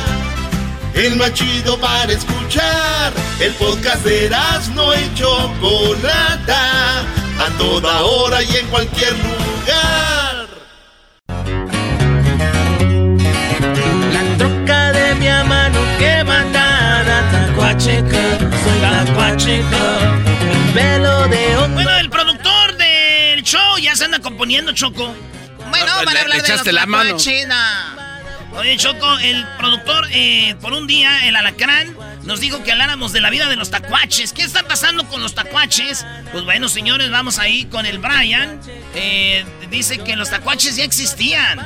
El 0.93 1.15
más 1.15 1.33
chido 1.33 1.79
para 1.79 2.11
escuchar. 2.11 3.13
El 3.39 3.53
podcast 3.53 4.03
de 4.03 4.29
no 4.75 4.93
y 4.93 5.13
Chocolata. 5.15 7.01
A 7.39 7.49
toda 7.57 8.01
hora 8.01 8.43
y 8.43 8.55
en 8.57 8.67
cualquier 8.67 9.13
lugar. 9.17 10.47
La 14.13 14.37
troca 14.37 14.91
de 14.91 15.15
mi 15.15 15.27
mano 15.47 15.79
que 15.97 16.23
mandada 16.23 17.31
tacuacheca, 17.31 18.37
soy 18.63 18.81
tacuacheca, 18.81 20.21
mi 20.45 20.73
pelo 20.73 21.27
de 21.29 21.57
onda. 21.57 21.83
Bueno, 21.83 21.97
el 21.97 22.09
productor 22.09 22.77
del 22.77 23.41
show 23.43 23.77
ya 23.79 23.95
se 23.95 24.05
anda 24.05 24.19
componiendo, 24.19 24.71
Choco. 24.73 25.15
Bueno, 25.69 25.91
para 26.05 26.21
hablar 26.21 26.41
de 26.41 26.53
los 26.53 26.63
tlacuaches, 26.63 27.47
Oye, 28.57 28.75
Choco, 28.77 29.17
el 29.19 29.45
productor, 29.57 30.05
eh, 30.11 30.55
por 30.61 30.73
un 30.73 30.85
día, 30.85 31.27
el 31.27 31.35
alacrán, 31.35 31.95
nos 32.23 32.41
dijo 32.41 32.63
que 32.63 32.71
habláramos 32.71 33.13
de 33.13 33.21
la 33.21 33.29
vida 33.29 33.47
de 33.49 33.55
los 33.55 33.71
tacuaches. 33.71 34.33
¿Qué 34.33 34.43
está 34.43 34.63
pasando 34.63 35.05
con 35.07 35.21
los 35.21 35.33
tacuaches? 35.33 36.05
Pues 36.31 36.43
bueno, 36.43 36.67
señores, 36.67 37.09
vamos 37.09 37.39
ahí 37.39 37.65
con 37.65 37.85
el 37.85 37.99
Brian. 37.99 38.59
Eh, 38.93 39.45
dice 39.69 39.99
que 39.99 40.15
los 40.15 40.29
tacuaches 40.29 40.75
ya 40.75 40.83
existían. 40.83 41.59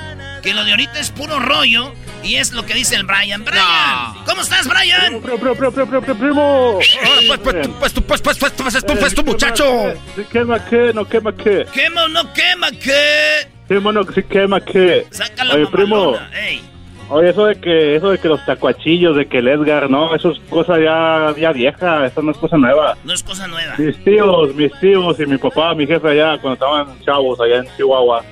Que 0.44 0.54
lo 0.54 0.64
de 0.64 0.72
ahorita 0.72 1.00
es 1.00 1.10
puro 1.10 1.40
rollo. 1.40 1.92
Y 2.24 2.36
es 2.36 2.54
lo 2.54 2.66
que 2.66 2.74
dice 2.74 2.96
el 2.96 3.04
Brian. 3.04 3.44
Brian, 3.44 4.24
¿cómo 4.26 4.42
estás, 4.42 4.68
Brian? 4.68 5.22
Primo, 5.22 5.38
primo, 5.56 5.72
primo, 5.72 6.02
primo, 6.02 6.80
pues, 7.28 7.40
pues, 7.40 7.62
tú, 7.62 7.74
pues, 7.80 7.94
tú, 7.94 8.02
pues, 8.04 8.22
pues, 8.22 8.38
pues, 8.38 8.54
pues, 8.54 8.86
tú, 8.86 8.96
pues, 8.98 9.16
tú, 9.16 9.24
muchacho. 9.24 9.94
Si 10.16 10.24
quema 10.26 10.64
qué, 10.66 10.92
no 10.94 11.06
quema 11.08 11.36
qué. 11.36 11.66
¿Quema 11.74 12.06
o 12.06 12.08
no 12.08 12.32
quema 12.34 12.72
qué? 12.72 13.48
Primo, 13.68 13.92
no, 13.92 14.04
si 14.12 14.24
quema 14.24 14.62
qué. 14.62 15.08
Saca 15.12 15.44
la 15.44 15.56
Oye, 15.56 15.68
primo. 15.68 16.18
ey. 16.34 16.62
Oye, 17.10 17.30
eso 17.30 17.46
de 17.46 17.56
que, 17.56 17.96
eso 17.96 18.10
de 18.10 18.18
que 18.18 18.28
los 18.28 18.44
tacuachillos, 18.46 19.16
de 19.16 19.28
que 19.28 19.38
el 19.38 19.48
Edgar, 19.48 19.90
no, 19.90 20.16
eso 20.16 20.32
es 20.32 20.40
cosa 20.50 20.80
ya, 20.80 21.34
ya 21.40 21.52
vieja, 21.52 22.06
eso 22.06 22.22
no 22.24 22.32
es 22.32 22.38
cosa 22.38 22.58
nueva. 22.58 22.98
No 23.04 23.14
es 23.14 23.22
cosa 23.22 23.48
nueva. 23.48 23.76
Mis 23.78 24.04
tíos, 24.04 24.56
mis 24.56 24.72
tíos 24.80 25.20
y 25.20 25.26
mi 25.28 25.38
papá, 25.38 25.76
mi 25.76 25.86
jefe 25.86 26.08
allá, 26.10 26.40
cuando 26.40 26.54
estaban 26.54 27.00
chavos 27.02 27.40
allá 27.40 27.58
en 27.58 27.68
Chihuahua, 27.78 28.24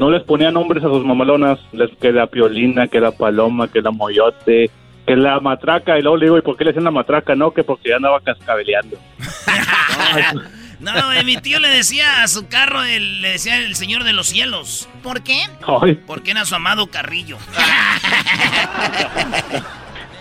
no 0.00 0.10
les 0.10 0.22
ponían 0.24 0.54
nombres 0.54 0.82
a 0.84 0.88
sus 0.88 1.04
mamalonas, 1.04 1.60
les, 1.72 1.90
que 1.98 2.12
la 2.12 2.26
piolina, 2.26 2.88
que 2.88 3.00
la 3.00 3.12
paloma, 3.12 3.68
que 3.68 3.80
la 3.80 3.92
moyote, 3.92 4.70
que 5.06 5.16
la 5.16 5.38
matraca, 5.38 5.96
y 5.96 6.02
luego 6.02 6.16
le 6.16 6.26
digo, 6.26 6.38
¿y 6.38 6.42
por 6.42 6.56
qué 6.56 6.64
le 6.64 6.70
decían 6.70 6.84
la 6.84 6.90
matraca? 6.90 7.36
No, 7.36 7.52
que 7.52 7.62
porque 7.62 7.90
ya 7.90 7.96
andaba 7.96 8.20
cascabeleando. 8.20 8.96
No, 10.34 10.40
eh, 10.80 11.24
mi 11.24 11.36
tío 11.38 11.58
le 11.60 11.68
decía 11.68 12.22
a 12.22 12.28
su 12.28 12.46
carro, 12.48 12.82
el- 12.84 13.20
le 13.22 13.30
decía 13.30 13.56
el 13.58 13.74
señor 13.76 14.04
de 14.04 14.12
los 14.12 14.28
cielos. 14.28 14.88
¿Por 15.02 15.22
qué? 15.22 15.40
Ay. 15.82 15.94
Porque 16.06 16.30
era 16.30 16.44
su 16.44 16.54
amado 16.54 16.86
Carrillo. 16.88 17.38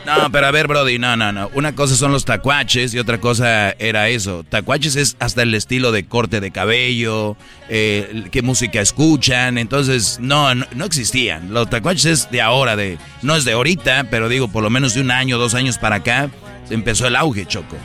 No, 0.06 0.32
pero 0.32 0.48
a 0.48 0.52
ver, 0.52 0.68
Brody, 0.68 1.00
no, 1.00 1.18
no, 1.18 1.34
no. 1.34 1.50
Una 1.54 1.76
cosa 1.76 1.94
son 1.98 2.14
los 2.14 2.24
tacuaches 2.24 2.94
y 2.94 3.00
otra 3.00 3.18
cosa 3.20 3.72
era 3.72 4.08
eso. 4.08 4.46
Tacuaches 4.48 4.96
es 4.96 5.18
hasta 5.20 5.42
el 5.44 5.54
estilo 5.54 5.92
de 5.92 6.06
corte 6.06 6.40
de 6.40 6.50
cabello, 6.52 7.36
eh, 7.68 8.24
qué 8.32 8.42
música 8.42 8.80
escuchan. 8.80 9.58
Entonces, 9.58 10.18
no, 10.22 10.56
no, 10.56 10.66
no 10.76 10.86
existían. 10.86 11.54
Los 11.54 11.70
tacuaches 11.70 12.06
es 12.06 12.32
de 12.32 12.42
ahora, 12.42 12.78
de 12.78 12.98
no 13.22 13.36
es 13.36 13.44
de 13.44 13.52
ahorita, 13.52 14.06
pero 14.10 14.30
digo, 14.30 14.48
por 14.48 14.64
lo 14.64 14.70
menos 14.70 14.94
de 14.94 15.02
un 15.02 15.12
año, 15.12 15.38
dos 15.38 15.56
años 15.56 15.78
para 15.78 15.98
acá, 15.98 16.30
empezó 16.70 17.06
el 17.06 17.18
auge, 17.18 17.46
Choco. 17.46 17.76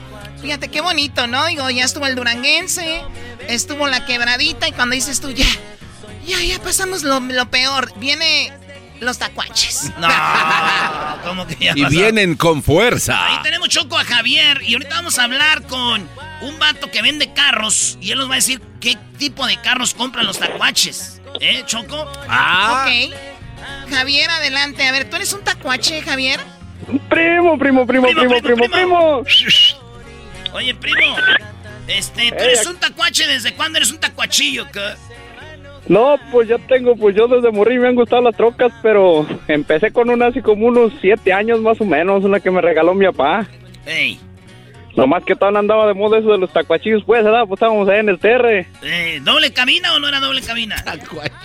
Fíjate 0.43 0.69
qué 0.69 0.81
bonito, 0.81 1.27
¿no? 1.27 1.47
Digo, 1.47 1.70
ya 1.70 1.85
estuvo 1.85 2.06
el 2.06 2.14
duranguense, 2.16 3.02
estuvo 3.48 3.86
la 3.86 4.05
quebradita 4.05 4.69
y 4.69 4.73
cuando 4.73 4.94
dices 4.94 5.20
tú, 5.20 5.31
ya, 5.31 5.47
ya, 6.27 6.40
ya 6.40 6.59
pasamos 6.60 7.02
lo, 7.05 7.20
lo 7.20 7.48
peor. 7.51 7.93
Viene 7.98 8.52
los 9.01 9.19
tacuaches. 9.19 9.90
No, 9.98 10.09
¿cómo 11.24 11.47
que 11.47 11.55
ya 11.56 11.73
Y 11.77 11.82
pasó? 11.82 11.90
vienen 11.97 12.35
con 12.36 12.62
fuerza. 12.62 13.24
Ahí 13.27 13.39
tenemos 13.44 13.69
Choco 13.69 13.97
a 13.98 14.05
Javier 14.05 14.60
y 14.62 14.74
ahorita 14.74 14.97
vamos 14.97 15.19
a 15.19 15.24
hablar 15.24 15.62
con 15.66 16.09
un 16.43 16.59
vato 16.59 16.90
que 16.90 17.01
vende 17.02 17.32
carros 17.32 17.97
y 18.01 18.10
él 18.10 18.19
nos 18.19 18.28
va 18.28 18.32
a 18.35 18.36
decir 18.36 18.60
qué 18.81 18.98
tipo 19.19 19.47
de 19.47 19.56
carros 19.60 19.94
compran 19.94 20.27
los 20.27 20.39
tacuaches. 20.40 21.20
¿Eh, 21.40 21.62
Choco? 21.66 22.10
Ah. 22.28 22.85
Ok. 22.85 23.14
Javier, 23.90 24.28
adelante. 24.31 24.86
A 24.86 24.93
ver, 24.93 25.09
¿tú 25.09 25.16
eres 25.16 25.32
un 25.32 25.43
tacuache, 25.44 26.02
Javier? 26.02 26.40
Primo, 27.09 27.56
primo, 27.59 27.86
primo, 27.86 28.09
primo, 28.09 28.40
primo, 28.43 28.69
primo. 28.69 29.23
Oye, 30.53 30.74
primo, 30.74 31.16
este, 31.89 32.31
¿tú 32.31 32.45
eres 32.45 32.66
un 32.66 32.77
tacuache? 32.77 33.27
¿Desde 33.27 33.55
cuándo 33.55 33.79
eres 33.79 33.91
un 33.91 34.01
tacuachillo? 34.01 34.66
No, 35.89 36.16
pues 36.31 36.49
ya 36.49 36.59
tengo, 36.59 36.95
pues 36.95 37.16
yo 37.16 37.27
desde 37.27 37.51
morir 37.51 37.81
me 37.81 37.89
han 37.89 37.95
gustado 37.95 38.23
las 38.23 38.37
trocas, 38.37 38.73
pero 38.83 39.27
empecé 39.49 39.91
con 39.93 40.11
una 40.11 40.27
así 40.27 40.41
como 40.41 40.66
unos 40.66 40.93
siete 41.01 41.33
años 41.33 41.61
más 41.61 41.81
o 41.81 41.85
menos, 41.85 42.24
una 42.24 42.39
que 42.41 42.51
me 42.51 42.61
regaló 42.61 42.95
mi 42.95 43.07
papá. 43.07 43.47
Ey, 43.87 44.20
Nomás 44.97 45.24
que 45.24 45.35
todavía 45.35 45.61
andaba 45.61 45.87
de 45.87 45.95
moda 45.95 46.19
eso 46.19 46.31
de 46.31 46.39
los 46.39 46.53
tacuachillos, 46.53 47.03
pues, 47.05 47.24
¿verdad? 47.24 47.45
Pues 47.49 47.57
estábamos 47.57 47.89
ahí 47.89 48.01
en 48.01 48.11
el 48.11 48.19
terre. 48.19 48.66
eh, 48.83 49.20
¿doble 49.23 49.53
cabina 49.53 49.95
o 49.95 49.99
no 49.99 50.07
era 50.07 50.20
doble 50.20 50.43
cabina? 50.43 50.77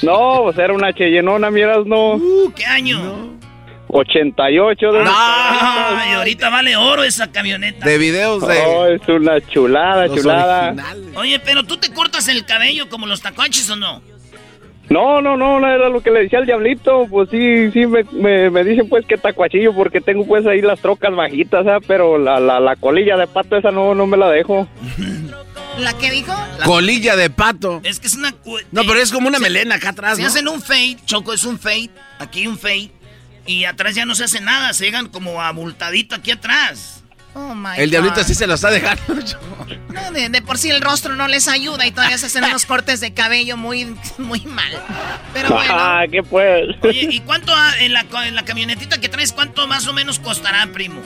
No, 0.01 0.41
pues 0.43 0.57
era 0.57 0.73
una 0.73 0.91
Cheyenona, 0.93 1.49
miras, 1.49 1.85
no. 1.85 2.15
Uh, 2.15 2.51
¿Qué 2.53 2.65
año? 2.65 3.38
88 3.89 4.91
de... 4.91 5.03
Ay, 5.07 6.14
ahorita 6.14 6.49
vale 6.49 6.76
oro 6.76 7.03
esa 7.03 7.31
camioneta. 7.31 7.85
De 7.85 7.97
videos 7.97 8.45
de. 8.47 8.57
Oh, 8.65 8.85
es 8.88 9.07
una 9.07 9.39
chulada, 9.41 10.07
Los 10.07 10.18
chulada. 10.22 10.76
Oye, 11.15 11.39
pero 11.39 11.64
tú 11.64 11.77
te 11.77 11.91
cortas 11.93 12.27
el 12.27 12.45
cabello 12.45 12.89
como 12.89 13.05
los 13.07 13.22
tacuaches 13.22 13.69
o 13.69 13.76
no? 13.76 14.01
No, 14.89 15.22
no, 15.22 15.35
no, 15.35 15.59
no 15.59 15.68
era 15.68 15.89
lo 15.89 16.01
que 16.01 16.11
le 16.11 16.22
decía 16.23 16.39
al 16.39 16.45
diablito. 16.45 17.07
Pues 17.09 17.30
sí, 17.30 17.72
sí, 17.72 17.85
me, 17.85 18.03
me, 18.14 18.49
me 18.49 18.64
dicen 18.64 18.88
pues 18.88 19.05
que 19.05 19.18
tacuachillo 19.18 19.73
porque 19.73 19.99
tengo 19.99 20.26
pues 20.26 20.45
ahí 20.47 20.61
las 20.61 20.80
trocas 20.80 21.14
bajitas, 21.14 21.65
¿ah? 21.68 21.80
pero 21.85 22.18
la, 22.18 22.39
la, 22.39 22.59
la 22.61 22.76
colilla 22.77 23.18
de 23.18 23.27
pato 23.27 23.57
esa 23.57 23.72
no, 23.72 23.93
no 23.95 24.07
me 24.07 24.15
la 24.18 24.30
dejo. 24.30 24.68
¿La 25.80 25.93
que 25.95 26.09
dijo? 26.09 26.34
Colilla 26.65 27.15
de 27.15 27.30
pato. 27.30 27.81
Es 27.84 27.99
que 27.99 28.07
es 28.07 28.15
una... 28.15 28.34
No, 28.72 28.81
pero 28.84 28.95
es 28.95 29.11
como 29.11 29.27
una 29.27 29.38
se- 29.38 29.43
melena 29.43 29.76
acá 29.76 29.89
atrás, 29.89 30.15
Se 30.15 30.23
¿no? 30.23 30.27
hacen 30.27 30.47
un 30.47 30.59
fade, 30.61 30.97
Choco, 31.05 31.34
es 31.34 31.43
un 31.43 31.59
fade. 31.59 31.91
Aquí 32.18 32.47
un 32.47 32.57
fade. 32.57 32.89
Y 33.47 33.65
atrás 33.65 33.95
ya 33.95 34.05
no 34.05 34.13
se 34.13 34.25
hace 34.25 34.41
nada, 34.41 34.73
se 34.73 34.85
llegan 34.85 35.07
como 35.07 35.41
abultadito 35.41 36.15
aquí 36.15 36.31
atrás. 36.31 37.01
Oh, 37.33 37.53
my 37.55 37.77
El 37.77 37.89
diablito 37.91 38.15
God. 38.15 38.25
sí 38.25 38.33
se 38.35 38.45
lo 38.47 38.55
está 38.55 38.69
dejando. 38.71 39.03
No, 39.89 40.11
de, 40.11 40.29
de 40.29 40.41
por 40.41 40.57
sí 40.57 40.69
el 40.71 40.81
rostro 40.81 41.15
no 41.15 41.27
les 41.27 41.47
ayuda 41.47 41.85
y 41.85 41.91
todavía 41.91 42.17
se 42.17 42.25
hacen 42.25 42.43
unos 42.43 42.65
cortes 42.67 42.99
de 42.99 43.13
cabello 43.13 43.57
muy, 43.57 43.95
muy 44.17 44.41
mal. 44.41 44.71
Pero 45.33 45.49
bueno. 45.51 45.73
Ah, 45.75 46.03
¿qué 46.11 46.23
pues? 46.23 46.75
Oye, 46.81 47.07
¿y 47.11 47.19
cuánto 47.21 47.53
ah, 47.55 47.73
en 47.79 47.93
la, 47.93 48.03
co- 48.05 48.21
en 48.23 48.33
la 48.35 48.43
camionetita 48.43 48.99
que 48.99 49.07
traes, 49.07 49.33
cuánto 49.33 49.67
más 49.67 49.87
o 49.87 49.93
menos 49.93 50.19
costará, 50.19 50.65
primo? 50.73 51.01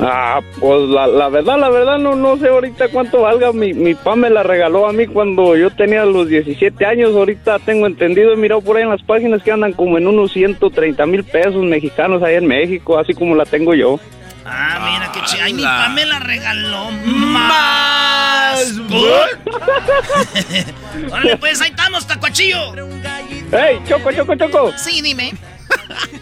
Ah, 0.00 0.40
pues 0.60 0.88
la, 0.88 1.06
la 1.06 1.28
verdad, 1.28 1.58
la 1.58 1.70
verdad, 1.70 1.98
no, 1.98 2.14
no 2.14 2.36
sé 2.36 2.48
ahorita 2.48 2.88
cuánto 2.88 3.22
valga. 3.22 3.52
Mi, 3.52 3.72
mi 3.72 3.94
papá 3.94 4.16
me 4.16 4.30
la 4.30 4.42
regaló 4.42 4.88
a 4.88 4.92
mí 4.92 5.06
cuando 5.06 5.56
yo 5.56 5.70
tenía 5.70 6.04
los 6.04 6.28
17 6.28 6.84
años. 6.84 7.14
Ahorita 7.14 7.58
tengo 7.60 7.86
entendido, 7.86 8.32
he 8.32 8.36
mirado 8.36 8.60
por 8.60 8.76
ahí 8.76 8.82
en 8.82 8.90
las 8.90 9.02
páginas 9.02 9.42
que 9.42 9.52
andan 9.52 9.72
como 9.72 9.98
en 9.98 10.06
unos 10.06 10.32
130 10.32 11.06
mil 11.06 11.24
pesos 11.24 11.64
mexicanos 11.64 12.22
ahí 12.22 12.34
en 12.34 12.46
México, 12.46 12.98
así 12.98 13.14
como 13.14 13.34
la 13.34 13.44
tengo 13.44 13.74
yo. 13.74 13.98
Ah, 14.44 14.90
mira 14.92 15.10
qué 15.12 15.20
chido. 15.26 15.42
Ay, 15.44 15.54
mi 15.54 15.62
papá 15.62 15.88
me 15.88 16.04
la 16.04 16.18
regaló. 16.20 16.90
Más. 17.04 18.56
Órale, 21.10 21.36
pues 21.38 21.60
ahí 21.60 21.70
estamos, 21.70 22.06
tacuachillo. 22.06 22.74
¡Ey, 23.52 23.80
Choco, 23.88 24.12
Choco, 24.12 24.34
Choco! 24.36 24.72
Sí, 24.76 25.02
dime. 25.02 25.32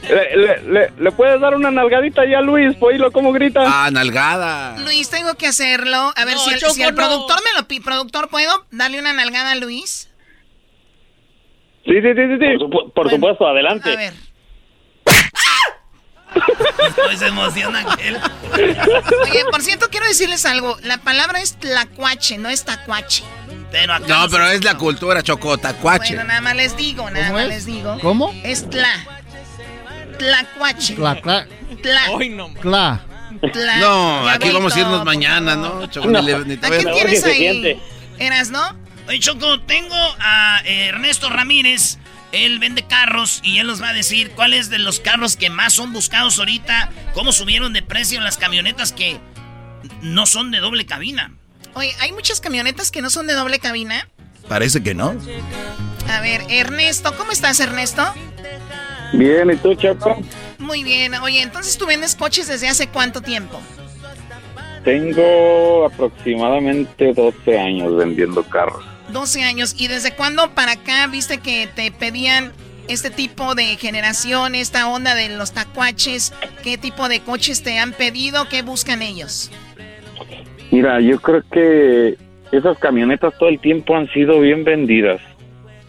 ¿Le, 0.09 0.37
le, 0.37 0.63
le, 0.63 0.93
le 0.99 1.13
puedes 1.13 1.41
dar 1.41 1.55
una 1.55 1.71
nalgadita 1.71 2.23
ya 2.27 2.39
a 2.39 2.43
Luis? 2.43 2.77
Por 2.77 2.91
oírlo 2.93 3.11
cómo 3.13 3.33
grita. 3.33 3.63
Ah, 3.67 3.91
nalgada. 3.91 4.77
Luis, 4.79 5.09
tengo 5.11 5.35
que 5.35 5.47
hacerlo. 5.47 6.13
A 6.17 6.25
ver 6.25 6.35
No, 6.35 6.41
si, 6.45 6.51
el, 6.55 6.61
Choco, 6.61 6.75
si 6.75 6.83
el 6.83 6.91
no. 6.91 6.97
productor 6.97 7.37
me 7.45 7.61
lo 7.61 7.67
pide. 7.69 7.83
¿Productor, 7.83 8.29
puedo 8.29 8.67
darle 8.71 8.99
una 8.99 9.13
nalgada 9.13 9.53
a 9.53 9.55
Luis? 9.57 10.09
Sí, 11.85 11.93
sí, 12.01 12.09
sí, 12.15 12.23
sí. 12.29 12.39
sí. 12.41 12.91
Por, 12.95 13.11
supuesto, 13.11 13.47
adelante. 13.47 13.93
A 13.93 13.97
ver. 13.97 14.15
Pues 16.97 17.19
se 17.21 17.29
emociona 17.29 17.81
aquel. 17.93 18.17
Oye, 19.23 19.45
por 19.51 19.63
cierto, 19.63 19.87
quiero 19.91 20.07
decirles 20.07 20.45
algo. 20.47 20.77
La 20.83 20.99
palabra 20.99 21.41
es 21.41 21.57
tlacuache, 21.59 22.39
no 22.39 22.49
es 22.49 22.65
tacuache. 22.65 23.23
Pero 23.71 23.99
No, 24.01 24.29
pero 24.31 24.47
es 24.49 24.65
la 24.65 24.77
cultura, 24.77 25.23
Chocota, 25.23 25.75
cuache. 25.75 26.15
Bueno, 26.15 26.25
nada 26.29 26.41
más 26.41 26.57
les 26.57 26.77
digo, 26.77 27.09
nada 27.11 27.27
¿Cómo 27.29 27.35
más 27.39 27.43
es? 27.45 27.49
les 27.51 27.67
digo. 27.67 27.99
¿Cómo? 28.03 28.33
Es 28.45 28.69
tla. 28.69 28.91
Tlacuache. 30.29 30.95
Cla, 30.95 31.21
cla, 31.21 31.47
Tla. 31.83 32.01
cla. 32.61 33.01
Tla. 33.53 33.77
No, 33.79 34.29
aquí 34.29 34.51
vamos 34.51 34.75
a 34.75 34.81
irnos 34.81 35.05
mañana. 35.05 35.55
¿no? 35.57 35.87
Choco, 35.87 36.09
ni 36.09 36.23
le- 36.23 36.45
ni 36.45 36.57
te 36.57 36.67
¿A 36.67 36.69
voy 36.71 36.79
a- 36.79 36.83
quién 36.83 36.95
tienes 36.95 37.25
ahí? 37.25 37.79
¿Eras, 38.19 38.51
no? 38.51 38.63
Oye, 39.09 39.19
Choco, 39.19 39.61
tengo 39.63 39.95
a 40.19 40.63
eh, 40.65 40.87
Ernesto 40.87 41.29
Ramírez. 41.29 41.99
Él 42.33 42.59
vende 42.59 42.85
carros 42.87 43.41
y 43.45 43.59
él 43.59 43.67
nos 43.69 43.81
va 43.83 43.91
a 43.91 43.93
decir 43.93 44.31
cuáles 44.31 44.69
de 44.71 44.79
los 44.81 44.99
carros 44.99 45.37
que 45.37 45.51
más 45.51 45.73
son 45.75 45.93
buscados 45.93 46.39
ahorita, 46.41 46.91
cómo 47.13 47.31
subieron 47.33 47.73
de 47.73 47.83
precio 47.83 48.21
las 48.21 48.39
camionetas 48.39 48.93
que 48.93 49.21
no 50.03 50.27
son 50.27 50.51
de 50.51 50.59
doble 50.59 50.85
cabina. 50.87 51.33
Oye, 51.75 51.95
hay 52.01 52.11
muchas 52.13 52.41
camionetas 52.41 52.91
que 52.91 53.03
no 53.03 53.11
son 53.11 53.27
de 53.29 53.35
doble 53.35 53.59
cabina. 53.61 54.09
Parece 54.49 54.83
que 54.83 54.95
no. 54.95 55.15
A 56.11 56.21
ver, 56.21 56.43
Ernesto, 56.49 57.17
¿cómo 57.17 57.31
estás, 57.31 57.61
Ernesto? 57.61 58.03
Bien, 59.17 59.51
¿y 59.51 59.57
tú, 59.57 59.75
Choco? 59.75 60.17
Muy 60.59 60.83
bien. 60.83 61.15
Oye, 61.15 61.43
entonces 61.43 61.79
tú 61.79 61.87
vendes 61.87 62.15
coches 62.15 62.49
desde 62.49 62.69
hace 62.69 62.89
cuánto 62.89 63.21
tiempo? 63.21 63.61
Tengo 64.85 65.87
aproximadamente 65.87 67.13
12 67.13 67.59
años 67.59 67.97
vendiendo 67.97 68.43
carros. 68.43 68.85
12 69.13 69.43
años. 69.43 69.75
¿Y 69.79 69.89
desde 69.89 70.15
cuándo 70.15 70.51
para 70.51 70.73
acá 70.73 71.07
viste 71.07 71.39
que 71.39 71.69
te 71.75 71.91
pedían 71.91 72.53
este 72.89 73.11
tipo 73.11 73.55
de 73.55 73.77
generación, 73.77 74.55
esta 74.55 74.89
onda 74.89 75.15
de 75.15 75.31
los 75.31 75.53
tacuaches? 75.53 76.35
¿Qué 76.63 76.77
tipo 76.77 77.09
de 77.09 77.21
coches 77.21 77.63
te 77.63 77.79
han 77.79 77.93
pedido? 77.93 78.49
¿Qué 78.49 78.63
buscan 78.63 79.01
ellos? 79.01 79.51
Mira, 80.71 81.01
yo 81.01 81.21
creo 81.21 81.43
que 81.53 82.19
esas 82.53 82.77
camionetas 82.79 83.33
todo 83.39 83.49
el 83.49 83.61
tiempo 83.61 83.97
han 83.97 84.09
sido 84.13 84.41
bien 84.41 84.65
vendidas. 84.65 85.21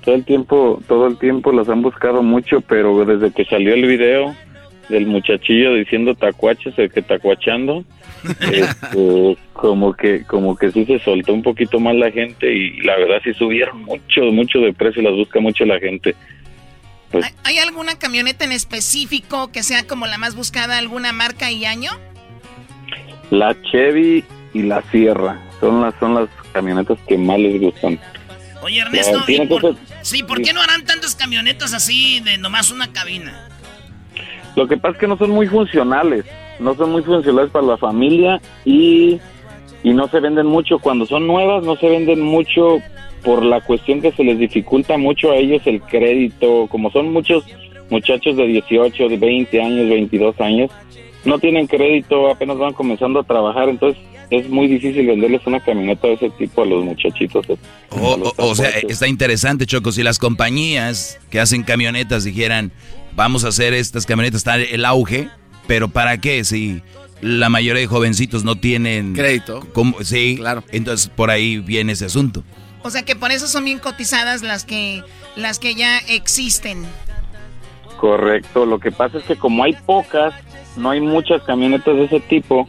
Todo 0.05 0.15
el 0.15 0.23
tiempo, 0.23 0.81
todo 0.87 1.07
el 1.07 1.17
tiempo 1.17 1.51
las 1.51 1.67
han 1.67 1.81
buscado 1.81 2.21
mucho, 2.23 2.61
pero 2.61 3.03
desde 3.05 3.33
que 3.33 3.45
salió 3.45 3.73
el 3.73 3.85
video 3.85 4.35
del 4.89 5.07
muchachillo 5.07 5.73
diciendo 5.73 6.13
tacuaches, 6.13 6.77
el 6.77 6.91
que 6.91 7.01
tacuachando, 7.01 7.83
este, 8.51 9.37
como 9.53 9.93
que, 9.93 10.23
como 10.25 10.55
que 10.55 10.71
sí 10.71 10.85
se 10.85 10.99
soltó 10.99 11.33
un 11.33 11.41
poquito 11.41 11.79
más 11.79 11.95
la 11.95 12.11
gente 12.11 12.53
y 12.53 12.81
la 12.81 12.95
verdad 12.97 13.19
sí 13.23 13.33
subieron 13.33 13.83
mucho, 13.83 14.21
mucho 14.31 14.59
de 14.59 14.73
precio, 14.73 15.01
las 15.01 15.13
busca 15.13 15.39
mucho 15.39 15.65
la 15.65 15.79
gente. 15.79 16.15
Pues, 17.11 17.35
¿Hay 17.43 17.57
alguna 17.57 17.97
camioneta 17.97 18.45
en 18.45 18.51
específico 18.51 19.51
que 19.51 19.63
sea 19.63 19.87
como 19.87 20.05
la 20.05 20.17
más 20.17 20.35
buscada, 20.35 20.77
alguna 20.77 21.11
marca 21.11 21.51
y 21.51 21.65
año? 21.65 21.91
la 23.31 23.55
Chevy 23.63 24.23
y 24.53 24.63
la 24.63 24.81
Sierra 24.91 25.39
son 25.59 25.81
las, 25.81 25.93
son 25.99 26.15
las 26.15 26.29
camionetas 26.53 26.97
que 27.07 27.17
más 27.17 27.39
les 27.39 27.59
gustan. 27.59 27.99
Oye, 28.65 28.79
Ernesto, 28.79 29.19
Ya, 29.19 29.25
tiene 29.27 29.45
¿y 29.45 29.47
por- 29.47 29.75
sí, 30.01 30.23
¿por 30.23 30.41
qué 30.41 30.51
no 30.51 30.59
harán 30.59 30.83
tantas 30.85 31.13
camionetas 31.13 31.71
así 31.75 32.19
de 32.21 32.39
nomás 32.39 32.71
una 32.71 32.91
cabina? 32.91 33.47
Lo 34.55 34.67
que 34.67 34.75
pasa 34.75 34.93
es 34.93 34.99
que 35.01 35.07
no 35.07 35.17
son 35.19 35.29
muy 35.29 35.45
funcionales, 35.45 36.25
no 36.59 36.73
son 36.73 36.91
muy 36.91 37.03
funcionales 37.03 37.51
para 37.51 37.63
la 37.67 37.77
familia 37.77 38.41
y, 38.65 39.19
y 39.83 39.93
no 39.93 40.07
se 40.07 40.19
venden 40.19 40.47
mucho. 40.47 40.79
Cuando 40.79 41.05
son 41.05 41.27
nuevas 41.27 41.63
no 41.63 41.75
se 41.75 41.87
venden 41.87 42.21
mucho 42.21 42.79
por 43.23 43.45
la 43.45 43.61
cuestión 43.61 44.01
que 44.01 44.11
se 44.13 44.23
les 44.23 44.39
dificulta 44.39 44.97
mucho 44.97 45.31
a 45.31 45.35
ellos 45.35 45.61
el 45.65 45.79
crédito. 45.83 46.65
Como 46.71 46.89
son 46.89 47.13
muchos 47.13 47.43
muchachos 47.91 48.35
de 48.35 48.47
18, 48.47 49.09
de 49.09 49.17
20 49.17 49.61
años, 49.61 49.89
22 49.89 50.41
años, 50.41 50.71
no 51.23 51.37
tienen 51.37 51.67
crédito, 51.67 52.31
apenas 52.31 52.57
van 52.57 52.73
comenzando 52.73 53.19
a 53.19 53.23
trabajar, 53.23 53.69
entonces 53.69 54.01
es 54.29 54.49
muy 54.49 54.67
difícil 54.67 55.07
venderles 55.07 55.41
una 55.45 55.59
camioneta 55.59 56.07
de 56.07 56.13
ese 56.13 56.29
tipo 56.31 56.63
a 56.63 56.65
los 56.65 56.83
muchachitos. 56.83 57.45
O, 57.89 57.97
o- 57.97 58.33
o 58.49 58.55
sea, 58.55 58.69
está 58.69 59.07
interesante, 59.07 59.65
Choco, 59.65 59.91
si 59.91 60.03
las 60.03 60.19
compañías 60.19 61.19
que 61.29 61.39
hacen 61.39 61.63
camionetas 61.63 62.23
dijeran, 62.23 62.71
vamos 63.15 63.45
a 63.45 63.49
hacer 63.49 63.73
estas 63.73 64.05
camionetas, 64.05 64.39
está 64.39 64.55
el 64.57 64.85
auge, 64.85 65.29
pero 65.67 65.87
¿para 65.89 66.17
qué? 66.19 66.43
Si 66.43 66.81
la 67.21 67.49
mayoría 67.49 67.81
de 67.81 67.87
jovencitos 67.87 68.43
no 68.43 68.55
tienen... 68.57 69.13
Crédito. 69.13 69.65
¿cómo? 69.73 70.03
Sí, 70.03 70.35
claro. 70.37 70.63
Entonces 70.71 71.07
por 71.07 71.29
ahí 71.31 71.57
viene 71.59 71.93
ese 71.93 72.05
asunto. 72.05 72.43
O 72.83 72.89
sea 72.91 73.03
que 73.03 73.15
por 73.15 73.31
eso 73.31 73.47
son 73.47 73.65
bien 73.65 73.79
cotizadas 73.79 74.43
las 74.43 74.63
que 74.65 75.01
las 75.35 75.57
que 75.59 75.73
ya 75.75 75.97
existen. 76.07 76.85
Correcto, 77.99 78.65
lo 78.65 78.79
que 78.79 78.91
pasa 78.91 79.17
es 79.17 79.23
que 79.23 79.35
como 79.35 79.63
hay 79.63 79.73
pocas, 79.85 80.33
no 80.75 80.89
hay 80.91 80.99
muchas 81.01 81.41
camionetas 81.43 81.95
de 81.95 82.03
ese 82.05 82.19
tipo 82.19 82.67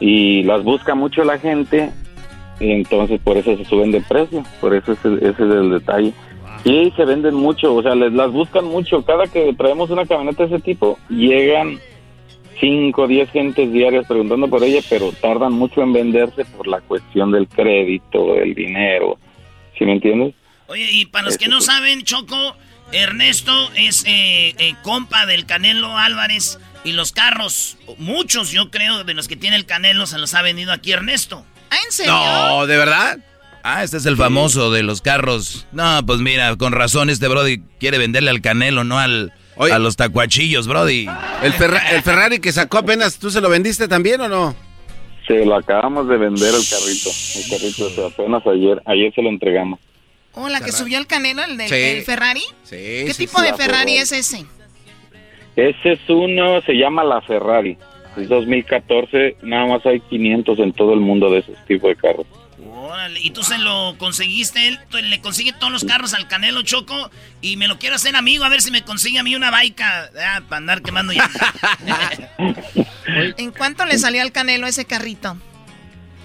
y 0.00 0.42
las 0.42 0.62
busca 0.62 0.94
mucho 0.94 1.24
la 1.24 1.38
gente 1.38 1.90
y 2.60 2.70
entonces 2.70 3.20
por 3.20 3.36
eso 3.36 3.56
se 3.56 3.64
suben 3.64 3.92
de 3.92 4.00
precio, 4.00 4.42
por 4.60 4.74
eso 4.74 4.92
ese, 4.92 5.14
ese 5.16 5.28
es 5.28 5.38
el 5.38 5.70
detalle. 5.70 6.12
Y 6.64 6.90
se 6.96 7.04
venden 7.04 7.34
mucho, 7.34 7.74
o 7.74 7.82
sea, 7.82 7.94
les, 7.94 8.12
las 8.12 8.32
buscan 8.32 8.64
mucho. 8.64 9.04
Cada 9.04 9.26
que 9.26 9.54
traemos 9.54 9.90
una 9.90 10.06
camioneta 10.06 10.46
de 10.46 10.56
ese 10.56 10.64
tipo, 10.64 10.98
llegan 11.08 11.78
5 12.60 13.02
o 13.02 13.06
10 13.06 13.30
gentes 13.30 13.72
diarias 13.72 14.06
preguntando 14.06 14.48
por 14.48 14.64
ella, 14.64 14.80
pero 14.88 15.12
tardan 15.12 15.52
mucho 15.52 15.82
en 15.82 15.92
venderse 15.92 16.44
por 16.44 16.66
la 16.66 16.80
cuestión 16.80 17.30
del 17.30 17.46
crédito, 17.46 18.34
del 18.34 18.54
dinero. 18.54 19.18
¿Sí 19.78 19.84
me 19.84 19.92
entiendes? 19.92 20.34
Oye, 20.68 20.88
y 20.90 21.06
para 21.06 21.26
los 21.26 21.38
que 21.38 21.48
no 21.48 21.60
saben, 21.60 22.02
Choco, 22.02 22.56
Ernesto 22.90 23.52
es 23.76 24.04
eh, 24.06 24.54
eh, 24.58 24.74
compa 24.82 25.26
del 25.26 25.46
Canelo 25.46 25.96
Álvarez 25.96 26.58
y 26.86 26.92
los 26.92 27.12
carros, 27.12 27.76
muchos 27.98 28.50
yo 28.50 28.70
creo 28.70 29.04
de 29.04 29.12
los 29.14 29.28
que 29.28 29.36
tiene 29.36 29.56
el 29.56 29.66
Canelo 29.66 30.06
se 30.06 30.16
los 30.18 30.32
ha 30.34 30.40
vendido 30.42 30.72
aquí 30.72 30.92
Ernesto. 30.92 31.44
¿Ah, 31.70 31.76
en 31.84 31.92
serio? 31.92 32.12
No, 32.12 32.66
¿de 32.66 32.76
verdad? 32.76 33.18
Ah, 33.62 33.82
este 33.82 33.96
es 33.96 34.06
el 34.06 34.16
famoso 34.16 34.70
de 34.70 34.82
los 34.84 35.02
carros. 35.02 35.66
No, 35.72 36.00
pues 36.06 36.20
mira, 36.20 36.54
con 36.56 36.72
razón 36.72 37.10
este 37.10 37.26
Brody 37.28 37.60
quiere 37.80 37.98
venderle 37.98 38.30
al 38.30 38.40
Canelo, 38.40 38.84
no 38.84 38.98
al, 39.00 39.32
a 39.58 39.78
los 39.80 39.96
tacuachillos, 39.96 40.68
Brody. 40.68 41.08
El, 41.42 41.52
Ferra- 41.52 41.90
el 41.90 42.02
Ferrari 42.02 42.38
que 42.38 42.52
sacó 42.52 42.78
apenas, 42.78 43.18
¿tú 43.18 43.30
se 43.30 43.40
lo 43.40 43.48
vendiste 43.50 43.88
también 43.88 44.20
o 44.20 44.28
no? 44.28 44.54
Se 45.26 45.44
lo 45.44 45.56
acabamos 45.56 46.08
de 46.08 46.16
vender 46.16 46.54
el 46.54 46.62
carrito. 46.68 47.10
El 47.34 47.50
carrito, 47.50 47.86
o 47.86 47.90
sea, 47.90 48.06
apenas 48.06 48.46
ayer, 48.46 48.80
ayer 48.86 49.12
se 49.12 49.22
lo 49.22 49.28
entregamos. 49.30 49.80
Oh, 50.34 50.48
la 50.48 50.60
que 50.60 50.70
subió 50.70 50.98
el 50.98 51.06
Canelo, 51.08 51.42
el 51.42 51.56
del 51.56 51.68
Sí. 51.68 52.04
Ferrari. 52.04 52.42
Sí, 52.62 52.76
¿Qué 52.76 53.12
sí, 53.14 53.26
tipo 53.26 53.40
sí. 53.40 53.46
de 53.46 53.54
Ferrari. 53.54 53.96
es 53.96 54.12
ese? 54.12 54.44
Ese 55.56 55.92
es 55.92 56.00
uno, 56.08 56.60
se 56.62 56.74
llama 56.74 57.02
la 57.02 57.22
Ferrari. 57.22 57.78
Es 58.16 58.28
2014, 58.28 59.38
nada 59.42 59.66
más 59.66 59.84
hay 59.84 60.00
500 60.00 60.58
en 60.58 60.72
todo 60.72 60.94
el 60.94 61.00
mundo 61.00 61.30
de 61.30 61.40
ese 61.40 61.52
tipo 61.66 61.88
de 61.88 61.96
carros. 61.96 62.26
Órale, 62.74 63.20
y 63.20 63.30
tú 63.30 63.42
se 63.42 63.58
lo 63.58 63.94
conseguiste, 63.98 64.68
él 64.68 64.78
le 65.10 65.20
consigue 65.20 65.52
todos 65.52 65.72
los 65.72 65.84
carros 65.84 66.14
al 66.14 66.28
Canelo 66.28 66.62
Choco 66.62 67.10
y 67.42 67.56
me 67.56 67.68
lo 67.68 67.78
quiero 67.78 67.96
hacer 67.96 68.16
amigo, 68.16 68.44
a 68.44 68.48
ver 68.48 68.60
si 68.62 68.70
me 68.70 68.82
consigue 68.82 69.18
a 69.18 69.22
mí 69.22 69.34
una 69.34 69.50
baica 69.50 70.10
ah, 70.18 70.40
para 70.48 70.58
andar 70.58 70.82
quemando 70.82 71.12
ya. 71.12 71.28
¿En 73.36 73.50
cuánto 73.50 73.84
le 73.84 73.98
salió 73.98 74.22
al 74.22 74.32
Canelo 74.32 74.66
ese 74.66 74.84
carrito? 74.84 75.36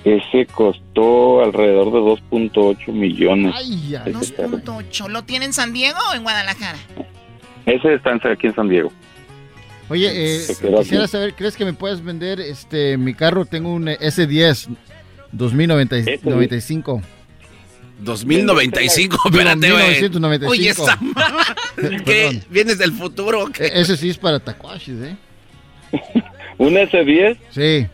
Ese 0.03 0.45
costó 0.47 1.43
alrededor 1.43 1.91
de 1.91 1.99
2.8 1.99 2.87
millones. 2.91 3.53
Carro. 4.35 4.57
2.8. 4.57 5.09
¿Lo 5.09 5.23
tiene 5.23 5.45
en 5.45 5.53
San 5.53 5.73
Diego 5.73 5.99
o 6.11 6.15
en 6.15 6.23
Guadalajara? 6.23 6.79
Ese 7.65 7.93
está 7.93 8.11
aquí 8.31 8.47
en 8.47 8.55
San 8.55 8.67
Diego. 8.67 8.91
Oye, 9.91 10.09
eh, 10.09 10.41
quisiera 10.47 11.03
aquí. 11.03 11.11
saber, 11.11 11.33
¿crees 11.33 11.57
que 11.57 11.65
me 11.65 11.73
puedes 11.73 12.01
vender 12.01 12.39
este 12.39 12.97
mi 12.97 13.13
carro? 13.13 13.45
Tengo 13.45 13.73
un 13.73 13.89
eh, 13.89 13.97
S10 13.99 14.69
2095. 15.33 17.01
2095, 17.99 19.17
espérate, 19.25 19.69
güey. 19.69 19.83
1995. 19.83 20.49
Oye, 20.49 20.69
esa 20.69 20.97
¿Qué? 22.05 22.41
¿Vienes 22.49 22.77
del 22.77 22.93
futuro? 22.93 23.43
o 23.43 23.47
qué? 23.47 23.69
Ese 23.73 23.97
sí 23.97 24.09
es 24.09 24.17
para 24.17 24.39
tacuaches, 24.39 24.95
¿eh? 25.01 25.15
¿Un 26.57 26.73
S10? 26.75 27.37
Sí. 27.49 27.87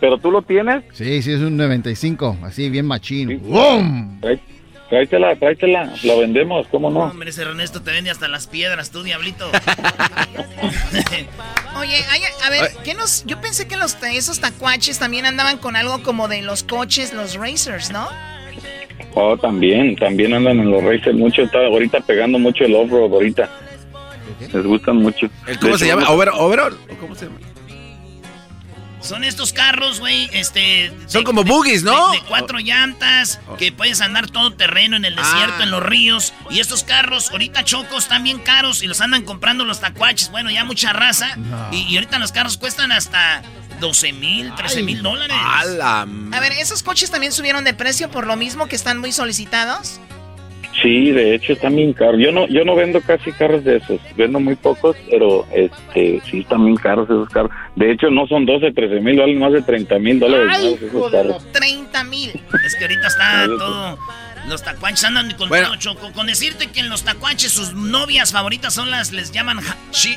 ¿Pero 0.00 0.16
tú 0.16 0.30
lo 0.30 0.40
tienes? 0.40 0.82
Sí, 0.94 1.20
sí, 1.20 1.32
es 1.32 1.40
un 1.40 1.58
95, 1.58 2.38
así 2.42 2.70
bien 2.70 2.86
machín. 2.86 3.38
¡Bum! 3.42 4.18
Tráetela, 4.92 5.34
tráetela, 5.36 5.94
la 6.02 6.14
vendemos, 6.16 6.68
¿cómo 6.68 6.90
no? 6.90 7.00
Hombre, 7.04 7.30
ese 7.30 7.40
Ernesto 7.40 7.80
te 7.80 7.92
vende 7.92 8.10
hasta 8.10 8.28
las 8.28 8.46
piedras, 8.46 8.90
tú, 8.90 9.02
diablito. 9.02 9.50
Oye, 11.80 11.96
ay, 12.10 12.20
a 12.44 12.50
ver, 12.50 12.70
¿qué 12.84 12.92
nos, 12.92 13.24
yo 13.24 13.40
pensé 13.40 13.66
que 13.66 13.78
los, 13.78 13.96
esos 14.02 14.40
tacuaches 14.40 14.98
también 14.98 15.24
andaban 15.24 15.56
con 15.56 15.76
algo 15.76 16.02
como 16.02 16.28
de 16.28 16.42
los 16.42 16.62
coches, 16.62 17.14
los 17.14 17.36
racers, 17.36 17.90
¿no? 17.90 18.06
Oh, 19.14 19.34
también, 19.38 19.96
también 19.96 20.34
andan 20.34 20.60
en 20.60 20.70
los 20.70 20.84
races 20.84 21.14
mucho, 21.14 21.40
está 21.40 21.64
ahorita 21.64 22.00
pegando 22.02 22.38
mucho 22.38 22.64
el 22.64 22.74
off-road 22.74 23.14
ahorita. 23.14 23.48
Les 24.52 24.66
gustan 24.66 24.96
mucho. 24.96 25.26
¿Cómo 25.58 25.72
De 25.72 25.78
se 25.78 25.86
hecho, 25.86 25.86
llama? 25.86 26.02
vamos- 26.02 26.16
¿Over, 26.16 26.28
overall? 26.34 26.78
¿O 26.90 26.94
¿Cómo 26.96 27.14
se 27.14 27.24
llama? 27.24 27.38
Son 29.02 29.24
estos 29.24 29.52
carros, 29.52 30.00
güey, 30.00 30.30
este... 30.32 30.92
Son 31.06 31.24
como 31.24 31.44
buggies, 31.44 31.82
¿no? 31.82 32.10
De, 32.12 32.18
de 32.18 32.24
cuatro 32.24 32.58
llantas, 32.58 33.40
que 33.58 33.72
puedes 33.72 34.00
andar 34.00 34.30
todo 34.30 34.52
terreno 34.54 34.96
en 34.96 35.04
el 35.04 35.16
desierto, 35.16 35.56
Ah. 35.58 35.62
en 35.64 35.70
los 35.70 35.82
ríos. 35.82 36.32
Y 36.50 36.60
estos 36.60 36.84
carros, 36.84 37.30
ahorita 37.30 37.64
chocos, 37.64 38.04
están 38.04 38.22
bien 38.24 38.38
caros 38.38 38.82
y 38.82 38.86
los 38.86 39.00
andan 39.00 39.22
comprando 39.22 39.64
los 39.64 39.80
tacuaches. 39.80 40.30
Bueno, 40.30 40.50
ya 40.50 40.64
mucha 40.64 40.92
raza. 40.92 41.36
No. 41.36 41.68
Y, 41.72 41.82
y 41.82 41.96
ahorita 41.96 42.18
los 42.18 42.32
carros 42.32 42.56
cuestan 42.58 42.92
hasta 42.92 43.42
12 43.80 44.12
mil, 44.12 44.54
13 44.54 44.82
mil 44.84 45.02
dólares. 45.02 45.36
¡Hala! 45.38 46.02
A 46.32 46.40
ver, 46.40 46.52
¿esos 46.52 46.82
coches 46.84 47.10
también 47.10 47.32
subieron 47.32 47.64
de 47.64 47.74
precio 47.74 48.10
por 48.10 48.26
lo 48.26 48.36
mismo 48.36 48.66
que 48.68 48.76
están 48.76 48.98
muy 48.98 49.10
solicitados? 49.12 49.98
Sí, 50.80 51.10
de 51.10 51.34
hecho 51.34 51.52
están 51.52 51.76
bien 51.76 51.92
caros. 51.92 52.18
Yo 52.20 52.32
no, 52.32 52.46
yo 52.48 52.64
no 52.64 52.74
vendo 52.74 53.00
casi 53.02 53.30
carros 53.32 53.62
de 53.64 53.76
esos, 53.76 54.00
vendo 54.16 54.40
muy 54.40 54.54
pocos, 54.56 54.96
pero 55.10 55.46
este, 55.52 56.20
sí 56.30 56.40
están 56.40 56.64
bien 56.64 56.76
caros 56.76 57.08
esos 57.10 57.28
carros. 57.28 57.50
De 57.76 57.92
hecho 57.92 58.08
no 58.10 58.26
son 58.26 58.46
12, 58.46 58.72
13 58.72 59.00
mil, 59.00 59.18
valen 59.18 59.38
más 59.38 59.52
de 59.52 59.60
30 59.62 59.98
mil 59.98 60.18
dólares 60.18 60.46
más 60.48 60.60
esos 60.62 61.10
carros. 61.10 61.52
30 61.52 62.04
mil. 62.04 62.30
Es 62.64 62.74
que 62.76 62.84
ahorita 62.84 63.06
está 63.06 63.44
todo... 63.58 63.98
Los 64.48 64.60
tacuaches 64.64 65.04
andan 65.04 65.30
con 65.34 65.48
Bueno. 65.48 65.68
todo 65.68 65.76
choco. 65.76 66.10
Con 66.12 66.26
decirte 66.26 66.66
que 66.72 66.80
en 66.80 66.88
los 66.88 67.04
tacuaches 67.04 67.52
sus 67.52 67.74
novias 67.74 68.32
favoritas 68.32 68.74
son 68.74 68.90
las, 68.90 69.12
les 69.12 69.30
llaman 69.30 69.58
ha- 69.60 69.76
chi- 69.92 70.16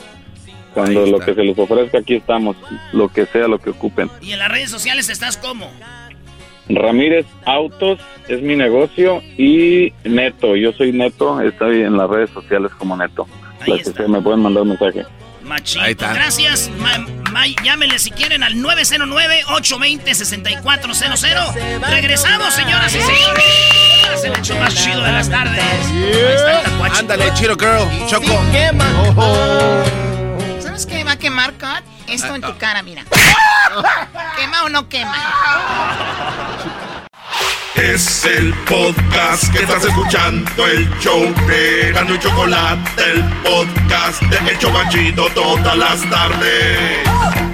Cuando 0.74 1.06
lo 1.06 1.18
que 1.20 1.34
se 1.34 1.42
les 1.42 1.58
ofrezca, 1.58 1.98
aquí 1.98 2.16
estamos. 2.16 2.56
Lo 2.92 3.08
que 3.08 3.26
sea, 3.26 3.46
lo 3.48 3.58
que 3.58 3.70
ocupen. 3.70 4.10
¿Y 4.20 4.32
en 4.32 4.38
las 4.40 4.50
redes 4.50 4.70
sociales 4.70 5.08
estás 5.08 5.36
como? 5.36 5.70
Ramírez 6.68 7.26
Autos 7.44 8.00
es 8.28 8.40
mi 8.42 8.56
negocio 8.56 9.22
y 9.38 9.92
Neto. 10.04 10.56
Yo 10.56 10.72
soy 10.72 10.92
Neto. 10.92 11.40
Estoy 11.40 11.82
en 11.82 11.96
las 11.96 12.08
redes 12.10 12.30
sociales 12.30 12.72
como 12.78 12.96
Neto. 12.96 13.26
Ahí 13.60 13.74
que 13.76 13.82
está. 13.82 13.92
sea, 13.98 14.08
me 14.08 14.20
pueden 14.20 14.40
mandar 14.40 14.62
un 14.62 14.70
mensaje. 14.70 15.04
Machito. 15.42 15.82
Ahí 15.84 15.92
está. 15.92 16.12
Gracias. 16.14 16.70
Ma- 16.78 17.04
ma- 17.30 17.46
llámenle 17.62 17.98
si 17.98 18.10
quieren 18.10 18.42
al 18.42 18.54
909-820-6400. 18.54 21.54
Regresamos, 21.90 22.54
señoras 22.54 22.94
y 22.94 23.00
señores. 23.00 23.44
Es 24.14 24.24
el 24.24 24.32
hecho 24.36 24.56
más 24.56 24.74
chido 24.74 25.02
de 25.02 25.12
las 25.12 25.28
tardes. 25.28 25.62
Ahí 25.62 26.34
está 26.34 26.58
el 26.60 26.64
tacuache. 26.64 26.98
Ándale, 27.00 27.34
Chiro 27.34 27.56
Girl, 27.58 27.86
Choco. 28.06 28.40
¿Sabes 30.74 30.86
qué 30.86 31.04
va 31.04 31.12
a 31.12 31.16
quemar, 31.16 31.52
Cut? 31.52 31.84
Esto 32.08 32.34
en 32.34 32.42
tu 32.42 32.58
cara, 32.58 32.82
mira. 32.82 33.04
¿Quema 34.36 34.64
o 34.64 34.68
no 34.68 34.88
quema? 34.88 35.14
Es 37.76 38.24
el 38.24 38.52
podcast 38.64 39.52
que 39.52 39.62
estás 39.62 39.84
escuchando, 39.84 40.66
el 40.66 40.90
show 40.98 41.32
de 41.46 41.92
Gano 41.92 42.16
y 42.16 42.18
Chocolate, 42.18 42.90
el 43.04 43.22
podcast 43.44 44.20
de 44.22 44.50
El 44.50 44.58
Chocachito 44.58 45.26
todas 45.32 45.76
las 45.76 46.10
tardes. 46.10 47.53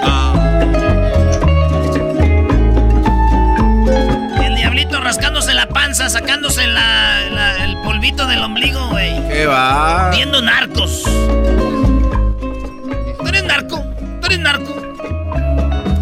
Panza, 5.91 6.09
sacándose 6.09 6.65
la- 6.67 7.19
la- 7.31 7.65
el 7.65 7.75
polvito 7.81 8.25
del 8.25 8.41
ombligo, 8.41 8.87
güey. 8.91 9.27
¿Qué 9.27 9.45
va? 9.45 10.09
Viendo 10.11 10.41
narcos. 10.41 11.03
¿Tú 13.19 13.27
eres 13.27 13.43
narco? 13.43 13.83
¿Tú 14.21 14.27
eres 14.27 14.39
narco? 14.39 14.73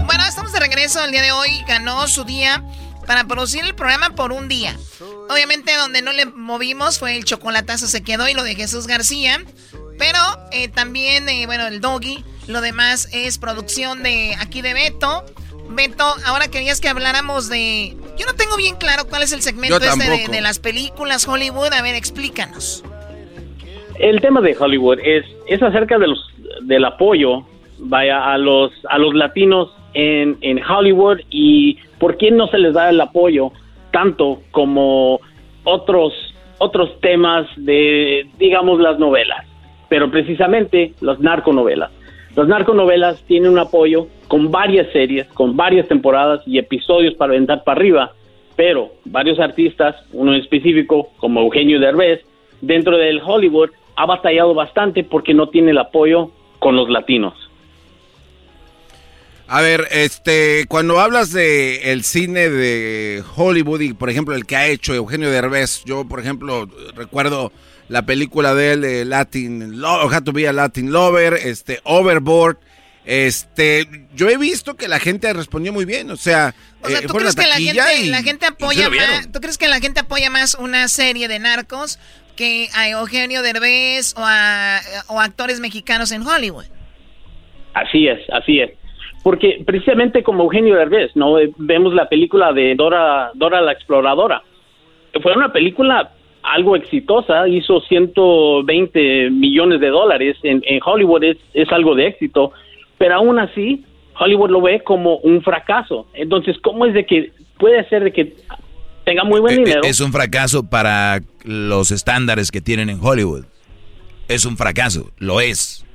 Bueno, 0.06 0.24
estamos 0.28 0.52
de 0.52 0.60
regreso 0.60 1.03
el 1.03 1.10
día 1.11 1.24
de 1.24 1.32
hoy. 1.32 1.64
Ganó 1.68 2.07
su 2.07 2.24
día 2.24 2.64
para 3.07 3.24
producir 3.24 3.66
el 3.66 3.74
programa 3.74 4.11
por 4.11 4.32
un 4.32 4.48
día. 4.48 4.78
Obviamente 5.28 5.76
donde 5.76 6.03
no 6.03 6.14
le 6.14 6.28
movimos 6.28 6.99
fue 6.99 7.16
el 7.18 7.26
chocolatazo 7.26 7.88
se 7.88 8.03
quedó 8.03 8.30
y 8.30 8.36
lo 8.36 8.44
de 8.44 8.53
Jesús 8.53 8.86
García. 8.86 9.44
Pero 9.98 10.20
eh, 10.52 10.68
también, 10.68 11.28
eh, 11.30 11.48
bueno, 11.48 11.66
el 11.66 11.82
doggy. 11.82 12.24
Lo 12.45 12.61
demás 12.61 13.10
es 13.11 13.40
producción 13.40 14.03
de 14.03 14.36
aquí 14.40 14.61
de 14.61 14.76
Beto. 14.76 15.26
Beto, 15.72 16.16
ahora 16.26 16.48
querías 16.48 16.80
que 16.80 16.90
habláramos 16.90 17.48
de... 17.49 17.95
Yo 18.20 18.26
no 18.26 18.34
tengo 18.34 18.58
bien 18.58 18.76
claro 18.76 19.04
cuál 19.10 19.24
es 19.24 19.32
el 19.32 19.41
segmento 19.41 19.78
este 19.78 20.30
de 20.30 20.41
las 20.41 20.60
películas 20.60 21.26
Hollywood. 21.26 21.72
A 21.74 21.82
ver, 21.82 21.96
explícanos. 21.96 22.84
el 23.98 24.20
tema 24.20 24.41
de 24.41 24.58
Hollywood 24.60 25.00
es, 25.02 25.26
es 25.48 25.64
acerca 25.64 25.98
de 25.98 26.08
los, 26.08 26.20
del 26.64 26.84
apoyo 26.86 27.46
vaya 27.80 28.34
a 28.34 28.38
los 28.38 28.74
a 28.90 28.98
los 28.98 29.14
latinos 29.14 29.72
en, 29.94 30.38
en 30.41 30.62
Hollywood 30.62 31.20
y 31.30 31.78
por 31.98 32.18
qué 32.18 32.30
no 32.30 32.48
se 32.48 32.58
les 32.58 32.74
da 32.74 32.90
el 32.90 33.00
apoyo 33.00 33.54
tanto 33.91 34.41
como 34.52 35.22
otros 35.64 36.14
otros 36.60 37.00
temas 37.00 37.48
de, 37.56 38.30
digamos, 38.38 38.80
las 38.80 39.00
novelas, 39.00 39.46
pero 39.88 40.12
precisamente 40.12 40.94
las 41.00 41.20
narconovelas. 41.20 41.90
Las 42.40 42.48
narconovelas 42.48 43.22
tienen 43.28 43.52
un 43.52 43.60
apoyo 43.60 44.07
con 44.30 44.49
varias 44.49 44.90
series, 44.94 45.28
con 45.34 45.57
varias 45.57 45.90
temporadas 45.90 46.41
y 46.45 46.57
episodios 46.57 47.14
para 47.16 47.34
aventar 47.34 47.66
para 47.66 47.78
arriba, 47.78 48.14
pero 48.56 48.94
varios 49.03 49.41
artistas, 49.41 49.98
uno 50.14 50.34
en 50.34 50.40
específico 50.40 51.10
como 51.18 51.41
Eugenio 51.41 51.82
Derbez, 51.82 52.22
dentro 52.61 52.98
del 52.98 53.22
Hollywood 53.22 53.72
ha 53.98 54.06
batallado 54.06 54.53
bastante 54.53 55.03
porque 55.03 55.34
no 55.34 55.49
tiene 55.49 55.72
el 55.72 55.80
apoyo 55.80 56.32
con 56.60 56.78
los 56.78 56.90
latinos. 56.90 57.34
A 59.49 59.60
ver, 59.60 59.90
este, 59.91 60.64
cuando 60.70 61.02
hablas 61.02 61.34
de 61.34 61.91
el 61.91 62.06
cine 62.06 62.49
de 62.49 63.22
Hollywood 63.36 63.82
y 63.82 63.91
por 63.91 64.10
ejemplo 64.10 64.34
el 64.34 64.45
que 64.45 64.56
ha 64.56 64.68
hecho 64.68 64.94
Eugenio 64.94 65.30
Derbez, 65.30 65.84
yo 65.84 66.07
por 66.07 66.22
ejemplo 66.22 66.70
recuerdo 66.95 67.52
la 67.90 68.06
película 68.06 68.53
de 68.53 68.72
él 68.74 68.82
de 68.82 69.06
Latin 69.06 69.82
Lover, 69.82 70.16
Had 70.16 70.24
to 70.24 70.32
be 70.32 70.48
a 70.48 70.53
Latin 70.53 70.91
Lover, 70.91 71.34
este, 71.34 71.80
Overboard, 71.84 72.57
este, 73.06 73.88
yo 74.16 74.30
he 74.30 74.38
visto 74.38 74.76
que 74.76 74.88
la 74.88 74.99
gente 74.99 75.32
respondió 75.34 75.74
muy 75.74 75.86
bien, 75.86 76.11
o 76.11 76.16
sea, 76.16 76.53
O 76.82 76.88
sea, 76.88 76.99
eh, 76.99 77.02
¿tú 77.07 77.14
crees, 77.16 77.36
que 77.36 77.48
la 77.48 77.56
gente, 77.56 77.95
y- 78.03 78.10
la 78.10 78.22
gente 78.22 78.45
apoya 78.45 78.90
más, 78.90 79.32
¿Tú 79.32 79.40
crees 79.41 79.57
que 79.57 79.68
la 79.68 79.80
gente 79.80 79.99
apoya 80.02 80.30
más 80.30 80.56
una 80.56 80.88
serie 80.88 81.28
de 81.28 81.40
narcos 81.40 81.99
que 82.36 82.70
a 82.76 82.88
Eugenio 82.88 83.41
Derbez 83.41 84.14
o 84.16 84.22
a, 84.24 84.80
o 85.07 85.20
actores 85.20 85.60
mexicanos 85.60 86.11
en 86.11 86.22
Hollywood? 86.26 86.66
Así 87.74 88.07
es, 88.07 88.20
así 88.32 88.60
es. 88.60 88.72
Porque 89.24 89.64
precisamente 89.66 90.24
como 90.24 90.44
Eugenio 90.44 90.76
Derbez, 90.76 91.11
¿no? 91.16 91.36
Vemos 91.57 91.94
la 91.94 92.07
película 92.07 92.53
de 92.53 92.76
Dora, 92.76 93.32
Dora 93.34 93.60
la 93.61 93.74
Exploradora. 93.74 94.41
Fue 95.22 95.34
una 95.36 95.52
película 95.52 96.14
algo 96.44 96.76
exitosa, 96.76 97.48
hizo 97.48 97.82
120 97.82 99.30
millones 99.32 99.80
de 99.80 99.88
dólares 99.90 100.38
en, 100.44 100.61
en 100.66 100.80
Hollywood, 100.84 101.24
es, 101.24 101.38
es 101.53 101.72
algo 101.72 101.95
de 101.95 102.07
éxito, 102.07 102.52
pero 102.98 103.16
aún 103.16 103.40
así 103.40 103.84
Hollywood 104.20 104.49
lo 104.49 104.61
ve 104.61 104.82
como 104.84 105.18
un 105.18 105.41
fracaso. 105.41 106.07
Entonces, 106.14 106.57
¿cómo 106.61 106.86
es 106.86 106.94
de 106.94 107.06
que 107.06 107.32
puede 107.57 107.88
ser 107.90 108.03
de 108.03 108.11
que 108.11 108.36
tenga 109.06 109.24
muy 109.24 109.40
buen 109.40 109.53
Eh, 109.53 109.56
eh, 109.61 109.66
dinero? 109.66 109.82
Es 109.84 109.99
un 110.02 110.11
fracaso 110.11 110.70
para 110.70 111.22
los 111.44 111.91
estándares 111.91 112.52
que 112.52 112.61
tienen 112.61 112.90
en 112.90 112.99
Hollywood. 113.02 113.45
Es 114.28 114.45
un 114.45 114.57
fracaso, 114.57 115.10
lo 115.18 115.41
es. 115.41 115.86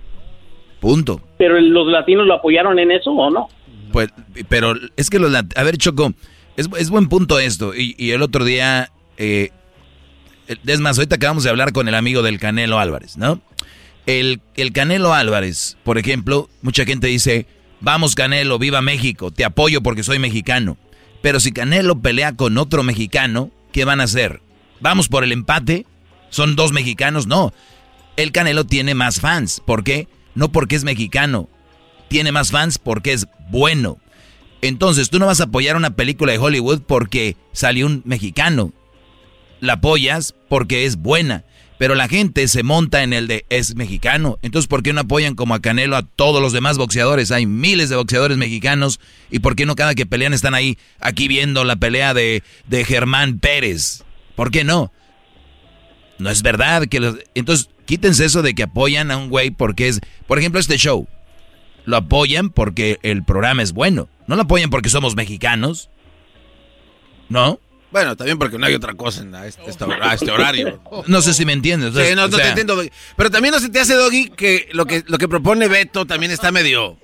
Punto. 0.80 1.20
pero 1.38 1.58
los 1.60 1.86
latinos 1.88 2.26
lo 2.26 2.34
apoyaron 2.34 2.78
en 2.78 2.90
eso 2.90 3.10
o 3.10 3.30
no? 3.30 3.48
Pues, 3.92 4.08
pero 4.50 4.74
es 4.96 5.08
que 5.08 5.18
los... 5.18 5.30
lat- 5.32 5.56
A 5.56 5.62
ver, 5.62 5.78
Choco, 5.78 6.12
es, 6.58 6.68
es 6.78 6.90
buen 6.90 7.08
punto 7.08 7.38
esto. 7.38 7.74
Y, 7.74 7.94
y 7.96 8.10
el 8.10 8.20
otro 8.22 8.44
día... 8.44 8.90
eh, 9.16 9.48
es 10.46 10.80
más, 10.80 10.98
ahorita 10.98 11.16
acabamos 11.16 11.44
de 11.44 11.50
hablar 11.50 11.72
con 11.72 11.88
el 11.88 11.94
amigo 11.94 12.22
del 12.22 12.38
Canelo 12.38 12.78
Álvarez, 12.78 13.16
¿no? 13.16 13.40
El, 14.06 14.40
el 14.56 14.72
Canelo 14.72 15.14
Álvarez, 15.14 15.76
por 15.84 15.98
ejemplo, 15.98 16.50
mucha 16.62 16.84
gente 16.84 17.06
dice, 17.06 17.46
vamos 17.80 18.14
Canelo, 18.14 18.58
viva 18.58 18.82
México, 18.82 19.30
te 19.30 19.44
apoyo 19.44 19.82
porque 19.82 20.02
soy 20.02 20.18
mexicano. 20.18 20.76
Pero 21.22 21.40
si 21.40 21.52
Canelo 21.52 22.00
pelea 22.00 22.34
con 22.34 22.58
otro 22.58 22.82
mexicano, 22.82 23.50
¿qué 23.72 23.84
van 23.84 24.00
a 24.00 24.04
hacer? 24.04 24.42
¿Vamos 24.80 25.08
por 25.08 25.24
el 25.24 25.32
empate? 25.32 25.86
¿Son 26.28 26.56
dos 26.56 26.72
mexicanos? 26.72 27.26
No. 27.26 27.54
El 28.16 28.32
Canelo 28.32 28.64
tiene 28.66 28.94
más 28.94 29.20
fans. 29.20 29.62
¿Por 29.64 29.84
qué? 29.84 30.08
No 30.34 30.52
porque 30.52 30.76
es 30.76 30.84
mexicano. 30.84 31.48
Tiene 32.08 32.32
más 32.32 32.50
fans 32.50 32.78
porque 32.78 33.12
es 33.12 33.26
bueno. 33.50 33.98
Entonces, 34.60 35.10
tú 35.10 35.18
no 35.18 35.26
vas 35.26 35.40
a 35.40 35.44
apoyar 35.44 35.76
una 35.76 35.96
película 35.96 36.32
de 36.32 36.38
Hollywood 36.38 36.82
porque 36.82 37.36
salió 37.52 37.86
un 37.86 38.02
mexicano. 38.04 38.72
La 39.60 39.74
apoyas 39.74 40.34
porque 40.48 40.84
es 40.84 40.96
buena. 40.96 41.44
Pero 41.78 41.96
la 41.96 42.08
gente 42.08 42.46
se 42.46 42.62
monta 42.62 43.02
en 43.02 43.12
el 43.12 43.26
de 43.26 43.46
es 43.50 43.74
mexicano. 43.74 44.38
Entonces, 44.42 44.68
¿por 44.68 44.82
qué 44.82 44.92
no 44.92 45.00
apoyan 45.00 45.34
como 45.34 45.54
a 45.54 45.60
Canelo 45.60 45.96
a 45.96 46.02
todos 46.02 46.40
los 46.40 46.52
demás 46.52 46.78
boxeadores? 46.78 47.32
Hay 47.32 47.46
miles 47.46 47.88
de 47.88 47.96
boxeadores 47.96 48.36
mexicanos. 48.38 49.00
¿Y 49.30 49.40
por 49.40 49.56
qué 49.56 49.66
no 49.66 49.74
cada 49.74 49.94
que 49.94 50.06
pelean 50.06 50.32
están 50.32 50.54
ahí, 50.54 50.78
aquí 51.00 51.26
viendo 51.26 51.64
la 51.64 51.76
pelea 51.76 52.14
de, 52.14 52.42
de 52.68 52.84
Germán 52.84 53.40
Pérez? 53.40 54.04
¿Por 54.36 54.50
qué 54.50 54.62
no? 54.62 54.92
No 56.18 56.30
es 56.30 56.42
verdad 56.42 56.86
que 56.86 57.00
los... 57.00 57.16
Entonces, 57.34 57.70
quítense 57.86 58.24
eso 58.24 58.42
de 58.42 58.54
que 58.54 58.62
apoyan 58.62 59.10
a 59.10 59.16
un 59.16 59.28
güey 59.28 59.50
porque 59.50 59.88
es... 59.88 60.00
Por 60.28 60.38
ejemplo, 60.38 60.60
este 60.60 60.78
show. 60.78 61.08
Lo 61.86 61.96
apoyan 61.96 62.50
porque 62.50 62.98
el 63.02 63.24
programa 63.24 63.62
es 63.62 63.72
bueno. 63.72 64.08
No 64.28 64.36
lo 64.36 64.42
apoyan 64.42 64.70
porque 64.70 64.90
somos 64.90 65.16
mexicanos. 65.16 65.90
¿No? 67.28 67.58
Bueno, 67.94 68.16
también 68.16 68.40
porque 68.40 68.58
no 68.58 68.66
hay 68.66 68.74
otra 68.74 68.94
cosa 68.94 69.22
en 69.22 69.32
a 69.36 69.46
este, 69.46 69.62
a 69.62 70.14
este 70.14 70.30
horario. 70.32 70.80
No 71.06 71.22
sé 71.22 71.32
si 71.32 71.44
me 71.44 71.52
entiendes. 71.52 71.94
Sí, 71.94 72.16
no, 72.16 72.28
te 72.28 72.42
entiendo, 72.42 72.74
Doggy. 72.74 72.90
Pero 73.16 73.30
también 73.30 73.54
no 73.54 73.60
se 73.60 73.68
te 73.68 73.78
hace, 73.78 73.94
Doggy, 73.94 74.30
que 74.30 74.68
lo 74.72 74.84
que, 74.84 75.04
lo 75.06 75.16
que 75.16 75.28
propone 75.28 75.68
Beto 75.68 76.04
también 76.04 76.32
está 76.32 76.50
medio, 76.50 76.98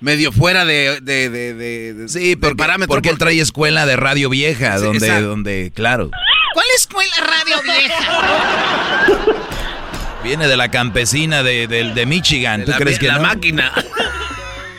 medio 0.00 0.32
fuera 0.32 0.64
de, 0.64 1.00
de, 1.00 1.30
de, 1.30 1.54
de- 1.54 1.94
de- 1.94 2.08
Sí, 2.08 2.34
porque, 2.34 2.56
parámetro. 2.56 2.92
porque 2.92 3.08
él 3.08 3.18
trae 3.18 3.38
escuela 3.40 3.86
de 3.86 3.94
radio 3.94 4.28
vieja, 4.28 4.76
Sí, 4.78 4.84
donde, 4.84 5.06
exacto. 5.06 5.28
donde, 5.28 5.70
claro, 5.72 6.10
¿Cuál 6.54 6.66
escuela 6.76 7.14
radio 7.20 7.62
vieja? 7.62 9.36
viene 10.24 10.48
de 10.48 10.56
la 10.56 10.70
campesina 10.72 11.44
de, 11.44 11.68
de- 11.68 11.92
de 11.94 12.04
Michigan. 12.06 12.64
¿Tú 12.64 12.72
la- 12.72 12.78
crees 12.78 12.98
que 12.98 13.06
la 13.06 13.18
no? 13.18 13.22
máquina. 13.22 13.72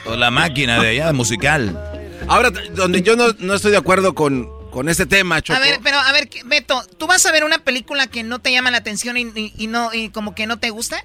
O 0.06 0.16
la 0.18 0.30
máquina 0.30 0.82
de 0.82 0.90
allá, 0.90 1.14
musical. 1.14 1.80
Ahora, 2.28 2.52
donde 2.76 3.02
yo 3.02 3.16
no, 3.16 3.28
no 3.40 3.54
estoy 3.54 3.72
de 3.72 3.78
acuerdo 3.78 4.14
con, 4.14 4.50
con 4.78 4.90
este 4.90 5.08
tema, 5.08 5.42
Choco. 5.42 5.58
A 5.58 5.60
ver, 5.60 5.80
pero 5.82 5.98
a 5.98 6.12
ver, 6.12 6.30
Beto, 6.46 6.80
¿tú 7.00 7.08
vas 7.08 7.26
a 7.26 7.32
ver 7.32 7.44
una 7.44 7.58
película 7.58 8.06
que 8.06 8.22
no 8.22 8.38
te 8.38 8.52
llama 8.52 8.70
la 8.70 8.78
atención 8.78 9.18
y, 9.18 9.22
y- 9.36 9.52
y 9.58 9.66
no 9.66 9.92
y 9.92 10.10
como 10.10 10.36
que 10.36 10.46
no 10.46 10.58
te 10.60 10.70
gusta? 10.70 10.98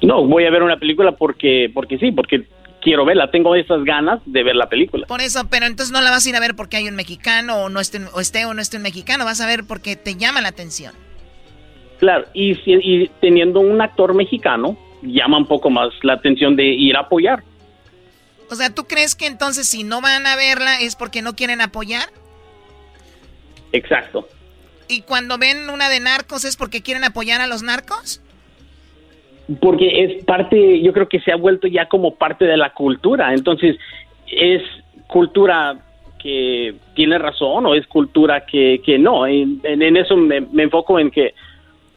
No, 0.00 0.24
voy 0.24 0.46
a 0.46 0.50
ver 0.50 0.62
una 0.62 0.78
película 0.78 1.12
porque, 1.12 1.70
porque 1.74 1.98
sí, 1.98 2.10
porque 2.10 2.48
quiero 2.80 3.04
verla, 3.04 3.30
tengo 3.30 3.54
esas 3.54 3.84
ganas 3.84 4.20
de 4.24 4.42
ver 4.42 4.56
la 4.56 4.70
película. 4.70 5.06
Por 5.06 5.20
eso, 5.20 5.46
pero 5.50 5.66
entonces 5.66 5.92
no 5.92 6.00
la 6.00 6.10
vas 6.10 6.24
a 6.24 6.28
ir 6.30 6.36
a 6.36 6.40
ver 6.40 6.56
porque 6.56 6.78
hay 6.78 6.88
un 6.88 6.96
mexicano 6.96 7.64
o 7.64 7.68
no 7.68 7.78
esté, 7.78 8.00
o 8.14 8.20
esté 8.20 8.46
o 8.46 8.54
no 8.54 8.62
esté 8.62 8.78
un 8.78 8.84
mexicano, 8.84 9.26
vas 9.26 9.42
a 9.42 9.46
ver 9.46 9.64
porque 9.64 9.94
te 9.94 10.14
llama 10.14 10.40
la 10.40 10.48
atención. 10.48 10.94
Claro, 11.98 12.24
y, 12.32 12.52
y 12.64 13.10
teniendo 13.20 13.60
un 13.60 13.82
actor 13.82 14.14
mexicano, 14.14 14.78
llama 15.02 15.36
un 15.36 15.46
poco 15.46 15.68
más 15.68 15.90
la 16.00 16.14
atención 16.14 16.56
de 16.56 16.64
ir 16.68 16.96
a 16.96 17.00
apoyar. 17.00 17.42
O 18.50 18.54
sea, 18.54 18.74
¿tú 18.74 18.84
crees 18.84 19.14
que 19.14 19.26
entonces 19.26 19.68
si 19.68 19.84
no 19.84 20.00
van 20.00 20.26
a 20.26 20.36
verla 20.36 20.80
es 20.80 20.96
porque 20.96 21.22
no 21.22 21.34
quieren 21.34 21.60
apoyar? 21.60 22.08
Exacto. 23.72 24.28
¿Y 24.88 25.02
cuando 25.02 25.36
ven 25.36 25.68
una 25.68 25.88
de 25.90 26.00
narcos 26.00 26.44
es 26.44 26.56
porque 26.56 26.82
quieren 26.82 27.04
apoyar 27.04 27.40
a 27.40 27.46
los 27.46 27.62
narcos? 27.62 28.22
Porque 29.60 30.04
es 30.04 30.24
parte, 30.24 30.80
yo 30.80 30.92
creo 30.92 31.08
que 31.08 31.20
se 31.20 31.32
ha 31.32 31.36
vuelto 31.36 31.66
ya 31.68 31.88
como 31.88 32.14
parte 32.14 32.46
de 32.46 32.56
la 32.56 32.72
cultura. 32.72 33.34
Entonces, 33.34 33.76
es 34.26 34.62
cultura 35.06 35.78
que 36.18 36.74
tiene 36.94 37.18
razón 37.18 37.66
o 37.66 37.74
es 37.74 37.86
cultura 37.86 38.44
que, 38.46 38.80
que 38.84 38.98
no. 38.98 39.26
En, 39.26 39.60
eso 39.96 40.16
me, 40.16 40.40
me 40.40 40.64
enfoco 40.64 40.98
en 40.98 41.10
que 41.10 41.34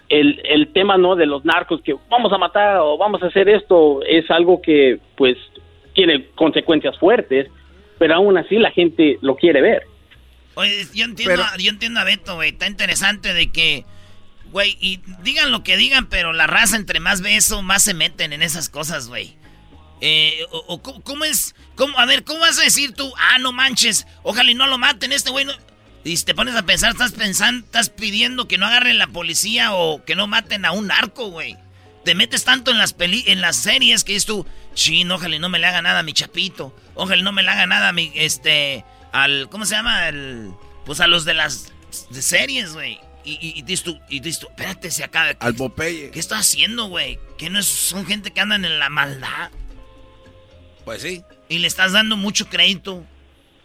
el, 0.10 0.42
el 0.44 0.68
tema 0.74 0.98
no 0.98 1.16
de 1.16 1.26
los 1.26 1.46
narcos 1.46 1.82
que 1.82 1.96
vamos 2.10 2.32
a 2.34 2.38
matar 2.38 2.80
o 2.80 2.98
vamos 2.98 3.24
a 3.24 3.28
hacer 3.28 3.48
esto 3.48 4.02
es 4.04 4.30
algo 4.30 4.62
que 4.62 5.00
pues 5.16 5.38
tiene 6.06 6.30
consecuencias 6.36 6.98
fuertes, 7.00 7.48
pero 8.00 8.16
aún 8.16 8.38
así 8.38 8.56
la 8.58 8.72
gente 8.72 9.18
lo 9.22 9.36
quiere 9.36 9.62
ver. 9.62 9.84
Oye, 10.56 10.86
yo 10.94 11.06
entiendo, 11.06 11.44
a- 11.44 11.58
yo 11.58 11.70
entiendo 11.70 12.00
a 12.00 12.04
Beto, 12.04 12.36
güey. 12.36 12.50
Está 12.50 12.68
interesante 12.68 13.34
de 13.34 13.52
que, 13.52 13.86
güey, 14.52 14.78
y 14.82 15.00
digan 15.24 15.52
lo 15.52 15.64
que 15.64 15.78
digan, 15.78 16.08
pero 16.08 16.34
la 16.34 16.48
raza 16.48 16.76
entre 16.76 17.00
más 17.00 17.22
ve 17.22 17.36
eso, 17.36 17.62
más 17.62 17.84
se 17.84 17.94
meten 17.94 18.34
en 18.34 18.42
esas 18.42 18.68
cosas, 18.70 19.08
güey. 19.08 19.36
Eh, 20.02 20.44
o, 20.52 20.58
o 20.68 20.82
¿cómo, 20.82 21.02
cómo 21.04 21.24
es? 21.26 21.54
Cómo, 21.76 21.98
a 22.00 22.06
ver, 22.08 22.24
¿cómo 22.24 22.40
vas 22.40 22.60
a 22.60 22.64
decir 22.64 22.94
tú? 22.94 23.14
Ah, 23.18 23.38
no 23.40 23.52
manches, 23.52 24.08
ojalá 24.24 24.50
y 24.50 24.56
no 24.56 24.66
lo 24.68 24.78
maten, 24.78 25.12
este 25.14 25.30
güey 25.32 25.46
no... 25.46 25.54
Y 26.04 26.18
si 26.18 26.26
te 26.26 26.34
pones 26.34 26.56
a 26.56 26.64
pensar, 26.66 26.92
estás 26.92 27.12
pensando, 27.12 27.64
estás 27.64 27.92
pidiendo 27.92 28.48
que 28.48 28.58
no 28.58 28.66
agarren 28.66 28.98
la 28.98 29.06
policía 29.08 29.74
o 29.76 30.04
que 30.04 30.16
no 30.16 30.26
maten 30.26 30.66
a 30.66 30.72
un 30.72 30.88
narco, 30.88 31.28
güey. 31.30 31.56
Te 32.06 32.16
metes 32.16 32.44
tanto 32.44 32.72
en 32.72 32.78
las 32.78 32.94
peli 32.94 33.24
en 33.28 33.42
las 33.42 33.56
series 33.58 34.04
que 34.04 34.16
es 34.16 34.26
tú, 34.26 34.46
chin, 34.74 35.12
ojalá 35.12 35.36
y 35.36 35.40
no 35.40 35.50
me 35.50 35.60
le 35.60 35.68
haga 35.68 35.82
nada 35.82 36.00
a 36.00 36.04
mi 36.04 36.14
chapito. 36.14 36.76
Ojalá 36.96 37.22
no 37.22 37.32
me 37.32 37.44
le 37.44 37.50
haga 37.50 37.68
nada 37.68 37.90
a 37.90 37.94
mi, 37.94 38.12
este, 38.16 38.84
al, 39.12 39.50
¿cómo 39.50 39.66
se 39.66 39.76
llama? 39.76 40.08
El, 40.10 40.52
pues 40.86 41.00
a 41.00 41.08
los 41.08 41.26
de 41.26 41.34
las 41.36 41.72
de 42.10 42.22
series, 42.22 42.74
güey. 42.74 43.00
Y, 43.24 43.34
y, 43.34 43.60
y 43.60 43.62
dices 43.62 43.84
tú, 43.84 44.00
y 44.10 44.20
dices 44.20 44.40
tú, 44.40 44.48
espérate, 44.48 44.90
se 44.90 45.04
acaba. 45.04 45.34
Al 45.40 45.54
Popeye. 45.54 46.10
¿Qué 46.10 46.20
está 46.20 46.40
haciendo, 46.40 46.86
güey? 46.88 47.20
Que 47.38 47.52
no 47.52 47.60
es, 47.60 47.68
son 47.68 48.04
gente 48.08 48.32
que 48.32 48.42
andan 48.42 48.66
en 48.66 48.80
la 48.80 48.90
maldad. 48.90 49.52
Pues 50.86 51.04
sí. 51.04 51.24
Y 51.48 51.60
le 51.60 51.68
estás 51.68 51.92
dando 51.92 52.18
mucho 52.18 52.48
crédito. 52.50 53.06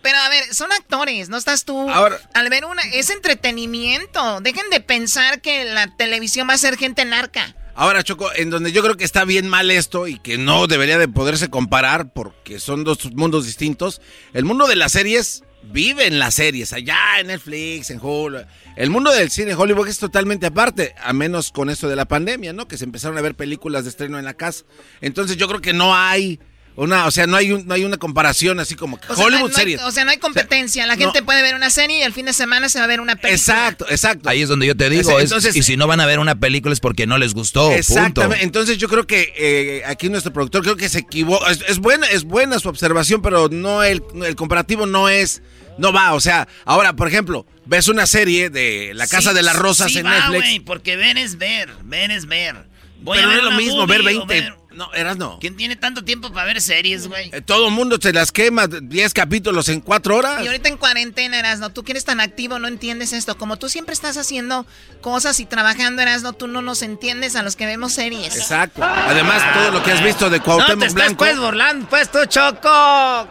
Pero 0.02 0.18
a 0.18 0.28
ver, 0.28 0.54
son 0.54 0.70
actores, 0.72 1.30
no 1.30 1.36
estás 1.38 1.64
tú. 1.64 1.88
Ahora- 1.90 2.18
Al 2.34 2.50
ver 2.50 2.66
una, 2.66 2.82
es 2.92 3.08
entretenimiento. 3.10 4.40
Dejen 4.40 4.68
de 4.70 4.80
pensar 4.80 5.40
que 5.40 5.64
la 5.64 5.96
televisión 5.96 6.48
va 6.48 6.54
a 6.54 6.58
ser 6.58 6.76
gente 6.76 7.04
narca. 7.04 7.54
Ahora, 7.78 8.02
Choco, 8.02 8.30
en 8.34 8.48
donde 8.48 8.72
yo 8.72 8.82
creo 8.82 8.96
que 8.96 9.04
está 9.04 9.26
bien 9.26 9.50
mal 9.50 9.70
esto 9.70 10.08
y 10.08 10.18
que 10.18 10.38
no 10.38 10.66
debería 10.66 10.96
de 10.96 11.08
poderse 11.08 11.50
comparar 11.50 12.10
porque 12.10 12.58
son 12.58 12.84
dos 12.84 13.12
mundos 13.12 13.44
distintos. 13.44 14.00
El 14.32 14.46
mundo 14.46 14.66
de 14.66 14.76
las 14.76 14.92
series 14.92 15.44
vive 15.62 16.06
en 16.06 16.18
las 16.18 16.32
series, 16.32 16.72
allá 16.72 16.96
en 17.20 17.26
Netflix, 17.26 17.90
en 17.90 18.00
Hulu. 18.00 18.38
El 18.76 18.88
mundo 18.88 19.12
del 19.12 19.30
cine 19.30 19.54
Hollywood 19.54 19.88
es 19.88 19.98
totalmente 19.98 20.46
aparte, 20.46 20.94
a 21.04 21.12
menos 21.12 21.52
con 21.52 21.68
esto 21.68 21.86
de 21.86 21.96
la 21.96 22.06
pandemia, 22.06 22.54
¿no? 22.54 22.66
Que 22.66 22.78
se 22.78 22.84
empezaron 22.84 23.18
a 23.18 23.20
ver 23.20 23.34
películas 23.34 23.84
de 23.84 23.90
estreno 23.90 24.18
en 24.18 24.24
la 24.24 24.32
casa. 24.32 24.64
Entonces 25.02 25.36
yo 25.36 25.46
creo 25.46 25.60
que 25.60 25.74
no 25.74 25.94
hay 25.94 26.40
una, 26.76 27.06
o 27.06 27.10
sea, 27.10 27.26
no 27.26 27.36
hay, 27.36 27.52
un- 27.52 27.66
no 27.66 27.74
hay 27.74 27.84
una 27.84 27.96
comparación 27.96 28.60
así 28.60 28.74
como 28.74 28.98
sea, 28.98 29.08
no 29.08 29.14
hay- 29.16 29.24
Hollywood 29.24 29.40
no 29.40 29.46
hay- 29.48 29.52
series. 29.54 29.82
o 29.82 29.90
sea, 29.90 30.04
no 30.04 30.10
hay 30.12 30.18
competencia. 30.18 30.86
La 30.86 30.94
no. 30.96 31.00
gente 31.02 31.22
puede 31.22 31.42
ver 31.42 31.54
una 31.54 31.70
serie 31.70 31.98
y 31.98 32.02
el 32.02 32.12
fin 32.12 32.26
de 32.26 32.32
semana 32.32 32.68
se 32.68 32.78
va 32.78 32.84
a 32.84 32.88
ver 32.88 33.00
una 33.00 33.16
película. 33.16 33.34
Exacto, 33.34 33.86
exacto. 33.88 34.28
Ahí 34.28 34.42
es 34.42 34.48
donde 34.48 34.66
yo 34.66 34.76
te 34.76 34.88
digo, 34.90 35.18
es- 35.18 35.24
entonces- 35.24 35.56
y 35.56 35.62
si 35.62 35.76
no 35.76 35.86
van 35.86 36.00
a 36.00 36.06
ver 36.06 36.18
una 36.18 36.34
película 36.38 36.72
es 36.72 36.80
porque 36.80 37.06
no 37.06 37.18
les 37.18 37.34
gustó, 37.34 37.72
Exactamente. 37.72 38.20
punto. 38.22 38.36
Entonces 38.44 38.78
yo 38.78 38.88
creo 38.88 39.06
que 39.06 39.32
eh, 39.36 39.82
aquí 39.86 40.08
nuestro 40.08 40.32
productor 40.32 40.62
creo 40.62 40.76
que 40.76 40.88
se 40.88 41.00
equivocó. 41.00 41.46
Es, 41.48 41.60
es 41.66 41.78
buena, 41.78 42.06
es 42.08 42.24
buena 42.24 42.58
su 42.58 42.68
observación, 42.68 43.22
pero 43.22 43.48
no 43.50 43.82
el, 43.82 44.02
el 44.24 44.36
comparativo 44.36 44.86
no 44.86 45.08
es, 45.08 45.42
no 45.78 45.92
va. 45.92 46.12
O 46.14 46.20
sea, 46.20 46.46
ahora, 46.64 46.94
por 46.94 47.08
ejemplo, 47.08 47.46
ves 47.64 47.88
una 47.88 48.06
serie 48.06 48.50
de 48.50 48.92
La 48.94 49.06
Casa 49.06 49.30
Sí, 49.30 49.36
de 49.36 49.42
las 49.42 49.56
Rosas 49.56 49.90
sí 49.92 49.98
en 49.98 50.06
va, 50.06 50.10
Netflix. 50.10 50.40
güey, 50.42 50.60
porque 50.60 50.96
ver 50.96 51.16
es 51.18 51.38
ver, 51.38 51.70
ver 51.84 52.10
es 52.10 52.26
ver. 52.26 52.54
Voy 53.00 53.18
Pero 53.18 53.28
a 53.30 53.34
no 53.34 53.36
ver 53.36 53.38
es 53.38 53.44
lo 53.44 53.56
mismo 53.58 53.86
ver 53.86 54.00
o 54.00 54.04
20. 54.04 54.52
No, 54.76 54.92
eras 54.92 55.16
no. 55.16 55.38
¿Quién 55.40 55.56
tiene 55.56 55.74
tanto 55.74 56.04
tiempo 56.04 56.30
para 56.30 56.44
ver 56.46 56.60
series, 56.60 57.08
güey? 57.08 57.30
Eh, 57.32 57.40
todo 57.40 57.68
el 57.68 57.72
mundo 57.72 57.96
se 57.98 58.12
las 58.12 58.30
quema 58.30 58.66
10 58.66 59.14
capítulos 59.14 59.70
en 59.70 59.80
4 59.80 60.14
horas. 60.14 60.42
Y 60.44 60.46
ahorita 60.46 60.68
en 60.68 60.76
cuarentena, 60.76 61.38
Erasno, 61.38 61.70
tú 61.70 61.82
que 61.82 61.92
eres 61.92 62.04
tan 62.04 62.20
activo, 62.20 62.58
no 62.58 62.68
entiendes 62.68 63.14
esto. 63.14 63.38
Como 63.38 63.56
tú 63.56 63.70
siempre 63.70 63.94
estás 63.94 64.18
haciendo 64.18 64.66
cosas 65.00 65.40
y 65.40 65.46
trabajando, 65.46 66.02
Erasno, 66.02 66.34
tú 66.34 66.46
no 66.46 66.60
nos 66.60 66.82
entiendes 66.82 67.36
a 67.36 67.42
los 67.42 67.56
que 67.56 67.64
vemos 67.64 67.94
series. 67.94 68.36
Exacto. 68.36 68.82
Además, 68.84 69.42
todo 69.54 69.70
lo 69.70 69.82
que 69.82 69.92
has 69.92 70.04
visto 70.04 70.28
de 70.28 70.38
No 70.38 70.44
Cuauhtémoc 70.44 70.78
te 70.80 70.86
estés 70.88 70.94
Blanco. 70.94 71.16
pues 71.16 71.38
burlando, 71.38 71.88
pues 71.88 72.12
tú, 72.12 72.18
Choco. 72.26 72.60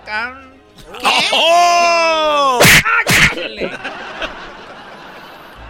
cabrón. 0.04 0.56
¡Oh! 1.32 2.60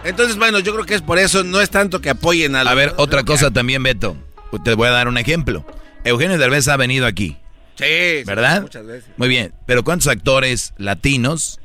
Entonces, 0.04 0.36
bueno, 0.36 0.60
yo 0.60 0.72
creo 0.72 0.84
que 0.86 0.94
es 0.94 1.02
por 1.02 1.18
eso, 1.18 1.42
no 1.44 1.60
es 1.60 1.68
tanto 1.68 2.00
que 2.00 2.10
apoyen 2.10 2.54
a 2.54 2.62
la... 2.64 2.70
A 2.70 2.74
ver, 2.74 2.94
otra 2.96 3.24
cosa 3.24 3.50
también, 3.50 3.82
Beto. 3.82 4.16
Te 4.64 4.74
voy 4.74 4.88
a 4.88 4.92
dar 4.92 5.08
un 5.08 5.18
ejemplo. 5.18 5.64
Eugenio 6.04 6.38
Derbez 6.38 6.68
ha 6.68 6.76
venido 6.76 7.06
aquí, 7.06 7.36
Sí, 7.78 8.24
¿verdad? 8.24 8.62
Muchas 8.62 8.86
veces. 8.86 9.10
Muy 9.16 9.28
bien, 9.28 9.52
pero 9.66 9.84
¿cuántos 9.84 10.08
actores 10.08 10.72
latinos 10.78 11.60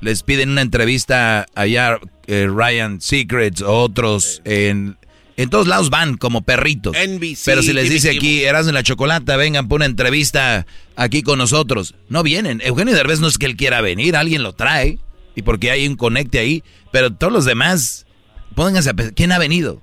les 0.00 0.22
piden 0.22 0.50
una 0.50 0.62
entrevista 0.62 1.46
allá, 1.54 1.98
eh, 2.28 2.46
Ryan 2.48 3.00
Secrets 3.00 3.62
o 3.62 3.76
otros, 3.78 4.40
en, 4.44 4.96
en 5.36 5.50
todos 5.50 5.66
lados 5.66 5.90
van 5.90 6.16
como 6.16 6.42
perritos? 6.42 6.96
NBC, 6.96 7.38
pero 7.44 7.62
si 7.62 7.72
les 7.72 7.90
dice 7.90 8.10
aquí, 8.10 8.44
Eras 8.44 8.68
en 8.68 8.74
la 8.74 8.84
Chocolata, 8.84 9.36
vengan 9.36 9.66
por 9.66 9.76
una 9.76 9.86
entrevista 9.86 10.64
aquí 10.94 11.22
con 11.22 11.38
nosotros, 11.38 11.94
no 12.08 12.22
vienen. 12.22 12.60
Eugenio 12.64 12.94
Derbez 12.94 13.18
no 13.18 13.26
es 13.26 13.36
que 13.38 13.46
él 13.46 13.56
quiera 13.56 13.80
venir, 13.80 14.14
alguien 14.14 14.44
lo 14.44 14.52
trae, 14.52 14.98
y 15.34 15.42
porque 15.42 15.72
hay 15.72 15.88
un 15.88 15.96
conecte 15.96 16.38
ahí, 16.38 16.62
pero 16.92 17.12
todos 17.12 17.32
los 17.32 17.44
demás, 17.44 18.06
pónganse 18.54 18.90
a 18.90 18.94
pensar, 18.94 19.14
¿quién 19.14 19.32
ha 19.32 19.38
venido? 19.38 19.82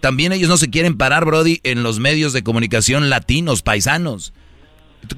También 0.00 0.32
ellos 0.32 0.48
no 0.48 0.56
se 0.56 0.70
quieren 0.70 0.96
parar, 0.96 1.24
Brody, 1.24 1.60
en 1.64 1.82
los 1.82 1.98
medios 1.98 2.32
de 2.32 2.42
comunicación 2.42 3.10
latinos, 3.10 3.62
paisanos. 3.62 4.32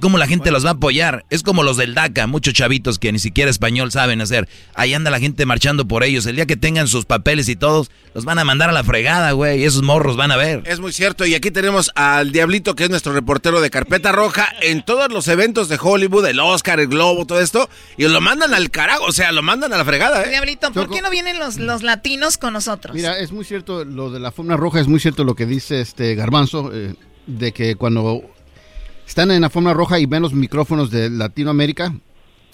¿Cómo 0.01 0.19
la 0.19 0.27
gente 0.27 0.51
los 0.51 0.65
va 0.65 0.71
a 0.71 0.73
apoyar? 0.75 1.25
Es 1.31 1.43
como 1.43 1.63
los 1.63 1.77
del 1.77 1.95
DACA, 1.95 2.27
muchos 2.27 2.55
chavitos 2.55 2.99
que 2.99 3.13
ni 3.13 3.19
siquiera 3.19 3.51
español 3.51 3.91
saben 3.91 4.21
hacer. 4.21 4.49
Ahí 4.75 4.95
anda 4.95 5.11
la 5.11 5.19
gente 5.19 5.47
marchando 5.47 5.87
por 5.87 6.05
ellos. 6.05 6.27
El 6.27 6.37
día 6.37 6.47
que 6.47 6.57
tengan 6.57 6.87
sus 6.87 7.07
papeles 7.07 7.49
y 7.49 7.57
todos, 7.57 7.91
los 8.15 8.25
van 8.25 8.39
a 8.39 8.45
mandar 8.45 8.69
a 8.69 8.73
la 8.73 8.85
fregada, 8.85 9.33
güey. 9.33 9.61
Y 9.61 9.65
esos 9.65 9.83
morros 9.83 10.17
van 10.17 10.31
a 10.31 10.37
ver. 10.37 10.63
Es 10.67 10.81
muy 10.81 10.93
cierto. 10.93 11.27
Y 11.27 11.35
aquí 11.35 11.51
tenemos 11.51 11.91
al 11.95 12.33
Diablito, 12.33 12.75
que 12.75 12.85
es 12.85 12.91
nuestro 12.91 13.13
reportero 13.13 13.61
de 13.61 13.71
Carpeta 13.71 14.13
Roja, 14.13 14.49
en 14.63 14.85
todos 14.85 15.11
los 15.11 15.29
eventos 15.29 15.69
de 15.69 15.79
Hollywood, 15.81 16.27
el 16.27 16.41
Oscar, 16.41 16.79
el 16.81 16.89
Globo, 16.89 17.27
todo 17.27 17.41
esto. 17.41 17.69
Y 17.97 18.07
lo 18.07 18.21
mandan 18.21 18.55
al 18.55 18.71
carajo, 18.71 19.05
o 19.05 19.13
sea, 19.13 19.33
lo 19.33 19.43
mandan 19.43 19.73
a 19.73 19.79
la 19.79 19.85
fregada, 19.85 20.25
¿eh? 20.25 20.31
Diablito, 20.31 20.73
¿por 20.73 20.85
Choco. 20.85 20.95
qué 20.95 21.03
no 21.03 21.11
vienen 21.11 21.39
los, 21.39 21.59
los 21.59 21.83
latinos 21.83 22.39
con 22.39 22.53
nosotros? 22.53 22.95
Mira, 22.95 23.19
es 23.19 23.33
muy 23.33 23.45
cierto 23.45 23.85
lo 23.85 24.11
de 24.11 24.21
la 24.21 24.31
fórmula 24.31 24.57
roja, 24.57 24.81
es 24.81 24.89
muy 24.89 25.01
cierto 25.01 25.25
lo 25.25 25.35
que 25.35 25.47
dice 25.47 25.81
este 25.81 26.15
Garbanzo, 26.15 26.71
eh, 26.73 26.95
de 27.27 27.53
que 27.53 27.77
cuando 27.77 28.23
están 29.11 29.33
en 29.33 29.41
la 29.41 29.51
fórmula 29.51 29.75
roja 29.75 29.99
y 29.99 30.07
ven 30.07 30.23
los 30.23 30.35
micrófonos 30.35 30.93
de 30.93 31.11
Latinoamérica, 31.11 31.93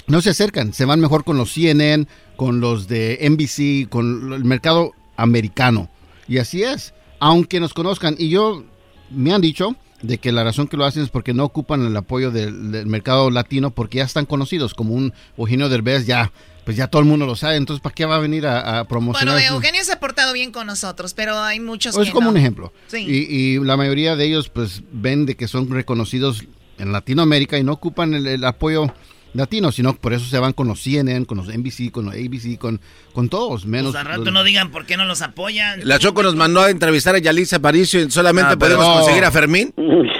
no 0.06 0.22
se 0.22 0.30
acercan, 0.30 0.72
se 0.72 0.86
van 0.86 1.00
mejor 1.00 1.22
con 1.22 1.36
los 1.36 1.52
CNN, 1.52 2.06
con 2.34 2.60
los 2.60 2.88
de 2.88 3.18
NBC, 3.20 3.90
con 3.90 4.32
el 4.32 4.42
mercado 4.42 4.92
americano. 5.18 5.90
Y 6.26 6.38
así 6.38 6.62
es, 6.62 6.94
aunque 7.20 7.60
nos 7.60 7.74
conozcan. 7.74 8.16
Y 8.18 8.30
yo, 8.30 8.64
me 9.10 9.34
han 9.34 9.42
dicho 9.42 9.76
de 10.00 10.16
que 10.16 10.32
la 10.32 10.44
razón 10.44 10.66
que 10.66 10.78
lo 10.78 10.86
hacen 10.86 11.02
es 11.02 11.10
porque 11.10 11.34
no 11.34 11.44
ocupan 11.44 11.84
el 11.84 11.94
apoyo 11.94 12.30
del, 12.30 12.72
del 12.72 12.86
mercado 12.86 13.30
latino 13.30 13.70
porque 13.70 13.98
ya 13.98 14.04
están 14.04 14.24
conocidos, 14.24 14.72
como 14.72 14.94
un 14.94 15.12
Eugenio 15.36 15.68
Derbez, 15.68 16.06
ya, 16.06 16.32
pues 16.66 16.76
ya 16.76 16.88
todo 16.88 17.00
el 17.00 17.08
mundo 17.08 17.24
lo 17.24 17.36
sabe, 17.36 17.56
entonces 17.56 17.80
¿para 17.80 17.94
qué 17.94 18.04
va 18.04 18.16
a 18.16 18.18
venir 18.18 18.46
a, 18.46 18.80
a 18.80 18.84
promocionar? 18.88 19.34
Bueno, 19.36 19.54
Eugenio 19.54 19.82
se 19.84 19.92
ha 19.92 20.00
portado 20.00 20.34
bien 20.34 20.50
con 20.52 20.66
nosotros, 20.66 21.14
pero 21.14 21.38
hay 21.38 21.60
muchos 21.60 21.96
o 21.96 22.02
es 22.02 22.10
como 22.10 22.24
no. 22.26 22.30
un 22.32 22.36
ejemplo. 22.36 22.72
Sí. 22.88 22.98
Y, 23.08 23.34
y 23.56 23.58
la 23.64 23.78
mayoría 23.78 24.16
de 24.16 24.26
ellos 24.26 24.48
pues 24.50 24.82
ven 24.92 25.24
de 25.24 25.36
que 25.36 25.48
son 25.48 25.70
reconocidos 25.70 26.44
en 26.78 26.92
Latinoamérica 26.92 27.56
y 27.56 27.62
no 27.64 27.72
ocupan 27.72 28.12
el, 28.12 28.26
el 28.26 28.44
apoyo 28.44 28.92
latino, 29.32 29.70
sino 29.70 29.94
por 29.94 30.12
eso 30.14 30.24
se 30.24 30.38
van 30.38 30.52
con 30.54 30.66
los 30.66 30.82
CNN, 30.82 31.24
con 31.26 31.36
los 31.38 31.48
NBC, 31.48 31.90
con 31.92 32.06
los 32.06 32.14
ABC, 32.14 32.58
con, 32.58 32.80
con 33.12 33.28
todos, 33.28 33.66
menos... 33.66 33.92
Pues 33.92 34.00
al 34.00 34.06
rato 34.06 34.24
los- 34.24 34.32
no 34.32 34.42
digan 34.44 34.70
por 34.70 34.86
qué 34.86 34.96
no 34.96 35.04
los 35.04 35.20
apoyan. 35.22 35.80
La 35.86 35.98
Choco 35.98 36.22
nos 36.22 36.34
mandó 36.36 36.62
a 36.62 36.70
entrevistar 36.70 37.14
a 37.14 37.18
Yalitza 37.18 37.56
Aparicio 37.56 38.00
y 38.02 38.10
solamente 38.10 38.54
Ah, 38.54 38.58
podemos 38.58 38.86
No. 38.86 38.94
conseguir 38.94 39.24
a 39.24 39.30
Fermín. 39.30 39.72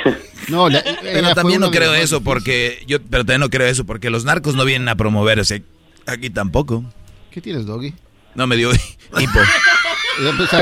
No, 0.49 0.69
la- 0.69 0.85
Pero 1.03 1.35
también 1.35 1.61
no 1.61 1.73
creo 1.73 1.93
eso 1.95 2.21
porque 2.21 2.85
yo, 2.87 3.03
pero 3.03 3.25
también 3.25 3.41
no 3.41 3.51
creo 3.51 3.67
eso 3.67 3.85
porque 3.85 4.11
los 4.11 4.25
narcos 4.25 4.55
no 4.55 4.65
vienen 4.65 4.89
a 4.89 4.95
promoverse 4.95 5.65
aquí 6.07 6.31
tampoco. 6.31 6.85
¿Qué 7.31 7.41
tienes, 7.41 7.67
Doggy? 7.67 7.95
No 8.35 8.47
me 8.47 8.57
dio 8.57 8.71
hipo. 9.19 9.41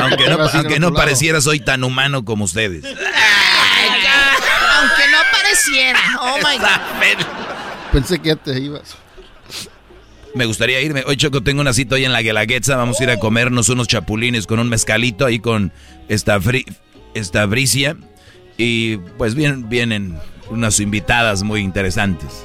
Aunque 0.03 0.29
no, 0.29 0.39
aunque 0.53 0.81
no 0.81 0.93
pareciera 0.93 1.41
soy 1.41 1.61
tan 1.61 1.85
humano 1.85 2.25
como 2.25 2.45
ustedes. 2.45 2.85
Aunque 2.85 2.97
no 5.11 5.19
pareciera. 5.33 6.01
Oh 6.21 6.37
my 6.39 6.59
God. 6.59 7.25
Pensé 7.93 8.19
que 8.19 8.29
ya 8.31 8.37
te 8.37 8.59
ibas. 8.59 8.97
Me 10.35 10.47
gustaría 10.47 10.81
irme. 10.81 11.05
Hoy 11.07 11.17
Choco 11.17 11.43
tengo 11.43 11.61
una 11.61 11.73
cita 11.73 11.95
hoy 11.95 12.05
en 12.05 12.13
la 12.13 12.23
Guelaguetza. 12.23 12.77
Vamos 12.77 12.99
a 13.01 13.05
ir 13.05 13.11
a 13.11 13.21
comernos 13.21 13.69
unos 13.69 13.87
chapulines 13.87 14.47
con 14.49 14.59
un 14.59 14.69
mezcalito 14.69 15.25
ahí 15.27 15.39
con 15.39 15.73
esta, 16.09 16.41
fri- 16.41 16.67
esta 17.15 17.47
bricia. 17.47 17.97
Y 18.57 18.97
pues 19.19 19.37
vienen, 19.37 19.69
vienen 19.69 20.19
unas 20.51 20.81
invitadas 20.81 21.45
muy 21.45 21.61
interesantes. 21.61 22.45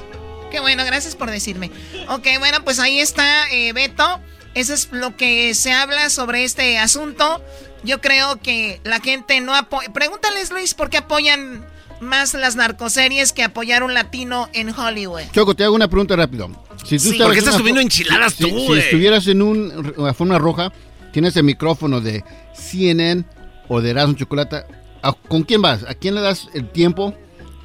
Qué 0.50 0.60
bueno, 0.60 0.84
gracias 0.84 1.14
por 1.16 1.30
decirme. 1.30 1.70
Ok, 2.08 2.26
bueno, 2.38 2.58
pues 2.64 2.78
ahí 2.78 2.98
está 3.00 3.48
eh, 3.50 3.72
Beto. 3.72 4.20
Eso 4.54 4.74
es 4.74 4.88
lo 4.90 5.16
que 5.16 5.54
se 5.54 5.72
habla 5.72 6.10
sobre 6.10 6.42
este 6.44 6.76
asunto. 6.78 7.42
Yo 7.84 8.00
creo 8.00 8.36
que 8.40 8.80
la 8.84 9.00
gente 9.00 9.40
no 9.40 9.54
apoya. 9.54 9.92
Pregúntales, 9.92 10.50
Luis, 10.50 10.74
¿por 10.74 10.90
qué 10.90 10.98
apoyan 10.98 11.64
más 12.00 12.34
las 12.34 12.56
narcoseries 12.56 13.32
que 13.32 13.44
apoyar 13.44 13.82
un 13.84 13.94
latino 13.94 14.48
en 14.52 14.70
Hollywood? 14.76 15.22
Choco, 15.32 15.54
te 15.54 15.62
hago 15.64 15.74
una 15.76 15.88
pregunta 15.88 16.16
rápido. 16.16 16.48
Si 16.84 16.96
tú 16.96 17.04
Sí. 17.04 17.10
estabas 17.12 17.26
¿Por 17.28 17.32
qué 17.34 17.38
en 17.40 17.48
estás 17.48 17.60
fo- 17.62 17.80
enchiladas 17.80 18.32
si- 18.34 18.42
tú, 18.50 18.74
Si, 18.74 18.78
estuvieras 18.80 19.26
en 19.28 19.42
un- 19.42 19.94
una 19.96 20.12
forma 20.14 20.38
roja, 20.38 20.72
tienes 21.12 21.36
el 21.36 21.44
micrófono 21.44 22.00
de 22.00 22.24
CNN 22.54 23.24
o 23.68 23.80
de 23.80 23.90
Erasmo 23.90 24.14
Chocolata, 24.14 24.66
¿a- 25.02 25.12
¿con 25.12 25.42
quién 25.44 25.62
vas? 25.62 25.84
¿A 25.84 25.94
quién 25.94 26.14
le 26.16 26.20
das 26.22 26.48
el 26.54 26.68
tiempo 26.70 27.14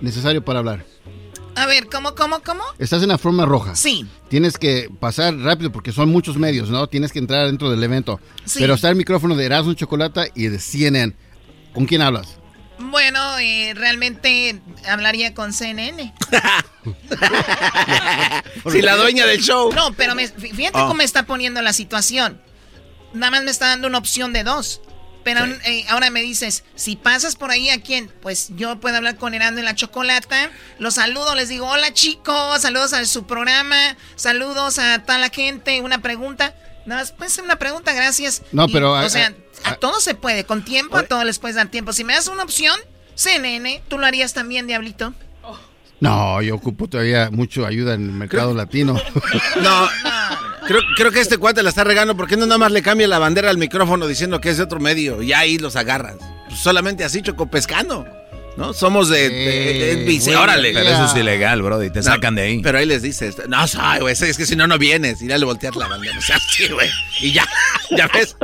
necesario 0.02 0.46
para 0.46 0.60
hablar? 0.60 0.86
A 1.56 1.66
ver, 1.68 1.88
¿cómo, 1.88 2.16
cómo, 2.16 2.42
cómo? 2.42 2.64
Estás 2.80 3.02
en 3.04 3.10
la 3.10 3.18
forma 3.18 3.46
roja. 3.46 3.76
Sí. 3.76 4.06
Tienes 4.30 4.58
que 4.58 4.90
pasar 5.00 5.36
rápido 5.38 5.72
porque 5.72 5.92
son 5.92 6.10
muchos 6.10 6.38
medios, 6.38 6.70
¿no? 6.70 6.88
Tienes 6.88 7.12
que 7.12 7.20
entrar 7.20 7.46
dentro 7.48 7.70
del 7.72 7.82
evento. 7.84 8.20
Sí. 8.46 8.60
Pero 8.60 8.74
está 8.74 8.90
el 8.90 8.96
micrófono 8.96 9.36
de 9.36 9.46
Erasmo 9.46 9.74
Chocolata 9.74 10.26
y 10.36 10.48
de 10.48 10.60
CNN. 10.60 11.14
¿Con 11.74 11.86
quién 11.86 12.02
hablas? 12.02 12.38
Bueno, 12.78 13.38
eh, 13.40 13.74
realmente 13.74 14.60
hablaría 14.88 15.34
con 15.34 15.54
CNN. 15.54 16.14
Si 18.72 18.82
la 18.82 18.96
dueña 18.98 19.26
del 19.26 19.42
show. 19.42 19.72
No, 19.74 19.94
pero 19.94 20.14
me- 20.16 20.28
fí- 20.28 20.54
fíjate 20.54 20.78
Ah. 20.78 20.82
cómo 20.82 20.96
me 20.96 21.04
está 21.06 21.24
poniendo 21.24 21.62
la 21.62 21.72
situación. 21.74 22.42
Nada 23.14 23.32
más 23.32 23.44
me 23.44 23.52
está 23.52 23.68
dando 23.68 23.88
una 23.88 23.98
opción 23.98 24.34
de 24.34 24.44
dos. 24.44 24.82
Pero 25.26 25.44
eh, 25.44 25.84
ahora 25.90 26.10
me 26.12 26.22
dices, 26.22 26.64
si 26.76 26.96
pasas 26.96 27.36
por 27.36 27.52
ahí, 27.52 27.70
¿a 27.70 27.82
quién? 27.82 28.10
Pues 28.22 28.50
yo 28.56 28.80
puedo 28.80 28.96
hablar 28.96 29.18
con 29.18 29.34
Herando 29.34 29.60
en 29.60 29.66
la 29.66 29.76
Chocolata. 29.76 30.50
Los 30.80 30.94
saludo, 30.94 31.36
les 31.36 31.50
digo, 31.50 31.68
hola 31.68 31.92
chicos, 31.94 32.62
saludos 32.62 32.94
a 32.94 33.04
su 33.06 33.26
programa, 33.26 33.98
saludos 34.16 34.80
a 34.80 35.00
toda 35.04 35.18
la 35.18 35.30
gente, 35.30 35.82
una 35.82 36.02
pregunta. 36.02 36.56
Nada 36.86 37.02
más, 37.02 37.12
pues 37.12 37.38
una 37.40 37.58
pregunta, 37.58 37.92
gracias. 37.94 38.44
No, 38.52 38.66
Y, 38.70 38.72
pero, 38.72 38.92
O 38.94 38.96
a- 38.96 39.10
sea, 39.10 39.34
a- 39.64 39.72
a 39.72 39.76
todos 39.76 40.04
se 40.04 40.14
puede, 40.16 40.46
con 40.46 40.64
tiempo 40.64 40.96
a 40.98 41.04
todos 41.04 41.26
les 41.26 41.40
puedes 41.40 41.56
dar 41.58 41.68
tiempo. 41.70 41.92
Si 41.92 42.04
me 42.04 42.14
das 42.14 42.28
una 42.28 42.44
opción, 42.44 42.80
CNN, 43.16 43.82
¿tú 43.88 43.98
lo 43.98 44.06
harías 44.06 44.34
también, 44.34 44.68
Diablito? 44.68 45.14
No, 46.02 46.42
yo 46.42 46.54
ocupo 46.56 46.88
todavía 46.88 47.30
mucho 47.32 47.66
ayuda 47.66 47.94
en 47.96 48.04
el 48.04 48.12
mercado 48.12 48.54
latino. 48.54 49.02
No, 49.62 49.90
creo, 50.68 50.82
creo 50.96 51.12
que 51.12 51.20
este 51.20 51.38
cuate 51.38 51.64
la 51.64 51.70
está 51.70 51.84
regando. 51.84 52.16
¿Por 52.16 52.28
qué 52.28 52.38
no 52.38 52.46
nada 52.46 52.58
más 52.58 52.72
le 52.72 52.82
cambia 52.82 53.08
la 53.08 53.20
bandera 53.20 53.50
al 53.50 53.58
micrófono 53.58 54.08
diciendo 54.08 54.42
que 54.42 54.50
es 54.50 54.58
de 54.58 54.64
otro 54.64 54.80
medio? 54.80 55.22
Y 55.22 55.34
ahí 55.34 55.58
los 55.58 55.76
agarras. 55.76 56.18
Pues 56.48 56.60
solamente 56.60 57.04
así, 57.04 57.22
Choco, 57.22 57.48
pescando. 57.48 58.06
¿No? 58.58 58.74
Somos 58.74 59.10
de... 59.10 59.30
de- 59.30 60.36
órale. 60.38 60.72
Pero 60.74 60.90
eso 60.90 61.06
es 61.06 61.16
ilegal, 61.16 61.62
bro, 61.62 61.84
y 61.84 61.90
te 61.90 62.02
sacan 62.02 62.36
de 62.36 62.44
ahí. 62.44 62.60
Pero 62.62 62.78
ahí 62.78 62.86
les 62.86 63.02
dices, 63.02 63.36
no, 63.50 63.68
soy, 63.68 64.00
güey, 64.00 64.14
es 64.14 64.38
que 64.38 64.46
si 64.46 64.56
no, 64.56 64.66
no 64.68 64.78
vienes. 64.78 65.22
Y 65.22 65.28
ya 65.28 65.38
le 65.38 65.46
volteas 65.46 65.76
la 65.76 65.88
bandera. 65.88 66.18
O 66.18 66.22
sea, 66.22 66.38
sí, 66.40 66.68
güey. 66.70 66.90
Y 67.20 67.34
ya, 67.34 67.46
ya 67.92 68.08
ves. 68.08 68.36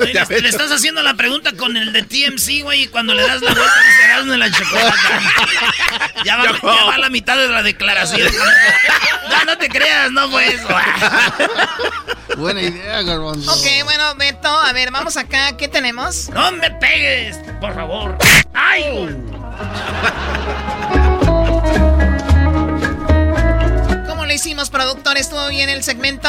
Oye, 0.00 0.14
le, 0.14 0.40
le 0.40 0.48
estás 0.48 0.70
haciendo 0.72 1.02
la 1.02 1.14
pregunta 1.14 1.52
con 1.52 1.76
el 1.76 1.92
de 1.92 2.02
TMC, 2.02 2.62
güey, 2.62 2.84
y 2.84 2.86
cuando 2.86 3.12
le 3.14 3.22
das 3.22 3.42
la 3.42 3.52
vuelta 3.52 3.72
Erasmo 4.06 4.32
de 4.32 4.38
la 4.38 4.50
chocolata. 4.50 4.96
Ya 6.24 6.36
va, 6.36 6.44
ya 6.44 6.84
va 6.84 6.94
a 6.94 6.98
la 6.98 7.08
mitad 7.08 7.36
de 7.36 7.48
la 7.48 7.62
declaración. 7.64 8.30
No, 9.28 9.44
no 9.44 9.58
te 9.58 9.68
creas, 9.68 10.12
no 10.12 10.30
fue 10.30 10.46
eso. 10.54 10.68
Buena 12.36 12.62
idea, 12.62 13.02
Garbanzo. 13.02 13.50
Ok, 13.52 13.66
bueno, 13.84 14.14
Beto, 14.14 14.48
a 14.48 14.72
ver, 14.72 14.92
vamos 14.92 15.16
acá. 15.16 15.56
¿Qué 15.56 15.66
tenemos? 15.66 16.28
No 16.30 16.52
me 16.52 16.70
pegues, 16.70 17.36
por 17.60 17.74
favor. 17.74 18.16
¡Ay! 18.54 19.08
¿Cómo 24.06 24.26
le 24.26 24.34
hicimos, 24.34 24.70
productor? 24.70 25.16
¿Estuvo 25.16 25.48
bien 25.48 25.68
el 25.68 25.82
segmento? 25.82 26.28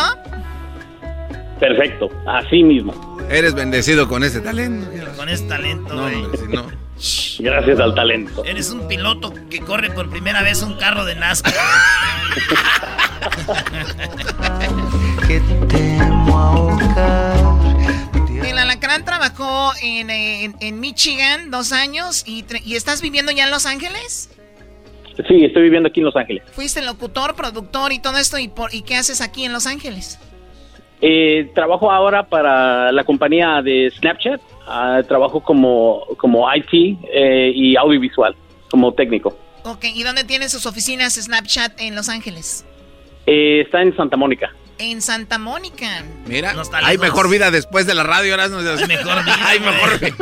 Perfecto, 1.60 2.10
así 2.28 2.64
mismo. 2.64 3.18
Eres 3.30 3.54
bendecido 3.54 4.08
con 4.08 4.24
ese 4.24 4.42
talento. 4.42 4.90
Con 5.16 5.30
ese 5.30 5.48
talento, 5.48 5.94
No, 5.94 6.06
hombre, 6.06 6.38
si 6.38 6.48
no. 6.48 6.68
Gracias 7.40 7.80
al 7.80 7.96
talento. 7.96 8.44
Eres 8.46 8.70
un 8.72 8.88
piloto 8.88 9.34
que 9.50 9.62
corre 9.62 9.90
por 9.92 10.10
primera 10.10 10.42
vez 10.44 10.62
un 10.62 10.76
carro 10.76 11.06
de 11.06 11.16
NASCAR. 11.16 11.54
El 15.30 15.42
alacrán 18.94 19.06
trabajó 19.06 19.72
en, 19.82 20.10
eh, 20.10 20.44
en- 20.46 20.56
en 20.60 20.80
Michigan 20.80 21.52
dos 21.52 21.72
años 21.72 22.24
y, 22.28 22.46
estás 22.76 23.02
viviendo 23.02 23.32
ya 23.32 23.46
en 23.46 23.52
Los 23.52 23.66
Ángeles. 23.66 24.30
Sí, 25.28 25.44
estoy 25.46 25.64
viviendo 25.64 25.90
aquí 25.90 26.00
en 26.00 26.06
Los 26.08 26.16
Ángeles. 26.16 26.44
Fuiste 26.54 26.82
locutor, 26.82 27.36
productor 27.36 27.92
y 27.92 28.00
todo 28.00 28.18
esto. 28.18 28.38
¿Y, 28.40 28.48
por, 28.48 28.74
¿y 28.74 28.82
qué 28.82 28.96
haces 28.96 29.22
aquí 29.22 29.46
en 29.46 29.54
Los 29.54 29.68
Ángeles? 29.68 30.20
Eh, 31.02 31.52
trabajo 31.54 31.92
ahora 31.92 32.24
para 32.24 32.92
la 32.92 33.04
compañía 33.04 33.62
de 33.62 33.92
Snapchat. 33.98 34.42
Ah, 34.66 35.02
trabajo 35.08 35.42
como, 35.42 36.04
como 36.18 36.48
IT 36.56 36.98
eh, 37.14 37.52
y 37.54 37.76
audiovisual, 37.76 38.36
como 38.72 38.94
técnico. 38.94 39.38
Ok, 39.66 39.86
¿y 39.94 40.04
dónde 40.04 40.24
tienen 40.24 40.50
sus 40.50 40.66
oficinas 40.66 41.14
Snapchat 41.16 41.80
en 41.82 41.96
Los 41.96 42.10
Ángeles? 42.10 42.66
Eh, 43.26 43.62
está 43.62 43.82
en 43.82 43.96
Santa 43.96 44.18
Mónica. 44.18 44.52
En 44.80 45.02
Santa 45.02 45.38
Mónica. 45.38 46.04
Mira, 46.26 46.54
está 46.60 46.80
hay 46.86 46.98
mejor 46.98 47.30
vida 47.30 47.52
después 47.52 47.86
de 47.86 47.94
la 47.94 48.04
radio. 48.04 48.34
Ahora 48.34 48.48
no 48.50 48.58
Hay 48.60 48.88
mejor 48.88 49.24
vida, 49.26 49.38
Hay 49.48 49.60
güey. 49.60 49.72
mejor 49.74 50.00
vida. 50.00 50.16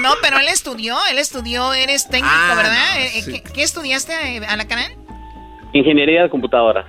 No, 0.00 0.14
pero 0.22 0.38
él 0.38 0.48
estudió, 0.48 0.96
él 1.10 1.18
estudió, 1.18 1.72
eres 1.74 2.08
técnico, 2.08 2.28
Ah, 2.32 2.54
¿verdad? 2.56 2.72
no, 2.94 3.00
Eh, 3.00 3.18
eh, 3.18 3.22
sí. 3.22 3.32
¿qué, 3.32 3.42
qué 3.52 3.62
estudiaste, 3.62 4.12
eh, 4.36 4.46
Alacrán? 4.46 4.92
Ingeniería 5.72 6.22
de 6.22 6.30
computadora. 6.30 6.86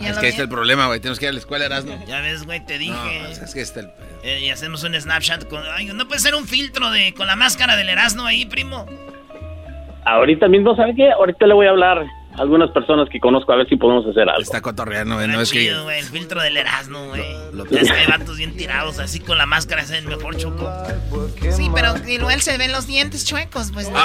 Ya 0.00 0.10
Es 0.10 0.18
que 0.18 0.26
ahí 0.26 0.30
está 0.30 0.42
el 0.42 0.48
problema, 0.50 0.86
güey. 0.88 1.00
Tenemos 1.00 1.18
que 1.18 1.24
ir 1.24 1.30
a 1.30 1.32
la 1.32 1.38
escuela, 1.38 1.64
Erasmo. 1.64 1.98
Ya 2.06 2.20
ves, 2.20 2.44
güey, 2.44 2.64
te 2.64 2.76
dije. 2.78 2.92
No, 3.22 3.28
es 3.28 3.54
que 3.54 3.60
está 3.62 3.80
el... 3.80 3.90
Eh, 4.22 4.40
y 4.40 4.50
hacemos 4.50 4.82
un 4.84 4.94
Snapchat 5.00 5.48
con. 5.48 5.62
Ay, 5.74 5.86
no 5.86 6.06
puede 6.06 6.20
ser 6.20 6.34
un 6.34 6.46
filtro 6.46 6.90
de 6.90 7.14
con 7.14 7.26
la 7.26 7.36
máscara 7.36 7.76
del 7.76 7.88
Erasmo 7.88 8.26
ahí, 8.26 8.44
primo. 8.44 8.84
Ahorita 10.04 10.48
mismo, 10.48 10.76
¿sabe 10.76 10.94
qué? 10.94 11.10
Ahorita 11.12 11.46
le 11.46 11.54
voy 11.54 11.66
a 11.66 11.70
hablar 11.70 12.04
algunas 12.38 12.70
personas 12.70 13.08
que 13.10 13.18
conozco 13.20 13.52
a 13.52 13.56
ver 13.56 13.68
si 13.68 13.76
podemos 13.76 14.06
hacer 14.06 14.28
algo. 14.28 14.42
Está 14.42 14.60
cotorreando, 14.60 15.14
güey. 15.16 15.28
No 15.28 15.40
es 15.40 15.50
que... 15.50 15.72
güey, 15.82 15.98
el 16.00 16.04
filtro 16.06 16.42
del 16.42 16.56
Erasmo, 16.56 17.06
güey. 17.08 17.22
Ya 17.70 17.80
es 17.80 17.90
que 17.90 17.96
hay 17.98 18.06
vatos 18.06 18.36
bien 18.36 18.56
tirados 18.56 18.98
así 18.98 19.20
con 19.20 19.38
la 19.38 19.46
máscara, 19.46 19.82
es 19.82 19.90
el 19.90 20.06
mejor 20.06 20.36
choco. 20.36 20.70
Sí, 21.50 21.70
pero 21.74 21.94
igual 22.08 22.40
se 22.40 22.56
ven 22.58 22.72
los 22.72 22.86
dientes 22.86 23.24
chuecos, 23.24 23.70
pues. 23.72 23.90
no. 23.90 23.96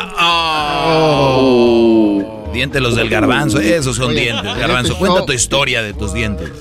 Dientes 2.53 2.81
los 2.81 2.95
del 2.97 3.09
garbanzo, 3.09 3.59
esos 3.61 3.95
son 3.95 4.09
Oye, 4.09 4.21
dientes. 4.23 4.45
en 4.51 4.59
Garbanzo, 4.59 4.91
este 4.93 4.99
cuenta 4.99 5.19
show- 5.19 5.25
tu 5.25 5.31
historia 5.33 5.81
de 5.81 5.93
tus 5.93 6.13
dientes. 6.13 6.51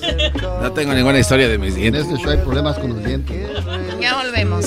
No 0.61 0.71
tengo 0.71 0.93
ninguna 0.93 1.19
historia 1.19 1.49
de 1.49 1.57
mis 1.57 1.75
En 1.75 1.81
dientes. 1.81 2.03
este 2.05 2.15
show 2.17 2.31
hay 2.31 2.37
problemas 2.37 2.77
con 2.79 2.91
los 2.93 3.03
dientes. 3.03 3.49
Ya 3.99 4.15
volvemos. 4.15 4.65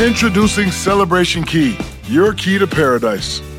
Introducing 0.00 0.70
Celebration 0.70 1.42
Key, 1.44 1.76
your 2.08 2.32
key 2.32 2.56
to 2.58 2.68
paradise. 2.68 3.42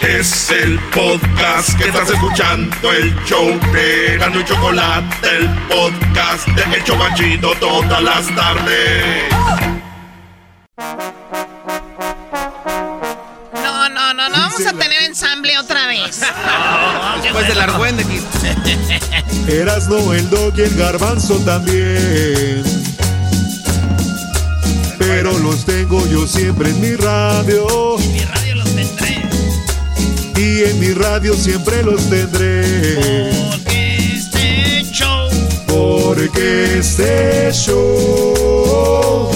Es 0.00 0.50
el 0.50 0.78
podcast 0.94 1.76
que 1.76 1.88
estás 1.88 2.08
escuchando, 2.08 2.90
el 2.90 3.14
show 3.26 3.46
de 3.70 4.16
Gano 4.18 4.40
y 4.40 4.44
Chocolate, 4.44 5.28
el 5.36 5.48
podcast 5.68 6.46
de 6.48 6.76
El 6.76 6.84
Chobachito 6.84 7.52
todas 7.60 8.02
las 8.02 8.34
tardes. 8.34 9.30
No, 13.52 13.88
no, 13.90 14.14
no, 14.14 14.28
no 14.30 14.36
vamos 14.36 14.66
a 14.66 14.72
tener 14.72 15.02
ensamble 15.02 15.58
otra 15.58 15.86
vez. 15.86 16.22
Después 17.22 17.48
del 17.48 17.60
argüende, 17.60 18.06
Erasno, 19.48 20.14
el 20.14 20.30
dog 20.30 20.54
y 20.56 20.62
el 20.62 20.76
garbanzo 20.76 21.36
también. 21.44 22.62
Pero 24.98 25.38
los 25.38 25.66
tengo 25.66 26.06
yo 26.06 26.26
siempre 26.26 26.70
en 26.70 26.80
mi 26.80 26.96
radio. 26.96 27.98
Mi 27.98 28.20
radio. 28.20 28.49
Y 30.42 30.64
en 30.64 30.80
mi 30.80 30.92
radio 30.94 31.34
siempre 31.34 31.82
los 31.82 32.08
tendré. 32.08 33.34
Porque 33.50 34.14
este 34.14 34.82
show. 34.90 35.28
Porque 35.66 36.78
este 36.78 37.50
show. 37.52 39.30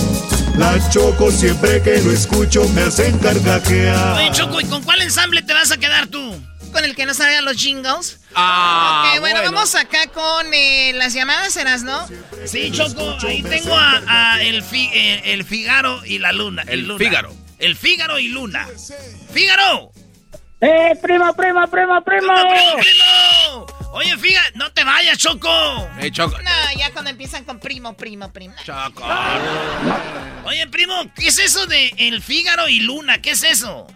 La 0.56 0.78
choco 0.90 1.31
siempre 1.31 1.82
que 1.82 2.01
lo 2.01 2.10
escucho 2.10 2.66
me 2.70 2.82
hacen 2.85 3.18
carcajear. 3.18 4.16
Oye, 4.16 4.31
Choco, 4.32 4.62
¿y 4.62 4.64
con 4.64 4.82
cuál 4.82 5.02
ensamble 5.02 5.43
te 5.43 5.52
vas 5.52 5.70
a 5.72 5.76
quedar 5.76 6.06
tú? 6.06 6.35
Con 6.72 6.85
el 6.85 6.94
que 6.97 7.05
no 7.05 7.12
salgan 7.12 7.44
los 7.44 7.56
jingles. 7.56 8.18
Ah, 8.35 9.10
ok, 9.14 9.20
bueno, 9.20 9.43
vamos 9.43 9.74
acá 9.74 10.06
con 10.06 10.47
eh, 10.55 10.93
las 10.94 11.12
llamadas, 11.12 11.55
¿eras, 11.59 11.82
no? 11.82 12.09
Sí, 12.47 12.70
Choco, 12.72 13.16
ahí 13.26 13.43
tengo 13.43 13.74
a, 13.76 14.02
a 14.35 14.43
el, 14.43 14.62
Fi- 14.62 14.90
eh, 14.94 15.20
el 15.35 15.44
Figaro 15.44 16.02
y 16.06 16.18
la 16.18 16.32
Luna. 16.32 16.62
El 16.66 16.86
Luna. 16.89 16.98
Fígaro. 17.05 17.35
El 17.59 17.76
Fígaro 17.76 18.18
y 18.18 18.28
Luna. 18.28 18.66
¡Fígaro! 19.32 19.93
¡Eh, 20.65 20.99
primo, 21.03 21.35
primo, 21.35 21.66
primo, 21.69 22.03
primo! 22.03 22.32
¡Primo, 22.32 22.77
primo! 22.78 23.66
Oye, 23.93 24.16
Fígaro, 24.16 24.49
no 24.55 24.70
te 24.73 24.82
vayas, 24.82 25.19
Choco. 25.19 25.51
Eh, 26.01 26.11
Choco. 26.11 26.39
No, 26.39 26.78
ya 26.78 26.91
cuando 26.93 27.11
empiezan 27.11 27.45
con 27.45 27.61
primo, 27.61 27.95
primo, 27.95 28.32
primo. 28.32 28.55
Choco. 28.65 29.05
Oye, 30.45 30.66
primo, 30.69 30.95
¿qué 31.15 31.28
es 31.28 31.39
eso 31.39 31.66
de 31.66 31.93
El 31.99 32.23
Fígaro 32.23 32.66
y 32.69 32.81
Luna? 32.81 33.20
¿Qué 33.20 33.32
es 33.32 33.45
eso? 33.45 33.86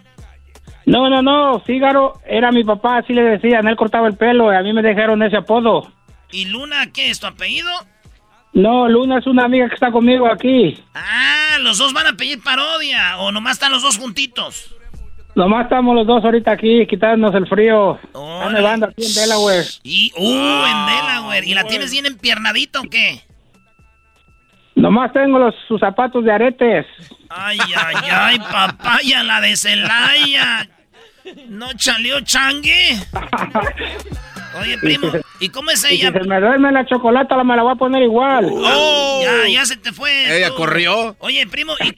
No, 0.85 1.09
no, 1.09 1.23
no, 1.23 1.59
Fígaro 1.61 2.21
era 2.25 2.51
mi 2.51 2.63
papá, 2.63 2.99
así 2.99 3.13
le 3.13 3.23
decían, 3.23 3.67
él 3.67 3.75
cortaba 3.75 4.07
el 4.07 4.15
pelo 4.15 4.53
y 4.53 4.55
a 4.55 4.61
mí 4.61 4.71
me 4.71 4.83
dejaron 4.83 5.23
ese 5.23 5.37
apodo. 5.37 5.91
¿Y 6.31 6.45
Luna 6.45 6.91
qué 6.93 7.09
es 7.09 7.19
tu 7.19 7.25
apellido? 7.25 7.71
No, 8.53 8.87
Luna 8.87 9.19
es 9.19 9.27
una 9.27 9.45
amiga 9.45 9.67
que 9.67 9.75
está 9.75 9.91
conmigo 9.91 10.31
aquí. 10.31 10.83
Ah, 10.93 11.57
los 11.61 11.79
dos 11.79 11.93
van 11.93 12.07
a 12.07 12.13
pedir 12.13 12.41
parodia. 12.43 13.17
O 13.19 13.31
nomás 13.31 13.53
están 13.53 13.71
los 13.71 13.81
dos 13.81 13.97
juntitos. 13.97 14.75
Nomás 15.39 15.63
estamos 15.63 15.95
los 15.95 16.05
dos 16.05 16.21
ahorita 16.25 16.51
aquí, 16.51 16.85
quitándonos 16.85 17.33
el 17.33 17.47
frío. 17.47 17.97
Está 18.03 18.49
nevando 18.49 18.87
aquí 18.87 19.05
en 19.05 19.13
Delaware. 19.13 19.65
Y, 19.83 20.11
uh, 20.17 20.65
en 20.65 20.85
Delaware. 20.85 21.47
¿Y 21.47 21.53
la 21.53 21.63
tienes 21.63 21.93
bien 21.93 22.05
empiernadita 22.05 22.81
o 22.81 22.83
qué? 22.83 23.21
Nomás 24.75 25.13
tengo 25.13 25.39
los, 25.39 25.55
sus 25.65 25.79
zapatos 25.79 26.25
de 26.25 26.33
aretes. 26.33 26.85
Ay, 27.29 27.57
ay, 27.73 27.95
ay, 28.11 28.39
papaya, 28.39 29.23
la 29.23 29.39
de 29.39 29.55
Celaya. 29.55 30.67
¿No 31.47 31.71
chaleó 31.71 32.19
changue? 32.19 32.97
Oye, 34.59 34.77
primo, 34.79 35.11
¿y 35.39 35.49
cómo 35.49 35.69
es 35.71 35.83
Y 35.83 35.87
si 35.87 35.93
ella? 35.95 36.11
se 36.11 36.19
me 36.27 36.39
duerme 36.39 36.71
la 36.71 36.85
chocolata, 36.85 37.35
la 37.37 37.43
me 37.43 37.55
la 37.55 37.63
voy 37.63 37.73
a 37.73 37.75
poner 37.75 38.01
igual. 38.03 38.45
Oh, 38.51 39.21
ya, 39.23 39.47
ya 39.49 39.65
se 39.65 39.77
te 39.77 39.91
fue. 39.93 40.37
Ella 40.37 40.49
tú. 40.49 40.55
corrió. 40.55 41.15
Oye, 41.19 41.45
primo, 41.47 41.73
¿y, 41.79 41.95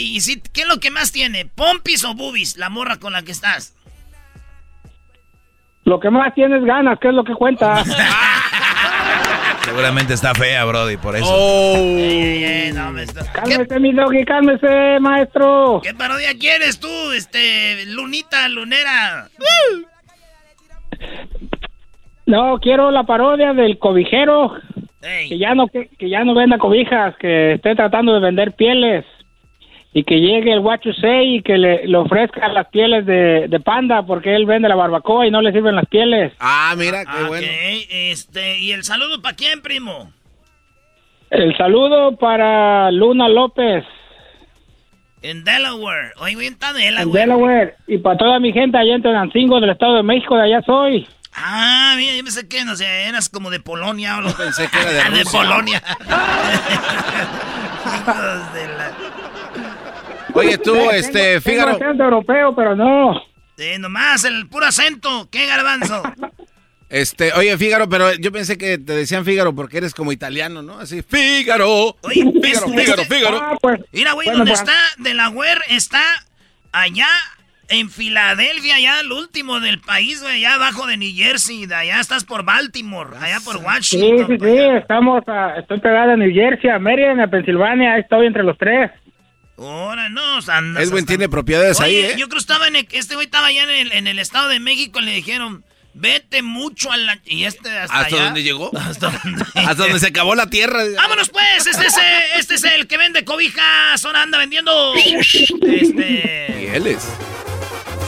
y- 0.00 0.16
y 0.16 0.20
si- 0.20 0.40
qué 0.40 0.62
es 0.62 0.68
lo 0.68 0.80
que 0.80 0.90
más 0.90 1.12
tiene? 1.12 1.46
¿Pompis 1.46 2.04
o 2.04 2.14
boobies? 2.14 2.56
La 2.56 2.68
morra 2.70 2.96
con 2.98 3.12
la 3.12 3.22
que 3.22 3.32
estás. 3.32 3.74
Lo 5.84 6.00
que 6.00 6.10
más 6.10 6.34
tienes 6.34 6.64
ganas, 6.64 6.98
¿qué 7.00 7.08
es 7.08 7.14
lo 7.14 7.24
que 7.24 7.34
cuenta? 7.34 7.84
Seguramente 9.64 10.14
está 10.14 10.34
fea, 10.34 10.64
Brody, 10.64 10.96
por 10.98 11.16
eso. 11.16 11.26
Oh. 11.28 11.74
Cálmese, 13.32 13.80
mi 13.80 13.92
doggy, 13.92 14.24
cálmese, 14.24 14.98
maestro. 15.00 15.80
¿Qué 15.82 15.94
parodia 15.94 16.36
quieres 16.38 16.78
tú, 16.80 16.88
este, 17.12 17.84
lunita, 17.86 18.48
lunera? 18.48 19.28
No, 22.26 22.58
quiero 22.60 22.90
la 22.90 23.04
parodia 23.04 23.52
del 23.52 23.78
cobijero. 23.78 24.54
Que 25.00 25.38
ya 25.38 25.54
no 25.54 25.66
que, 25.68 25.88
que 25.98 26.08
ya 26.08 26.24
no 26.24 26.34
venda 26.34 26.56
cobijas, 26.56 27.14
que 27.16 27.54
esté 27.54 27.74
tratando 27.74 28.14
de 28.14 28.20
vender 28.20 28.52
pieles. 28.52 29.04
Y 29.92 30.02
que 30.02 30.18
llegue 30.18 30.52
el 30.52 30.62
Sei 31.00 31.36
y 31.36 31.42
que 31.42 31.56
le, 31.56 31.86
le 31.86 31.96
ofrezca 31.96 32.48
las 32.48 32.66
pieles 32.68 33.06
de, 33.06 33.46
de 33.48 33.60
panda 33.60 34.02
porque 34.02 34.34
él 34.34 34.44
vende 34.44 34.68
la 34.68 34.74
barbacoa 34.74 35.26
y 35.26 35.30
no 35.30 35.40
le 35.40 35.52
sirven 35.52 35.76
las 35.76 35.86
pieles. 35.86 36.32
Ah, 36.40 36.74
mira, 36.76 37.04
qué 37.04 37.22
bueno. 37.28 37.46
este, 37.90 38.58
¿y 38.58 38.72
el 38.72 38.82
saludo 38.82 39.22
para 39.22 39.36
quién, 39.36 39.62
primo? 39.62 40.10
El 41.30 41.56
saludo 41.56 42.16
para 42.16 42.90
Luna 42.90 43.28
López 43.28 43.84
En 45.22 45.44
Delaware. 45.44 46.12
Oye, 46.20 46.34
güey, 46.34 46.46
está 46.48 46.70
en 46.70 46.76
Delaware. 46.76 47.20
Delaware 47.20 47.74
y 47.86 47.98
para 47.98 48.16
toda 48.16 48.40
mi 48.40 48.52
gente 48.52 48.78
allá 48.78 48.94
en 48.94 49.02
Tenancingo 49.02 49.60
del 49.60 49.70
Estado 49.70 49.96
de 49.96 50.02
México, 50.02 50.36
de 50.36 50.42
allá 50.42 50.62
soy. 50.62 51.06
Ah, 51.36 51.94
mira, 51.96 52.14
yo 52.14 52.22
pensé 52.24 52.46
que, 52.48 52.64
no 52.64 52.76
sé, 52.76 52.86
eras 53.04 53.28
como 53.28 53.50
de 53.50 53.60
Polonia 53.60 54.18
o 54.18 54.20
lo 54.20 54.32
pensé 54.36 54.68
que 54.68 54.78
era 54.80 54.90
de 54.92 54.94
de 55.18 55.22
Rusia. 55.24 55.30
Polonia. 55.40 55.82
Hijos 57.86 58.52
de 58.54 58.66
la- 58.68 58.92
Oye, 60.34 60.58
tú, 60.58 60.72
Tengo- 60.74 60.90
este, 60.92 61.12
tengo 61.22 61.40
Fígaro. 61.42 61.70
acento 61.76 62.02
europeo, 62.04 62.54
pero 62.56 62.74
no. 62.76 63.14
Sí, 63.56 63.78
nomás 63.78 64.24
el 64.24 64.48
puro 64.48 64.66
acento. 64.66 65.28
¿Qué 65.30 65.46
garbanzo? 65.46 66.02
Este, 66.90 67.32
oye, 67.32 67.56
Fígaro, 67.58 67.88
pero 67.88 68.12
yo 68.14 68.30
pensé 68.30 68.56
que 68.56 68.78
te 68.78 68.92
decían 68.92 69.24
Fígaro 69.24 69.52
porque 69.52 69.78
eres 69.78 69.94
como 69.94 70.12
italiano, 70.12 70.62
¿no? 70.62 70.78
Así, 70.78 71.02
Fígaro. 71.02 71.96
Fígaro, 72.08 72.68
Fígaro, 72.68 73.04
Fígaro. 73.04 73.40
Ah, 73.42 73.56
pues, 73.60 73.80
Mira, 73.90 74.12
güey, 74.12 74.26
Bueno, 74.28 74.38
donde 74.44 74.52
pues- 74.52 74.60
está 74.60 74.76
Delaware 74.98 75.60
está 75.70 76.00
allá 76.70 77.08
en 77.68 77.90
Filadelfia, 77.90 78.76
allá 78.76 79.00
el 79.00 79.10
último 79.12 79.60
del 79.60 79.80
país, 79.80 80.20
güey, 80.22 80.36
allá 80.36 80.54
abajo 80.54 80.86
de 80.86 80.96
New 80.96 81.12
Jersey. 81.14 81.66
De 81.66 81.74
allá 81.74 82.00
estás 82.00 82.24
por 82.24 82.44
Baltimore, 82.44 83.16
allá 83.20 83.40
por 83.44 83.56
Sí, 83.58 83.62
Washington. 83.64 84.26
sí, 84.28 84.36
sí, 84.46 84.58
estamos, 84.78 85.22
a- 85.28 85.58
estoy 85.58 85.80
pegada 85.80 86.12
a 86.12 86.16
New 86.16 86.32
Jersey, 86.32 86.70
a 86.70 86.78
Maryland, 86.78 87.20
a 87.20 87.26
Pensilvania, 87.28 87.94
ahí 87.94 88.00
estoy 88.02 88.26
entre 88.26 88.42
los 88.42 88.56
tres. 88.58 88.90
Ahora 89.56 90.08
no, 90.08 90.38
andas 90.48 90.82
Edwin 90.82 90.98
hasta- 90.98 91.06
tiene 91.06 91.28
propiedades 91.28 91.80
ahí, 91.80 91.94
¿eh? 91.96 92.08
Yo 92.18 92.26
creo 92.26 92.30
que 92.30 92.38
estaba 92.38 92.66
en 92.68 92.76
el- 92.76 92.88
este 92.90 93.14
güey 93.14 93.26
estaba 93.26 93.46
allá 93.46 93.62
en 93.62 93.70
el, 93.70 93.92
en 93.92 94.06
el 94.08 94.18
Estado 94.18 94.48
de 94.48 94.58
México 94.60 95.00
y 95.00 95.04
le 95.04 95.12
dijeron, 95.12 95.64
vete 95.96 96.42
mucho 96.42 96.90
a 96.90 96.96
la... 96.96 97.20
Y 97.24 97.44
este 97.44 97.70
hasta, 97.70 98.00
¿Hasta 98.00 98.16
allá. 98.16 98.24
dónde 98.24 98.42
llegó? 98.42 98.70
Hasta 98.76 99.10
donde... 99.10 99.44
Hasta 99.54 99.74
donde 99.84 100.00
se 100.00 100.08
acabó 100.08 100.34
la 100.34 100.50
tierra. 100.50 100.80
¡Vámonos 100.96 101.30
pues! 101.30 101.66
Este 101.68 101.86
es, 101.86 101.96
el- 101.96 102.40
este 102.40 102.54
es 102.56 102.64
el 102.64 102.88
que 102.88 102.96
vende 102.98 103.24
cobijas. 103.24 104.04
Ahora 104.04 104.22
anda 104.22 104.38
vendiendo... 104.38 104.92
Este... 105.62 106.68
Pieles. 106.72 107.08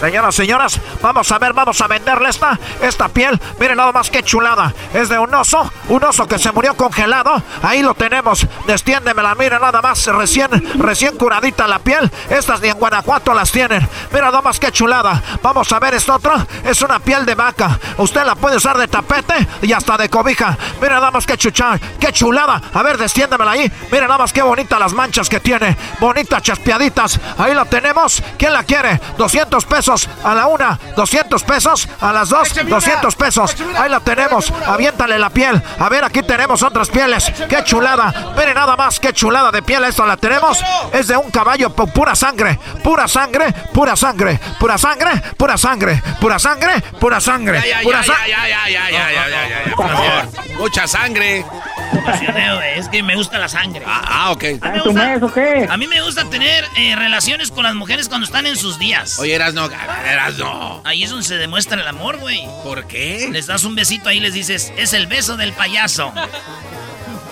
Señoras, 0.00 0.34
señoras, 0.34 0.78
vamos 1.00 1.32
a 1.32 1.38
ver, 1.38 1.54
vamos 1.54 1.80
a 1.80 1.86
venderle 1.86 2.28
esta, 2.28 2.58
esta 2.82 3.08
piel. 3.08 3.40
Miren 3.58 3.78
nada 3.78 3.92
más 3.92 4.10
que 4.10 4.22
chulada. 4.22 4.74
Es 4.92 5.08
de 5.08 5.18
un 5.18 5.34
oso, 5.34 5.70
un 5.88 6.04
oso 6.04 6.28
que 6.28 6.38
se 6.38 6.52
murió 6.52 6.76
congelado. 6.76 7.42
Ahí 7.62 7.82
lo 7.82 7.94
tenemos. 7.94 8.46
Destiéndemela, 8.66 9.34
miren 9.34 9.60
nada 9.60 9.80
más, 9.80 10.06
recién, 10.06 10.50
recién 10.78 11.16
curadita 11.16 11.66
la 11.66 11.78
piel. 11.78 12.10
Estas 12.28 12.60
ni 12.60 12.68
en 12.68 12.78
Guanajuato 12.78 13.32
las 13.32 13.50
tienen. 13.50 13.88
Mira 14.12 14.26
nada 14.26 14.42
más 14.42 14.60
que 14.60 14.70
chulada. 14.70 15.22
Vamos 15.42 15.72
a 15.72 15.78
ver 15.80 15.94
esto 15.94 16.14
otro. 16.14 16.34
Es 16.62 16.82
una 16.82 16.98
piel 16.98 17.24
de 17.24 17.34
vaca. 17.34 17.78
Usted 17.96 18.24
la 18.24 18.34
puede 18.34 18.56
usar 18.56 18.76
de 18.76 18.88
tapete 18.88 19.48
y 19.62 19.72
hasta 19.72 19.96
de 19.96 20.10
cobija. 20.10 20.58
Mira 20.80 20.96
nada 20.96 21.10
más 21.10 21.24
que 21.24 21.38
chucha, 21.38 21.78
qué 21.98 22.12
chulada. 22.12 22.60
A 22.74 22.82
ver, 22.82 22.98
destiéndemela 22.98 23.52
ahí. 23.52 23.72
Mira 23.90 24.06
nada 24.06 24.18
más 24.18 24.32
qué 24.32 24.42
bonita 24.42 24.78
las 24.78 24.92
manchas 24.92 25.30
que 25.30 25.40
tiene. 25.40 25.74
Bonitas 25.98 26.42
chaspeaditas. 26.42 27.18
Ahí 27.38 27.54
la 27.54 27.64
tenemos. 27.64 28.22
¿Quién 28.36 28.52
la 28.52 28.62
quiere? 28.62 29.00
200 29.16 29.64
pesos 29.64 29.85
a 29.88 30.34
la 30.34 30.46
una, 30.48 30.78
200 30.96 31.42
pesos 31.44 31.88
a 32.00 32.12
las 32.12 32.28
dos, 32.28 32.48
200 32.68 33.14
pesos. 33.14 33.56
Ahí 33.78 33.88
la 33.88 34.00
tenemos. 34.00 34.52
Aviéntale 34.66 35.18
la 35.18 35.30
piel. 35.30 35.62
A 35.78 35.88
ver, 35.88 36.02
aquí 36.04 36.22
tenemos 36.22 36.62
otras 36.62 36.88
pieles. 36.88 37.30
Qué 37.48 37.62
chulada. 37.64 38.32
Mire 38.36 38.52
nada 38.54 38.76
más, 38.76 38.98
qué 38.98 39.12
chulada 39.12 39.50
de 39.52 39.62
piel. 39.62 39.84
Esta 39.84 40.04
la 40.06 40.16
tenemos. 40.16 40.58
Es 40.92 41.06
de 41.08 41.16
un 41.16 41.30
caballo 41.30 41.74
pu- 41.74 41.90
pura 41.92 42.14
sangre. 42.14 42.58
Pura 42.82 43.06
sangre, 43.06 43.52
pura 43.72 43.94
sangre. 43.96 44.40
Pura 44.58 44.76
sangre, 44.78 45.20
pura 45.36 45.56
sangre. 45.56 46.00
Pura 46.18 46.38
sangre, 46.38 46.80
pura 46.98 47.20
sangre. 47.20 47.62
Pura 47.82 48.00
ya, 48.00 48.04
sa- 48.04 48.26
ya, 48.26 48.48
ya, 48.48 48.68
ya, 48.68 48.90
ya, 48.90 48.90
ya, 48.90 49.10
ya, 49.12 49.28
ya, 49.28 49.64
ya, 49.66 49.76
por 49.76 49.88
favor. 49.88 50.28
Mucha 50.58 50.86
sangre. 50.88 51.44
Güey, 51.92 52.78
Es 52.78 52.88
que 52.88 53.02
me 53.02 53.14
gusta 53.16 53.38
la 53.38 53.48
sangre. 53.48 53.82
Ah, 53.86 54.30
ok. 54.32 54.44
A 54.60 54.70
mí 54.70 54.78
me 54.92 55.18
gusta, 55.18 55.72
a 55.72 55.76
mí 55.76 55.86
me 55.86 56.02
gusta 56.02 56.24
tener 56.30 56.64
eh, 56.76 56.94
relaciones 56.96 57.50
con 57.50 57.64
las 57.64 57.74
mujeres 57.74 58.08
cuando 58.08 58.26
están 58.26 58.46
en 58.46 58.56
sus 58.56 58.78
días. 58.78 59.18
Oye, 59.18 59.34
eras 59.34 59.54
no, 59.54 59.66
eras 59.66 60.38
no. 60.38 60.80
Ahí 60.84 61.04
es 61.04 61.10
donde 61.10 61.26
se 61.26 61.36
demuestra 61.36 61.80
el 61.80 61.86
amor, 61.86 62.18
güey. 62.18 62.46
¿Por 62.62 62.86
qué? 62.86 63.28
Les 63.30 63.46
das 63.46 63.64
un 63.64 63.74
besito 63.74 64.08
ahí 64.08 64.18
y 64.18 64.20
les 64.20 64.34
dices, 64.34 64.72
es 64.76 64.92
el 64.92 65.06
beso 65.06 65.36
del 65.36 65.52
payaso. 65.52 66.12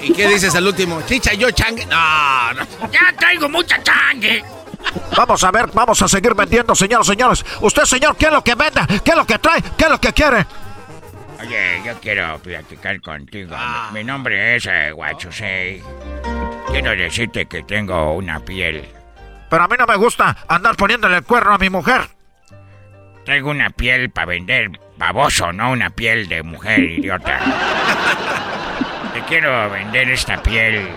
¿Y 0.03 0.13
qué 0.13 0.29
dices 0.29 0.55
al 0.55 0.67
último? 0.67 1.03
Chicha, 1.03 1.33
yo 1.33 1.51
changue. 1.51 1.87
No, 1.87 2.53
no. 2.55 2.67
Ya 2.93 3.15
traigo 3.19 3.49
mucha 3.49 3.83
changue. 3.83 4.45
Vamos 5.17 5.43
a 5.45 5.51
ver, 5.51 5.71
vamos 5.73 6.01
a 6.03 6.09
seguir 6.09 6.35
vendiendo, 6.35 6.75
señores, 6.75 7.07
señores. 7.07 7.45
Usted, 7.61 7.85
señor, 7.85 8.17
¿qué 8.17 8.27
es 8.27 8.33
lo 8.33 8.45
que 8.45 8.55
vende? 8.55 8.83
¿Qué 9.03 9.11
es 9.13 9.17
lo 9.17 9.27
que 9.27 9.39
trae? 9.39 9.63
¿Qué 9.77 9.85
es 9.85 9.91
lo 9.91 10.01
que 10.01 10.13
quiere? 10.13 10.47
Oye, 11.47 11.83
yo 11.85 12.01
quiero 12.01 12.39
platicar 12.39 13.01
contigo. 13.03 13.55
Mi, 13.93 13.99
mi 13.99 14.05
nombre 14.05 14.57
es 14.57 14.66
eh. 14.66 15.83
Quiero 16.69 16.91
decirte 16.97 17.45
que 17.45 17.62
tengo 17.62 18.15
una 18.15 18.41
piel. 18.41 18.89
Pero 19.51 19.62
a 19.62 19.69
mí 19.69 19.77
no 19.79 19.87
me 19.87 19.97
gusta 19.97 20.37
andar 20.49 20.75
poniéndole 20.75 21.19
el 21.19 21.25
cuerno 21.25 21.55
a 21.55 21.59
mi 21.59 21.69
mujer. 21.69 22.09
Traigo 23.27 23.51
una 23.51 23.69
piel 23.71 24.11
para 24.11 24.27
vender 24.27 24.71
baboso, 24.97 25.53
no 25.53 25.73
una 25.73 25.91
piel 25.91 26.29
de 26.29 26.43
mujer 26.43 26.81
idiota. 26.81 27.39
Te 29.12 29.21
quiero 29.23 29.69
vender 29.71 30.11
esta 30.11 30.43
piel. 30.43 30.89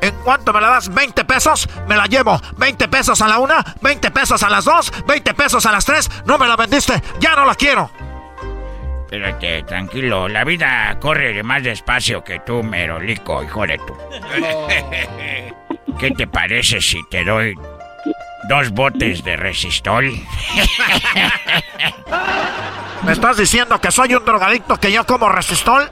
¿En 0.00 0.14
cuánto 0.24 0.52
me 0.52 0.60
la 0.60 0.70
das? 0.70 0.90
¿20 0.90 1.24
pesos? 1.24 1.68
Me 1.88 1.96
la 1.96 2.06
llevo. 2.06 2.36
¿20 2.56 2.88
pesos 2.88 3.20
a 3.20 3.28
la 3.28 3.38
una? 3.38 3.64
¿20 3.80 4.12
pesos 4.12 4.42
a 4.42 4.50
las 4.50 4.64
dos? 4.64 4.92
¿20 5.06 5.34
pesos 5.34 5.66
a 5.66 5.72
las 5.72 5.84
tres? 5.84 6.10
No 6.24 6.38
me 6.38 6.48
la 6.48 6.56
vendiste. 6.56 7.02
Ya 7.20 7.34
no 7.34 7.44
la 7.44 7.54
quiero. 7.54 7.90
Espérate, 9.10 9.62
tranquilo. 9.62 10.28
La 10.28 10.44
vida 10.44 10.94
corre 11.00 11.32
de 11.32 11.42
más 11.42 11.62
despacio 11.62 12.22
que 12.22 12.40
tú, 12.40 12.62
merolico, 12.62 13.42
hijo 13.42 13.66
de 13.66 13.78
tú. 13.78 13.96
¿Qué 15.98 16.10
te 16.10 16.26
parece 16.26 16.82
si 16.82 17.00
te 17.08 17.24
doy 17.24 17.54
dos 18.50 18.68
botes 18.68 19.24
de 19.24 19.34
resistol? 19.38 20.12
¿Me 23.02 23.12
estás 23.12 23.38
diciendo 23.38 23.80
que 23.80 23.90
soy 23.90 24.14
un 24.14 24.26
drogadicto 24.26 24.76
que 24.76 24.92
yo 24.92 25.06
como 25.06 25.30
resistol? 25.30 25.90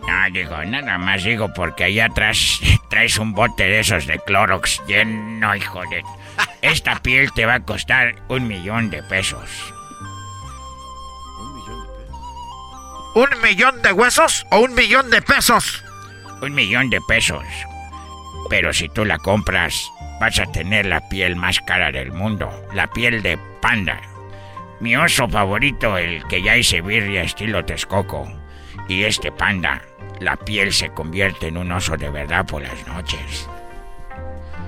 No, 0.00 0.30
digo, 0.32 0.64
nada 0.64 0.98
más 0.98 1.22
digo 1.22 1.54
porque 1.54 1.84
allá 1.84 2.06
atrás 2.06 2.58
traes 2.90 3.18
un 3.18 3.34
bote 3.34 3.62
de 3.68 3.78
esos 3.78 4.08
de 4.08 4.18
Clorox 4.18 4.82
lleno, 4.88 5.54
hijo 5.54 5.80
de... 5.82 6.02
Esta 6.60 6.96
piel 6.96 7.30
te 7.32 7.46
va 7.46 7.54
a 7.54 7.60
costar 7.60 8.16
un 8.26 8.48
millón 8.48 8.90
de 8.90 9.00
pesos. 9.04 9.72
¿Un 13.14 13.28
millón 13.42 13.80
de 13.80 13.92
huesos 13.92 14.44
o 14.50 14.58
un 14.58 14.74
millón 14.74 15.08
de 15.08 15.22
pesos? 15.22 15.84
Un 16.42 16.52
millón 16.52 16.90
de 16.90 17.00
pesos. 17.00 17.44
Pero 18.50 18.72
si 18.72 18.88
tú 18.88 19.04
la 19.04 19.18
compras, 19.18 19.88
vas 20.20 20.40
a 20.40 20.46
tener 20.46 20.86
la 20.86 21.08
piel 21.08 21.36
más 21.36 21.60
cara 21.60 21.92
del 21.92 22.10
mundo. 22.10 22.50
La 22.74 22.88
piel 22.88 23.22
de 23.22 23.38
panda. 23.62 24.00
Mi 24.80 24.96
oso 24.96 25.28
favorito, 25.28 25.96
el 25.96 26.26
que 26.26 26.42
ya 26.42 26.56
hice 26.56 26.80
birria 26.80 27.22
estilo 27.22 27.64
Texcoco. 27.64 28.28
Y 28.88 29.04
este 29.04 29.30
panda, 29.30 29.80
la 30.18 30.36
piel 30.36 30.72
se 30.72 30.90
convierte 30.90 31.46
en 31.46 31.56
un 31.56 31.70
oso 31.70 31.96
de 31.96 32.10
verdad 32.10 32.44
por 32.44 32.62
las 32.62 32.84
noches. 32.88 33.48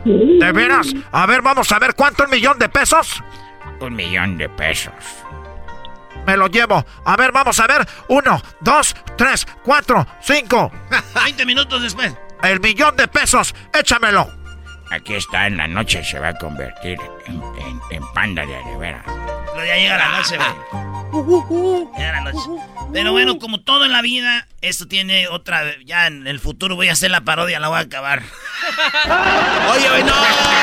¿De 0.05 0.52
veras? 0.52 0.94
A 1.10 1.27
ver, 1.27 1.43
vamos 1.43 1.73
a 1.73 1.81
ver 1.81 1.94
cuánto 1.97 2.23
un 2.23 2.31
millón 2.31 2.60
de 2.60 2.68
pesos. 2.68 3.24
Un 3.81 3.97
millón 3.97 4.39
de 4.39 4.48
pesos. 4.48 4.94
Me 6.26 6.36
lo 6.36 6.48
llevo. 6.48 6.84
A 7.04 7.16
ver, 7.16 7.32
vamos 7.32 7.58
a 7.60 7.66
ver. 7.66 7.86
Uno, 8.08 8.42
dos, 8.60 8.94
tres, 9.16 9.46
cuatro, 9.64 10.06
cinco. 10.20 10.70
20 11.14 11.46
minutos 11.46 11.82
después. 11.82 12.14
El 12.42 12.60
millón 12.60 12.96
de 12.96 13.08
pesos. 13.08 13.54
Échamelo. 13.72 14.28
Aquí 14.90 15.14
está, 15.14 15.46
en 15.48 15.56
la 15.56 15.66
noche 15.66 16.04
se 16.04 16.18
va 16.20 16.28
a 16.28 16.34
convertir 16.34 16.96
en, 17.26 17.34
en- 17.42 17.80
en 17.90 18.12
panda 18.12 18.42
de 18.46 18.76
veras. 18.78 19.02
Pero 19.04 19.66
ya 19.66 19.76
llega 19.76 19.96
la 19.96 20.08
noche, 20.18 20.36
güey. 20.36 21.90
Llega 21.96 22.12
la 22.12 22.20
noche. 22.20 22.38
Pero 22.92 23.10
bueno, 23.12 23.38
como 23.40 23.60
todo 23.60 23.84
en 23.84 23.90
la 23.92 24.00
vida, 24.02 24.46
esto 24.60 24.86
tiene 24.86 25.26
otra... 25.28 25.62
Ya 25.84 26.06
en 26.06 26.26
el 26.28 26.38
futuro 26.38 26.76
voy 26.76 26.88
a 26.88 26.92
hacer 26.92 27.10
la 27.10 27.22
parodia, 27.22 27.58
la 27.58 27.66
voy 27.68 27.78
a 27.78 27.82
acabar. 27.82 28.22
Oye, 29.72 29.88
güey, 29.88 30.04
no, 30.04 30.14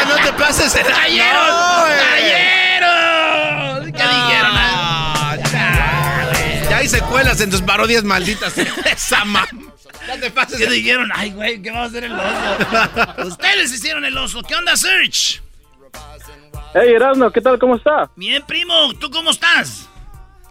no 0.07 0.15
te 0.23 0.31
pases 0.33 0.73
el 0.75 0.85
¡Cayeron! 0.85 1.47
No. 1.47 1.83
¡Cayeron! 1.99 3.85
¿Qué 3.91 4.03
dijeron? 4.03 4.55
Hay 6.83 6.89
secuelas 6.89 7.39
en 7.39 7.49
tus 7.49 7.61
parodias 7.61 8.03
malditas. 8.03 8.57
Esa 8.85 9.23
ma... 9.23 9.47
Ya 10.05 10.19
te 10.19 10.29
pases. 10.31 10.57
¿Qué 10.57 10.69
dijeron? 10.69 11.09
Ay, 11.15 11.31
güey, 11.31 11.61
¿qué 11.61 11.71
va 11.71 11.83
a 11.83 11.85
hacer 11.85 12.03
el 12.03 12.11
oso? 12.11 12.25
Ustedes 13.25 13.73
hicieron 13.73 14.03
el 14.03 14.17
oso. 14.17 14.41
¿Qué 14.43 14.53
onda, 14.53 14.75
Search? 14.75 15.41
Hey, 16.73 16.91
Erasmo, 16.93 17.31
¿qué 17.31 17.39
tal? 17.39 17.57
¿Cómo 17.57 17.77
está? 17.77 18.09
Bien, 18.17 18.43
primo. 18.45 18.93
¿Tú 18.99 19.09
cómo 19.09 19.29
estás? 19.31 19.87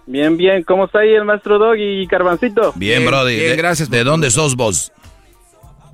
Bien, 0.07 0.39
bien. 0.39 0.63
¿Cómo 0.63 0.87
está 0.87 1.01
ahí 1.01 1.11
el 1.13 1.27
maestro 1.27 1.59
Dog 1.59 1.77
y 1.77 2.07
Carbancito? 2.07 2.73
Bien, 2.77 3.05
Brody. 3.05 3.37
bien, 3.37 3.51
De- 3.51 3.57
gracias, 3.57 3.91
¿De 3.91 4.03
dónde 4.03 4.31
sos 4.31 4.57
vos? 4.57 4.91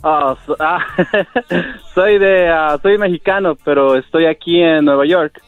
Ah, 0.04 0.36
so- 0.46 0.56
ah, 0.60 0.86
soy 1.96 2.20
de, 2.20 2.48
ah, 2.48 2.78
soy 2.80 2.96
mexicano, 2.96 3.58
pero 3.64 3.96
estoy 3.98 4.26
aquí 4.26 4.62
en 4.62 4.84
Nueva 4.84 5.04
York. 5.04 5.42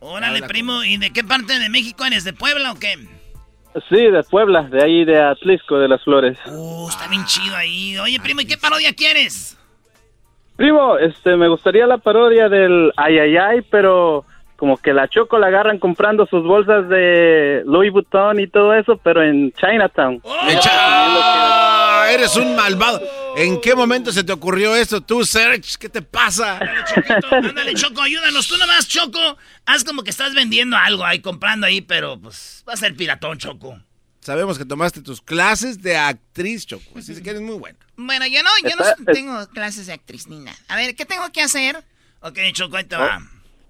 Órale, 0.00 0.42
primo. 0.42 0.84
¿Y 0.84 0.98
de 0.98 1.10
qué 1.14 1.24
parte 1.24 1.58
de 1.58 1.70
México 1.70 2.04
eres? 2.04 2.24
¿De 2.24 2.34
Puebla 2.34 2.72
o 2.72 2.74
qué? 2.78 2.98
Sí, 3.88 3.96
de 3.96 4.22
Puebla, 4.22 4.62
de 4.62 4.82
ahí 4.82 5.04
de 5.04 5.20
Atlisco, 5.20 5.78
de 5.78 5.88
las 5.88 6.02
Flores. 6.04 6.38
Uh, 6.46 6.88
está 6.88 7.08
bien 7.08 7.24
chido 7.24 7.56
ahí. 7.56 7.98
Oye, 7.98 8.20
primo, 8.20 8.40
¿y 8.40 8.46
qué 8.46 8.56
parodia 8.56 8.92
quieres? 8.94 9.58
Primo, 10.56 10.96
este, 10.98 11.36
me 11.36 11.48
gustaría 11.48 11.86
la 11.86 11.98
parodia 11.98 12.48
del 12.48 12.92
ay 12.96 13.18
ay 13.18 13.36
ay, 13.36 13.62
pero 13.70 14.24
como 14.64 14.78
que 14.78 14.94
la 14.94 15.06
Choco 15.08 15.38
la 15.38 15.48
agarran 15.48 15.78
comprando 15.78 16.24
sus 16.24 16.42
bolsas 16.42 16.88
de 16.88 17.60
Louis 17.66 17.92
Vuitton 17.92 18.40
y 18.40 18.46
todo 18.46 18.72
eso, 18.72 18.96
pero 18.96 19.22
en 19.22 19.52
Chinatown. 19.52 20.22
Ah, 20.24 22.06
eres 22.10 22.34
un 22.36 22.56
malvado. 22.56 23.02
¿En 23.36 23.60
qué 23.60 23.74
momento 23.74 24.10
se 24.10 24.24
te 24.24 24.32
ocurrió 24.32 24.74
esto 24.74 25.02
tú, 25.02 25.22
Serge? 25.26 25.76
¿Qué 25.78 25.90
te 25.90 26.00
pasa? 26.00 26.60
Ándale, 27.30 27.74
Choco, 27.74 28.00
ayúdanos. 28.00 28.48
Tú 28.48 28.56
nomás, 28.56 28.88
Choco, 28.88 29.36
haz 29.66 29.84
como 29.84 30.02
que 30.02 30.08
estás 30.08 30.34
vendiendo 30.34 30.78
algo 30.78 31.04
ahí, 31.04 31.20
comprando 31.20 31.66
ahí, 31.66 31.82
pero 31.82 32.18
pues 32.18 32.64
va 32.66 32.72
a 32.72 32.76
ser 32.78 32.96
piratón, 32.96 33.36
Choco. 33.36 33.78
Sabemos 34.20 34.56
que 34.56 34.64
tomaste 34.64 35.02
tus 35.02 35.20
clases 35.20 35.82
de 35.82 35.98
actriz, 35.98 36.64
Choco. 36.64 36.98
Así 36.98 37.22
que 37.22 37.28
eres 37.28 37.42
muy 37.42 37.58
buena. 37.58 37.76
Bueno, 37.96 38.26
yo 38.26 38.42
no, 38.42 38.48
yo 38.62 38.76
no 38.76 39.12
tengo 39.12 39.46
clases 39.48 39.88
de 39.88 39.92
actriz 39.92 40.26
ni 40.26 40.38
nada. 40.38 40.56
A 40.68 40.76
ver, 40.76 40.96
¿qué 40.96 41.04
tengo 41.04 41.30
que 41.32 41.42
hacer? 41.42 41.84
Ok, 42.22 42.38
Choco, 42.54 42.78
ahí 42.78 42.84
te 42.84 42.96
va. 42.96 43.20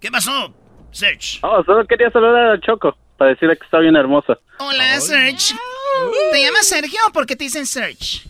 ¿Qué 0.05 0.11
pasó, 0.11 0.55
Serge? 0.95 1.39
Oh, 1.43 1.63
solo 1.65 1.85
quería 1.87 2.11
saludar 2.11 2.53
a 2.53 2.61
Choco 2.61 2.97
para 3.19 3.31
decirle 3.31 3.57
que 3.57 3.65
está 3.65 3.79
bien 3.81 3.97
hermosa. 3.97 4.39
Hola, 4.59 5.01
Serge. 5.01 5.55
¿Te 6.33 6.43
llamas 6.43 6.67
Sergio 6.69 6.99
o 7.09 7.13
por 7.13 7.27
qué 7.27 7.37
te 7.37 7.45
dicen 7.45 7.67
Serge? 7.67 8.23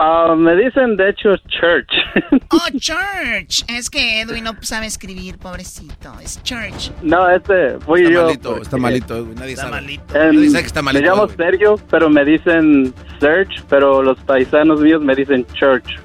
Ah, 0.00 0.34
me 0.36 0.54
dicen, 0.54 0.96
de 0.96 1.10
hecho, 1.10 1.36
Church. 1.48 1.90
Oh, 2.50 2.70
Church. 2.78 3.64
Es 3.68 3.90
que 3.90 4.20
Edwin 4.20 4.44
no 4.44 4.52
sabe 4.62 4.86
escribir, 4.86 5.38
pobrecito. 5.38 6.14
Es 6.22 6.40
Church. 6.44 6.92
no, 7.02 7.28
este 7.28 7.78
fui 7.80 8.02
Está 8.02 8.12
yo. 8.12 8.24
malito, 8.26 8.48
porque- 8.50 8.62
está 8.62 8.76
malito, 8.76 9.16
Edwin, 9.16 9.34
nadie 9.34 9.52
Está 9.52 9.62
sabe. 9.64 9.74
malito. 9.82 10.14
Em, 10.16 10.34
Nadie 10.36 10.50
sabe 10.50 10.62
que 10.62 10.66
está 10.68 10.82
malito, 10.82 11.02
Me 11.02 11.08
llamo 11.08 11.24
Edwin. 11.24 11.36
Sergio, 11.36 11.76
pero 11.90 12.08
me 12.08 12.24
dicen 12.24 12.94
Search, 13.20 13.64
pero 13.68 14.02
los 14.02 14.18
paisanos 14.20 14.80
míos 14.80 15.02
me 15.02 15.14
dicen 15.16 15.44
Church. 15.54 15.98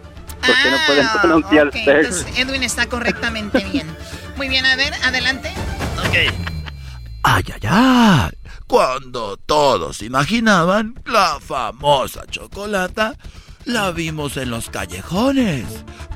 Porque 0.46 0.70
no 0.72 0.78
pueden 0.88 1.08
pronunciar 1.22 1.68
Ah, 1.68 1.70
ok, 1.70 1.76
Search. 1.86 2.06
entonces 2.06 2.40
Edwin 2.40 2.64
está 2.64 2.88
correctamente 2.88 3.64
bien. 3.72 3.88
Muy 4.36 4.50
bien, 4.50 4.66
a 4.66 4.76
ver, 4.76 4.94
adelante. 5.04 5.52
Ok. 6.00 6.34
Ay, 7.24 7.44
ay, 7.54 7.62
ay. 7.70 8.32
Cuando 8.68 9.38
todos 9.38 10.02
imaginaban 10.02 10.96
la 11.06 11.40
famosa 11.40 12.26
chocolata, 12.28 13.16
la 13.66 13.92
vimos 13.92 14.38
en 14.38 14.50
los 14.50 14.70
callejones. 14.70 15.66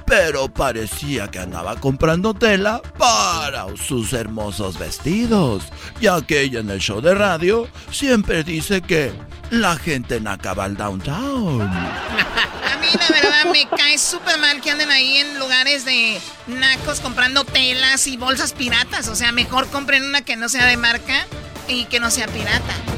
Pero 0.06 0.48
parecía 0.48 1.28
que 1.30 1.40
andaba 1.40 1.76
comprando 1.76 2.34
tela 2.34 2.82
para 2.98 3.65
sus 3.76 4.14
hermosos 4.14 4.80
vestidos, 4.80 5.64
ya 5.99 6.22
que 6.22 6.41
ella 6.41 6.61
en 6.61 6.69
el 6.69 6.80
show 6.80 7.02
de 7.02 7.14
radio 7.14 7.68
siempre 7.91 8.44
dice 8.44 8.82
que 8.82 9.11
la 9.49 9.76
gente 9.76 10.22
naca 10.22 10.53
va 10.53 10.65
al 10.65 10.78
downtown. 10.78 11.61
A 12.68 12.80
mí, 12.80 12.88
la 12.94 13.15
verdad, 13.15 13.52
me 13.52 13.68
cae 13.78 13.98
súper 13.98 14.38
mal 14.40 14.61
que 14.61 14.72
anden 14.72 14.91
ahí 14.91 15.18
en 15.18 15.40
lugares 15.40 15.84
de 15.84 16.19
nacos 16.48 16.99
comprando 16.99 17.44
telas 17.44 18.07
y 18.07 18.18
bolsas 18.18 18.53
piratas. 18.53 19.07
O 19.07 19.15
sea, 19.15 19.32
mejor 19.32 19.68
compren 19.68 20.06
una 20.06 20.22
que 20.22 20.36
no 20.36 20.48
sea 20.48 20.65
de 20.65 20.78
marca 20.78 21.26
y 21.68 21.86
que 21.86 21.99
no 21.99 22.11
sea 22.11 22.28
pirata. 22.28 22.97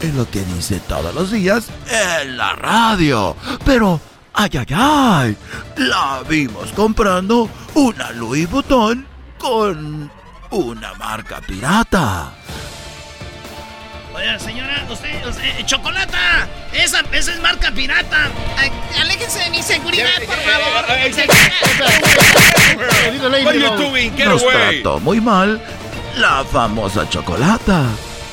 Es 0.00 0.14
lo 0.14 0.28
que 0.30 0.40
dice 0.44 0.80
todos 0.88 1.14
los 1.14 1.30
días 1.30 1.66
en 1.90 2.36
la 2.36 2.54
radio. 2.54 3.36
Pero, 3.66 4.00
ay, 4.32 4.50
ay, 4.58 4.66
ay, 4.74 5.36
la 5.76 6.22
vimos 6.28 6.72
comprando 6.72 7.50
una 7.74 8.10
Louis 8.12 8.48
Vuitton 8.50 9.06
con 9.38 10.10
una 10.50 10.94
marca 10.94 11.40
pirata. 11.46 12.32
Oye, 14.14 14.38
señora, 14.40 14.86
usted, 14.90 15.26
usted 15.26 15.44
eh, 15.44 15.64
chocolata, 15.66 16.48
esa, 16.72 17.00
esa 17.12 17.32
es 17.32 17.40
marca 17.40 17.70
pirata. 17.70 18.30
Ay, 18.56 18.70
aléjense 19.00 19.38
de 19.38 19.50
mi 19.50 19.62
seguridad, 19.62 20.08
por 20.26 20.36
favor. 20.36 20.84
Nos 24.24 24.46
trató 24.46 24.98
muy 25.00 25.20
mal 25.20 25.60
la 26.16 26.42
famosa 26.44 27.08
chocolata. 27.08 27.84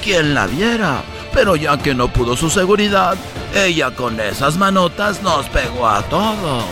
Quien 0.01 0.33
la 0.33 0.47
viera. 0.47 1.03
Pero 1.33 1.55
ya 1.55 1.77
que 1.77 1.93
no 1.93 2.07
pudo 2.07 2.35
su 2.35 2.49
seguridad, 2.49 3.15
ella 3.55 3.91
con 3.91 4.19
esas 4.19 4.57
manotas 4.57 5.21
nos 5.21 5.45
pegó 5.47 5.87
a 5.87 6.01
todos. 6.03 6.65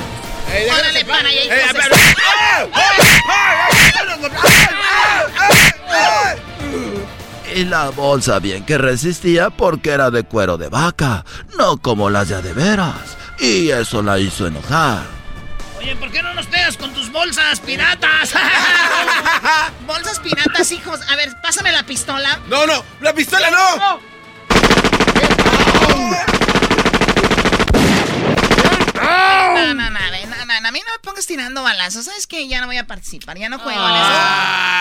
Órale, 0.71 1.05
para 1.05 1.29
allá, 1.29 1.41
Y 7.55 7.63
la 7.63 7.89
bolsa 7.89 8.39
bien 8.39 8.65
que 8.65 8.77
resistía 8.77 9.49
porque 9.49 9.91
era 9.91 10.11
de 10.11 10.23
cuero 10.23 10.57
de 10.57 10.67
vaca, 10.67 11.23
no 11.57 11.77
como 11.77 12.09
las 12.09 12.29
de 12.29 12.53
veras. 12.53 13.17
Y 13.39 13.69
eso 13.69 14.01
la 14.01 14.19
hizo 14.19 14.47
enojar. 14.47 15.03
Oye, 15.77 15.95
¿por 15.95 16.11
qué 16.11 16.21
no 16.23 16.33
nos 16.33 16.47
pegas 16.47 16.77
con 16.77 16.93
tus 16.93 17.11
bolsas 17.11 17.59
piratas? 17.59 18.33
Bolsas 19.85 20.19
piratas, 20.19 20.71
hijos. 20.71 20.99
A 21.09 21.15
ver, 21.15 21.29
pásame 21.41 21.71
la 21.71 21.83
pistola. 21.83 22.39
No, 22.49 22.65
no, 22.65 22.83
la 23.01 23.13
pistola 23.13 23.51
no. 23.51 23.77
No, 23.77 23.99
no, 25.95 26.09
no, 26.09 26.15
a 29.01 29.53
ver, 29.53 29.75
no, 29.75 29.89
no, 29.89 29.99
no, 30.25 30.34
a 30.65 30.71
mí 30.71 30.79
no 30.79 30.91
me 30.93 30.99
pongas 30.99 31.27
tirando 31.27 31.61
balazos. 31.61 32.05
¿Sabes 32.05 32.25
qué? 32.25 32.47
Ya 32.47 32.59
no 32.59 32.67
voy 32.67 32.77
a 32.77 32.87
participar, 32.87 33.37
ya 33.37 33.49
no 33.49 33.59
juego 33.59 33.79
en 33.87 33.95
eso. 33.95 34.09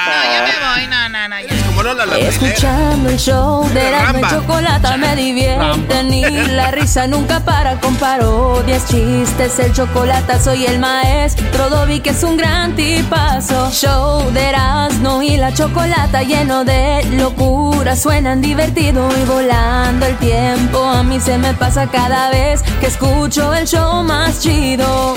No, 0.07 0.23
ya 0.25 0.43
me 0.43 0.81
voy, 0.81 0.87
no, 0.89 1.09
no, 1.11 1.29
no. 1.29 1.41
Ya. 1.41 1.67
Como 1.67 1.83
no 1.83 1.95
la 1.95 2.07
la 2.07 2.19
Escuchando 2.19 3.11
el 3.11 3.19
show 3.19 3.69
de 3.71 3.89
y 3.89 3.93
Ramba. 3.93 4.31
Chocolata 4.31 4.97
me 4.97 5.15
divierte 5.17 6.03
Ni 6.05 6.23
la 6.23 6.71
risa 6.71 7.07
nunca 7.07 7.41
para 7.41 7.81
con 7.81 7.97
parodias, 7.97 8.87
chistes 8.89 9.59
El 9.59 9.73
chocolate 9.73 10.41
soy 10.41 10.67
el 10.67 10.79
maestro 10.79 11.69
Dobby 11.69 12.01
que 12.01 12.11
es 12.11 12.23
un 12.23 12.37
gran 12.37 12.75
tipazo 12.77 13.71
Show 13.71 14.31
de 14.33 14.49
Erasmo 14.49 15.23
y 15.23 15.37
la 15.37 15.53
Chocolata 15.53 16.23
Lleno 16.23 16.65
de 16.65 17.05
locura 17.13 17.97
Suenan 17.97 18.41
divertido 18.41 19.09
y 19.21 19.25
volando 19.25 20.07
el 20.07 20.17
tiempo 20.19 20.83
A 20.85 21.03
mí 21.03 21.21
se 21.21 21.39
me 21.39 21.55
pasa 21.55 21.91
cada 21.91 22.31
vez 22.31 22.63
que 22.81 22.87
escucho 22.87 23.53
el 23.55 23.67
show 23.67 24.03
más 24.03 24.41
chido 24.41 25.17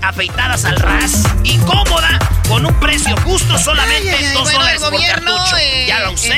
afeitadas 0.00 0.64
al 0.64 0.76
ras 0.76 1.24
y 1.44 1.58
cómoda 1.58 2.18
con 2.48 2.64
un 2.64 2.80
precio 2.80 3.14
justo 3.18 3.58
solamente 3.58 4.10
Ay, 4.10 4.16
ay, 4.18 4.24
ay, 4.28 4.32
2 4.34 4.42
bueno, 4.42 4.58
dólares 4.58 4.82
el 4.82 4.88
por 4.88 4.92
gobierno, 4.92 5.36
cartucho. 5.36 5.56
eh, 5.58 5.84
ya 5.86 5.98
lo 6.00 6.12
usé 6.12 6.28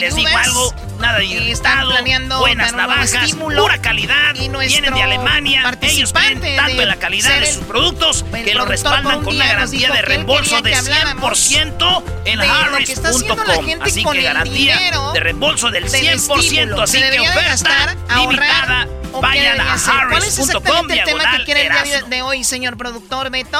les 0.00 0.14
digo 0.14 0.36
algo, 0.36 0.74
nada 1.00 1.18
de 1.18 1.24
Eh, 1.24 1.50
están 1.52 1.88
planeando 1.88 2.38
buenas 2.40 2.74
navajas, 2.74 3.14
estímulo. 3.14 3.62
pura 3.62 3.78
calidad, 3.80 4.34
Y 4.34 4.48
vienen 4.48 4.92
de 4.94 5.02
Alemania, 5.02 5.62
ellos 5.80 6.12
creen 6.12 6.56
tanto 6.56 6.76
de 6.76 6.82
en 6.82 6.88
la 6.88 6.96
calidad 6.96 7.40
de 7.40 7.46
sus 7.46 7.64
productos 7.64 8.24
el 8.34 8.44
que 8.44 8.54
lo 8.54 8.66
respaldan 8.66 9.14
por 9.14 9.24
con 9.24 9.36
una 9.36 9.46
garantía 9.46 9.90
de 9.90 10.02
reembolso 10.02 10.56
de 10.56 10.62
quería 10.62 10.82
que 10.82 10.90
habláramos 10.92 11.50
100% 11.50 12.02
en 12.26 12.40
harris.com. 12.42 13.66
Así 13.80 14.04
que 14.04 14.22
garantía 14.22 14.78
de 15.14 15.20
reembolso 15.20 15.70
del 15.70 15.90
del 15.90 16.02
100%, 16.20 16.38
estímulo. 16.40 16.82
así 16.82 16.98
que 17.00 17.20
oferta 17.20 17.96
limitada. 18.16 18.86
¿O 19.14 19.20
qué 19.20 19.26
Vayan 19.26 19.60
a 19.60 19.74
hacer? 19.74 19.94
¿Cuál 20.10 20.22
es 20.22 20.38
harris.com 20.38 20.58
exactamente 20.58 20.94
el 20.98 21.04
tema 21.04 21.36
que 21.36 21.44
quiere 21.44 21.66
el 21.66 21.84
día 21.84 22.02
de 22.08 22.22
hoy, 22.22 22.44
señor 22.44 22.76
productor 22.76 23.30
Beto? 23.30 23.58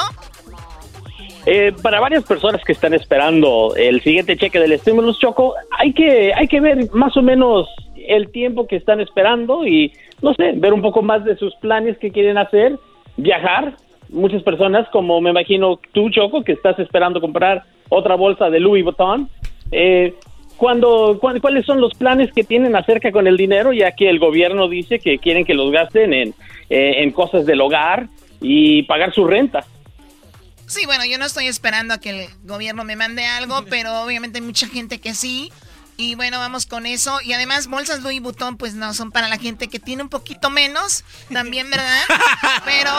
Eh, 1.45 1.73
para 1.81 1.99
varias 1.99 2.23
personas 2.23 2.63
que 2.63 2.71
están 2.71 2.93
esperando 2.93 3.75
el 3.75 4.01
siguiente 4.01 4.35
cheque 4.35 4.59
del 4.59 4.71
estímulo 4.71 5.13
Choco, 5.13 5.53
hay 5.77 5.93
que, 5.93 6.33
hay 6.33 6.47
que 6.47 6.59
ver 6.59 6.91
más 6.93 7.15
o 7.17 7.21
menos 7.21 7.67
el 7.95 8.31
tiempo 8.31 8.67
que 8.67 8.77
están 8.77 8.99
esperando 8.99 9.65
y, 9.65 9.93
no 10.21 10.33
sé, 10.33 10.53
ver 10.55 10.73
un 10.73 10.81
poco 10.81 11.03
más 11.03 11.23
de 11.23 11.37
sus 11.37 11.53
planes 11.55 11.97
que 11.99 12.11
quieren 12.11 12.37
hacer, 12.37 12.77
viajar. 13.17 13.75
Muchas 14.09 14.41
personas, 14.43 14.87
como 14.89 15.21
me 15.21 15.29
imagino 15.29 15.79
tú, 15.91 16.09
Choco, 16.09 16.43
que 16.43 16.53
estás 16.53 16.79
esperando 16.79 17.21
comprar 17.21 17.63
otra 17.89 18.15
bolsa 18.15 18.49
de 18.49 18.59
Louis 18.59 18.83
Vuitton. 18.83 19.29
Eh, 19.71 20.15
cuando, 20.57 21.17
cuál- 21.19 21.41
¿Cuáles 21.41 21.65
son 21.65 21.81
los 21.81 21.93
planes 21.93 22.31
que 22.33 22.43
tienen 22.43 22.75
acerca 22.75 23.11
con 23.11 23.27
el 23.27 23.37
dinero? 23.37 23.73
Ya 23.73 23.91
que 23.91 24.09
el 24.09 24.19
gobierno 24.19 24.67
dice 24.67 24.99
que 24.99 25.17
quieren 25.19 25.45
que 25.45 25.53
los 25.53 25.71
gasten 25.71 26.13
en, 26.13 26.29
eh, 26.69 27.03
en 27.03 27.11
cosas 27.11 27.45
del 27.45 27.61
hogar 27.61 28.07
y 28.41 28.83
pagar 28.83 29.13
su 29.13 29.25
renta. 29.25 29.65
Sí, 30.67 30.85
bueno, 30.85 31.05
yo 31.05 31.17
no 31.19 31.25
estoy 31.25 31.45
esperando 31.47 31.93
a 31.93 31.99
que 31.99 32.09
el 32.09 32.27
gobierno 32.43 32.83
me 32.83 32.95
mande 32.95 33.23
algo, 33.25 33.63
pero 33.69 34.01
obviamente 34.03 34.39
hay 34.39 34.45
mucha 34.45 34.67
gente 34.67 34.99
que 34.99 35.13
sí. 35.13 35.51
Y 35.97 36.15
bueno, 36.15 36.39
vamos 36.39 36.65
con 36.65 36.85
eso. 36.85 37.21
Y 37.21 37.31
además, 37.33 37.67
bolsas 37.67 38.01
Louis 38.01 38.21
Vuitton, 38.21 38.57
pues 38.57 38.73
no, 38.73 38.93
son 38.93 39.11
para 39.11 39.29
la 39.29 39.37
gente 39.37 39.69
que 39.69 39.79
tiene 39.79 40.03
un 40.03 40.09
poquito 40.09 40.49
menos, 40.49 41.05
también, 41.31 41.69
¿verdad? 41.69 42.01
Pero, 42.65 42.91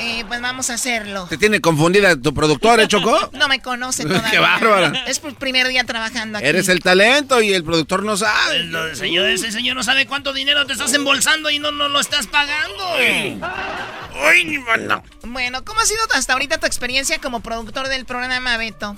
eh, 0.00 0.24
pues 0.26 0.40
vamos 0.40 0.68
a 0.70 0.74
hacerlo. 0.74 1.26
¿Te 1.28 1.38
tiene 1.38 1.60
confundida 1.60 2.20
tu 2.20 2.34
productor, 2.34 2.80
eh, 2.80 2.88
Choco? 2.88 3.30
No 3.32 3.46
me 3.46 3.60
conoce 3.60 4.02
Qué 4.08 4.08
todavía. 4.08 4.40
bárbara. 4.40 5.04
Es 5.06 5.22
el 5.22 5.34
primer 5.34 5.68
día 5.68 5.84
trabajando 5.84 6.38
aquí. 6.38 6.46
Eres 6.48 6.68
el 6.68 6.80
talento 6.82 7.40
y 7.40 7.52
el 7.52 7.62
productor 7.62 8.02
no 8.02 8.16
sabe. 8.16 8.56
El, 8.56 8.74
el 8.74 8.96
señor, 8.96 9.26
ese 9.26 9.52
señor 9.52 9.76
no 9.76 9.84
sabe 9.84 10.06
cuánto 10.06 10.32
dinero 10.32 10.66
te 10.66 10.72
estás 10.72 10.92
embolsando 10.94 11.48
y 11.50 11.60
no, 11.60 11.70
no 11.70 11.88
lo 11.88 12.00
estás 12.00 12.26
pagando. 12.26 12.84
Ay, 12.94 14.44
ni 14.44 14.58
manda. 14.58 15.02
Bueno, 15.22 15.64
¿cómo 15.64 15.80
ha 15.80 15.86
sido 15.86 16.00
hasta 16.14 16.32
ahorita 16.32 16.58
tu 16.58 16.66
experiencia 16.66 17.18
como 17.20 17.40
productor 17.40 17.88
del 17.88 18.04
programa, 18.04 18.56
Beto? 18.56 18.96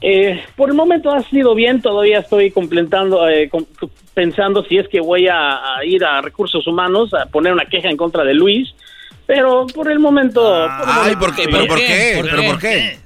Eh, 0.00 0.40
por 0.56 0.68
el 0.68 0.76
momento 0.76 1.10
ha 1.10 1.22
sido 1.24 1.54
bien, 1.54 1.82
todavía 1.82 2.20
estoy 2.20 2.50
completando, 2.52 3.28
eh, 3.28 3.48
com- 3.48 3.66
pensando 4.14 4.64
si 4.64 4.78
es 4.78 4.86
que 4.88 5.00
voy 5.00 5.26
a, 5.26 5.76
a 5.76 5.84
ir 5.84 6.04
a 6.04 6.20
recursos 6.20 6.66
humanos 6.66 7.12
a 7.14 7.26
poner 7.26 7.52
una 7.52 7.64
queja 7.66 7.88
en 7.88 7.96
contra 7.96 8.22
de 8.24 8.34
Luis, 8.34 8.74
pero 9.26 9.66
por 9.66 9.90
el 9.90 9.98
momento... 9.98 10.40
por 10.40 10.88
el 10.88 10.94
Ay, 10.94 11.16
momento 11.16 11.18
¿por 11.18 11.34
qué? 11.34 11.44
¿Pero 11.50 11.66
por 11.66 11.78
qué? 11.78 12.18
¿Pero 12.22 12.42
por 12.44 12.58
qué? 12.60 12.98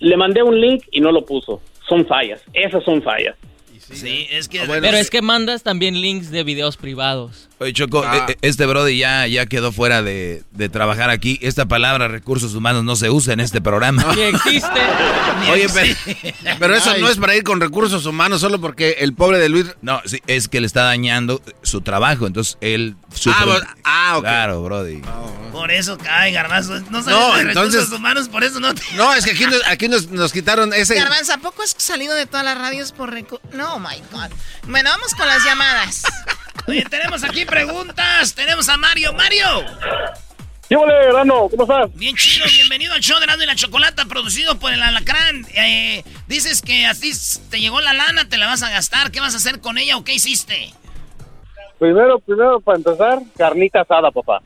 Le 0.00 0.16
mandé 0.16 0.42
un 0.42 0.60
link 0.60 0.84
y 0.92 1.00
no 1.00 1.10
lo 1.10 1.24
puso. 1.26 1.60
Son 1.88 2.06
fallas, 2.06 2.40
esas 2.52 2.84
son 2.84 3.02
fallas. 3.02 3.34
Sí, 3.78 4.28
es 4.30 4.48
que... 4.48 4.60
Pero 4.66 4.96
es 4.96 5.10
que 5.10 5.22
mandas 5.22 5.62
también 5.62 6.00
links 6.00 6.30
de 6.30 6.44
videos 6.44 6.76
privados. 6.76 7.47
Oye, 7.60 7.72
Choco, 7.72 8.04
Ah. 8.06 8.26
e- 8.28 8.32
e- 8.32 8.38
este 8.42 8.66
Brody 8.66 8.98
ya, 8.98 9.26
ya 9.26 9.46
quedó 9.46 9.72
fuera 9.72 10.00
de, 10.02 10.44
de 10.52 10.68
trabajar 10.68 11.10
aquí. 11.10 11.38
Esta 11.42 11.66
palabra 11.66 12.06
recursos 12.06 12.54
humanos 12.54 12.84
no 12.84 12.94
se 12.94 13.10
usa 13.10 13.32
en 13.32 13.40
este 13.40 13.60
programa. 13.60 14.04
Ni 14.14 14.22
existe. 14.22 14.80
Oye, 15.52 15.66
pero, 15.72 16.56
pero 16.58 16.74
eso 16.76 16.96
no 16.98 17.08
es 17.08 17.16
para 17.16 17.34
ir 17.34 17.42
con 17.42 17.60
recursos 17.60 18.06
humanos 18.06 18.40
solo 18.40 18.60
porque 18.60 18.96
el 19.00 19.12
pobre 19.14 19.38
de 19.38 19.48
Luis... 19.48 19.66
No, 19.82 20.00
sí, 20.04 20.20
es 20.28 20.46
que 20.48 20.60
le 20.60 20.66
está 20.68 20.82
dañando 20.82 21.42
su 21.62 21.80
trabajo, 21.80 22.26
entonces 22.28 22.58
él 22.60 22.94
sufre. 23.12 23.34
Ah, 23.40 23.44
vos- 23.44 23.62
ah, 23.84 24.14
ok. 24.18 24.22
Claro, 24.22 24.62
Brody. 24.62 25.02
Por 25.52 25.70
eso, 25.72 25.98
ay, 26.08 26.32
garbanzo, 26.32 26.78
no 26.90 27.02
sabes 27.02 27.18
No, 27.18 27.34
de 27.34 27.40
entonces- 27.42 27.74
recursos 27.74 27.98
humanos, 27.98 28.28
por 28.28 28.44
eso 28.44 28.60
no 28.60 28.72
te... 28.74 28.82
No, 28.94 29.12
es 29.14 29.24
que 29.24 29.32
aquí, 29.32 29.46
nos, 29.46 29.66
aquí 29.66 29.88
nos, 29.88 30.08
nos 30.08 30.32
quitaron 30.32 30.72
ese... 30.74 30.94
Garbanzo, 30.94 31.32
¿a 31.34 31.38
poco 31.38 31.62
has 31.64 31.74
salido 31.76 32.14
de 32.14 32.26
todas 32.26 32.44
las 32.44 32.56
radios 32.56 32.92
por 32.92 33.12
recu- 33.12 33.40
No, 33.52 33.78
my 33.80 33.96
God. 34.12 34.30
Bueno, 34.68 34.90
vamos 34.90 35.14
con 35.14 35.26
las 35.26 35.42
llamadas. 35.44 36.02
Oye, 36.66 36.84
tenemos 36.84 37.24
aquí 37.24 37.44
preguntas. 37.44 38.34
Tenemos 38.34 38.68
a 38.68 38.76
Mario. 38.76 39.12
¡Mario! 39.14 39.46
¿Qué 40.68 40.76
Grano? 40.76 41.48
¿Cómo 41.48 41.62
estás? 41.62 41.94
Bien 41.94 42.14
chido, 42.14 42.44
bienvenido 42.52 42.92
al 42.92 43.00
show 43.00 43.16
de 43.18 43.24
Erasmo 43.24 43.42
y 43.42 43.46
la 43.46 43.54
Chocolata, 43.54 44.04
producido 44.04 44.58
por 44.58 44.70
el 44.70 44.82
Alacrán. 44.82 45.46
Eh, 45.54 46.04
dices 46.26 46.60
que 46.60 46.84
a 46.84 46.92
ti 46.94 47.10
te 47.50 47.58
llegó 47.60 47.80
la 47.80 47.94
lana, 47.94 48.28
te 48.28 48.36
la 48.36 48.46
vas 48.48 48.62
a 48.62 48.68
gastar. 48.68 49.10
¿Qué 49.10 49.20
vas 49.20 49.32
a 49.32 49.38
hacer 49.38 49.60
con 49.60 49.78
ella 49.78 49.96
o 49.96 50.04
qué 50.04 50.12
hiciste? 50.12 50.74
Primero, 51.78 52.18
primero, 52.18 52.60
para 52.60 52.76
empezar, 52.76 53.18
carnita 53.38 53.80
asada, 53.80 54.10
papá. 54.10 54.42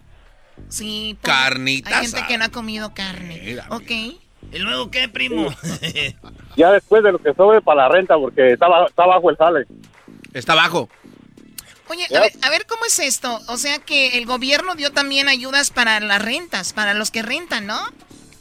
Sí. 0.68 1.16
por- 1.20 1.28
Carnita 1.32 1.88
Hay 1.90 2.02
gente 2.04 2.16
asada. 2.18 2.28
que 2.28 2.38
no 2.38 2.44
ha 2.44 2.48
comido 2.50 2.94
carne. 2.94 3.58
Ok. 3.70 3.90
¿Y 3.90 4.58
luego 4.58 4.92
qué, 4.92 5.08
primo? 5.08 5.52
Ya 6.56 6.70
después 6.70 7.02
de 7.02 7.10
lo 7.12 7.18
que 7.18 7.34
sobre 7.34 7.60
para 7.62 7.82
la 7.82 7.88
renta, 7.88 8.14
porque 8.16 8.52
está, 8.52 8.66
está 8.86 9.06
bajo 9.06 9.28
el 9.28 9.36
sale. 9.36 9.64
Está 10.34 10.54
bajo. 10.54 10.88
Oye, 11.92 12.06
a 12.16 12.20
ver, 12.20 12.32
a 12.42 12.50
ver 12.50 12.66
cómo 12.66 12.84
es 12.86 12.98
esto. 12.98 13.40
O 13.48 13.56
sea 13.58 13.78
que 13.78 14.16
el 14.18 14.26
gobierno 14.26 14.74
dio 14.74 14.90
también 14.92 15.28
ayudas 15.28 15.70
para 15.70 16.00
las 16.00 16.22
rentas, 16.22 16.72
para 16.72 16.94
los 16.94 17.10
que 17.10 17.22
rentan, 17.22 17.66
¿no? 17.66 17.78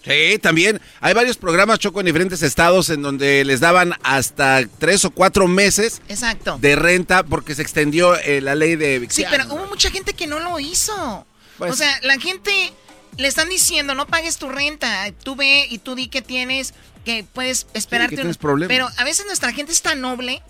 Sí, 0.03 0.39
también. 0.41 0.81
Hay 0.99 1.13
varios 1.13 1.37
programas, 1.37 1.77
Choco, 1.77 1.99
en 1.99 2.07
diferentes 2.07 2.41
estados 2.41 2.89
en 2.89 3.01
donde 3.03 3.45
les 3.45 3.59
daban 3.59 3.93
hasta 4.03 4.61
tres 4.79 5.05
o 5.05 5.11
cuatro 5.11 5.47
meses 5.47 6.01
Exacto. 6.07 6.57
de 6.59 6.75
renta 6.75 7.21
porque 7.23 7.53
se 7.53 7.61
extendió 7.61 8.15
eh, 8.17 8.41
la 8.41 8.55
ley 8.55 8.75
de 8.75 9.05
Sí, 9.11 9.23
pero 9.29 9.45
hubo 9.53 9.67
mucha 9.67 9.91
gente 9.91 10.13
que 10.13 10.25
no 10.25 10.39
lo 10.39 10.59
hizo. 10.59 11.27
Pues- 11.59 11.73
o 11.73 11.75
sea, 11.75 11.99
la 12.01 12.17
gente 12.17 12.73
le 13.17 13.27
están 13.27 13.49
diciendo, 13.49 13.93
no 13.93 14.07
pagues 14.07 14.37
tu 14.37 14.49
renta. 14.49 15.11
Tú 15.23 15.35
ve 15.35 15.67
y 15.69 15.77
tú 15.77 15.93
di 15.93 16.07
que 16.07 16.23
tienes, 16.23 16.73
que 17.05 17.23
puedes 17.23 17.67
esperarte. 17.75 18.11
que 18.11 18.15
tienes 18.21 18.37
un- 18.37 18.41
problemas. 18.41 18.73
Pero 18.75 18.89
a 18.97 19.03
veces 19.03 19.27
nuestra 19.27 19.51
gente 19.53 19.71
es 19.71 19.83
tan 19.83 20.01
noble. 20.01 20.41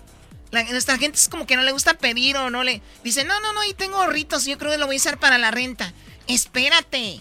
La- 0.52 0.62
nuestra 0.64 0.96
gente 0.98 1.18
es 1.18 1.28
como 1.28 1.46
que 1.46 1.56
no 1.56 1.62
le 1.62 1.72
gusta 1.72 1.94
pedir 1.94 2.36
o 2.36 2.48
no 2.50 2.62
le... 2.62 2.80
Dice, 3.02 3.24
no, 3.24 3.40
no, 3.40 3.52
no, 3.52 3.60
ahí 3.62 3.74
tengo 3.74 3.96
ahorritos, 3.96 4.44
yo 4.46 4.56
creo 4.58 4.70
que 4.70 4.78
lo 4.78 4.86
voy 4.86 4.96
a 4.96 4.98
usar 4.98 5.18
para 5.18 5.36
la 5.38 5.50
renta. 5.50 5.92
Espérate. 6.28 7.20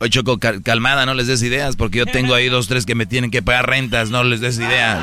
Oye, 0.00 0.10
Choco, 0.10 0.38
cal- 0.38 0.62
calmada, 0.62 1.04
no 1.06 1.14
les 1.14 1.26
des 1.26 1.42
ideas, 1.42 1.74
porque 1.76 1.98
yo 1.98 2.06
tengo 2.06 2.34
ahí 2.34 2.48
dos, 2.48 2.68
tres 2.68 2.86
que 2.86 2.94
me 2.94 3.04
tienen 3.06 3.30
que 3.30 3.42
pagar 3.42 3.68
rentas, 3.68 4.10
no 4.10 4.22
les 4.24 4.40
des 4.40 4.56
ideas. 4.58 4.98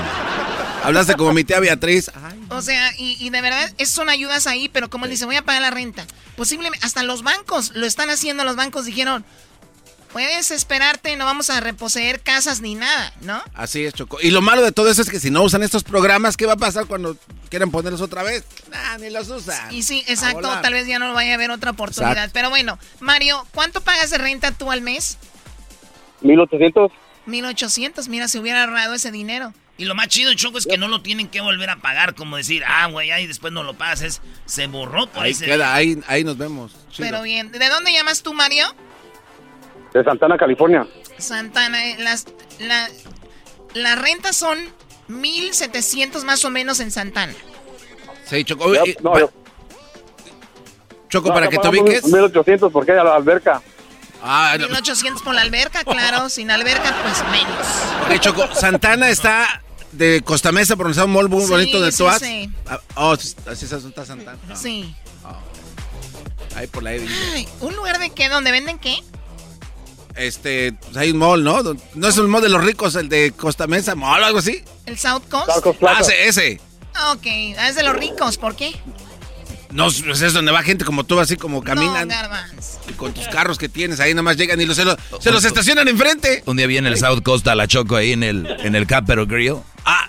Hablaste 0.83 1.15
como 1.15 1.33
mi 1.33 1.43
tía 1.43 1.59
Beatriz. 1.59 2.11
O 2.49 2.61
sea, 2.61 2.91
y, 2.97 3.17
y 3.19 3.29
de 3.31 3.41
verdad, 3.41 3.73
es- 3.77 3.89
son 3.89 4.07
ayudas 4.09 4.47
ahí, 4.47 4.69
pero 4.69 4.89
como 4.89 5.05
él 5.05 5.11
dice, 5.11 5.25
voy 5.25 5.35
a 5.35 5.41
pagar 5.43 5.61
la 5.61 5.71
renta. 5.71 6.05
Posiblemente, 6.37 6.85
hasta 6.85 7.03
los 7.03 7.23
bancos 7.23 7.71
lo 7.75 7.85
están 7.85 8.09
haciendo, 8.09 8.43
los 8.43 8.55
bancos 8.55 8.85
dijeron, 8.85 9.25
puedes 10.15 10.49
esperarte, 10.51 11.17
no 11.17 11.25
vamos 11.25 11.49
a 11.49 11.59
reposeer 11.59 12.21
casas 12.21 12.61
ni 12.61 12.73
nada, 12.73 13.11
¿no? 13.19 13.43
Así 13.53 13.83
es, 13.83 13.93
Choco. 13.93 14.17
Y 14.21 14.31
lo 14.31 14.41
malo 14.41 14.61
de 14.61 14.71
todo 14.71 14.89
eso 14.89 15.01
es 15.01 15.09
que 15.09 15.19
si 15.19 15.29
no 15.29 15.43
usan 15.43 15.61
estos 15.61 15.83
programas, 15.83 16.37
¿qué 16.37 16.45
va 16.45 16.53
a 16.53 16.55
pasar 16.55 16.85
cuando 16.85 17.17
quieran 17.49 17.69
ponerlos 17.69 17.99
otra 17.99 18.23
vez? 18.23 18.45
Nah, 18.71 18.97
ni 18.97 19.09
los 19.09 19.27
usan. 19.27 19.75
Y 19.75 19.83
sí, 19.83 20.05
exacto, 20.07 20.49
tal 20.61 20.71
vez 20.71 20.87
ya 20.87 20.99
no 20.99 21.13
vaya 21.13 21.31
a 21.31 21.33
haber 21.33 21.51
otra 21.51 21.71
oportunidad. 21.71 22.13
Exacto. 22.13 22.31
Pero 22.33 22.49
bueno, 22.49 22.79
Mario, 23.01 23.45
¿cuánto 23.53 23.81
pagas 23.81 24.09
de 24.09 24.17
renta 24.17 24.53
tú 24.53 24.71
al 24.71 24.79
mes? 24.79 25.17
1800. 26.21 26.93
1800, 27.25 28.07
mira, 28.07 28.29
se 28.29 28.39
hubiera 28.39 28.63
ahorrado 28.63 28.93
ese 28.93 29.11
dinero. 29.11 29.53
Y 29.77 29.83
lo 29.83 29.95
más 29.95 30.07
chido, 30.07 30.33
Choco, 30.35 30.57
es 30.57 30.65
que 30.65 30.77
no 30.77 30.87
lo 30.87 31.01
tienen 31.01 31.27
que 31.27 31.41
volver 31.41 31.69
a 31.69 31.75
pagar, 31.75 32.15
como 32.15 32.37
decir, 32.37 32.63
ah, 32.65 32.87
güey, 32.87 33.11
ahí 33.11 33.27
después 33.27 33.51
no 33.51 33.63
lo 33.63 33.73
pases. 33.73 34.21
Se 34.45 34.67
borró 34.67 35.07
por 35.07 35.23
Ahí 35.23 35.31
ese 35.31 35.43
queda, 35.43 35.75
ahí, 35.75 36.01
ahí 36.07 36.23
nos 36.23 36.37
vemos. 36.37 36.71
Chido. 36.89 37.09
Pero 37.09 37.21
bien, 37.21 37.51
¿de 37.51 37.67
dónde 37.67 37.91
llamas 37.91 38.23
tú, 38.23 38.33
Mario? 38.33 38.65
De 39.95 40.03
Santana, 40.03 40.37
California. 40.37 40.85
Santana, 41.17 41.85
eh, 41.85 41.95
las, 41.99 42.25
la, 42.59 42.89
las 43.75 43.97
rentas 43.97 44.35
son 44.35 44.57
1700 45.07 46.25
más 46.25 46.43
o 46.43 46.49
menos 46.49 46.81
en 46.81 46.91
Santana. 46.91 47.33
Sí, 48.25 48.43
Choco. 48.43 48.65
Oye, 48.65 48.81
y- 48.85 48.97
no, 49.01 49.13
pa- 49.13 49.19
yo- 49.21 49.31
Choco, 51.07 51.29
No, 51.29 51.33
para 51.33 51.45
no 51.45 51.51
que 51.51 51.57
te 51.59 51.69
ubiques. 51.69 52.03
1800 52.03 52.73
porque 52.73 52.91
hay 52.91 52.97
a 52.97 53.05
la 53.05 53.15
alberca. 53.15 53.61
Ah, 54.21 54.57
no. 54.59 54.65
1800 54.67 55.21
por 55.21 55.33
la 55.33 55.43
alberca, 55.43 55.85
claro. 55.85 56.27
Sin 56.29 56.51
alberca, 56.51 56.93
pues 57.01 57.23
menos. 57.31 57.65
Ok, 58.05 58.19
Choco, 58.19 58.53
Santana 58.53 59.07
está 59.09 59.61
de 59.93 60.21
Costa 60.25 60.51
Mesa, 60.51 60.75
por 60.75 60.87
un 60.87 61.11
mall 61.13 61.29
muy 61.29 61.43
Sí, 61.45 61.49
bonito 61.51 61.79
del 61.81 61.93
sí 61.93 61.99
Toas. 61.99 62.19
sé. 62.19 62.49
Ah, 62.67 62.81
oh, 62.95 63.15
sí, 63.15 63.33
así 63.49 63.65
se 63.65 63.77
está 63.77 64.05
Santana. 64.05 64.37
Sí. 64.55 64.93
Ahí 66.57 66.67
por 66.67 66.83
la 66.83 66.93
Edith. 66.93 67.09
Ay, 67.33 67.47
¿Un 67.61 67.75
lugar 67.77 67.97
de 67.99 68.09
qué? 68.09 68.27
¿Donde 68.27 68.51
venden 68.51 68.77
qué? 68.77 68.97
Este, 70.15 70.73
pues 70.73 70.95
hay 70.97 71.11
un 71.11 71.17
mall, 71.17 71.43
¿no? 71.43 71.61
No 71.93 72.07
es 72.07 72.17
el 72.17 72.27
mall 72.27 72.41
de 72.41 72.49
los 72.49 72.63
ricos, 72.63 72.95
el 72.95 73.09
de 73.09 73.31
Costa 73.35 73.67
Mesa 73.67 73.95
Mall 73.95 74.21
o 74.21 74.25
algo 74.25 74.39
así. 74.39 74.63
¿El 74.85 74.97
South 74.97 75.23
Coast? 75.29 75.49
South 75.51 75.61
Coast. 75.61 75.83
Ah, 75.83 76.01
ese. 76.23 76.59
Ah, 76.93 77.11
Ok, 77.13 77.25
ah, 77.57 77.67
es 77.69 77.75
de 77.75 77.83
los 77.83 77.95
ricos, 77.95 78.37
¿por 78.37 78.55
qué? 78.55 78.73
No, 79.71 79.87
pues 80.05 80.21
es 80.21 80.31
donde 80.31 80.53
va 80.53 80.63
gente 80.63 80.85
como 80.85 81.03
tú, 81.03 81.19
así 81.19 81.35
como 81.35 81.61
caminan. 81.61 82.07
No, 82.07 82.15
con 82.95 83.13
tus 83.13 83.27
carros 83.27 83.57
que 83.57 83.67
tienes 83.67 83.99
ahí, 83.99 84.13
nomás 84.13 84.37
llegan 84.37 84.61
y 84.61 84.65
los, 84.65 84.77
se, 84.77 84.85
los, 84.85 84.95
se 85.19 85.31
los 85.31 85.43
estacionan 85.43 85.89
enfrente. 85.89 86.43
Un 86.45 86.55
día 86.55 86.65
vi 86.65 86.77
en 86.77 86.85
el 86.87 86.97
South 86.97 87.21
Coast 87.23 87.45
a 87.49 87.55
la 87.55 87.67
Choco 87.67 87.97
ahí 87.97 88.13
en 88.13 88.23
el, 88.23 88.45
en 88.61 88.73
el 88.75 88.87
Capero 88.87 89.27
Grill. 89.27 89.57
Ah, 89.83 90.07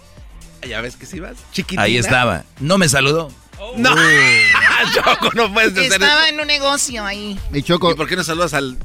Ya 0.68 0.80
ves 0.80 0.94
que 0.94 1.04
sí 1.06 1.18
vas. 1.18 1.34
Chiquitina. 1.52 1.82
Ahí 1.82 1.98
estaba. 1.98 2.44
No 2.60 2.78
me 2.78 2.88
saludó. 2.88 3.32
No. 3.76 3.92
Choco, 4.94 5.30
no 5.34 5.52
puedes 5.52 5.72
hacer 5.72 5.94
Estaba 5.94 6.28
en 6.28 6.38
un 6.38 6.46
negocio 6.46 7.04
ahí. 7.04 7.36
Y 7.52 7.62
Choco, 7.62 7.90
¿Y 7.90 7.94
por 7.96 8.06
qué 8.06 8.14
no 8.14 8.22
saludas 8.22 8.54
al.? 8.54 8.78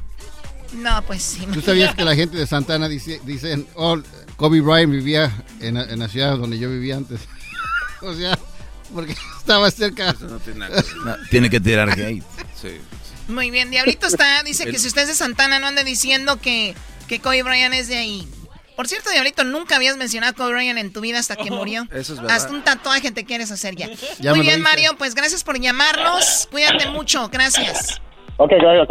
No, 0.74 1.02
pues 1.06 1.22
sí. 1.22 1.46
¿tú 1.54 1.62
sabías 1.62 1.94
que 1.96 2.04
la 2.06 2.16
gente 2.16 2.38
de 2.38 2.48
Santana 2.48 2.88
dice, 2.88 3.20
dicen, 3.26 3.68
oh, 3.76 3.98
Kobe 4.38 4.62
Bryant 4.62 4.92
vivía 4.92 5.32
en, 5.60 5.74
la- 5.76 5.84
en 5.84 6.00
la 6.00 6.08
ciudad 6.08 6.38
donde 6.38 6.58
yo 6.58 6.70
vivía 6.70 6.96
antes? 6.98 7.22
o 8.02 8.14
sea, 8.14 8.38
porque 8.94 9.14
estaba 9.38 9.70
cerca. 9.72 10.16
No 10.22 10.40
tiene 10.40 10.60
nada 10.60 10.82
que. 10.82 10.90
No, 11.06 11.16
tiene 11.30 11.50
que 11.50 11.60
tirar 11.60 11.90
hate. 12.00 12.24
Sí. 12.62 12.80
Muy 13.28 13.52
bien, 13.52 13.70
Diablito 13.72 14.08
está, 14.08 14.44
dice 14.44 14.66
que 14.66 14.78
si 14.80 14.88
usted 14.88 15.04
es 15.04 15.08
de 15.10 15.14
Santana 15.16 15.60
no 15.60 15.68
ande 15.68 15.84
diciendo 15.84 16.40
que, 16.42 16.76
que 17.08 17.20
Kobe 17.20 17.44
Bryant 17.44 17.74
es 17.74 17.88
de 17.88 17.98
ahí. 17.98 18.28
Por 18.76 18.88
cierto, 18.88 19.10
Diablito, 19.12 19.44
nunca 19.44 19.76
habías 19.76 19.96
mencionado 19.96 20.32
a 20.32 20.36
Kobe 20.36 20.54
Bryant 20.54 20.80
en 20.80 20.92
tu 20.92 21.02
vida 21.02 21.20
hasta 21.20 21.36
que 21.36 21.52
murió. 21.52 21.84
Eso 21.92 22.14
es 22.14 22.20
verdad. 22.22 22.36
Hasta 22.36 22.52
un 22.52 22.64
tatuaje 22.64 23.12
te 23.12 23.26
quieres 23.26 23.52
hacer 23.52 23.76
ya. 23.76 23.90
Ya 24.20 24.34
Muy 24.34 24.42
bien. 24.42 24.62
Mario, 24.62 24.96
pues 24.98 25.16
gracias 25.16 25.44
por 25.44 25.60
llamarnos. 25.60 26.48
Cuídate 26.52 26.88
mucho, 26.88 27.30
gracias. 27.30 28.02
Ok, 28.38 28.52
gracias. 28.60 28.88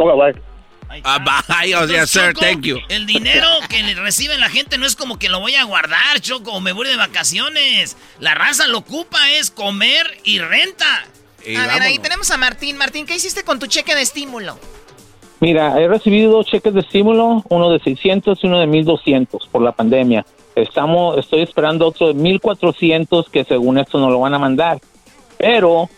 Ah, 1.03 1.19
bye, 1.19 1.73
oh, 1.75 1.85
yes, 1.85 2.09
sir, 2.09 2.33
Choco, 2.33 2.41
thank 2.41 2.63
you. 2.63 2.79
El 2.89 3.05
dinero 3.05 3.47
que 3.69 3.81
le 3.81 3.95
recibe 3.95 4.37
la 4.37 4.49
gente 4.49 4.77
no 4.77 4.85
es 4.85 4.95
como 4.95 5.17
que 5.17 5.29
lo 5.29 5.39
voy 5.39 5.55
a 5.55 5.63
guardar, 5.63 6.19
Choco, 6.19 6.51
o 6.51 6.59
me 6.59 6.73
voy 6.73 6.87
de 6.87 6.97
vacaciones. 6.97 7.95
La 8.19 8.35
raza 8.35 8.67
lo 8.67 8.79
ocupa 8.79 9.31
es 9.31 9.51
comer 9.51 10.05
y 10.23 10.39
renta. 10.39 11.05
Y 11.45 11.55
a 11.55 11.67
ver, 11.67 11.81
ahí 11.81 11.97
tenemos 11.99 12.29
a 12.31 12.37
Martín. 12.37 12.77
Martín, 12.77 13.05
¿qué 13.05 13.15
hiciste 13.15 13.43
con 13.43 13.57
tu 13.57 13.67
cheque 13.67 13.95
de 13.95 14.01
estímulo? 14.01 14.59
Mira, 15.39 15.79
he 15.81 15.87
recibido 15.87 16.31
dos 16.31 16.45
cheques 16.45 16.73
de 16.73 16.81
estímulo, 16.81 17.43
uno 17.49 17.71
de 17.71 17.79
600 17.79 18.37
y 18.43 18.47
uno 18.47 18.59
de 18.59 18.67
1200 18.67 19.47
por 19.47 19.61
la 19.61 19.71
pandemia. 19.71 20.25
Estamos, 20.55 21.17
estoy 21.17 21.41
esperando 21.41 21.87
otro 21.87 22.09
de 22.09 22.13
1400 22.13 23.29
que 23.29 23.43
según 23.45 23.77
esto 23.77 23.97
no 23.99 24.09
lo 24.11 24.19
van 24.19 24.33
a 24.33 24.39
mandar. 24.39 24.79
Pero 25.37 25.89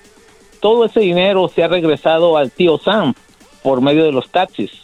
todo 0.61 0.85
ese 0.85 1.01
dinero 1.01 1.49
se 1.53 1.63
ha 1.63 1.67
regresado 1.67 2.37
al 2.37 2.51
tío 2.51 2.77
Sam 2.77 3.13
por 3.63 3.81
medio 3.81 4.03
de 4.05 4.11
los 4.11 4.29
taxis. 4.29 4.82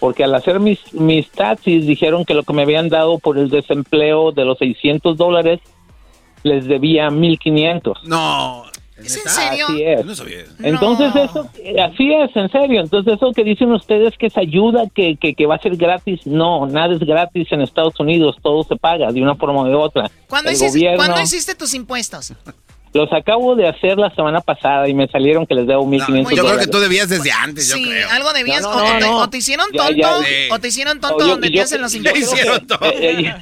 Porque 0.00 0.24
al 0.24 0.34
hacer 0.34 0.58
mis, 0.58 0.80
mis 0.94 1.30
taxis 1.30 1.86
dijeron 1.86 2.24
que 2.24 2.34
lo 2.34 2.42
que 2.42 2.52
me 2.54 2.62
habían 2.62 2.88
dado 2.88 3.18
por 3.18 3.38
el 3.38 3.50
desempleo 3.50 4.32
de 4.32 4.44
los 4.44 4.58
600 4.58 5.16
dólares 5.16 5.60
les 6.42 6.66
debía 6.66 7.10
1500. 7.10 8.04
No. 8.04 8.64
¿Es 8.96 9.16
en 9.16 9.30
serio? 9.30 9.66
Así 9.68 9.82
es. 9.82 10.04
No 10.04 10.14
sabía. 10.14 10.44
Entonces 10.62 11.14
No. 11.14 11.22
eso, 11.22 11.50
así 11.84 12.12
es, 12.12 12.36
en 12.36 12.50
serio. 12.50 12.80
Entonces 12.80 13.14
eso 13.14 13.32
que 13.32 13.44
dicen 13.44 13.72
ustedes 13.72 14.16
que 14.18 14.26
es 14.26 14.36
ayuda, 14.36 14.84
que, 14.94 15.16
que, 15.16 15.34
que 15.34 15.46
va 15.46 15.54
a 15.56 15.58
ser 15.58 15.76
gratis, 15.76 16.26
no, 16.26 16.66
nada 16.66 16.94
es 16.94 17.00
gratis 17.00 17.48
en 17.52 17.62
Estados 17.62 17.98
Unidos, 18.00 18.36
todo 18.42 18.62
se 18.64 18.76
paga 18.76 19.10
de 19.12 19.22
una 19.22 19.36
forma 19.36 19.62
u 19.62 19.64
de 19.66 19.74
otra. 19.74 20.10
¿Cuándo, 20.28 20.50
El 20.50 20.56
hiciste, 20.56 20.78
gobierno, 20.78 20.96
¿cuándo 20.98 21.20
hiciste 21.20 21.54
tus 21.54 21.74
impuestos? 21.74 22.32
los 22.92 23.12
acabo 23.12 23.54
de 23.54 23.68
hacer 23.68 23.98
la 23.98 24.12
semana 24.14 24.40
pasada 24.40 24.88
y 24.88 24.94
me 24.94 25.06
salieron 25.08 25.46
que 25.46 25.54
les 25.54 25.66
debo 25.66 25.86
1500 25.86 26.34
yo 26.36 26.44
creo 26.44 26.58
que 26.58 26.66
tú 26.66 26.78
debías 26.80 27.08
desde 27.08 27.30
antes, 27.30 27.68
yo 27.68 27.76
sí, 27.76 27.84
creo. 27.84 28.08
algo 28.10 28.32
debías. 28.32 28.62
No, 28.62 28.70
o, 28.70 28.74
no, 28.80 28.84
o 28.84 28.98
te, 28.98 29.00
no. 29.00 29.16
o 29.18 29.30
te 29.30 29.38
hicieron 29.38 29.66
tonto, 29.72 29.92
ya, 29.92 30.18
sí. 30.18 30.34
o 30.50 30.58
te 30.58 30.68
hicieron 30.68 30.98
No, 31.00 31.08
tonto 31.08 31.24
yo- 31.24 31.30
donde 31.32 31.48
yo- 31.48 31.54
te 31.54 31.60
hacen 31.62 31.82
los 31.82 31.94
impuestos. 31.94 32.32
hicieron 32.32 32.66
todo. 32.66 32.80
Eh, 32.90 33.26
eh, 33.26 33.34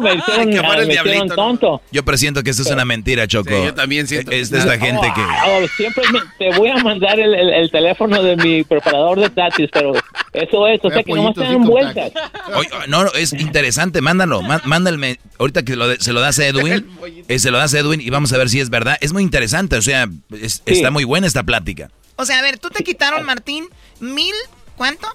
me 0.00 0.14
hicieron, 0.14 0.50
que 0.50 0.56
fuera 0.62 0.80
el 0.80 0.86
me 0.86 0.94
hicieron 0.94 1.04
diablito, 1.12 1.24
¿no? 1.26 1.34
tonto. 1.34 1.82
Yo 1.90 2.04
presiento 2.04 2.42
que 2.42 2.50
esto 2.50 2.62
es 2.62 2.70
una 2.70 2.84
mentira, 2.84 3.26
Choco. 3.26 3.50
Sí, 3.50 3.64
yo 3.66 3.74
también 3.74 4.06
siento. 4.06 4.30
Es 4.30 4.50
de 4.50 4.58
esta 4.58 4.78
gente 4.78 5.06
que... 5.14 5.20
Ah, 5.22 5.58
siempre 5.76 6.04
me- 6.12 6.20
te 6.38 6.56
voy 6.56 6.70
a 6.70 6.76
mandar 6.78 7.18
el, 7.20 7.34
el- 7.34 7.50
el 7.52 7.70
teléfono 7.70 8.22
de 8.22 8.36
mi 8.36 8.64
preparador 8.64 9.20
de 9.20 9.30
taxis, 9.30 9.68
pero 9.72 9.92
eso 10.32 10.66
es, 10.68 10.80
o 10.82 10.90
sea 10.90 11.02
que 11.02 11.12
no 11.12 11.32
dan 11.34 11.62
y 11.62 11.66
vueltas. 11.66 12.12
Oye, 12.54 12.68
no, 12.88 13.04
no, 13.04 13.12
es 13.12 13.32
interesante, 13.34 14.00
mándalo, 14.00 14.40
má- 14.42 14.62
mándalme. 14.64 15.18
Ahorita 15.38 15.62
que 15.62 15.76
lo 15.76 15.88
de- 15.88 16.00
se 16.00 16.12
lo 16.12 16.20
das 16.20 16.38
a 16.38 16.46
Edwin, 16.46 16.86
eh, 17.28 17.38
se 17.38 17.50
lo 17.50 17.58
das 17.58 17.74
a 17.74 17.78
Edwin 17.78 17.81
y 18.00 18.10
vamos 18.10 18.32
a 18.32 18.38
ver 18.38 18.48
si 18.48 18.60
es 18.60 18.70
verdad. 18.70 18.96
Es 19.00 19.12
muy 19.12 19.22
interesante, 19.22 19.76
o 19.76 19.82
sea, 19.82 20.08
es- 20.40 20.62
Sí. 20.66 20.74
está 20.74 20.90
muy 20.90 21.04
buena 21.04 21.26
esta 21.26 21.42
plática. 21.42 21.90
O 22.16 22.24
sea, 22.24 22.38
a 22.38 22.42
ver, 22.42 22.58
tú 22.58 22.68
te 22.70 22.84
quitaron, 22.84 23.24
Martín, 23.24 23.64
mil, 24.00 24.34
¿cuánto? 24.76 25.06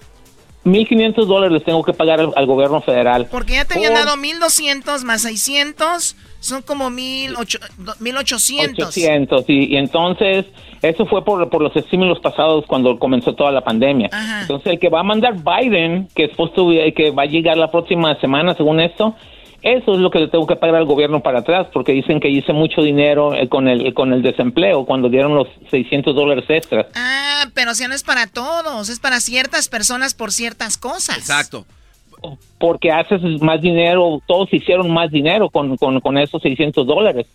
1.500 0.64 1.26
dólares 1.26 1.62
tengo 1.64 1.82
que 1.82 1.92
pagar 1.94 2.20
al, 2.20 2.32
al 2.36 2.46
gobierno 2.46 2.80
federal. 2.82 3.26
Porque 3.30 3.54
ya 3.54 3.64
te 3.64 3.74
habían 3.74 3.94
Por 3.94 4.04
dado 4.04 4.16
mil 4.16 4.38
doscientos 4.38 5.04
más 5.04 5.22
seiscientos, 5.22 6.16
son 6.40 6.62
como 6.62 6.90
mil 6.90 7.34
ocho- 7.36 7.58
do- 7.78 7.94
mil 8.00 8.16
ochocientos. 8.16 8.88
800, 8.88 9.44
y, 9.48 9.72
y 9.72 9.76
entonces 9.76 10.44
eso 10.82 11.06
fue 11.06 11.24
por, 11.24 11.48
por 11.48 11.62
los 11.62 11.74
estímulos 11.74 12.18
pasados 12.20 12.64
cuando 12.66 12.98
comenzó 12.98 13.34
toda 13.34 13.50
la 13.50 13.62
pandemia. 13.62 14.10
Ajá. 14.12 14.42
Entonces 14.42 14.72
el 14.72 14.78
que 14.78 14.90
va 14.90 15.00
a 15.00 15.04
mandar 15.04 15.36
Biden, 15.42 16.08
que 16.14 16.24
es 16.24 16.30
que 16.94 17.12
va 17.12 17.22
a 17.22 17.26
llegar 17.26 17.56
la 17.56 17.70
próxima 17.70 18.18
semana 18.20 18.54
según 18.54 18.80
esto, 18.80 19.14
eso 19.62 19.92
es 19.94 19.98
lo 19.98 20.10
que 20.10 20.20
le 20.20 20.28
tengo 20.28 20.46
que 20.46 20.56
pagar 20.56 20.76
al 20.76 20.84
gobierno 20.84 21.20
para 21.20 21.40
atrás, 21.40 21.66
porque 21.72 21.92
dicen 21.92 22.20
que 22.20 22.28
hice 22.28 22.52
mucho 22.52 22.80
dinero 22.82 23.34
eh, 23.34 23.48
con 23.48 23.66
el, 23.68 23.92
con 23.94 24.12
el 24.12 24.22
desempleo 24.22 24.84
cuando 24.84 25.08
dieron 25.08 25.34
los 25.34 25.48
600 25.70 26.14
dólares 26.14 26.44
extras. 26.48 26.86
Ah, 26.94 27.46
pero 27.54 27.74
sea, 27.74 27.88
no 27.88 27.94
es 27.94 28.04
para 28.04 28.26
todos, 28.26 28.88
es 28.88 29.00
para 29.00 29.20
ciertas 29.20 29.68
personas 29.68 30.14
por 30.14 30.30
ciertas 30.32 30.76
cosas. 30.78 31.18
Exacto. 31.18 31.64
porque 32.58 32.90
haces 32.90 33.20
más 33.40 33.60
dinero, 33.60 34.20
todos 34.26 34.52
hicieron 34.52 34.90
más 34.90 35.10
dinero 35.10 35.50
con, 35.50 35.76
con, 35.76 36.00
con 36.00 36.18
esos 36.18 36.42
600 36.42 36.86
dólares, 36.86 37.26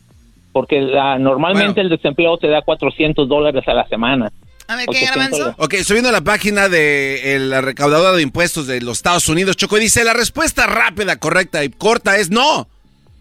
porque 0.51 0.81
la- 0.81 1.17
normalmente 1.17 1.75
Bueno. 1.75 1.89
el 1.89 1.97
desempleo 1.97 2.37
te 2.37 2.47
da 2.49 2.61
400 2.61 3.27
dólares 3.29 3.63
a 3.67 3.73
la 3.73 3.87
semana. 3.87 4.31
A 4.67 4.75
ver, 4.75 4.85
¿qué, 4.87 5.05
800 5.05 5.15
Garbanzo? 5.15 5.55
Ok, 5.57 5.73
estoy 5.73 5.95
viendo 5.95 6.11
la 6.11 6.21
página 6.21 6.69
de 6.69 7.37
la 7.39 7.61
recaudadora 7.61 8.15
de 8.15 8.21
impuestos 8.21 8.67
de 8.67 8.81
los 8.81 8.97
Estados 8.97 9.27
Unidos, 9.27 9.57
Choco, 9.57 9.77
y 9.77 9.81
dice, 9.81 10.03
la 10.03 10.13
respuesta 10.13 10.67
rápida, 10.67 11.17
correcta 11.17 11.63
y 11.63 11.69
corta 11.69 12.17
es 12.17 12.29
no. 12.29 12.67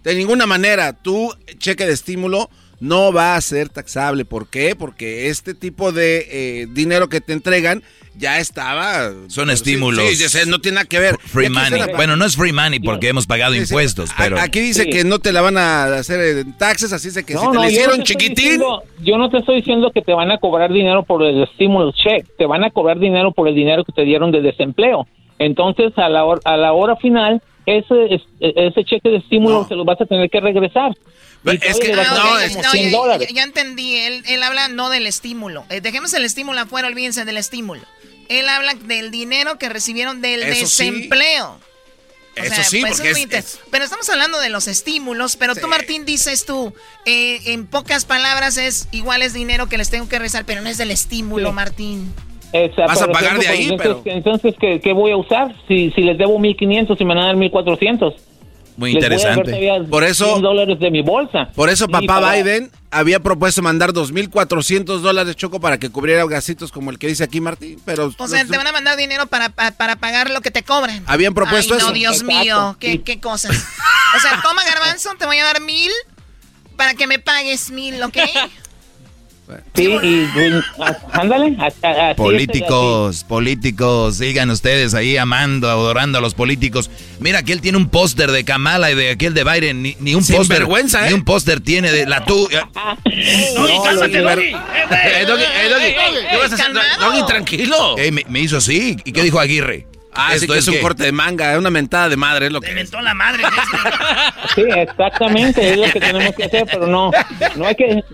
De 0.05 0.15
ninguna 0.15 0.47
manera, 0.47 0.93
tu 0.93 1.35
cheque 1.59 1.87
de 1.87 1.93
estímulo 1.93 2.51
no 2.83 3.13
va 3.13 3.37
a 3.37 3.41
ser 3.41 3.69
taxable. 3.69 4.25
¿Por 4.25 4.49
qué? 4.49 4.75
Porque 4.75 5.29
este 5.29 5.55
tipo 5.55 5.93
de 5.93 6.27
eh, 6.31 6.67
dinero 6.71 7.09
que 7.09 7.21
te 7.21 7.33
entregan 7.33 7.83
ya 8.17 8.41
estaba... 8.41 9.11
Son 9.29 9.47
Sí, 9.49 9.55
estímulos. 9.55 10.05
Sí, 10.19 10.39
no 10.49 10.59
tiene 10.61 10.75
nada 10.77 10.87
que 10.89 10.99
ver. 10.99 11.17
Free 11.19 11.49
money. 11.49 11.79
la- 11.79 11.97
Bueno, 11.97 12.17
no 12.17 12.25
es 12.25 12.37
free 12.37 12.53
money 12.53 12.81
porque 12.81 13.09
hemos 13.09 13.27
pagado 13.27 13.53
Sí, 13.55 13.61
sí. 13.61 13.73
impuestos, 13.73 14.11
pero... 14.19 14.39
Aquí 14.41 14.61
dice 14.61 14.83
Sí. 14.83 14.91
que 14.91 15.05
no 15.05 15.21
te 15.21 15.33
la 15.33 15.41
van 15.43 15.57
a 15.57 15.85
hacer 15.95 16.39
en 16.39 16.59
taxes, 16.59 16.93
así 16.93 17.09
es 17.09 17.15
que 17.15 17.21
si 17.35 17.39
te 17.39 17.45
yo 17.45 17.53
la 17.55 17.71
hicieron 17.71 17.99
no 17.99 18.05
te 18.05 18.13
estoy 18.13 18.17
chiquitín... 18.29 18.45
diciendo- 18.59 18.83
yo 19.01 19.17
no 19.17 19.31
te 19.31 19.39
estoy 19.39 19.57
diciendo 19.57 19.91
que 19.93 20.03
te 20.03 20.13
van 20.13 20.31
a 20.33 20.39
cobrar 20.39 20.73
dinero 20.73 21.05
por 21.05 21.23
el 21.23 21.43
estímulo 21.45 21.93
check, 21.93 22.27
te 22.37 22.47
van 22.47 22.65
a 22.65 22.71
cobrar 22.71 22.99
dinero 22.99 23.31
por 23.33 23.47
el 23.49 23.55
dinero 23.55 23.85
que 23.85 23.93
te 23.93 24.03
dieron 24.03 24.33
de 24.33 24.43
desempleo. 24.43 25.07
Entonces, 25.39 25.93
a 25.97 26.09
la 26.09 26.25
hora, 26.25 26.41
a 26.45 26.57
la 26.57 26.73
hora 26.73 26.97
final, 26.97 27.41
ese, 27.65 28.15
es- 28.15 28.23
ese 28.41 28.85
cheque 28.85 29.09
de 29.09 29.17
estímulo 29.19 29.61
No. 29.63 29.69
se 29.69 29.75
lo 29.77 29.85
vas 29.85 30.01
a 30.01 30.05
tener 30.07 30.29
que 30.29 30.41
regresar. 30.41 30.93
Es 31.45 31.79
que- 31.79 31.89
le 31.89 31.97
vas 31.97 32.09
a 32.09 32.15
no, 32.15 32.35
dar 32.35 32.45
es- 32.45 32.51
como 32.53 32.63
no, 32.63 32.71
100 32.71 32.91
ya, 32.91 32.97
dólares. 32.97 33.29
ya- 33.29 33.35
ya 33.35 33.43
entendí, 33.43 33.97
él, 33.97 34.23
él 34.27 34.43
habla 34.43 34.69
no 34.69 34.91
del 34.91 35.07
estímulo. 35.07 35.65
Eh, 35.71 35.81
dejemos 35.81 36.13
el 36.15 36.25
estímulo 36.25 36.61
afuera, 36.61 36.87
olvídense 36.89 37.25
del 37.25 37.37
estímulo. 37.37 37.83
Él 38.29 38.49
habla 38.49 38.75
del 38.75 39.11
dinero 39.11 39.59
que 39.59 39.69
recibieron 39.69 40.21
del 40.21 40.43
Eso 40.45 40.67
sí. 40.67 40.85
desempleo. 40.91 41.59
O 42.35 42.41
Eso 42.41 42.55
sea, 42.55 42.65
sí, 42.65 42.81
pues 42.81 42.95
porque 43.01 43.11
es 43.37 43.61
Pero 43.71 43.85
estamos 43.85 44.09
hablando 44.09 44.41
de 44.41 44.49
los 44.49 44.67
estímulos, 44.67 45.37
pero 45.37 45.55
tú, 45.55 45.63
Sí. 45.63 45.67
Martín, 45.67 46.07
dices 46.07 46.47
tú, 46.47 46.73
eh, 47.05 47.41
en 47.53 47.67
pocas 47.67 48.07
palabras 48.07 48.57
es 48.57 48.89
igual 48.93 49.21
es 49.21 49.35
dinero 49.35 49.69
que 49.69 49.77
les 49.77 49.91
tengo 49.91 50.09
que 50.09 50.19
rezar, 50.19 50.47
pero 50.47 50.63
no 50.63 50.71
es 50.71 50.79
del 50.79 50.91
estímulo, 50.93 51.49
Sí. 51.51 51.55
Martín. 51.55 52.15
Exacto, 52.55 52.85
Vas 52.87 53.03
a 53.03 53.09
pagar 53.09 53.39
de 53.39 53.49
ahí, 53.49 53.65
entonces, 53.69 53.97
pero- 54.05 54.17
Entonces, 54.17 54.55
¿qué, 54.61 54.81
qué 54.81 54.93
voy 54.95 55.11
a 55.11 55.17
usar? 55.17 55.55
Si, 55.69 55.91
si 55.91 56.03
les 56.03 56.17
debo 56.17 56.39
1.500 56.39 56.99
y 57.01 57.05
me 57.05 57.15
van 57.15 57.25
a 57.25 57.27
dar 57.27 57.37
1.400. 57.37 58.15
Muy 58.77 58.93
interesante. 58.93 59.53
Por 59.91 60.03
eso- 60.05 60.27
100 60.27 60.43
dólares 60.43 60.79
de 60.81 60.91
mi 60.91 61.03
bolsa. 61.03 61.51
Por 61.55 61.69
eso 61.69 61.89
papá 61.89 62.21
para- 62.21 62.33
Biden 62.37 62.71
había 62.91 63.21
propuesto 63.21 63.63
mandar 63.63 63.93
2.400 63.93 65.03
dólares, 65.03 65.37
Choco, 65.37 65.61
para 65.61 65.79
que 65.79 65.91
cubriera 65.91 66.25
gasitos 66.27 66.73
como 66.73 66.91
el 66.91 66.99
que 66.99 67.07
dice 67.09 67.25
aquí 67.25 67.41
Martín, 67.41 67.81
pero... 67.85 68.13
O 68.19 68.29
sea, 68.29 68.43
los- 68.43 68.51
te 68.51 68.57
van 68.57 68.67
a 68.67 68.73
mandar 68.73 68.97
dinero 68.97 69.27
para, 69.27 69.51
pa- 69.51 69.73
para 69.73 69.97
pagar 69.97 70.31
lo 70.31 70.41
que 70.41 70.51
te 70.51 70.63
cobran. 70.63 71.03
Habían 71.07 71.35
propuesto 71.35 71.75
Ay, 71.75 71.81
no, 71.81 71.87
eso. 71.87 71.93
Dios 71.95 72.23
Exacto. 72.23 72.39
mío, 72.45 72.77
qué, 72.81 72.93
Sí. 72.93 72.99
qué 73.01 73.21
cosas. 73.21 73.51
O 74.17 74.21
sea, 74.21 74.41
toma 74.43 74.65
garbanzo, 74.65 75.11
te 75.19 75.27
voy 75.27 75.39
a 75.39 75.45
dar 75.45 75.61
mil 75.61 75.91
para 76.77 76.95
que 76.95 77.07
me 77.07 77.19
pagues 77.19 77.71
mil, 77.71 78.03
¿ok? 78.03 78.17
Sí, 79.75 79.85
y, 80.03 80.29
ándale. 81.13 81.57
así 81.61 81.77
así. 81.83 82.15
Políticos, 82.17 83.25
políticos, 83.25 84.17
sigan 84.17 84.49
ustedes 84.51 84.95
ahí 84.95 85.17
amando, 85.19 85.69
adorando 85.69 86.19
a 86.19 86.21
los 86.21 86.33
políticos. 86.35 86.91
Mira 87.21 87.43
que 87.43 87.53
él 87.53 87.61
tiene 87.61 87.77
un 87.79 87.89
póster 87.89 88.31
de 88.31 88.45
Kamala 88.45 88.91
y 88.91 88.95
de 88.95 89.11
aquel 89.11 89.35
de 89.35 89.45
Biden, 89.45 89.83
ni, 89.83 89.97
ni 90.01 90.15
un 90.15 90.23
Sin 90.25 90.37
póster. 90.37 90.59
vergüenza, 90.61 91.05
¿eh? 91.05 91.09
Ni 91.09 91.15
un 91.15 91.25
póster 91.25 91.61
tiene 91.61 91.93
de 91.93 92.07
la 92.07 92.25
tuya. 92.25 92.69
Doggy, 93.05 93.75
cálmate, 93.85 94.21
Doggy. 97.01 97.27
Tranquilo. 97.27 97.99
Eh, 97.99 98.11
me, 98.11 98.25
me 98.29 98.41
hizo 98.41 98.57
así. 98.57 98.97
¿Y 99.05 99.13
qué 99.13 99.23
dijo 99.23 99.39
Aguirre? 99.39 99.87
Ah, 100.15 100.29
sí 100.33 100.37
Esto 100.45 100.53
que 100.53 100.59
es 100.59 100.69
un 100.69 100.75
que- 100.75 100.81
corte 100.81 101.05
de 101.05 101.13
manga, 101.13 101.53
es 101.53 101.59
una 101.59 101.71
mentada 101.71 102.09
de 102.11 102.17
madre, 102.17 102.47
es 102.47 102.53
lo 102.53 102.61
Te 102.61 102.67
que 102.75 102.85
la 103.03 103.15
madre. 103.15 103.43
este. 103.45 104.55
Sí, 104.55 104.63
exactamente, 104.77 105.71
es 105.73 105.79
lo 105.79 105.91
que 105.91 106.01
tenemos 106.01 106.35
que 106.35 106.45
hacer, 106.45 106.67
pero 106.71 106.87
no, 106.87 107.11
no 107.57 107.67
hay 107.67 107.75
que, 107.75 108.05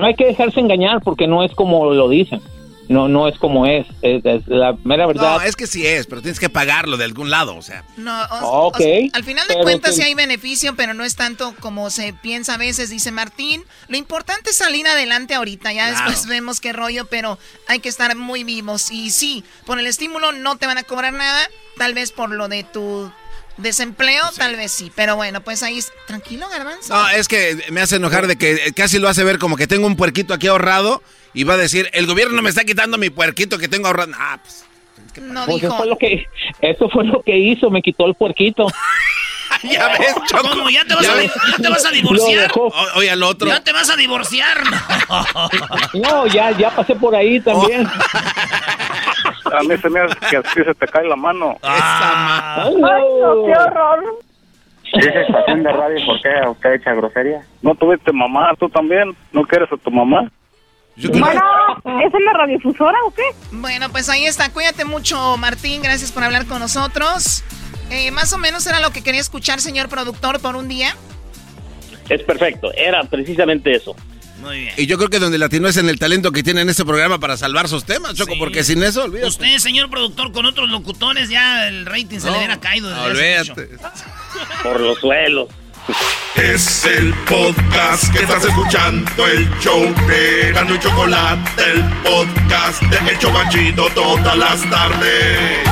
no 0.00 0.06
hay 0.06 0.14
que 0.14 0.26
dejarse 0.26 0.60
engañar 0.60 1.00
porque 1.02 1.26
no 1.26 1.42
es 1.44 1.52
como 1.54 1.92
lo 1.92 2.08
dicen. 2.08 2.40
no 2.88 3.08
no 3.08 3.26
es 3.26 3.36
como 3.38 3.66
es, 3.66 3.84
es, 4.02 4.24
es 4.24 4.46
la 4.46 4.76
mera 4.84 5.06
verdad. 5.06 5.38
No, 5.38 5.42
es 5.42 5.56
que 5.56 5.66
sí 5.66 5.84
es, 5.84 6.06
pero 6.06 6.22
tienes 6.22 6.38
que 6.38 6.48
pagarlo 6.48 6.96
de 6.96 7.02
algún 7.04 7.30
lado, 7.30 7.56
o 7.56 7.62
sea. 7.62 7.82
No, 7.96 8.16
o- 8.26 8.66
Ok, 8.68 8.76
o 8.76 8.78
sea, 8.82 9.08
al 9.12 9.24
final 9.24 9.48
de 9.48 9.56
cuentas 9.56 9.96
sí. 9.96 10.02
sí 10.02 10.06
hay 10.06 10.14
beneficio, 10.14 10.76
pero 10.76 10.94
no 10.94 11.02
es 11.02 11.16
tanto 11.16 11.52
como 11.58 11.90
se 11.90 12.12
piensa 12.12 12.54
a 12.54 12.58
veces, 12.58 12.88
dice 12.88 13.10
Martín. 13.10 13.64
Lo 13.88 13.96
importante 13.96 14.50
es 14.50 14.56
salir 14.56 14.86
adelante 14.86 15.34
ahorita, 15.34 15.72
ya 15.72 15.88
Claro. 15.90 16.10
después 16.10 16.26
vemos 16.28 16.60
qué 16.60 16.72
rollo, 16.72 17.06
pero 17.06 17.38
hay 17.66 17.80
que 17.80 17.88
estar 17.88 18.14
muy 18.14 18.44
vivos. 18.44 18.92
Y 18.92 19.10
sí, 19.10 19.42
por 19.64 19.80
el 19.80 19.86
estímulo 19.88 20.30
no 20.30 20.56
te 20.56 20.66
van 20.66 20.78
a 20.78 20.84
cobrar 20.84 21.12
nada, 21.12 21.40
tal 21.78 21.92
vez 21.92 22.12
por 22.12 22.30
lo 22.30 22.46
de 22.46 22.62
tu 22.62 23.10
desempleo, 23.56 24.22
tal 24.36 24.56
vez 24.56 24.72
sí. 24.72 24.90
Pero 24.94 25.16
bueno, 25.16 25.40
pues 25.40 25.62
ahí, 25.62 25.78
es- 25.78 25.92
tranquilo, 26.06 26.48
garbanzo. 26.48 26.94
No, 26.94 27.08
es 27.10 27.28
que 27.28 27.56
me 27.70 27.80
hace 27.80 27.96
enojar 27.96 28.26
de 28.26 28.36
que 28.36 28.72
casi 28.74 28.98
lo 28.98 29.08
hace 29.08 29.24
ver 29.24 29.38
como 29.38 29.56
que 29.56 29.66
tengo 29.66 29.86
un 29.86 29.96
puerquito 29.96 30.34
aquí 30.34 30.46
ahorrado 30.46 31.02
y 31.34 31.44
va 31.44 31.54
a 31.54 31.58
decir, 31.58 31.88
el 31.92 32.06
gobierno 32.06 32.40
me 32.42 32.50
está 32.50 32.64
quitando 32.64 32.98
mi 32.98 33.10
puerquito 33.10 33.58
que 33.58 33.68
tengo 33.68 33.86
ahorrado. 33.88 34.12
Ah, 34.18 34.38
pues. 34.42 34.64
No 35.22 35.46
Pues 35.46 35.62
eso 35.62 35.74
fue 35.76 35.86
lo 35.86 35.96
que 35.96 36.26
eso 36.60 36.88
fue 36.90 37.04
lo 37.04 37.22
que 37.22 37.36
hizo, 37.38 37.70
me 37.70 37.80
quitó 37.80 38.06
el 38.06 38.14
puerquito. 38.14 38.66
ya 39.62 39.88
ves, 39.98 40.14
Choco. 40.30 40.48
¿Cómo? 40.50 40.68
¿Ya 40.70 40.84
te 40.84 40.94
vas, 40.94 41.04
Ya 41.04 41.12
a, 41.12 41.16
ves. 41.16 41.32
ya 41.52 41.56
te 41.62 41.68
vas 41.70 41.84
a 41.84 41.88
Lo 41.90 41.94
divorciar? 41.96 42.52
O- 42.54 42.72
Oye, 42.96 43.10
al 43.10 43.22
otro. 43.22 43.48
¿Ya 43.48 43.60
te 43.62 43.72
vas 43.72 43.88
a 43.88 43.96
divorciar? 43.96 44.62
No, 45.94 46.26
ya 46.26 46.50
ya 46.58 46.70
pasé 46.74 46.94
por 46.96 47.14
ahí 47.14 47.40
también. 47.40 47.88
A 49.52 49.62
mí 49.62 49.76
se 49.76 49.88
me 49.88 50.00
hace 50.00 50.16
que 50.30 50.36
así 50.36 50.64
se 50.64 50.74
te 50.74 50.86
cae 50.86 51.06
la 51.06 51.16
mano. 51.16 51.56
Ah. 51.62 52.64
Ay, 52.64 52.72
no, 53.20 53.44
qué 53.44 53.52
horror. 53.52 54.18
¿Dice 54.94 55.22
estación 55.22 55.62
de 55.62 55.72
radio 55.72 56.06
por 56.06 56.22
qué 56.22 56.48
usted 56.48 56.72
echa 56.74 56.94
grosería? 56.94 57.42
¿No 57.60 57.74
tuviste 57.74 58.12
mamá 58.12 58.52
tú 58.58 58.68
también? 58.68 59.16
¿No 59.32 59.42
quieres 59.42 59.70
a 59.72 59.76
tu 59.76 59.90
mamá? 59.90 60.30
Bueno, 60.96 61.42
¿es 62.04 62.14
en 62.14 62.24
la 62.24 62.32
radiodifusora 62.32 62.96
o 63.06 63.10
qué? 63.10 63.22
Bueno, 63.52 63.90
pues 63.90 64.08
ahí 64.08 64.24
está. 64.24 64.50
Cuídate 64.50 64.84
mucho, 64.84 65.36
Martín. 65.36 65.82
Gracias 65.82 66.12
por 66.12 66.24
hablar 66.24 66.46
con 66.46 66.60
nosotros. 66.60 67.44
Eh, 67.90 68.10
más 68.12 68.32
o 68.32 68.38
menos 68.38 68.66
era 68.66 68.80
lo 68.80 68.90
que 68.90 69.02
quería 69.02 69.20
escuchar, 69.20 69.60
señor 69.60 69.88
productor, 69.88 70.40
por 70.40 70.56
un 70.56 70.68
día. 70.68 70.96
Es 72.08 72.22
perfecto, 72.22 72.72
era 72.72 73.02
precisamente 73.04 73.74
eso. 73.74 73.94
Muy 74.40 74.60
bien. 74.60 74.74
Y 74.76 74.86
yo 74.86 74.98
creo 74.98 75.08
que 75.08 75.18
donde 75.18 75.38
latino 75.38 75.68
es 75.68 75.76
en 75.76 75.88
el 75.88 75.98
talento 75.98 76.30
que 76.32 76.42
tiene 76.42 76.60
en 76.60 76.68
este 76.68 76.84
programa 76.84 77.18
para 77.18 77.36
salvar 77.36 77.68
sus 77.68 77.84
temas, 77.84 78.14
Choco, 78.14 78.34
porque 78.38 78.64
sin 78.64 78.82
eso, 78.82 79.04
olvídate. 79.04 79.28
Usted, 79.28 79.58
señor 79.58 79.88
productor, 79.90 80.32
con 80.32 80.46
otros 80.46 80.68
locutores, 80.68 81.28
ya 81.28 81.68
el 81.68 81.86
rating 81.86 82.18
se 82.20 82.30
le 82.30 82.36
hubiera 82.36 82.60
caído. 82.60 82.88
olvídate. 83.02 83.70
Por 84.62 84.80
los 84.80 84.98
suelos. 84.98 85.48
Es 86.34 86.84
el 86.84 87.14
podcast 87.14 88.12
que 88.12 88.18
estás 88.24 88.44
escuchando, 88.44 89.26
el 89.26 89.48
show 89.60 89.82
de 90.06 90.52
Gano 90.52 90.74
y 90.74 90.78
Chocolate, 90.80 91.62
el 91.72 91.82
podcast 92.02 92.82
de 92.82 93.10
El 93.10 93.18
Chobachito 93.18 93.88
todas 93.94 94.36
las 94.36 94.68
tardes. 94.68 95.66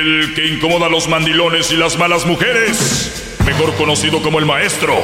El 0.00 0.34
que 0.34 0.46
incomoda 0.46 0.86
a 0.86 0.88
los 0.88 1.08
mandilones 1.08 1.70
y 1.70 1.76
las 1.76 1.96
malas 1.96 2.26
mujeres, 2.26 3.36
mejor 3.46 3.74
conocido 3.76 4.20
como 4.22 4.38
el 4.40 4.44
maestro. 4.46 4.94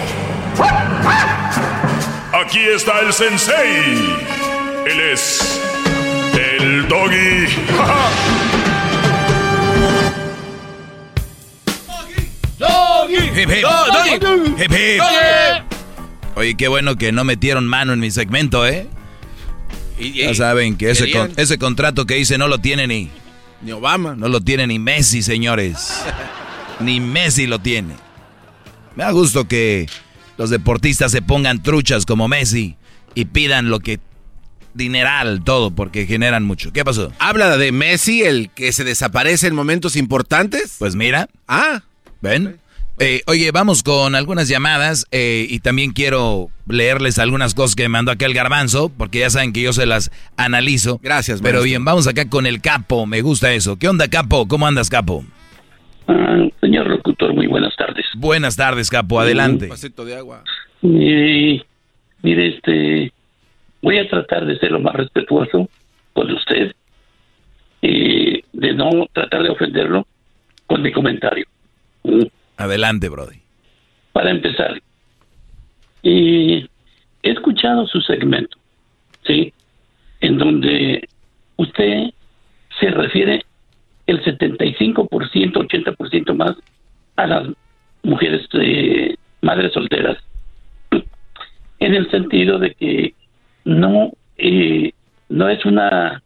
Aquí 2.33 2.59
está 2.61 2.99
el 3.01 3.13
sensei. 3.13 4.17
Él 4.87 5.01
es 5.13 5.61
el 6.35 6.89
doggy. 6.89 7.47
Oye, 16.37 16.55
qué 16.57 16.69
bueno 16.69 16.97
que 16.97 17.13
no 17.13 17.25
metieron 17.25 17.67
mano 17.67 17.93
en 17.93 18.01
mi 18.01 18.11
segmento, 18.11 18.67
¿eh? 18.67 18.87
Ya 20.15 20.35
saben 20.35 20.77
que 20.77 20.91
ese, 20.91 21.11
con- 21.13 21.33
ese 21.37 21.59
contrato 21.59 22.07
que 22.07 22.19
hice 22.19 22.39
no 22.39 22.49
lo 22.49 22.59
tiene 22.59 22.87
ni, 22.87 23.11
Ni 23.63 23.73
Obama. 23.73 24.15
no 24.17 24.29
lo 24.29 24.41
tiene 24.41 24.67
ni 24.67 24.79
Messi, 24.79 25.23
señores. 25.23 26.03
Ni 26.81 27.01
Messi 27.01 27.47
lo 27.47 27.59
tiene. 27.59 27.95
Me 28.97 29.05
da 29.05 29.11
gusto 29.11 29.47
que 29.47 29.87
los 30.39 30.51
deportistas 30.51 31.13
se 31.13 31.23
pongan 31.23 31.63
truchas 31.63 32.07
como 32.07 32.27
Messi 32.27 32.77
y 33.15 33.27
pidan 33.27 33.69
lo 33.69 33.81
que 33.81 34.01
dineral 34.73 35.43
todo 35.45 35.71
porque 35.73 36.07
generan 36.07 36.45
mucho. 36.45 36.73
¿Qué 36.73 36.85
pasó? 36.85 37.13
Habla 37.19 37.57
de 37.57 37.73
Messi, 37.73 38.23
el 38.23 38.51
que 38.51 38.73
se 38.73 38.85
desaparece 38.85 39.47
en 39.47 39.55
momentos 39.55 39.97
importantes. 39.97 40.77
Pues 40.79 40.97
mira. 40.97 41.29
Ah. 41.47 41.83
¿Ven? 42.21 42.59
Eh, 43.03 43.23
oye, 43.27 43.51
vamos 43.51 43.83
con 43.83 44.15
algunas 44.15 44.47
llamadas 44.47 45.07
eh, 45.11 45.47
y 45.49 45.61
también 45.61 45.93
quiero 45.93 46.51
leerles 46.69 47.19
algunas 47.19 47.55
cosas 47.55 47.75
que 47.75 47.85
me 47.85 47.89
mandó 47.89 48.13
acá 48.13 48.27
el 48.27 48.35
garbanzo, 48.35 48.91
porque 48.91 49.21
ya 49.21 49.31
saben 49.31 49.55
que 49.55 49.63
yo 49.63 49.73
se 49.73 49.87
las 49.87 50.11
analizo. 50.37 51.01
Gracias, 51.03 51.41
Pero 51.41 51.55
maestro. 51.55 51.65
bien, 51.65 51.85
vamos 51.87 52.07
acá 52.07 52.29
con 52.29 52.45
el 52.45 52.61
capo, 52.61 53.07
me 53.07 53.23
gusta 53.23 53.55
eso. 53.55 53.79
¿Qué 53.79 53.89
onda, 53.89 54.09
capo? 54.09 54.47
¿Cómo 54.47 54.67
andas, 54.67 54.91
capo? 54.91 55.25
Ah, 56.09 56.47
señor 56.61 56.89
locutor, 56.89 57.33
muy 57.33 57.47
buenas 57.47 57.75
tardes. 57.75 58.05
Buenas 58.19 58.57
tardes, 58.57 58.91
capo, 58.91 59.19
adelante. 59.19 59.69
Vasito 59.69 60.05
de 60.05 60.17
agua. 60.17 60.45
Eh, 60.83 61.63
mire, 62.21 62.49
este, 62.55 63.15
voy 63.81 63.97
a 63.97 64.07
tratar 64.11 64.45
de 64.45 64.59
ser 64.59 64.73
lo 64.73 64.81
más 64.81 64.95
respetuoso 64.95 65.71
con 66.13 66.31
usted, 66.33 66.75
eh, 67.81 68.43
de 68.53 68.75
no 68.75 68.91
tratar 69.15 69.43
de 69.43 69.49
ofenderlo 69.49 70.07
con 70.67 70.83
mi 70.83 70.93
comentario. 70.93 71.47
Mm, 72.03 72.25
Adelante, 72.61 73.09
Brody. 73.09 73.41
Para 74.13 74.31
empezar, 74.31 74.83
eh, 76.03 76.69
he 77.23 77.31
escuchado 77.31 77.87
su 77.87 78.03
segmento, 78.03 78.59
¿sí? 79.25 79.55
En 80.21 80.37
donde 80.37 81.09
usted 81.57 82.11
se 82.79 82.91
refiere 82.91 83.47
el 84.07 84.23
75%, 84.23 85.09
80% 85.09 86.35
más 86.35 86.55
a 87.17 87.27
las 87.27 87.49
mujeres 88.03 88.47
eh, 88.53 89.17
madres 89.41 89.73
solteras, 89.73 90.19
en 91.79 91.95
el 91.95 92.11
sentido 92.11 92.59
de 92.59 92.75
que 92.75 93.15
no 93.65 94.13
eh, 94.37 94.93
no 95.31 95.49
es 95.49 95.65
una 95.65 96.23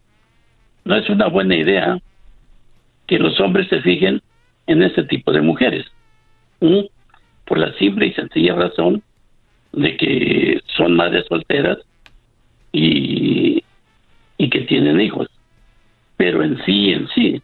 no 0.85 0.97
es 0.97 1.09
una 1.09 1.28
buena 1.28 1.55
idea 1.55 1.97
que 3.06 3.20
los 3.20 3.39
hombres 3.39 3.69
se 3.69 3.81
fijen 3.82 4.20
en 4.66 4.82
este 4.82 5.05
tipo 5.05 5.31
de 5.31 5.40
mujeres 5.40 5.86
por 7.45 7.59
la 7.59 7.73
simple 7.74 8.07
y 8.07 8.12
sencilla 8.15 8.55
razón 8.55 9.03
de 9.73 9.97
que 9.97 10.61
son 10.77 10.95
madres 10.95 11.27
solteras 11.28 11.78
y, 12.73 13.62
y 14.39 14.51
que 14.51 14.61
tienen 14.62 15.01
hijos. 15.01 15.28
Pero 16.16 16.43
en 16.43 16.62
sí 16.65 16.93
en 16.93 17.09
sí 17.09 17.43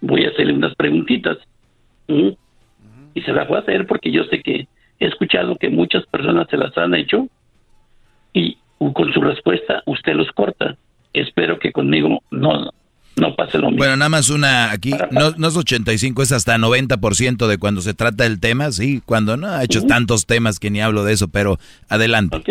voy 0.00 0.24
a 0.24 0.30
hacerle 0.30 0.54
unas 0.54 0.74
preguntitas 0.74 1.38
y 2.08 3.22
se 3.22 3.32
las 3.32 3.48
voy 3.48 3.58
a 3.58 3.60
hacer 3.60 3.86
porque 3.86 4.10
yo 4.10 4.24
sé 4.24 4.42
que 4.42 4.66
he 5.00 5.06
escuchado 5.06 5.56
que 5.56 5.68
muchas 5.68 6.06
personas 6.06 6.48
se 6.48 6.56
las 6.56 6.76
han 6.78 6.94
hecho 6.94 7.28
y 8.32 8.58
con 8.92 9.12
su 9.12 9.20
respuesta 9.20 9.82
usted 9.86 10.14
los 10.14 10.30
corta. 10.32 10.76
Espero 11.12 11.58
que 11.58 11.72
conmigo 11.72 12.22
no, 12.30 12.70
no 13.18 13.34
pase 13.34 13.58
lo 13.58 13.66
mismo. 13.68 13.78
Bueno, 13.78 13.96
nada 13.96 14.08
más 14.08 14.30
una 14.30 14.70
aquí, 14.72 14.92
no, 15.10 15.30
no 15.36 15.48
es 15.48 15.56
85, 15.56 16.22
es 16.22 16.32
hasta 16.32 16.56
90% 16.56 17.46
de 17.46 17.58
cuando 17.58 17.80
se 17.80 17.94
trata 17.94 18.24
del 18.24 18.40
tema, 18.40 18.70
sí, 18.72 19.02
cuando 19.04 19.36
no 19.36 19.46
ha 19.48 19.62
hecho 19.64 19.82
tantos 19.82 20.26
temas 20.26 20.58
que 20.60 20.70
ni 20.70 20.80
hablo 20.80 21.04
de 21.04 21.12
eso, 21.12 21.28
pero 21.28 21.58
adelante. 21.88 22.36
Ok, 22.36 22.48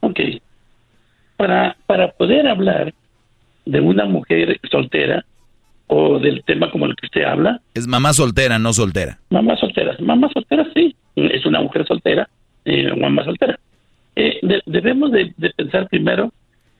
ok. 0.00 0.20
Para, 1.36 1.76
para 1.86 2.12
poder 2.12 2.46
hablar 2.46 2.94
de 3.66 3.80
una 3.80 4.04
mujer 4.04 4.60
soltera 4.70 5.24
o 5.86 6.18
del 6.18 6.42
tema 6.44 6.70
como 6.70 6.86
el 6.86 6.94
que 6.96 7.06
usted 7.06 7.24
habla, 7.24 7.60
Es 7.74 7.86
mamá 7.86 8.12
soltera, 8.12 8.58
no 8.58 8.72
soltera. 8.72 9.18
mamá 9.30 9.56
soltera, 9.56 9.96
mamá 10.00 10.28
soltera 10.32 10.66
sí, 10.74 10.94
es 11.16 11.44
una 11.44 11.60
mujer 11.60 11.86
soltera, 11.86 12.28
eh, 12.64 12.94
mamá 12.96 13.24
soltera. 13.24 13.58
Eh, 14.16 14.38
de- 14.42 14.62
debemos 14.66 15.10
de, 15.12 15.34
de 15.36 15.50
pensar 15.50 15.88
primero 15.88 16.32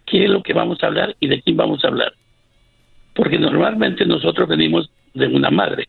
qué 0.07 0.25
es 0.25 0.31
lo 0.31 0.43
que 0.43 0.53
vamos 0.53 0.83
a 0.83 0.87
hablar 0.87 1.17
y 1.21 1.27
de 1.27 1.43
quién 1.43 1.57
vamos 1.57 1.85
a 1.85 1.89
hablar. 1.89 2.13
Porque 3.15 3.39
normalmente 3.39 4.05
nosotros 4.07 4.49
venimos 4.49 4.91
de 5.15 5.27
una 5.27 5.51
madre, 5.51 5.89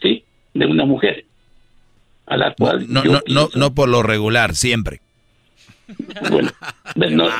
¿sí? 0.00 0.24
De 0.54 0.66
una 0.66 0.84
mujer. 0.84 1.24
A 2.26 2.36
la 2.36 2.54
cual 2.54 2.86
No, 2.88 3.04
yo 3.04 3.12
no, 3.12 3.20
no, 3.28 3.48
no 3.54 3.74
por 3.74 3.88
lo 3.88 4.02
regular, 4.02 4.54
siempre. 4.54 5.00
Bueno, 6.30 6.50
no, 6.94 7.28
eh, 7.28 7.30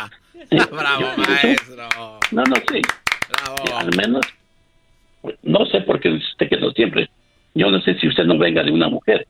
Bravo, 0.70 1.01
yo 1.16 1.22
pienso- 1.40 2.18
No, 2.32 2.43
no, 2.44 2.56
sí. 2.56 2.78
Eh, 2.78 3.72
al 3.74 3.90
menos, 3.97 4.20
no 5.43 5.64
sé 5.66 5.81
por 5.82 6.01
qué 6.01 6.10
dice 6.10 6.27
usted 6.32 6.48
que 6.48 6.56
no 6.56 6.70
siempre. 6.72 7.09
Yo 7.55 7.70
no 7.70 7.81
sé 7.82 7.94
si 7.98 8.09
usted 8.09 8.24
no 8.24 8.39
venga 8.39 8.62
de 8.62 8.70
una 8.70 8.89
mujer. 8.89 9.27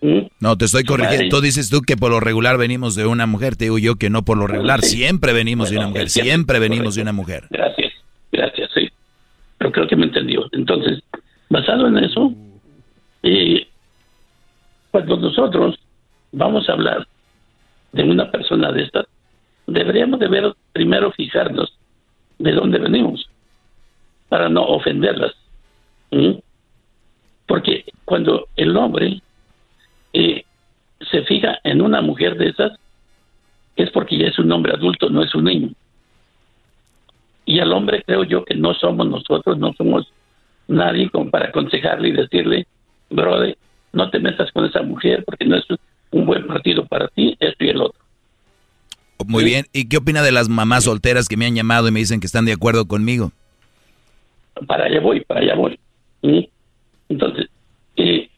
¿Mm? 0.00 0.26
No, 0.40 0.58
te 0.58 0.66
estoy 0.66 0.84
corrigiendo. 0.84 1.16
Madre. 1.24 1.30
Tú 1.30 1.40
dices 1.40 1.70
tú 1.70 1.80
que 1.80 1.96
por 1.96 2.10
lo 2.10 2.20
regular 2.20 2.58
venimos 2.58 2.94
de 2.94 3.06
una 3.06 3.26
mujer. 3.26 3.56
Te 3.56 3.64
digo 3.66 3.78
yo 3.78 3.96
que 3.96 4.10
no 4.10 4.22
por 4.24 4.36
lo 4.36 4.46
regular. 4.46 4.82
Sí. 4.82 4.96
Siempre 4.96 5.32
venimos 5.32 5.70
de 5.70 5.78
una 5.78 5.86
mujer. 5.88 6.10
Siempre 6.10 6.58
venimos 6.58 6.94
de 6.96 7.02
una 7.02 7.12
mujer. 7.12 7.46
Gracias. 7.50 7.83
Pero 9.58 9.72
creo 9.72 9.86
que 9.86 9.96
me 9.96 10.06
entendió. 10.06 10.46
Entonces, 10.52 11.02
basado 11.48 11.86
en 11.86 11.98
eso, 11.98 12.32
eh, 13.22 13.66
cuando 14.90 15.16
nosotros 15.16 15.78
vamos 16.32 16.68
a 16.68 16.72
hablar 16.72 17.06
de 17.92 18.02
una 18.02 18.30
persona 18.30 18.72
de 18.72 18.82
estas, 18.82 19.06
deberíamos 19.66 20.20
de 20.20 20.28
ver 20.28 20.54
primero 20.72 21.12
fijarnos 21.12 21.72
de 22.38 22.52
dónde 22.52 22.78
venimos 22.78 23.28
para 24.28 24.48
no 24.48 24.62
ofenderlas. 24.62 25.32
Porque 27.46 27.84
cuando 28.04 28.48
el 28.56 28.76
hombre 28.76 29.20
eh, 30.12 30.44
se 31.10 31.22
fija 31.22 31.58
en 31.64 31.80
una 31.80 32.00
mujer 32.00 32.36
de 32.36 32.48
esas, 32.48 32.72
es 33.76 33.90
porque 33.90 34.18
ya 34.18 34.28
es 34.28 34.38
un 34.38 34.50
hombre 34.52 34.72
adulto, 34.72 35.10
no 35.10 35.22
es 35.22 35.34
un 35.34 35.44
niño. 35.44 35.70
Y 37.46 37.58
al 37.60 37.72
hombre 37.72 38.02
creo 38.06 38.24
yo 38.24 38.44
que 38.44 38.54
no 38.54 38.74
somos 38.74 39.06
nosotros, 39.08 39.58
no 39.58 39.72
somos 39.74 40.10
nadie 40.66 41.10
como 41.10 41.30
para 41.30 41.48
aconsejarle 41.48 42.08
y 42.08 42.12
decirle, 42.12 42.66
brother, 43.10 43.56
no 43.92 44.10
te 44.10 44.18
metas 44.18 44.50
con 44.52 44.64
esa 44.64 44.82
mujer 44.82 45.24
porque 45.24 45.44
no 45.44 45.56
es 45.56 45.64
un 46.10 46.26
buen 46.26 46.46
partido 46.46 46.86
para 46.86 47.08
ti, 47.08 47.36
esto 47.38 47.64
y 47.64 47.68
el 47.68 47.82
otro. 47.82 48.00
Muy 49.26 49.44
bien. 49.44 49.66
¿Y 49.72 49.88
qué 49.88 49.98
opina 49.98 50.22
de 50.22 50.32
las 50.32 50.48
mamás 50.48 50.84
solteras 50.84 51.28
que 51.28 51.36
me 51.36 51.46
han 51.46 51.54
llamado 51.54 51.88
y 51.88 51.92
me 51.92 52.00
dicen 52.00 52.20
que 52.20 52.26
están 52.26 52.44
de 52.44 52.52
acuerdo 52.52 52.86
conmigo? 52.86 53.32
Para 54.66 54.84
allá 54.84 55.00
voy, 55.00 55.20
para 55.20 55.40
allá 55.40 55.54
voy. 55.54 55.78
Entonces, 57.08 57.48
eh, 57.96 58.28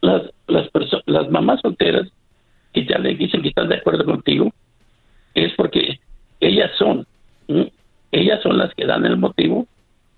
las, 0.00 0.22
las, 0.46 0.68
las 1.06 1.30
mamás 1.30 1.60
solteras 1.60 2.08
que 2.72 2.84
ya 2.84 2.98
le 2.98 3.14
dicen 3.14 3.42
que 3.42 3.48
están 3.48 3.68
de 3.68 3.76
acuerdo 3.76 4.04
contigo, 4.04 4.52
es 5.34 5.52
porque 5.56 5.98
ellas 6.40 6.70
son. 6.78 7.06
Ellas 8.12 8.42
son 8.42 8.58
las 8.58 8.74
que 8.74 8.86
dan 8.86 9.04
el 9.04 9.16
motivo 9.16 9.66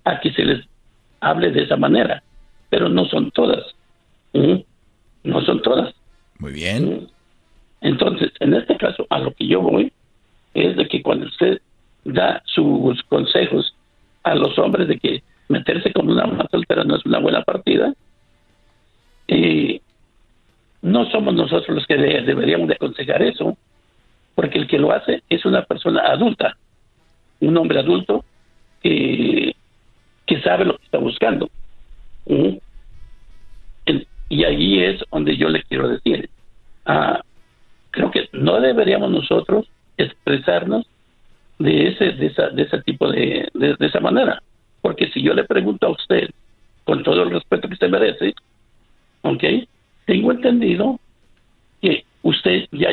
a 0.03 0.19
que 0.19 0.31
se 0.33 0.43
les 0.43 0.65
hable 1.19 1.51
de 1.51 1.63
esa 1.63 1.75
manera, 1.75 2.23
pero 2.69 2.89
no 2.89 3.05
son 3.05 3.31
todas. 3.31 3.65
¿Mm? 4.33 4.59
No 5.23 5.41
son 5.41 5.61
todas. 5.61 5.93
Muy 6.39 6.53
bien. 6.53 7.07
Entonces, 7.81 8.31
en 8.39 8.53
este 8.53 8.77
caso, 8.77 9.05
a 9.09 9.19
lo 9.19 9.33
que 9.33 9.47
yo 9.47 9.61
voy 9.61 9.91
es 10.53 10.75
de 10.75 10.87
que 10.87 11.01
cuando 11.01 11.25
usted 11.25 11.61
da 12.03 12.41
sus 12.45 13.01
consejos 13.03 13.75
a 14.23 14.35
los 14.35 14.57
hombres 14.57 14.87
de 14.87 14.99
que 14.99 15.23
meterse 15.47 15.91
con 15.91 16.09
una 16.09 16.25
mamá 16.25 16.47
soltera 16.51 16.83
no 16.83 16.95
es 16.95 17.05
una 17.05 17.19
buena 17.19 17.43
partida, 17.43 17.93
eh, 19.27 19.81
no 20.81 21.09
somos 21.11 21.33
nosotros 21.33 21.75
los 21.75 21.85
que 21.85 21.97
deberíamos 21.97 22.67
de 22.67 22.75
aconsejar 22.75 23.21
eso, 23.21 23.57
porque 24.35 24.59
el 24.59 24.67
que 24.67 24.79
lo 24.79 24.91
hace 24.91 25.23
es 25.29 25.45
una 25.45 25.63
persona 25.63 26.01
adulta, 26.01 26.57
un 27.41 27.57
hombre 27.57 27.79
adulto 27.79 28.23
que, 28.81 29.55
que 30.25 30.41
sabe 30.41 30.65
lo 30.65 30.77
que 30.77 30.85
está 30.85 30.97
buscando. 30.97 31.49
¿Mm? 32.25 32.57
y 34.31 34.43
ahí 34.43 34.83
es 34.83 35.01
donde 35.11 35.35
yo 35.35 35.49
le 35.49 35.63
quiero 35.63 35.89
decir, 35.89 36.29
ah, 36.85 37.19
creo 37.89 38.11
que 38.11 38.29
no 38.31 38.61
deberíamos 38.61 39.09
nosotros 39.09 39.67
expresarnos 39.97 40.85
de 41.57 41.89
ese 41.89 42.11
de 42.13 42.27
esa 42.27 42.49
de 42.49 42.63
ese 42.63 42.81
tipo 42.83 43.11
de, 43.11 43.49
de, 43.53 43.75
esa 43.79 43.99
manera 43.99 44.41
porque 44.81 45.11
si 45.11 45.21
yo 45.21 45.33
le 45.33 45.43
pregunto 45.43 45.87
a 45.87 45.91
usted 45.91 46.29
con 46.85 47.03
todo 47.03 47.23
el 47.23 47.31
respeto 47.31 47.67
que 47.67 47.73
usted 47.73 47.89
merece 47.89 48.33
ok 49.23 49.43
tengo 50.05 50.31
entendido 50.31 50.99
que 51.81 52.05
usted 52.23 52.65
ya 52.71 52.91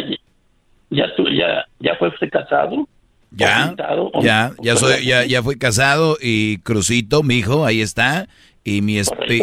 ya 0.90 1.06
ya 1.16 1.66
ya 1.78 1.94
fue 1.94 2.10
casado 2.28 2.88
ya 3.30 3.74
ya 4.22 4.52
ya 4.62 4.76
soy 4.76 5.04
ya 5.04 5.24
ya 5.24 5.42
fui 5.42 5.56
casado 5.56 6.16
y 6.20 6.58
Crucito 6.58 7.22
mi 7.22 7.36
hijo 7.36 7.66
ahí 7.66 7.80
está 7.80 8.28
y 8.66 8.82
mi, 8.82 9.00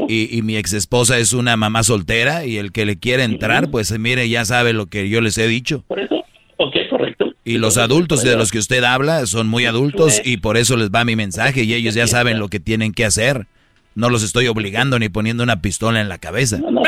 y, 0.10 0.42
mi 0.42 0.58
ex 0.58 0.74
esposa 0.74 1.18
es 1.18 1.32
una 1.32 1.56
mamá 1.56 1.84
soltera 1.84 2.46
y 2.46 2.58
el 2.58 2.74
que 2.74 2.86
le 2.86 3.00
quiere 3.00 3.24
entrar, 3.24 3.72
pues 3.72 3.98
mire, 3.98 4.28
ya 4.28 4.44
sabe 4.44 4.74
lo 4.74 4.88
que 4.88 5.08
yo 5.08 5.22
les 5.22 5.38
he 5.38 5.48
dicho. 5.48 5.86
Por 5.88 6.02
eso, 6.02 6.26
ok, 6.58 6.76
correcto. 6.90 7.32
Y 7.46 7.58
los 7.58 7.78
adultos 7.78 8.22
de 8.22 8.36
los 8.36 8.52
que 8.52 8.60
usted 8.60 8.84
habla 8.84 9.26
son 9.26 9.48
muy 9.48 9.66
adultos 9.66 10.22
y 10.26 10.38
por 10.38 10.58
eso 10.58 10.76
les 10.76 10.90
va 10.90 11.06
mi 11.06 11.16
mensaje 11.16 11.64
y 11.64 11.74
ellos 11.74 11.96
ya 11.96 12.06
saben 12.06 12.38
lo 12.38 12.50
que 12.50 12.60
tienen 12.60 12.92
que 12.92 13.06
hacer. 13.06 13.48
No 13.96 14.10
los 14.10 14.24
estoy 14.24 14.48
obligando 14.48 15.00
ni 15.00 15.08
poniendo 15.08 15.42
una 15.44 15.62
pistola 15.62 16.02
en 16.02 16.10
la 16.10 16.18
cabeza. 16.18 16.58
No, 16.58 16.70
no, 16.70 16.82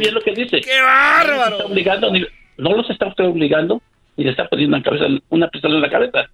bien 0.00 0.14
lo 0.14 0.20
que 0.22 0.32
dice. 0.34 0.60
¡Qué 0.60 0.80
bárbaro! 0.80 1.58
No, 1.58 1.66
obligando, 1.66 2.10
no 2.60 2.76
los 2.76 2.88
está 2.90 3.08
usted 3.08 3.24
obligando 3.24 3.82
ni 4.16 4.24
le 4.24 4.30
está 4.30 4.48
poniendo 4.48 4.76
una, 4.76 4.84
cabeza, 4.84 5.04
una 5.30 5.48
pistola 5.48 5.76
en 5.76 5.82
la 5.82 5.90
cabeza 5.90 6.30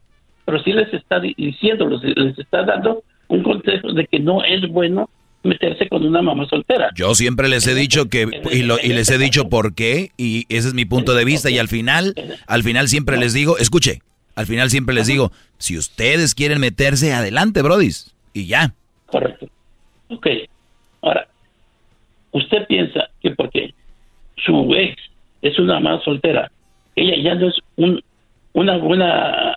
pero 0.47 0.63
sí 0.63 0.73
les 0.73 0.95
está 0.95 1.21
diciendo, 1.21 1.89
les 1.89 2.39
está 2.39 2.63
dando 2.63 3.03
un 3.29 3.43
consejo 3.43 3.93
de 3.93 4.07
que 4.07 4.21
no 4.21 4.45
es 4.45 4.67
bueno 4.69 5.11
meterse 5.43 5.89
con 5.89 6.05
una 6.05 6.23
mamá 6.23 6.47
soltera. 6.47 6.91
Yo 6.95 7.15
siempre 7.15 7.49
les 7.49 7.67
he 7.67 7.75
dicho 7.75 8.09
que 8.09 8.29
y, 8.53 8.59
y, 8.59 8.93
les 8.93 9.11
he 9.11 9.19
dicho 9.19 9.49
por 9.49 9.75
qué 9.75 10.11
y 10.17 10.47
ese 10.49 10.69
es 10.69 10.75
mi 10.75 10.85
punto 10.85 11.15
de 11.15 11.25
vista 11.25 11.51
y 11.51 11.59
al 11.59 11.69
final 11.69 12.15
al 12.47 12.63
final 12.63 12.89
siempre 12.89 13.17
les 13.17 13.35
digo, 13.35 13.59
escuche, 13.59 14.01
al 14.37 14.47
final 14.47 14.71
siempre 14.71 14.95
les 14.95 15.09
digo, 15.09 15.33
si 15.59 15.77
ustedes 15.77 16.35
quieren 16.35 16.61
meterse 16.61 17.13
adelante, 17.13 17.63
brodis, 17.63 18.15
y 18.33 18.47
ya. 18.47 18.73
Correcto. 19.07 19.49
Ok. 20.09 20.29
Ahora, 21.03 21.27
usted 22.31 22.67
piensa 22.69 23.09
que 23.21 23.33
porque 23.33 23.75
su 24.37 24.75
ex 24.75 24.97
es 25.49 25.59
una 25.59 25.81
mamá 25.81 26.01
soltera, 26.05 26.51
ella 26.95 27.15
ya 27.23 27.35
no 27.35 27.49
es 27.49 27.55
un, 27.77 28.03
una 28.53 28.77
buena 28.79 29.57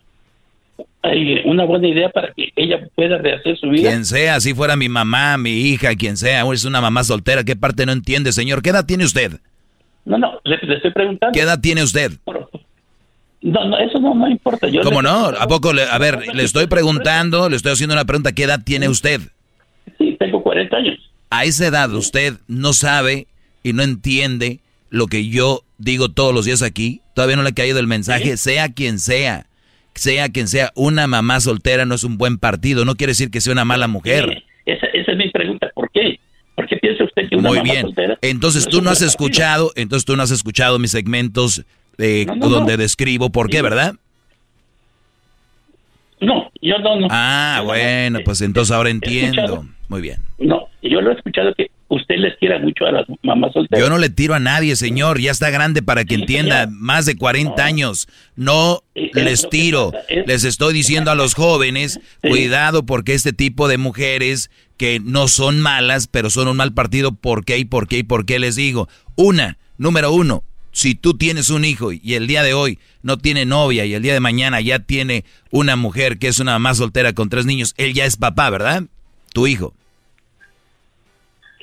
una 1.46 1.64
buena 1.64 1.88
idea 1.88 2.10
para 2.10 2.34
que 2.34 2.52
ella 2.56 2.88
pueda 2.96 3.18
rehacer 3.18 3.58
su 3.58 3.70
vida. 3.70 3.90
Quien 3.90 4.06
sea, 4.06 4.40
si 4.40 4.54
fuera 4.54 4.76
mi 4.76 4.90
mamá, 4.90 5.38
mi 5.38 5.52
hija, 5.52 5.96
quien 5.96 6.18
sea, 6.18 6.46
o 6.46 6.54
es 6.54 6.66
una 6.66 6.82
mamá 6.82 7.04
soltera, 7.04 7.44
¿qué 7.44 7.56
parte 7.56 7.86
no 7.86 7.94
entiende, 7.94 8.32
señor? 8.32 8.62
¿Qué 8.62 8.72
edad 8.72 8.86
tiene 8.86 9.06
usted? 9.06 9.40
No, 10.06 10.18
no, 10.18 10.40
le, 10.44 10.56
estoy 10.56 10.92
preguntando. 10.92 11.34
¿Qué 11.34 11.42
edad 11.42 11.60
tiene 11.62 11.84
usted? 11.84 12.12
No, 13.42 13.66
no, 13.66 13.78
eso 13.78 14.00
no, 14.00 14.14
no 14.14 14.28
importa. 14.28 14.68
Yo 14.68 14.82
¿Cómo 14.82 15.02
no? 15.02 15.28
¿A 15.28 15.48
poco? 15.48 15.72
Le, 15.72 15.84
a 15.84 15.98
ver, 15.98 16.34
le 16.34 16.44
estoy 16.44 16.68
preguntando, 16.68 17.48
le 17.50 17.56
estoy 17.56 17.72
haciendo 17.72 17.94
una 17.94 18.06
pregunta. 18.06 18.34
¿Qué 18.34 18.44
edad 18.44 18.62
tiene 18.64 18.90
usted? 18.90 19.22
Sí, 19.98 20.18
tengo 20.20 20.44
40 20.44 20.76
años. 20.76 21.12
A 21.30 21.46
esa 21.46 21.68
edad 21.68 21.94
usted 21.94 22.34
no 22.48 22.74
sabe 22.74 23.28
y 23.64 23.74
no 23.74 23.84
entiende 23.84 24.60
lo 24.90 25.08
que 25.08 25.28
yo 25.28 25.62
digo 25.80 26.10
todos 26.10 26.34
los 26.34 26.46
días 26.46 26.62
aquí. 26.62 27.02
Todavía 27.16 27.36
no 27.36 27.44
le 27.44 27.50
ha 27.50 27.54
caído 27.54 27.80
el 27.80 27.88
mensaje, 27.88 28.38
sea 28.38 28.72
quien 28.72 29.00
sea 29.00 29.50
sea 30.00 30.30
quien 30.30 30.48
sea, 30.48 30.72
una 30.76 31.08
mamá 31.08 31.40
soltera 31.40 31.86
no 31.86 31.96
es 31.96 32.04
un 32.04 32.18
buen 32.18 32.38
partido, 32.38 32.86
no 32.86 32.96
quiere 32.96 33.12
decir 33.12 33.30
que 33.30 33.42
sea 33.42 33.54
una 33.54 33.66
mala 33.66 33.88
mujer. 33.88 34.44
esa, 34.66 34.88
es 34.88 35.18
mi 35.18 35.30
pregunta, 35.30 35.70
¿por 35.76 35.92
qué? 35.92 36.20
¿Por 36.56 36.68
qué 36.68 36.78
piensa 36.78 37.04
usted 37.04 37.30
que 37.30 37.36
una 37.36 37.50
Muy 37.50 37.62
bien. 37.62 37.88
Entonces 38.22 38.68
tú 38.68 38.82
no 38.82 38.90
has 38.90 39.02
escuchado, 39.02 39.72
entonces 39.76 40.06
tú 40.06 40.16
no 40.16 40.24
has 40.24 40.32
escuchado 40.32 40.80
mis 40.80 40.92
segmentos 40.92 41.66
eh, 41.98 42.26
donde 42.38 42.78
describo 42.78 43.30
por 43.30 43.50
qué, 43.50 43.62
¿verdad? 43.62 43.96
No, 46.22 46.52
yo 46.62 46.78
no, 46.80 47.00
no. 47.00 47.08
Ah, 47.10 47.62
bueno, 47.64 48.20
pues 48.26 48.42
entonces 48.42 48.76
ahora 48.76 48.90
entiendo. 48.90 49.66
Muy 49.88 50.02
bien. 50.02 50.20
No, 50.38 50.68
yo 50.82 51.00
lo 51.02 51.12
he 51.12 51.16
escuchado 51.16 51.54
que 51.56 51.72
usted 51.90 52.16
les 52.18 52.38
tira 52.40 52.60
mucho 52.60 52.86
a 52.86 52.92
las 52.92 53.06
mamás 53.24 53.52
solteras. 53.54 53.84
Yo 53.84 53.90
no 53.90 53.98
le 53.98 54.10
tiro 54.10 54.36
a 54.36 54.40
nadie, 54.40 54.76
señor. 54.76 55.20
Ya 55.20 55.32
está 55.32 55.50
grande 55.50 55.82
para 55.82 56.06
que 56.06 56.16
entienda. 56.16 56.68
Más 56.72 57.06
de 57.06 57.18
40 57.18 57.64
años. 57.64 58.08
No 58.36 58.84
les 58.96 59.50
tiro. 59.50 59.92
Les 60.26 60.44
estoy 60.44 60.74
diciendo 60.74 61.12
a 61.12 61.16
los 61.16 61.34
jóvenes, 61.34 62.00
cuidado 62.22 62.86
porque 62.86 63.14
este 63.14 63.34
tipo 63.34 63.68
de 63.68 63.78
mujeres 63.78 64.50
que 64.78 65.02
no 65.04 65.28
son 65.28 65.60
malas, 65.60 66.08
pero 66.08 66.30
son 66.30 66.48
un 66.48 66.58
mal 66.58 66.74
partido, 66.74 67.12
¿por 67.12 67.44
qué 67.44 67.58
y 67.58 67.66
por 67.66 67.88
qué 67.88 67.98
y 67.98 68.04
por 68.04 68.26
qué 68.26 68.40
les 68.40 68.56
digo? 68.56 68.88
Una, 69.16 69.58
número 69.78 70.14
uno, 70.14 70.44
si 70.72 70.96
tú 70.96 71.18
tienes 71.18 71.50
un 71.50 71.66
hijo 71.66 71.92
y 71.92 72.14
el 72.14 72.28
día 72.28 72.44
de 72.44 72.54
hoy 72.54 72.80
no 73.02 73.18
tiene 73.18 73.46
novia 73.46 73.84
y 73.86 73.94
el 73.94 74.02
día 74.02 74.14
de 74.14 74.22
mañana 74.22 74.62
ya 74.62 74.80
tiene 74.80 75.26
una 75.52 75.76
mujer 75.76 76.18
que 76.18 76.30
es 76.30 76.40
una 76.40 76.54
mamá 76.54 76.76
soltera 76.76 77.12
con 77.12 77.28
tres 77.28 77.46
niños, 77.46 77.74
él 77.78 77.94
ya 77.94 78.06
es 78.06 78.16
papá, 78.16 78.50
¿verdad? 78.50 78.84
Tu 79.34 79.48
hijo 79.48 79.74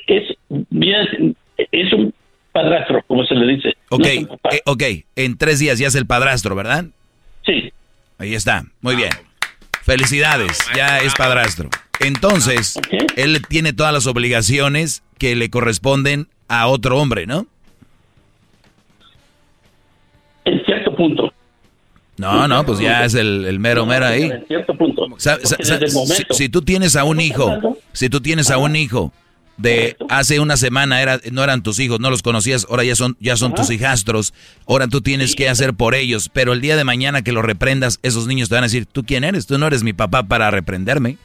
es 0.06 0.22
bien, 0.70 1.36
es 1.56 1.92
un 1.92 2.14
padrastro, 2.52 3.02
como 3.06 3.24
se 3.24 3.34
le 3.34 3.54
dice. 3.54 3.74
Ok, 3.90 4.06
eh, 4.06 4.62
ok, 4.64 4.82
en 5.16 5.36
tres 5.36 5.58
días 5.58 5.78
ya 5.78 5.88
es 5.88 5.94
el 5.94 6.06
padrastro, 6.06 6.54
¿verdad? 6.54 6.86
Sí. 7.44 7.72
Ahí 8.18 8.34
está, 8.34 8.64
muy 8.80 8.96
bien. 8.96 9.10
Felicidades, 9.82 10.58
ya 10.74 10.98
es 11.00 11.14
padrastro. 11.14 11.70
Entonces, 12.00 12.78
él 13.16 13.40
tiene 13.48 13.72
todas 13.72 13.92
las 13.92 14.06
obligaciones 14.06 15.02
que 15.18 15.36
le 15.36 15.50
corresponden 15.50 16.28
a 16.48 16.66
otro 16.66 16.98
hombre, 16.98 17.26
¿no? 17.26 17.46
En 20.44 20.64
cierto 20.64 20.94
punto. 20.94 21.32
No, 22.18 22.48
no, 22.48 22.64
pues 22.64 22.78
ya 22.78 23.04
es 23.04 23.14
el, 23.14 23.58
mero 23.60 23.84
mero 23.84 24.06
ahí. 24.06 24.24
En 24.24 24.46
cierto 24.46 24.74
punto. 24.74 25.06
si, 26.30 26.48
tú 26.48 26.62
tienes 26.62 26.96
a 26.96 27.04
un 27.04 27.20
hijo, 27.20 27.78
si 27.92 28.08
tú 28.08 28.20
tienes 28.20 28.50
a 28.50 28.58
un 28.58 28.74
hijo 28.76 29.12
de 29.56 29.96
hace 30.08 30.40
una 30.40 30.56
semana 30.56 31.00
era, 31.00 31.20
no 31.32 31.42
eran 31.42 31.62
tus 31.62 31.78
hijos, 31.78 32.00
no 32.00 32.10
los 32.10 32.22
conocías, 32.22 32.66
ahora 32.68 32.84
ya 32.84 32.94
son, 32.94 33.16
ya 33.20 33.36
son 33.36 33.54
tus 33.54 33.70
hijastros, 33.70 34.34
ahora 34.66 34.86
tú 34.88 35.00
tienes 35.00 35.34
que 35.34 35.48
hacer 35.48 35.74
por 35.74 35.94
ellos, 35.94 36.28
pero 36.32 36.52
el 36.52 36.60
día 36.60 36.76
de 36.76 36.84
mañana 36.84 37.22
que 37.22 37.32
los 37.32 37.44
reprendas, 37.44 37.98
esos 38.02 38.26
niños 38.26 38.48
te 38.48 38.54
van 38.54 38.64
a 38.64 38.66
decir, 38.66 38.86
¿tú 38.86 39.04
quién 39.04 39.24
eres? 39.24 39.46
Tú 39.46 39.58
no 39.58 39.66
eres 39.66 39.82
mi 39.82 39.92
papá 39.92 40.22
para 40.24 40.50
reprenderme. 40.50 41.16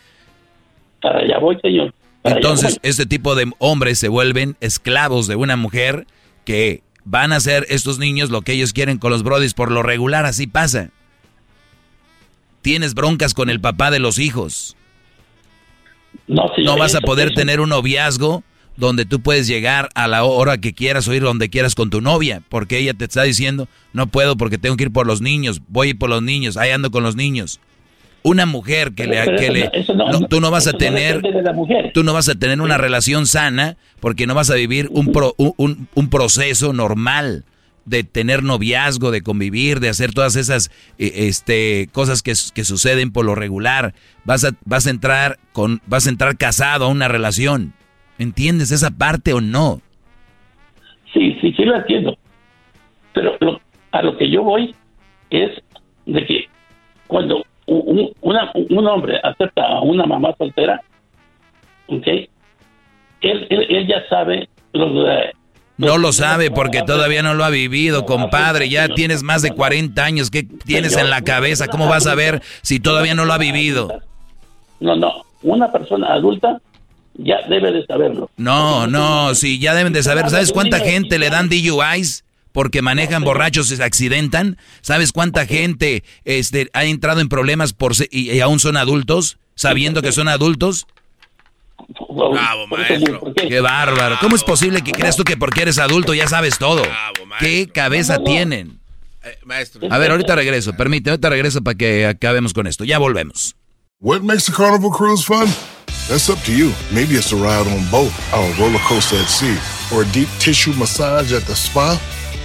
Para 1.02 1.20
allá 1.20 1.40
voy, 1.40 1.58
señor. 1.62 1.94
Entonces, 2.24 2.80
este 2.84 3.06
tipo 3.06 3.36
de 3.36 3.52
hombres 3.58 3.98
se 3.99 4.08
vuelven 4.08 4.56
esclavos 4.62 5.28
de 5.28 5.36
una 5.36 5.56
mujer 5.56 6.06
que 6.45 6.84
van 7.03 7.34
a 7.34 7.38
hacer 7.38 7.66
estos 7.70 7.98
niños 7.98 8.30
lo 8.30 8.41
que 8.41 8.53
ellos 8.53 8.74
quieren 8.74 8.99
con 8.99 9.12
los 9.12 9.24
brodis. 9.24 9.53
Por 9.56 9.72
lo 9.72 9.82
regular, 9.82 10.26
así 10.26 10.45
pasa. 10.45 10.91
Tienes 12.62 12.94
broncas 12.94 13.34
con 13.34 13.49
el 13.49 13.60
papá 13.60 13.90
de 13.90 13.99
los 13.99 14.20
hijos. 14.20 14.78
No, 16.27 16.51
no 16.57 16.77
vas 16.77 16.95
a 16.95 17.01
poder 17.01 17.33
tener 17.33 17.59
un 17.59 17.69
noviazgo 17.69 18.43
donde 18.77 19.05
tú 19.05 19.21
puedes 19.21 19.47
llegar 19.47 19.89
a 19.95 20.07
la 20.07 20.23
hora 20.23 20.57
que 20.59 20.73
quieras 20.73 21.07
o 21.07 21.13
ir 21.13 21.23
donde 21.23 21.49
quieras 21.49 21.75
con 21.75 21.89
tu 21.89 22.01
novia, 22.01 22.41
porque 22.49 22.79
ella 22.79 22.93
te 22.93 23.05
está 23.05 23.23
diciendo, 23.23 23.67
no 23.93 24.07
puedo 24.07 24.38
porque 24.38 24.57
tengo 24.57 24.77
que 24.77 24.85
ir 24.85 24.91
por 24.91 25.07
los 25.07 25.21
niños, 25.21 25.61
voy 25.67 25.93
por 25.93 26.09
los 26.09 26.21
niños, 26.23 26.57
ahí 26.57 26.71
ando 26.71 26.89
con 26.91 27.03
los 27.03 27.15
niños. 27.15 27.59
Una 28.23 28.45
mujer 28.45 28.93
que 28.93 29.07
le, 29.07 29.35
que 29.35 29.49
le 29.49 29.71
tú 30.29 30.41
no 30.41 30.51
vas 30.51 30.67
a 30.67 30.73
tener, 30.73 31.21
tú 31.93 32.03
no 32.03 32.13
vas 32.13 32.29
a 32.29 32.35
tener 32.35 32.61
una 32.61 32.77
relación 32.77 33.25
sana 33.25 33.77
porque 33.99 34.27
no 34.27 34.35
vas 34.35 34.51
a 34.51 34.55
vivir 34.55 34.88
un, 34.91 35.11
un, 35.38 35.88
un 35.93 36.09
proceso 36.09 36.71
normal 36.71 37.45
de 37.86 38.03
tener 38.03 38.44
noviazgo, 38.44 39.12
de 39.12 39.22
convivir, 39.22 39.80
de 39.80 39.90
hacer 39.90 40.14
todas 40.14 40.36
esas 40.36 40.70
eh, 40.98 41.28
este, 41.28 41.90
cosas 41.91 42.22
que, 42.22 42.34
que, 42.53 42.64
suceden 42.64 43.12
por 43.12 43.26
lo 43.26 43.36
regular. 43.36 43.94
Vas 44.24 44.45
a, 44.45 44.52
vas 44.66 44.88
a 44.88 44.91
entrar 44.91 45.38
con, 45.53 45.82
vas 45.88 46.08
a 46.08 46.10
entrar 46.10 46.38
casado 46.38 46.86
a 46.86 46.90
una 46.90 47.08
relación. 47.08 47.74
¿Entiendes 48.18 48.72
esa 48.72 48.91
parte 48.91 49.34
o 49.34 49.41
no? 49.41 49.82
Sí, 51.14 51.38
sí, 51.41 51.53
sí 51.53 51.64
lo 51.66 51.76
entiendo. 51.76 52.18
Pero 53.14 53.38
a 53.91 54.02
lo 54.02 54.18
que 54.18 54.30
yo 54.30 54.44
voy 54.44 54.76
es 55.30 55.52
de 56.06 56.26
que 56.26 56.45
cuando 57.08 57.44
un, 57.66 58.12
un 58.22 58.88
hombre 58.88 59.20
acepta 59.24 59.66
a 59.66 59.82
una 59.82 60.06
mamá 60.06 60.34
soltera, 60.38 60.82
¿ok? 61.88 62.08
Él, 63.22 63.48
él, 63.49 63.88
ya 63.88 64.08
sabe 64.10 64.48
los... 64.74 64.91
no 65.82 65.98
lo 65.98 66.14
sabe 66.14 66.52
porque 66.52 66.84
todavía 66.84 67.24
no 67.24 67.34
lo 67.34 67.44
ha 67.44 67.49
vivido, 67.49 68.06
compadre. 68.06 68.70
Ya 68.70 68.88
tienes 68.90 69.24
más 69.24 69.41
de 69.41 69.52
40 69.52 70.03
años. 70.03 70.30
¿Qué 70.30 70.44
tienes 70.44 70.95
en 70.95 71.10
la 71.10 71.22
cabeza? 71.22 71.68
¿Cómo 71.68 71.88
vas 71.88 72.08
a 72.08 72.16
ver 72.16 72.41
si 72.62 72.80
todavía 72.80 73.16
no 73.16 73.26
lo 73.26 73.34
ha 73.34 73.38
vivido? 73.38 74.02
No, 74.80 74.95
no. 74.95 75.26
Una 75.44 75.72
persona 75.72 76.14
adulta 76.14 76.62
ya 77.16 77.38
debe 77.49 77.72
de 77.72 77.86
saberlo. 77.86 78.30
No, 78.38 78.88
no, 78.88 79.36
sí, 79.36 79.60
ya 79.60 79.74
deben 79.74 79.94
de 79.94 80.03
saber. 80.03 80.30
¿Sabes 80.30 80.52
cuánta 80.52 80.80
gente 80.80 81.20
le 81.20 81.30
dan 81.30 81.49
DUIs? 81.49 82.24
Porque 82.52 82.82
manejan 82.82 83.24
borrachos 83.24 83.72
y 83.72 83.78
se 83.78 83.84
accidentan. 83.84 84.58
¿Sabes 84.82 85.12
cuánta 85.12 85.45
gente 85.45 86.03
este, 86.26 86.70
ha 86.74 86.84
entrado 86.84 87.22
en 87.22 87.30
problemas 87.30 87.74
por 87.74 87.94
y, 88.12 88.40
aún 88.41 88.60
son 88.60 88.78
adultos, 88.78 89.38
sabiendo 89.56 90.02
que 90.02 90.12
son 90.12 90.28
adultos? 90.28 90.86
Bravo, 92.09 92.68
maestro. 92.68 93.34
Qué 93.35 93.59
bárbaro. 93.59 94.18
¿Cómo 94.22 94.35
es 94.35 94.43
posible 94.43 94.81
que 94.81 94.91
creas 94.91 95.15
tú 95.15 95.23
que 95.23 95.38
porque 95.38 95.63
eres 95.63 95.80
adulto 95.80 96.13
ya 96.13 96.27
sabes 96.27 96.57
todo? 96.57 96.84
¿Qué 97.39 97.68
cabeza 97.68 98.23
tienen? 98.23 98.80
Eh, 99.23 99.38
maestro. 99.45 99.88
A 99.91 99.97
ver, 99.97 100.11
ahorita 100.11 100.35
regreso. 100.35 100.73
Permíteme, 100.73 101.11
ahorita 101.11 101.30
regreso 101.30 101.61
para 101.61 101.77
que 101.77 102.07
acabemos 102.07 102.53
con 102.53 102.68
esto. 102.68 102.84
Ya 102.84 102.97
volvemos. 102.97 103.55
What 103.99 104.22
makes 104.22 104.49
a 104.49 104.53
carnival 104.53 104.89
cruise 104.89 105.23
fun? 105.23 105.47
That's 106.09 106.27
up 106.30 106.39
to 106.45 106.51
you. 106.51 106.73
Maybe 106.91 107.15
it's 107.15 107.31
a 107.31 107.35
ride 107.35 107.68
on 107.68 107.85
boat, 107.91 108.11
or 108.34 108.43
a 108.43 108.53
roller 108.59 108.80
coaster 108.80 109.18
at 109.18 109.27
sea, 109.27 109.55
or 109.93 110.01
a 110.01 110.05
deep 110.11 110.27
tissue 110.39 110.73
massage 110.73 111.31
at 111.34 111.43
the 111.43 111.55
spa. 111.55 111.99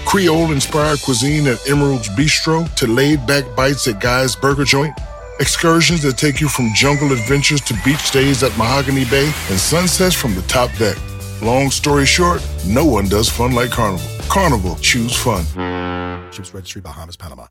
Creole 0.04 0.52
inspired 0.52 1.00
cuisine 1.00 1.48
at 1.48 1.58
Emerald's 1.68 2.08
Bistro 2.10 2.72
to 2.76 2.86
laid 2.86 3.26
back 3.26 3.44
bites 3.56 3.88
at 3.88 3.98
Guy's 4.00 4.36
Burger 4.36 4.64
Joint. 4.64 4.94
Excursions 5.38 6.00
that 6.02 6.16
take 6.16 6.40
you 6.40 6.48
from 6.48 6.72
jungle 6.72 7.12
adventures 7.12 7.60
to 7.62 7.74
beach 7.84 7.98
stays 7.98 8.42
at 8.42 8.56
Mahogany 8.56 9.04
Bay 9.04 9.26
and 9.50 9.60
sunsets 9.60 10.14
from 10.14 10.34
the 10.34 10.40
top 10.42 10.72
deck. 10.78 10.96
Long 11.42 11.70
story 11.70 12.06
short, 12.06 12.40
no 12.66 12.86
one 12.86 13.06
does 13.06 13.28
fun 13.28 13.52
like 13.52 13.70
Carnival. 13.70 14.06
Carnival, 14.30 14.76
choose 14.76 15.14
fun. 15.14 15.44
Ships 16.32 16.54
Registry, 16.54 16.80
Bahamas, 16.80 17.16
Panama. 17.16 17.48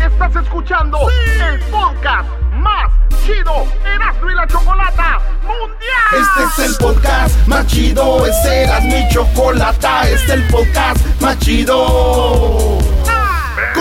Estás 0.00 0.36
escuchando 0.36 0.98
el 1.10 1.58
podcast 1.70 2.28
más 2.54 2.92
chido 3.24 3.66
Erasmo 3.84 4.30
y 4.30 4.34
la 4.34 4.46
Chocolata 4.46 5.20
Mundial. 5.42 6.12
Este 6.12 6.62
es 6.62 6.70
el 6.70 6.76
podcast 6.76 7.46
más 7.48 7.66
chido, 7.66 8.24
este 8.26 8.62
era 8.62 8.80
mi 8.80 9.08
chocolata, 9.10 10.08
este 10.08 10.26
es 10.26 10.30
el 10.30 10.46
podcast 10.48 11.20
más 11.20 11.38
chido. 11.40 12.78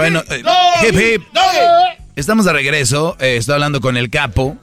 Bueno, 0.00 0.22
eh, 0.30 0.42
hip 0.88 0.94
hip. 0.98 1.22
Estamos 2.16 2.46
de 2.46 2.54
regreso. 2.54 3.18
eh, 3.20 3.36
estoy 3.36 3.52
hablando 3.54 3.82
con 3.82 3.98
el 3.98 4.08
capo. 4.08 4.56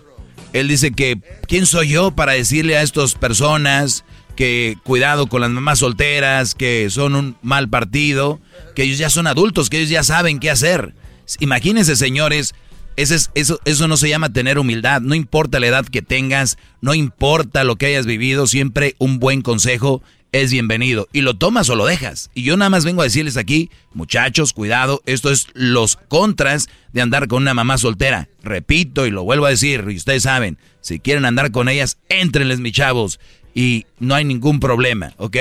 Él 0.52 0.68
dice 0.68 0.92
que, 0.92 1.20
¿quién 1.48 1.68
soy 1.68 1.90
yo 1.90 2.10
para 2.10 2.32
decirle 2.32 2.76
a 2.76 2.82
estas 2.82 3.14
personas 3.14 4.04
que 4.36 4.78
cuidado 4.84 5.28
con 5.28 5.42
las 5.42 5.52
mamás 5.52 5.78
solteras, 5.80 6.56
que 6.56 6.90
son 6.90 7.14
un 7.14 7.38
mal 7.44 7.70
partido, 7.70 8.40
que 8.76 8.82
ellos 8.84 8.98
ya 8.98 9.12
son 9.12 9.28
adultos, 9.28 9.70
que 9.70 9.78
ellos 9.78 9.92
ya 9.92 10.04
saben 10.04 10.40
qué 10.40 10.50
hacer? 10.50 10.96
Imagínense, 11.40 11.96
señores, 11.96 12.56
eso 12.96 13.88
no 13.88 13.96
se 13.98 14.10
llama 14.10 14.34
tener 14.34 14.58
humildad. 14.58 15.02
No 15.02 15.14
importa 15.14 15.60
la 15.60 15.68
edad 15.68 15.86
que 15.86 16.02
tengas, 16.02 16.58
no 16.82 16.96
importa 16.96 17.64
lo 17.64 17.76
que 17.76 17.86
hayas 17.86 18.08
vivido, 18.08 18.48
siempre 18.48 18.96
un 18.98 19.20
buen 19.20 19.44
consejo 19.44 20.02
es 20.32 20.52
bienvenido. 20.52 21.08
Y 21.14 21.22
lo 21.22 21.36
tomas 21.36 21.70
o 21.70 21.76
lo 21.76 21.86
dejas. 21.86 22.30
Y 22.34 22.44
yo 22.44 22.58
nada 22.58 22.70
más 22.70 22.86
vengo 22.86 23.02
a 23.02 23.06
decirles 23.06 23.38
aquí, 23.38 23.70
muchachos, 23.94 24.54
cuidado, 24.54 25.02
esto 25.06 25.32
es 25.32 25.48
los 25.54 25.96
contras 25.96 26.68
de 26.94 27.02
andar 27.02 27.28
con 27.28 27.42
una 27.44 27.54
mamá 27.54 27.78
soltera. 27.78 28.28
Repito 28.44 29.06
y 29.06 29.12
lo 29.12 29.24
vuelvo 29.24 29.46
a 29.46 29.50
decir, 29.52 29.86
y 29.90 29.96
ustedes 29.96 30.24
saben, 30.24 30.58
si 30.82 31.00
quieren 31.00 31.26
andar 31.26 31.52
con 31.52 31.70
ellas, 31.70 31.98
éntrenles, 32.10 32.60
mis 32.60 32.74
chavos. 32.74 33.20
Y 33.54 33.86
no 34.00 34.14
hay 34.16 34.26
ningún 34.26 34.60
problema, 34.60 35.14
¿ok? 35.18 35.38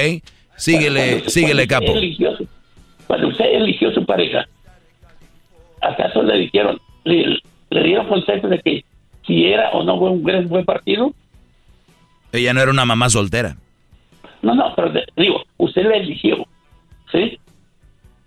Síguele, 0.56 1.08
Cuando- 1.10 1.30
síguele, 1.30 1.68
cuando 1.68 1.86
capo. 1.86 1.98
eligió 1.98 2.30
cuando 3.06 3.28
usted 3.28 3.44
eligió 3.44 3.92
su 3.92 4.04
pareja, 4.04 4.48
¿acaso 5.80 6.22
le 6.22 6.38
dijeron, 6.38 6.80
le, 7.04 7.38
le 7.70 7.82
dieron 7.84 8.08
consejos 8.08 8.50
de 8.50 8.58
que 8.60 8.84
si 9.26 9.44
era 9.46 9.70
o 9.70 9.84
no 9.84 9.96
buen, 9.98 10.48
buen 10.48 10.64
partido? 10.64 11.14
Ella 12.32 12.52
no 12.52 12.60
era 12.62 12.70
una 12.70 12.84
mamá 12.84 13.08
soltera. 13.08 13.56
No, 14.46 14.54
no, 14.54 14.72
pero 14.76 14.92
digo, 15.16 15.42
usted 15.56 15.82
la 15.86 15.96
eligió, 15.96 16.46
¿sí? 17.10 17.38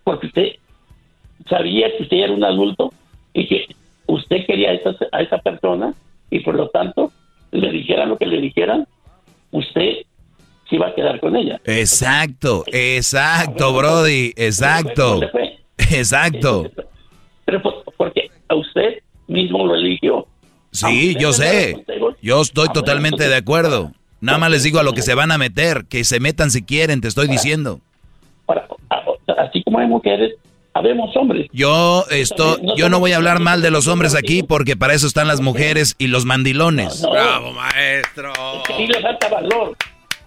Porque 0.03 0.27
usted 0.27 0.47
sabía 1.49 1.87
que 1.95 2.03
usted 2.03 2.17
era 2.17 2.33
un 2.33 2.43
adulto 2.43 2.91
y 3.33 3.47
que 3.47 3.65
usted 4.07 4.45
quería 4.45 4.71
a 4.71 4.73
esa, 4.73 4.95
a 5.13 5.21
esa 5.21 5.37
persona 5.37 5.93
y 6.29 6.39
por 6.41 6.55
lo 6.55 6.67
tanto 6.69 7.11
le 7.51 7.71
dijeran 7.71 8.09
lo 8.09 8.17
que 8.17 8.25
le 8.25 8.41
dijeran, 8.41 8.85
usted 9.51 9.93
se 10.69 10.75
iba 10.75 10.87
a 10.87 10.93
quedar 10.93 11.19
con 11.19 11.35
ella. 11.35 11.59
Exacto, 11.65 12.63
exacto, 12.67 13.73
Brody, 13.73 14.33
exacto. 14.35 15.21
Exacto. 15.91 16.69
Pero 17.45 17.61
por- 17.61 17.83
porque 17.97 18.29
a 18.49 18.55
usted 18.55 18.99
mismo 19.27 19.65
lo 19.65 19.75
eligió. 19.75 20.27
Sí, 20.71 21.15
yo 21.17 21.31
sé. 21.31 21.83
Yo 22.21 22.41
estoy 22.41 22.67
totalmente 22.73 23.27
de 23.27 23.35
acuerdo. 23.35 23.91
Nada 24.21 24.37
más 24.37 24.51
les 24.51 24.63
digo 24.63 24.79
a 24.79 24.83
lo 24.83 24.93
que 24.93 25.01
se 25.01 25.13
van 25.13 25.31
a 25.31 25.37
meter, 25.37 25.85
que 25.89 26.03
se 26.03 26.19
metan 26.19 26.51
si 26.51 26.63
quieren, 26.63 27.01
te 27.01 27.07
estoy 27.07 27.27
diciendo. 27.27 27.79
Así 29.37 29.63
como 29.63 29.79
hay 29.79 29.87
mujeres, 29.87 30.33
habemos 30.73 31.15
hombres. 31.15 31.47
Yo 31.53 32.05
esto, 32.09 32.57
yo 32.75 32.89
no 32.89 32.99
voy 32.99 33.13
a 33.13 33.17
hablar 33.17 33.39
mal 33.39 33.61
de 33.61 33.71
los 33.71 33.87
hombres 33.87 34.15
aquí 34.15 34.43
porque 34.43 34.75
para 34.75 34.93
eso 34.93 35.07
están 35.07 35.27
las 35.27 35.41
mujeres 35.41 35.95
y 35.97 36.07
los 36.07 36.25
mandilones. 36.25 37.01
Bravo, 37.01 37.53
maestro. 37.53 38.33
Y 38.77 38.87
le 38.87 39.01
falta 39.01 39.29
valor. 39.29 39.75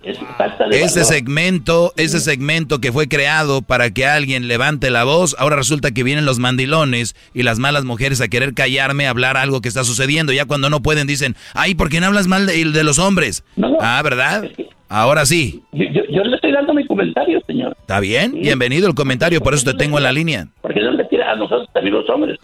Es 0.02 0.18
falta 0.36 0.66
de 0.68 0.82
Ese 0.82 1.00
valor. 1.00 1.12
segmento, 1.14 1.92
ese 1.96 2.18
segmento 2.20 2.80
que 2.80 2.90
fue 2.92 3.08
creado 3.08 3.62
para 3.62 3.90
que 3.90 4.06
alguien 4.06 4.48
levante 4.48 4.90
la 4.90 5.04
voz, 5.04 5.36
ahora 5.38 5.56
resulta 5.56 5.92
que 5.92 6.02
vienen 6.02 6.24
los 6.24 6.38
mandilones 6.38 7.14
y 7.34 7.42
las 7.44 7.58
malas 7.58 7.84
mujeres 7.84 8.20
a 8.20 8.28
querer 8.28 8.54
callarme, 8.54 9.06
a 9.06 9.10
hablar 9.10 9.36
algo 9.36 9.60
que 9.60 9.68
está 9.68 9.84
sucediendo. 9.84 10.32
Ya 10.32 10.44
cuando 10.46 10.70
no 10.70 10.80
pueden 10.82 11.06
dicen, 11.06 11.36
ay, 11.54 11.74
¿por 11.74 11.88
qué 11.88 12.00
no 12.00 12.06
hablas 12.06 12.26
mal 12.26 12.46
de, 12.46 12.64
de 12.64 12.84
los 12.84 12.98
hombres? 12.98 13.44
Ah, 13.80 14.00
¿verdad? 14.02 14.44
Ahora 14.88 15.24
sí. 15.24 15.62
Yo, 15.72 15.84
yo- 15.84 16.02
yo 16.10 16.22
le 16.24 16.34
estoy 16.36 16.52
dando 16.52 16.74
mi 16.74 16.86
comentario, 16.86 17.40
señor. 17.46 17.74
¿Está 17.80 17.98
bien? 18.00 18.32
Bienvenido 18.32 18.88
el 18.88 18.94
comentario, 18.94 19.40
por 19.40 19.54
eso 19.54 19.64
te 19.70 19.74
tengo 19.78 19.96
en 19.98 20.04
la 20.04 20.12
línea. 20.12 20.48
Porque 20.60 20.80
no 20.80 20.90
le 20.92 21.04
tira 21.04 21.32
a 21.32 21.36
nosotros 21.36 21.68
también 21.72 21.94
los 21.94 22.08
hombres. 22.10 22.38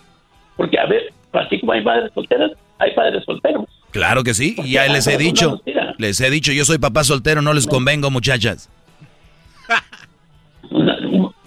Porque, 0.57 0.79
a 0.79 0.87
ver, 0.87 1.13
así 1.33 1.61
como 1.61 1.73
hay 1.73 1.85
madres 1.85 2.11
solteras, 2.15 2.53
hay 2.79 2.95
padres 2.95 3.23
solteros. 3.25 3.67
Claro 3.91 4.23
que 4.23 4.35
sí, 4.35 4.55
y 4.65 4.73
ya 4.73 4.87
les 4.87 5.07
he 5.07 5.17
dicho, 5.17 5.63
les 5.97 6.21
he 6.21 6.31
dicho, 6.31 6.53
yo 6.53 6.65
soy 6.65 6.79
papá 6.79 7.05
soltero, 7.05 7.41
no 7.43 7.55
les 7.55 7.67
convengo, 7.67 8.11
muchachas. 8.11 8.69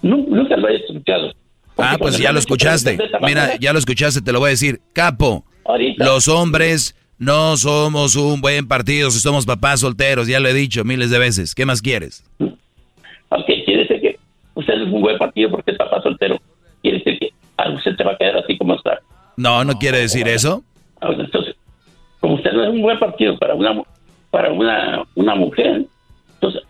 Nunca 0.02 0.56
lo 0.56 0.68
he 0.68 0.76
escuchado. 0.76 1.32
Ah, 1.78 1.96
pues 1.98 2.18
ya 2.18 2.32
lo 2.32 2.38
escuchaste. 2.38 2.98
Mira, 3.22 3.56
ya 3.56 3.72
lo 3.72 3.78
escuchaste, 3.78 4.20
te 4.20 4.32
lo 4.32 4.40
voy 4.40 4.48
a 4.48 4.50
decir. 4.50 4.80
Capo, 4.92 5.44
los 5.96 6.28
hombres 6.28 6.96
no 7.18 7.56
somos 7.56 8.16
un 8.16 8.40
buen 8.40 8.66
partido 8.66 9.10
si 9.10 9.20
somos 9.20 9.46
papás 9.46 9.80
solteros, 9.80 10.26
ya 10.26 10.40
lo 10.40 10.48
he 10.48 10.54
dicho 10.54 10.84
miles 10.84 11.10
de 11.10 11.18
veces. 11.18 11.54
¿Qué 11.54 11.64
más 11.64 11.80
quieres? 11.80 12.24
Ok, 12.40 13.46
quiere 13.64 13.82
decir 13.82 14.00
que 14.00 14.18
usted 14.54 14.74
es 14.74 14.82
un 14.82 15.00
buen 15.00 15.16
partido 15.18 15.50
porque 15.50 15.70
es 15.70 15.78
papá 15.78 16.02
soltero. 16.02 16.40
Quiere 16.82 16.98
decir 16.98 17.18
que 17.18 17.30
usted 17.74 17.96
te 17.96 18.04
va 18.04 18.12
a 18.12 18.16
quedar 18.16 18.38
así 18.38 18.58
como 18.58 18.74
está. 18.74 19.00
No, 19.36 19.64
no 19.64 19.78
quiere 19.78 19.98
decir 19.98 20.28
eso. 20.28 20.62
Entonces, 21.00 21.51
como 22.22 22.36
usted 22.36 22.52
no 22.52 22.62
es 22.62 22.70
un 22.70 22.80
buen 22.80 22.98
partido 22.98 23.36
para 23.36 23.54
una 23.54 23.82
para 24.30 24.50
una, 24.50 25.02
una 25.14 25.34
mujer, 25.34 25.84
entonces, 26.34 26.62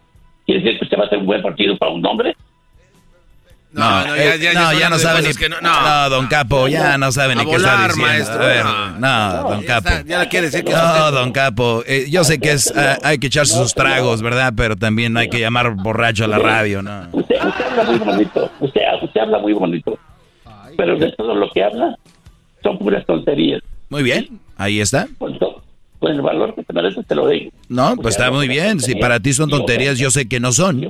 ¿quiere 0.45 0.63
decir 0.63 0.79
que 0.81 0.85
usted 0.87 0.99
va 0.99 1.05
a 1.05 1.09
ser 1.09 1.19
un 1.19 1.27
buen 1.27 1.41
partido 1.41 1.77
para 1.77 1.93
un 1.93 2.05
hombre? 2.05 2.35
No, 3.71 4.05
no, 4.05 4.17
ya, 4.17 4.37
ya, 4.37 4.53
no, 4.53 4.79
ya 4.79 4.91
no 4.91 4.99
sabe 4.99 5.23
ni. 5.23 5.29
no, 5.49 5.61
no, 5.61 6.11
don 6.11 6.27
Capo, 6.27 6.69
ya 6.69 6.99
no 6.99 7.13
sabe 7.13 7.37
ni 7.37 7.47
qué 7.47 7.57
está 7.57 7.87
diciendo. 7.87 8.07
Maestro, 8.07 8.43
a 8.43 8.47
ver, 8.47 8.65
no, 8.99 9.51
don 9.51 9.63
Capo. 9.63 9.89
ya 10.07 10.29
quiere 10.29 10.47
decir 10.47 10.65
que 10.65 10.73
No, 10.73 11.11
don 11.13 11.33
Capo, 11.33 11.83
eh, 11.87 12.07
yo 12.11 12.25
sé 12.25 12.41
que 12.41 12.51
es 12.51 12.73
ah, 12.77 12.99
hay 13.03 13.19
que 13.19 13.29
echarse 13.29 13.55
sus 13.55 13.75
tragos, 13.75 14.21
¿verdad? 14.23 14.53
Pero 14.57 14.77
también 14.77 15.17
hay 15.17 15.29
que 15.29 15.39
llamar 15.39 15.75
borracho 15.77 16.25
a 16.25 16.29
la 16.29 16.39
radio, 16.39 16.83
¿no? 16.83 17.09
Usted, 17.13 17.37
usted 17.37 17.65
habla 17.65 17.85
muy 17.85 17.99
bonito, 17.99 18.51
usted, 18.61 18.83
usted 19.03 19.21
habla 19.21 19.39
muy 19.39 19.53
bonito. 19.53 19.99
Pero 20.77 20.97
de 20.97 21.13
todo 21.13 21.35
lo 21.35 21.49
que 21.51 21.63
habla 21.63 21.97
son 22.63 22.79
puras 22.79 23.07
tonterías. 23.07 23.63
Muy 23.89 24.03
bien, 24.03 24.41
ahí 24.63 24.81
está. 24.81 25.09
Pues, 25.19 25.35
pues 25.99 26.15
el 26.15 26.23
valor 26.23 26.55
que 26.55 26.63
te 26.65 26.73
mereces 26.73 27.07
te 27.07 27.15
lo 27.15 27.29
digo. 27.29 27.51
No, 27.69 27.97
pues 27.97 28.17
está 28.17 28.31
muy 28.31 28.49
bien. 28.49 28.81
Si 28.81 28.95
para 28.95 29.21
ti 29.21 29.33
son 29.33 29.51
tonterías, 29.51 29.99
yo 29.99 30.11
sé 30.11 30.29
que 30.29 30.41
no 30.41 30.53
son. 30.53 30.81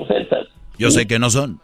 Yo 0.79 0.91
sé 0.91 1.07
que 1.07 1.19
no 1.19 1.31
son 1.31 1.61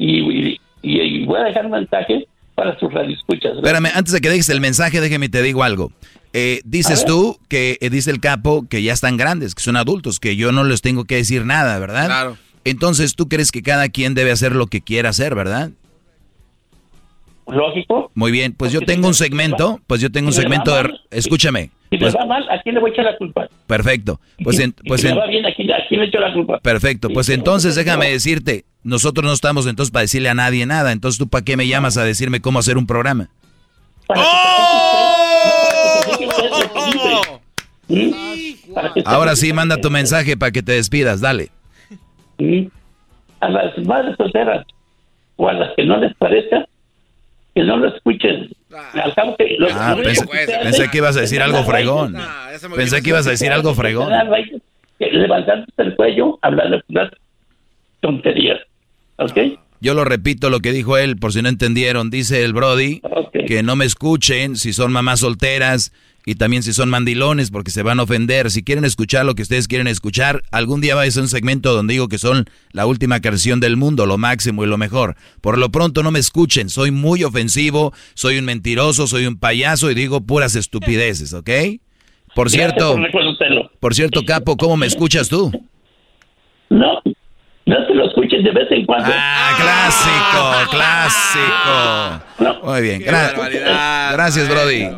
y, 0.00 0.58
y, 0.82 1.24
voy 1.26 1.38
a 1.40 1.44
dejar 1.44 1.66
un 1.66 1.72
mensaje 1.72 2.26
para 2.54 2.78
sus 2.78 2.92
radioescuchas. 2.92 3.56
Espérame, 3.56 3.88
antes 3.94 4.12
de 4.12 4.20
que 4.20 4.30
dejes 4.30 4.48
el 4.48 4.60
mensaje, 4.60 5.00
déjeme 5.00 5.28
te 5.28 5.42
digo 5.42 5.62
algo. 5.62 5.92
Eh, 6.32 6.60
dices 6.64 7.04
tú 7.04 7.38
que 7.48 7.76
eh, 7.80 7.90
dice 7.90 8.10
el 8.10 8.20
capo 8.20 8.66
que 8.68 8.82
ya 8.82 8.92
están 8.92 9.16
grandes, 9.16 9.54
que 9.54 9.62
son 9.62 9.76
adultos, 9.76 10.20
que 10.20 10.36
yo 10.36 10.52
no 10.52 10.64
les 10.64 10.80
tengo 10.80 11.04
que 11.04 11.16
decir 11.16 11.44
nada, 11.44 11.78
¿verdad? 11.78 12.06
Claro. 12.06 12.36
Entonces 12.64 13.14
tú 13.14 13.28
crees 13.28 13.52
que 13.52 13.62
cada 13.62 13.88
quien 13.88 14.14
debe 14.14 14.30
hacer 14.30 14.54
lo 14.54 14.66
que 14.66 14.80
quiera 14.80 15.10
hacer, 15.10 15.34
¿verdad? 15.34 15.70
Lógico. 17.52 18.10
Muy 18.14 18.32
bien, 18.32 18.54
pues 18.56 18.72
yo 18.72 18.80
tengo 18.80 19.08
un 19.08 19.14
segmento, 19.14 19.80
pues 19.86 20.00
yo 20.00 20.10
tengo 20.10 20.28
un 20.28 20.32
segmento 20.32 20.74
de... 20.74 20.90
Escúchame. 21.10 21.70
Si 21.90 21.98
pues, 21.98 22.14
va 22.14 22.24
mal, 22.24 22.48
¿a 22.48 22.62
quién 22.62 22.76
le 22.76 22.80
voy 22.80 22.90
a 22.90 22.92
echar 22.92 23.04
la 23.04 23.16
culpa? 23.16 23.48
Perfecto. 23.66 24.20
Pues, 24.44 24.60
en, 24.60 24.72
pues 24.86 25.04
va 25.04 25.26
bien, 25.26 25.44
¿a 25.44 25.54
quién, 25.54 26.00
le 26.00 26.06
echo 26.06 26.20
la 26.20 26.32
culpa? 26.32 26.60
Perfecto. 26.60 27.08
Pues 27.08 27.28
entonces 27.28 27.74
déjame 27.74 28.10
decirte, 28.10 28.64
nosotros 28.84 29.24
no 29.24 29.32
estamos 29.32 29.66
entonces 29.66 29.90
para 29.90 30.02
decirle 30.02 30.28
a 30.28 30.34
nadie 30.34 30.66
nada. 30.66 30.92
Entonces 30.92 31.18
tú 31.18 31.28
para 31.28 31.44
qué 31.44 31.56
me 31.56 31.66
llamas 31.66 31.96
a 31.96 32.04
decirme 32.04 32.40
cómo 32.40 32.60
hacer 32.60 32.78
un 32.78 32.86
programa. 32.86 33.28
Ahora 39.04 39.34
sí, 39.34 39.52
manda 39.52 39.76
tu 39.80 39.90
mensaje 39.90 40.36
para 40.36 40.52
que 40.52 40.62
te 40.62 40.72
despidas, 40.72 41.20
dale. 41.20 41.50
A 43.40 43.48
las 43.48 43.76
madres 43.78 44.16
solteras 44.16 44.64
o 45.36 45.48
a 45.48 45.54
las 45.54 45.74
que 45.76 45.84
no 45.84 45.96
les 45.96 46.14
parezca, 46.14 46.66
que 47.54 47.62
no 47.62 47.76
lo 47.76 47.88
escuchen. 47.94 48.50
Al 48.94 49.14
cabo 49.14 49.36
que 49.36 49.56
ah, 49.72 49.96
pensé, 50.02 50.26
pensé, 50.62 50.90
que 50.90 50.98
ibas 50.98 51.16
a 51.16 51.20
decir 51.20 51.42
algo 51.42 51.64
fregón. 51.64 52.16
Pensé 52.76 53.02
que 53.02 53.10
ibas 53.10 53.26
a 53.26 53.30
decir 53.30 53.50
algo 53.52 53.74
fregón. 53.74 54.12
Levantarte 54.98 55.72
el 55.78 55.96
cuello, 55.96 56.38
hablar 56.42 56.70
de 56.70 57.10
tonterías. 58.00 58.60
¿Ok? 59.16 59.38
Yo 59.80 59.94
lo 59.94 60.04
repito 60.04 60.50
lo 60.50 60.60
que 60.60 60.72
dijo 60.72 60.98
él, 60.98 61.16
por 61.16 61.32
si 61.32 61.40
no 61.40 61.48
entendieron. 61.48 62.10
Dice 62.10 62.44
el 62.44 62.52
Brody 62.52 63.00
que 63.46 63.62
no 63.62 63.76
me 63.76 63.86
escuchen 63.86 64.56
si 64.56 64.72
son 64.72 64.92
mamás 64.92 65.20
solteras 65.20 65.92
y 66.24 66.34
también 66.34 66.62
si 66.62 66.72
son 66.72 66.90
mandilones 66.90 67.50
porque 67.50 67.70
se 67.70 67.82
van 67.82 68.00
a 68.00 68.04
ofender. 68.04 68.50
Si 68.50 68.62
quieren 68.62 68.84
escuchar 68.84 69.24
lo 69.24 69.34
que 69.34 69.42
ustedes 69.42 69.68
quieren 69.68 69.86
escuchar, 69.86 70.42
algún 70.50 70.80
día 70.80 70.94
va 70.94 71.02
a 71.02 71.10
ser 71.10 71.22
un 71.22 71.28
segmento 71.28 71.72
donde 71.74 71.94
digo 71.94 72.08
que 72.08 72.18
son 72.18 72.46
la 72.72 72.86
última 72.86 73.20
canción 73.20 73.60
del 73.60 73.76
mundo, 73.76 74.06
lo 74.06 74.18
máximo 74.18 74.64
y 74.64 74.66
lo 74.66 74.78
mejor. 74.78 75.16
Por 75.40 75.58
lo 75.58 75.70
pronto 75.70 76.02
no 76.02 76.10
me 76.10 76.18
escuchen, 76.18 76.68
soy 76.68 76.90
muy 76.90 77.24
ofensivo, 77.24 77.92
soy 78.14 78.38
un 78.38 78.44
mentiroso, 78.44 79.06
soy 79.06 79.26
un 79.26 79.38
payaso 79.38 79.90
y 79.90 79.94
digo 79.94 80.20
puras 80.20 80.54
estupideces, 80.56 81.32
¿ok? 81.32 81.50
Por 82.34 82.50
cierto, 82.50 82.96
por 83.80 83.94
cierto, 83.94 84.24
Capo, 84.24 84.56
¿cómo 84.56 84.76
me 84.76 84.86
escuchas 84.86 85.28
tú? 85.28 85.50
No, 86.68 87.02
no 87.66 87.86
te 87.86 87.94
lo 87.94 88.06
escuches 88.06 88.42
de 88.42 88.50
vez 88.50 88.70
en 88.70 88.84
cuando. 88.86 89.10
Ah, 89.14 89.52
clásico, 89.56 90.70
clásico. 90.70 92.66
Muy 92.66 92.82
bien, 92.82 93.02
gracias, 93.02 94.48
Brody. 94.48 94.88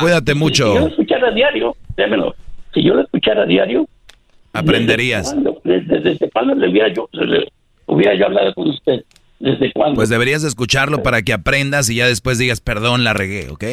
Cuídate 0.00 0.34
mucho. 0.34 0.66
Si 0.66 0.74
yo 0.74 0.80
lo 0.80 0.88
escuchara 0.88 1.28
a 1.28 1.30
diario, 1.30 1.76
démelo. 1.96 2.34
Si 2.72 2.82
yo 2.82 2.94
lo 2.94 3.02
escuchara 3.02 3.44
a 3.44 3.46
diario, 3.46 3.86
aprenderías. 4.52 5.34
¿Desde, 5.64 6.30
cuándo, 6.30 6.54
le 6.54 6.68
hubiera 6.68 6.92
yo, 6.92 7.08
le 7.12 7.48
hubiera 7.86 8.14
yo 8.14 8.26
hablado 8.26 8.52
con 8.54 8.68
usted? 8.68 9.04
¿Desde 9.38 9.72
cuándo? 9.72 9.96
Pues 9.96 10.08
deberías 10.08 10.44
escucharlo 10.44 11.02
para 11.02 11.22
que 11.22 11.32
aprendas 11.32 11.88
y 11.90 11.96
ya 11.96 12.06
después 12.06 12.38
digas, 12.38 12.60
perdón, 12.60 13.04
la 13.04 13.12
regué, 13.12 13.50
¿ok? 13.50 13.64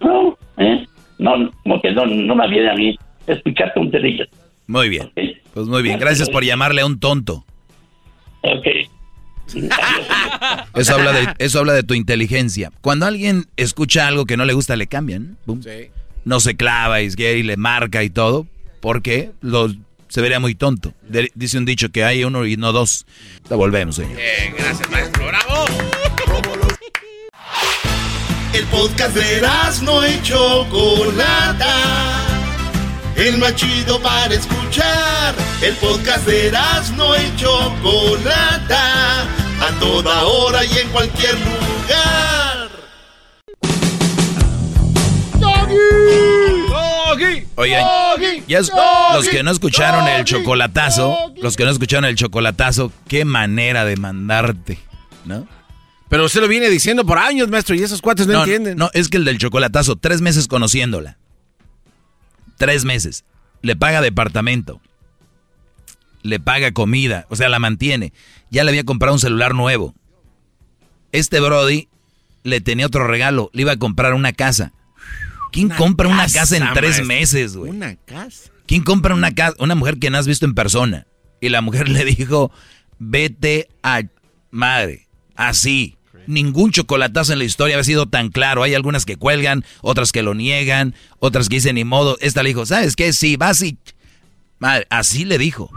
No, 0.00 0.36
¿eh? 0.58 0.86
No, 1.18 1.50
como 1.62 1.80
que 1.80 1.92
no, 1.92 2.06
no 2.06 2.34
me 2.34 2.48
viene 2.48 2.70
a 2.70 2.74
mí 2.74 2.98
escuchar 3.26 3.72
tonterías. 3.74 4.28
Muy 4.66 4.88
bien. 4.88 5.12
Pues 5.54 5.66
muy 5.66 5.82
bien. 5.82 5.98
Gracias 5.98 6.28
por 6.28 6.44
llamarle 6.44 6.82
a 6.82 6.86
un 6.86 6.98
tonto. 6.98 7.44
Ok. 8.42 8.66
Eso 10.74 10.94
habla, 10.94 11.12
de, 11.12 11.34
eso 11.38 11.60
habla 11.60 11.72
de 11.72 11.82
tu 11.82 11.94
inteligencia. 11.94 12.72
Cuando 12.80 13.06
alguien 13.06 13.46
escucha 13.56 14.08
algo 14.08 14.26
que 14.26 14.36
no 14.36 14.44
le 14.44 14.52
gusta, 14.52 14.76
le 14.76 14.86
cambian. 14.86 15.38
No 16.24 16.40
se 16.40 16.56
clava 16.56 17.00
y, 17.02 17.08
y 17.16 17.42
le 17.42 17.56
marca 17.56 18.02
y 18.02 18.10
todo. 18.10 18.46
Porque 18.80 19.30
lo, 19.40 19.72
se 20.08 20.20
vería 20.20 20.40
muy 20.40 20.54
tonto. 20.54 20.94
dice 21.34 21.58
un 21.58 21.64
dicho 21.64 21.90
que 21.90 22.04
hay 22.04 22.24
uno 22.24 22.46
y 22.46 22.56
no 22.56 22.72
dos. 22.72 23.06
Lo 23.50 23.56
volvemos, 23.56 23.96
señor. 23.96 24.16
Bien, 24.16 24.54
gracias, 24.56 24.90
maestro. 24.90 25.26
¡Bravo! 25.26 25.64
El 28.52 28.64
podcast 28.66 29.14
de 29.14 29.42
no 29.82 30.02
hecho 30.02 30.64
Chocolata 30.64 32.35
el 33.16 33.38
más 33.38 33.54
chido 33.54 34.00
para 34.00 34.34
escuchar. 34.34 35.34
El 35.62 35.74
podcast 35.76 36.26
de 36.26 36.52
no 36.96 37.16
y 37.16 37.36
Chocolata, 37.36 39.22
a 39.22 39.80
toda 39.80 40.24
hora 40.24 40.64
y 40.64 40.78
en 40.78 40.88
cualquier 40.90 41.34
lugar. 41.34 42.66
Oigan, 47.58 47.84
ya 48.46 48.60
los 49.14 49.28
que 49.28 49.42
no 49.42 49.50
escucharon 49.50 50.06
el 50.06 50.24
chocolatazo, 50.24 51.32
los 51.36 51.56
que 51.56 51.64
no 51.64 51.70
escucharon 51.70 52.04
el 52.04 52.14
chocolatazo, 52.14 52.92
qué 53.08 53.24
manera 53.24 53.86
de 53.86 53.96
mandarte, 53.96 54.78
¿no? 55.24 55.48
Pero 56.08 56.26
usted 56.26 56.40
lo 56.40 56.48
viene 56.48 56.68
diciendo 56.68 57.04
por 57.04 57.18
años, 57.18 57.48
maestro, 57.48 57.74
y 57.74 57.82
esos 57.82 58.02
cuates 58.02 58.26
no, 58.26 58.40
entienden. 58.40 58.76
No, 58.76 58.90
es 58.92 59.08
que 59.08 59.16
el 59.16 59.24
del 59.24 59.38
chocolatazo, 59.38 59.96
tres 59.96 60.20
meses 60.20 60.46
conociéndola. 60.46 61.16
Tres 62.56 62.84
meses. 62.84 63.24
Le 63.62 63.76
paga 63.76 64.00
departamento. 64.00 64.80
Le 66.22 66.40
paga 66.40 66.72
comida. 66.72 67.26
O 67.30 67.36
sea, 67.36 67.48
la 67.48 67.58
mantiene. 67.58 68.12
Ya 68.50 68.64
le 68.64 68.70
había 68.70 68.84
comprado 68.84 69.14
un 69.14 69.20
celular 69.20 69.54
nuevo. 69.54 69.94
Este 71.12 71.40
Brody 71.40 71.88
le 72.42 72.60
tenía 72.60 72.86
otro 72.86 73.06
regalo. 73.06 73.50
Le 73.52 73.62
iba 73.62 73.72
a 73.72 73.78
comprar 73.78 74.14
una 74.14 74.32
casa. 74.32 74.72
¿Quién 75.52 75.68
compra 75.70 76.08
una 76.08 76.28
casa 76.28 76.56
en 76.56 76.72
tres 76.74 77.04
meses, 77.04 77.56
güey? 77.56 77.70
Una 77.70 77.96
casa. 77.96 78.50
¿Quién 78.66 78.82
compra 78.82 79.14
una 79.14 79.34
casa? 79.34 79.56
Una 79.58 79.74
mujer 79.74 79.98
que 79.98 80.10
no 80.10 80.18
has 80.18 80.26
visto 80.26 80.44
en 80.44 80.54
persona. 80.54 81.06
Y 81.40 81.48
la 81.48 81.60
mujer 81.60 81.88
le 81.90 82.04
dijo, 82.04 82.50
vete 82.98 83.68
a 83.82 84.02
madre. 84.50 85.08
Así 85.34 85.95
ningún 86.26 86.70
chocolatazo 86.70 87.32
en 87.32 87.38
la 87.38 87.44
historia 87.44 87.78
ha 87.78 87.84
sido 87.84 88.06
tan 88.06 88.28
claro. 88.30 88.62
Hay 88.62 88.74
algunas 88.74 89.04
que 89.04 89.16
cuelgan, 89.16 89.64
otras 89.82 90.12
que 90.12 90.22
lo 90.22 90.34
niegan, 90.34 90.94
otras 91.18 91.48
que 91.48 91.56
dicen 91.56 91.74
ni 91.76 91.84
modo. 91.84 92.16
Esta 92.20 92.42
le 92.42 92.50
dijo, 92.50 92.66
¿sabes 92.66 92.96
qué? 92.96 93.12
Sí, 93.12 93.36
vas 93.36 93.62
y... 93.62 93.78
Madre, 94.58 94.86
así 94.90 95.24
le 95.24 95.38
dijo. 95.38 95.70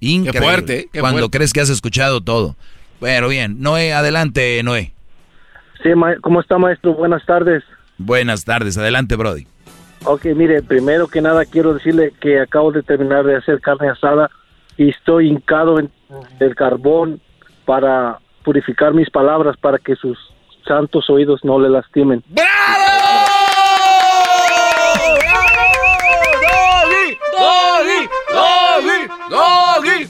Increíble. 0.00 0.32
Qué 0.32 0.44
fuerte. 0.44 0.88
Cuando 0.98 1.30
crees 1.30 1.52
que 1.52 1.60
has 1.60 1.70
escuchado 1.70 2.20
todo. 2.20 2.56
Pero 3.00 3.28
bien, 3.28 3.60
Noé, 3.60 3.92
adelante, 3.92 4.62
Noé. 4.62 4.92
Sí, 5.82 5.90
¿cómo 6.20 6.40
está, 6.40 6.58
maestro? 6.58 6.94
Buenas 6.94 7.24
tardes. 7.26 7.64
Buenas 7.98 8.44
tardes, 8.44 8.78
adelante, 8.78 9.16
Brody. 9.16 9.46
Ok, 10.04 10.26
mire, 10.36 10.62
primero 10.62 11.06
que 11.06 11.20
nada 11.20 11.44
quiero 11.44 11.74
decirle 11.74 12.12
que 12.20 12.40
acabo 12.40 12.72
de 12.72 12.82
terminar 12.82 13.24
de 13.24 13.36
hacer 13.36 13.60
carne 13.60 13.88
asada 13.88 14.30
y 14.76 14.90
estoy 14.90 15.28
hincado 15.28 15.78
en 15.78 15.90
el 16.40 16.54
carbón 16.54 17.20
para 17.64 18.18
purificar 18.42 18.92
mis 18.92 19.10
palabras 19.10 19.56
para 19.56 19.78
que 19.78 19.96
sus 19.96 20.18
santos 20.66 21.08
oídos 21.10 21.40
no 21.44 21.58
le 21.58 21.68
lastimen. 21.70 22.22
¡Bravo! 22.28 22.52
¡Doggy! 27.38 28.08
¡Doggy! 29.30 30.08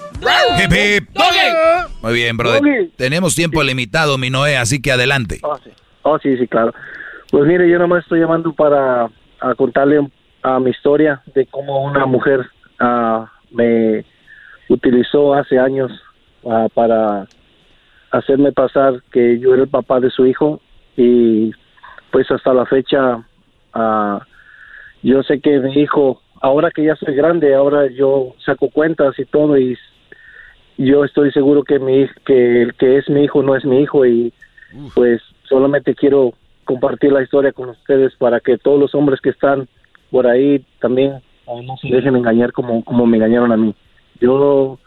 ¡Doggy! 1.15 1.33
Muy 2.03 2.15
bien, 2.15 2.37
brother. 2.37 2.91
Tenemos 2.97 3.35
tiempo 3.35 3.63
limitado, 3.63 4.19
mi 4.19 4.31
Noé, 4.31 4.57
así 4.57 4.83
que 4.83 4.93
adelante. 4.93 5.39
Oh 5.43 5.57
sí. 5.59 5.71
oh, 6.03 6.19
sí, 6.19 6.37
sí, 6.37 6.47
claro. 6.49 6.75
Pues 7.31 7.47
mire, 7.47 7.69
yo 7.69 7.79
nomás 7.79 8.03
estoy 8.03 8.21
llamando 8.21 8.53
para 8.53 9.09
contarle 9.57 10.07
a 10.43 10.59
mi 10.59 10.71
historia 10.71 11.23
de 11.35 11.47
cómo 11.47 11.85
una 11.85 12.07
mujer 12.07 12.47
ah, 12.81 13.31
me 13.51 14.05
utilizó 14.69 15.35
hace 15.35 15.59
años 15.59 15.93
uh, 16.43 16.69
para 16.71 17.27
hacerme 18.13 18.53
pasar 18.53 19.03
que 19.11 19.39
yo 19.39 19.55
era 19.55 19.63
el 19.65 19.69
papá 19.69 19.99
de 19.99 20.11
su 20.11 20.27
hijo 20.27 20.61
y 20.97 21.51
pues 22.11 22.31
hasta 22.31 22.53
la 22.53 22.67
fecha 22.67 23.25
ah, 23.73 24.21
yo 25.03 25.23
sé 25.23 25.41
que 25.41 25.59
mi 25.59 25.73
hijo 25.73 26.21
ahora 26.41 26.71
que 26.71 26.85
ya 26.85 26.95
soy 26.97 27.15
grande 27.15 27.55
ahora 27.55 27.91
yo 27.91 28.35
saco 28.45 28.69
cuentas 28.69 29.19
y 29.19 29.25
todo 29.25 29.59
y 29.59 29.79
yo 30.77 31.05
estoy 31.05 31.33
seguro 31.33 31.65
que 31.65 31.79
mi 31.79 32.07
que 32.27 32.63
el 32.63 32.75
que 32.75 32.99
es 32.99 33.09
mi 33.09 33.25
hijo 33.25 33.43
no 33.43 33.57
es 33.57 33.65
mi 33.65 33.81
hijo 33.81 34.05
y 34.05 34.33
pues 34.95 35.23
solamente 35.45 35.95
quiero 35.95 36.33
compartir 36.65 37.13
la 37.13 37.23
historia 37.23 37.53
con 37.53 37.71
ustedes 37.71 38.15
para 38.17 38.41
que 38.41 38.59
todos 38.59 38.79
los 38.79 38.95
hombres 38.95 39.21
que 39.21 39.31
están 39.31 39.69
por 40.11 40.27
ahí 40.27 40.65
también 40.81 41.23
no 41.47 41.77
se 41.79 41.89
dejen 41.89 42.17
engañar 42.17 42.53
como 42.53 42.85
como 42.85 43.07
me 43.07 43.17
engañaron 43.17 43.53
a 43.53 43.57
mí. 43.57 43.75
Yo 44.21 44.79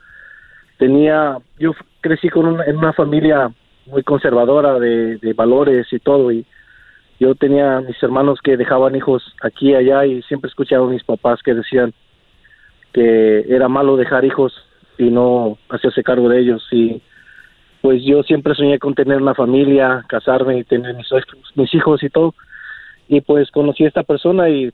tenía 0.78 1.38
yo 1.60 1.74
crecí 2.06 2.30
con 2.30 2.46
una, 2.46 2.64
en 2.66 2.78
una 2.78 2.94
familia 2.94 3.52
muy 3.88 4.04
conservadora 4.04 4.78
de, 4.78 5.18
de 5.18 5.34
valores 5.34 5.92
y 5.92 5.98
todo 5.98 6.32
y 6.32 6.46
yo 7.20 7.34
tenía 7.34 7.82
mis 7.82 8.02
hermanos 8.04 8.40
que 8.44 8.58
dejaban 8.58 8.96
hijos 8.96 9.24
aquí 9.42 9.72
y 9.72 9.74
allá 9.76 10.06
y 10.06 10.22
siempre 10.22 10.50
escuchaba 10.50 10.86
a 10.86 10.92
mis 10.92 11.04
papás 11.04 11.42
que 11.42 11.56
decían 11.56 11.96
que 12.94 13.46
era 13.50 13.68
malo 13.68 13.98
dejar 13.98 14.24
hijos 14.24 14.54
y 15.00 15.06
no 15.06 15.58
hacerse 15.70 16.04
cargo 16.04 16.30
de 16.30 16.42
ellos 16.42 16.64
y 16.72 17.02
pues 17.82 18.04
yo 18.04 18.22
siempre 18.22 18.54
soñé 18.54 18.78
con 18.78 18.94
tener 18.94 19.20
una 19.20 19.34
familia, 19.34 20.06
casarme 20.08 20.60
y 20.60 20.64
tener 20.64 20.94
mis, 20.94 21.08
mis 21.56 21.74
hijos 21.74 22.04
y 22.04 22.10
todo 22.12 22.36
y 23.08 23.22
pues 23.22 23.50
conocí 23.50 23.84
a 23.84 23.88
esta 23.88 24.04
persona 24.04 24.48
y 24.48 24.72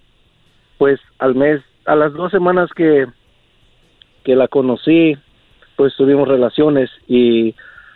pues 0.77 1.00
al 1.18 1.35
mes, 1.35 1.61
a 1.85 1.95
las 1.95 2.11
dos 2.11 2.30
semanas 2.30 2.69
que 2.76 3.08
que 4.26 4.35
la 4.35 4.50
conocí, 4.50 5.18
pues 5.82 5.95
tuvimos 5.95 6.27
relaciones 6.27 6.92
y 7.08 7.56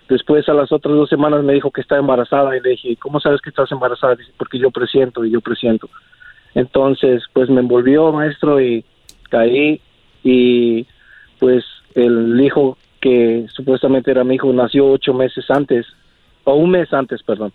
después 0.10 0.50
a 0.50 0.56
las 0.56 0.72
otras 0.72 0.96
dos 0.96 1.08
semanas 1.08 1.44
me 1.44 1.54
dijo 1.54 1.70
que 1.70 1.82
está 1.82 1.98
embarazada 1.98 2.58
y 2.58 2.60
le 2.60 2.72
dije, 2.72 2.98
¿cómo 2.98 3.20
sabes 3.20 3.42
que 3.42 3.52
estás 3.52 3.72
embarazada? 3.72 4.16
Dice, 4.16 4.32
porque 4.40 4.58
yo 4.58 4.72
presiento 4.72 5.24
y 5.24 5.30
yo 5.30 5.40
presiento. 5.40 5.88
Entonces, 6.56 7.22
pues 7.32 7.48
me 7.48 7.62
envolvió, 7.62 8.12
maestro, 8.12 8.60
y 8.60 8.84
caí 9.30 9.80
y 10.24 10.88
pues 11.38 11.64
el 11.94 12.42
hijo 12.42 12.76
que 13.00 13.46
supuestamente 13.54 14.10
era 14.10 14.24
mi 14.24 14.34
hijo 14.34 14.52
nació 14.52 14.88
ocho 14.88 15.14
meses 15.14 15.46
antes, 15.52 15.86
o 16.44 16.56
un 16.56 16.72
mes 16.72 16.92
antes, 16.92 17.22
perdón. 17.22 17.54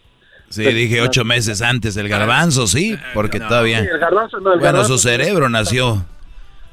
Sí, 0.49 0.63
dije 0.63 1.01
ocho 1.01 1.25
meses 1.25 1.61
antes, 1.61 1.97
el 1.97 2.09
garbanzo, 2.09 2.69
sí, 2.69 2.97
porque 3.15 3.41
todavía... 3.41 3.81
Sí, 3.81 3.89
el 3.89 3.99
garbanzo, 3.99 4.39
no, 4.39 4.53
el 4.53 4.61
bueno, 4.61 4.75
garbanzo. 4.75 4.97
su 4.97 5.09
cerebro 5.09 5.49
nació. 5.49 6.07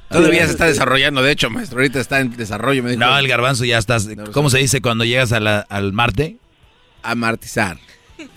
Todavía 0.10 0.46
se 0.46 0.52
está 0.52 0.66
desarrollando, 0.66 1.22
de 1.22 1.32
hecho, 1.32 1.50
maestro. 1.50 1.80
Ahorita 1.80 2.00
está 2.00 2.20
en 2.20 2.36
desarrollo. 2.38 2.82
Me 2.84 2.92
dijo. 2.92 3.00
No, 3.00 3.18
el 3.18 3.28
garbanzo 3.28 3.66
ya 3.66 3.78
estás. 3.78 4.08
¿Cómo 4.32 4.50
se 4.50 4.58
dice 4.60 4.82
cuando 4.82 5.04
llegas 5.06 5.32
a 5.34 5.40
la- 5.40 5.60
al 5.70 5.92
Marte? 5.94 6.38
Amartizar. 7.04 7.78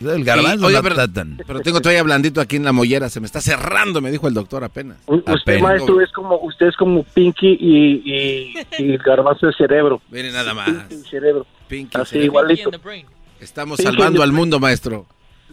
El 0.00 0.24
garbanzo 0.24 0.70
Y, 0.70 0.74
no 0.74 0.82
pero, 0.82 1.08
tan- 1.10 1.38
pero 1.46 1.60
tengo 1.60 1.80
todavía 1.80 2.02
blandito 2.02 2.40
aquí 2.42 2.56
en 2.56 2.64
la 2.64 2.72
mollera. 2.72 3.08
Se 3.08 3.18
me 3.20 3.26
está 3.26 3.40
cerrando, 3.40 4.00
me 4.02 4.10
dijo 4.10 4.28
el 4.28 4.34
doctor 4.34 4.62
apenas. 4.62 4.98
U- 5.06 5.14
Usted, 5.16 5.32
Apenas. 5.32 5.62
maestro, 5.62 6.00
es 6.02 6.12
como, 6.12 6.36
usted 6.42 6.66
es 6.66 6.76
como 6.76 7.02
Pinky 7.02 7.56
y, 7.58 8.02
y, 8.04 8.54
y 8.78 8.92
el 8.92 8.98
garbanzo 8.98 9.46
de 9.46 9.52
cerebro. 9.54 10.02
Mire 10.10 10.32
nada 10.32 10.52
más. 10.52 10.68
Pinky 10.68 10.94
y 10.94 11.08
cerebro. 11.08 11.46
Pinky 11.66 11.96
Así, 11.98 12.10
cerebro. 12.10 12.26
igualito. 12.26 12.70
Estamos 13.40 13.78
Pinky 13.78 13.90
salvando 13.92 14.22
and 14.22 14.30
al 14.30 14.36
mundo, 14.36 14.60
maestro. 14.60 15.06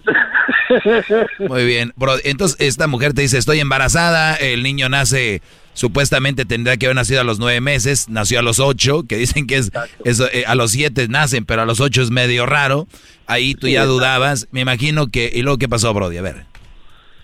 Muy 1.48 1.66
bien, 1.66 1.94
bro. 1.96 2.14
Entonces, 2.24 2.58
esta 2.60 2.88
mujer 2.88 3.14
te 3.14 3.22
dice, 3.22 3.38
estoy 3.38 3.60
embarazada, 3.60 4.36
el 4.36 4.64
niño 4.64 4.90
nace, 4.90 5.42
supuestamente 5.78 6.44
tendría 6.44 6.76
que 6.78 6.88
haber 6.88 6.96
nacido 6.96 7.22
a 7.22 7.24
los 7.24 7.38
nueve 7.38 7.62
meses, 7.62 8.10
nació 8.10 8.40
a 8.40 8.42
los 8.42 8.60
ocho, 8.60 9.04
que 9.08 9.16
dicen 9.16 9.46
que 9.46 9.58
es, 9.58 9.72
eso, 10.04 10.26
eh, 10.34 10.44
a 10.48 10.56
los 10.56 10.72
siete 10.72 11.08
nacen, 11.08 11.46
pero 11.46 11.62
a 11.62 11.66
los 11.66 11.80
ocho 11.80 12.02
es 12.02 12.10
medio 12.10 12.48
raro. 12.48 12.88
Ahí 13.28 13.54
tú 13.54 13.68
Sí, 13.68 13.74
ya 13.74 13.86
dudabas, 13.86 14.48
me 14.52 14.62
imagino 14.62 15.08
que... 15.08 15.30
¿Y 15.32 15.44
luego 15.44 15.60
qué 15.60 15.70
pasó, 15.70 15.94
Brody? 15.94 16.18
A 16.18 16.24
ver. 16.24 16.46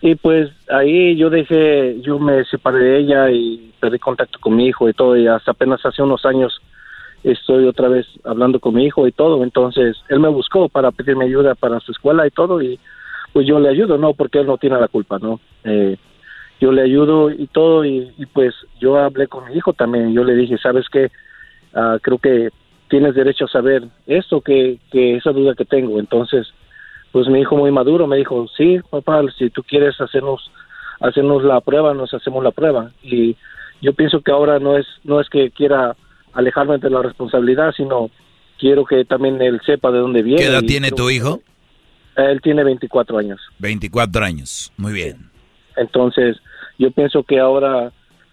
Y 0.02 0.14
pues 0.16 0.52
ahí 0.70 1.16
yo 1.18 1.32
dejé, 1.32 2.00
yo 2.02 2.20
me 2.20 2.46
separé 2.46 2.78
de 2.78 3.00
ella 3.00 3.32
y 3.32 3.74
perdí 3.80 3.98
contacto 3.98 4.38
con 4.40 4.56
mi 4.56 4.68
hijo 4.68 4.88
y 4.88 4.94
todo, 4.94 5.18
y 5.18 5.26
hasta 5.26 5.52
apenas 5.52 5.84
hace 5.84 6.04
unos 6.04 6.24
años 6.24 6.62
estoy 7.24 7.66
otra 7.66 7.88
vez 7.88 8.06
hablando 8.24 8.60
con 8.60 8.76
mi 8.76 8.86
hijo 8.86 9.08
y 9.08 9.12
todo, 9.14 9.44
entonces 9.44 9.98
él 10.10 10.20
me 10.20 10.28
buscó 10.28 10.70
para 10.70 10.92
pedirme 10.92 11.26
ayuda 11.26 11.56
para 11.56 11.80
su 11.80 11.92
escuela 11.92 12.28
y 12.28 12.32
todo, 12.32 12.62
y 12.62 12.80
pues 13.32 13.48
yo 13.48 13.60
le 13.60 13.70
ayudo, 13.70 13.98
¿no? 13.98 14.14
Porque 14.14 14.40
él 14.40 14.46
no 14.46 14.58
tiene 14.58 14.80
la 14.80 14.90
culpa, 14.90 15.18
¿no? 15.18 15.40
Eh, 15.64 15.98
yo 16.60 16.72
le 16.72 16.82
ayudo 16.84 17.30
y 17.32 17.48
todo, 17.48 17.84
y, 17.86 18.14
y 18.18 18.26
pues 18.26 18.54
yo 18.80 18.98
hablé 18.98 19.28
con 19.28 19.46
mi 19.46 19.56
hijo 19.56 19.74
también, 19.74 20.14
yo 20.14 20.24
le 20.24 20.36
dije, 20.36 20.58
¿sabes 20.58 20.86
qué? 20.92 21.12
Ah, 21.74 21.98
creo 22.02 22.18
que 22.18 22.50
tienes 22.90 23.16
derecho 23.16 23.46
a 23.46 23.50
saber 23.50 23.84
esto, 24.08 24.42
que, 24.42 24.80
que 24.92 25.16
esa 25.16 25.32
duda 25.32 25.56
que 25.56 25.66
tengo, 25.66 26.00
entonces 26.00 26.48
pues 27.14 27.28
mi 27.28 27.42
hijo 27.42 27.56
muy 27.56 27.72
maduro 27.72 28.08
me 28.08 28.18
dijo, 28.18 28.48
sí, 28.58 28.80
papá, 28.90 29.22
si 29.38 29.52
tú 29.52 29.62
quieres 29.62 30.02
hacernos 30.02 30.52
hacernos 31.00 31.44
la 31.44 31.62
prueba, 31.62 31.94
nos 31.94 32.12
hacemos 32.14 32.44
la 32.44 32.52
prueba. 32.52 32.92
Y 33.04 33.38
yo 33.82 33.94
pienso 33.94 34.22
que 34.22 34.32
ahora 34.32 34.58
no 34.60 34.78
es 34.78 34.88
no 35.04 35.22
es 35.22 35.30
que 35.30 35.52
quiera 35.52 35.96
alejarme 36.34 36.80
de 36.80 36.90
la 36.90 37.04
responsabilidad, 37.04 37.72
sino 37.78 38.10
quiero 38.58 38.84
que 38.84 39.06
también 39.06 39.40
él 39.42 39.62
sepa 39.64 39.92
de 39.92 40.00
dónde 40.00 40.24
viene. 40.24 40.42
¿Qué 40.42 40.48
edad 40.48 40.64
tiene 40.64 40.90
tu 40.90 41.10
hijo? 41.12 41.42
Él 42.16 42.42
tiene 42.42 42.64
24 42.64 43.18
años. 43.20 43.40
24 43.60 44.26
años. 44.26 44.74
Muy 44.78 44.94
bien. 44.94 45.33
Entonces, 45.78 46.38
yo 46.78 46.92
pienso 46.92 47.24
que 47.24 47.40
ahora 47.40 47.92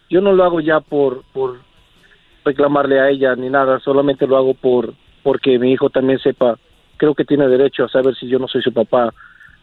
yo 0.09 0.21
no 0.21 0.33
lo 0.33 0.45
hago 0.45 0.61
ya 0.61 0.81
por 0.81 1.23
por 1.33 1.61
reclamarle 2.45 3.01
a 3.01 3.11
ella 3.11 3.35
ni 3.37 3.49
nada, 3.51 3.81
solamente 3.81 4.27
lo 4.27 4.37
hago 4.37 4.55
por 4.55 4.95
porque 5.23 5.59
mi 5.59 5.73
hijo 5.73 5.91
también 5.91 6.19
sepa, 6.19 6.59
creo 6.97 7.15
que 7.15 7.25
tiene 7.25 7.47
derecho 7.49 7.85
a 7.85 7.89
saber 7.89 8.15
si 8.17 8.27
yo 8.27 8.39
no 8.39 8.49
soy 8.49 8.63
su 8.63 8.73
papá, 8.73 9.13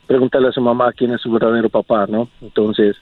preguntarle 0.05 0.49
a 0.49 0.51
su 0.51 0.61
mamá 0.61 0.93
quién 0.93 1.11
es 1.11 1.21
su 1.21 1.31
verdadero 1.31 1.69
papá, 1.69 2.05
¿no? 2.07 2.29
Entonces, 2.41 2.95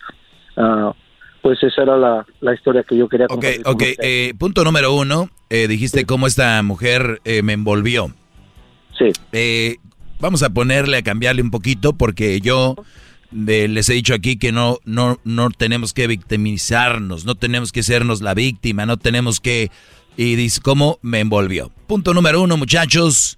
ah, 0.56 0.94
pues 1.42 1.62
esa 1.62 1.84
era 1.84 1.98
la, 1.98 2.26
la 2.40 2.54
historia 2.54 2.84
que 2.84 2.98
yo 2.98 3.08
quería 3.10 3.26
Ok, 3.26 3.32
compartir 3.34 3.64
con 3.64 3.74
ok. 3.76 3.82
usted. 3.82 4.04
eh, 4.04 4.34
punto 4.40 4.64
número 4.64 4.94
uno, 4.94 5.30
eh, 5.50 5.68
dijiste 5.68 6.06
cómo 6.06 6.28
esta 6.28 6.64
mujer 6.64 7.20
eh, 7.26 7.42
me 7.44 7.54
envolvió. 7.54 8.08
Sí. 8.98 9.12
Eh, 9.34 9.76
vamos 10.20 10.42
a 10.42 10.50
ponerle, 10.52 10.98
a 10.98 11.04
cambiarle 11.04 11.42
un 11.42 11.52
poquito, 11.52 11.94
porque 11.94 12.40
yo 12.40 12.76
les 13.32 13.90
he 13.90 13.94
dicho 13.94 14.14
aquí 14.14 14.38
que 14.38 14.52
no, 14.52 14.80
no, 14.86 15.20
no 15.24 15.50
tenemos 15.50 15.94
que 15.94 16.08
victimizarnos, 16.08 17.26
no 17.26 17.36
tenemos 17.36 17.72
que 17.72 17.84
sernos 17.84 18.22
la 18.22 18.34
víctima, 18.34 18.86
no 18.86 18.98
tenemos 18.98 19.40
que... 19.40 19.72
Y 20.18 20.36
dice, 20.36 20.62
¿cómo 20.62 20.98
me 21.02 21.20
envolvió? 21.20 21.72
Punto 21.88 22.14
número 22.14 22.42
uno, 22.42 22.56
muchachos. 22.56 23.38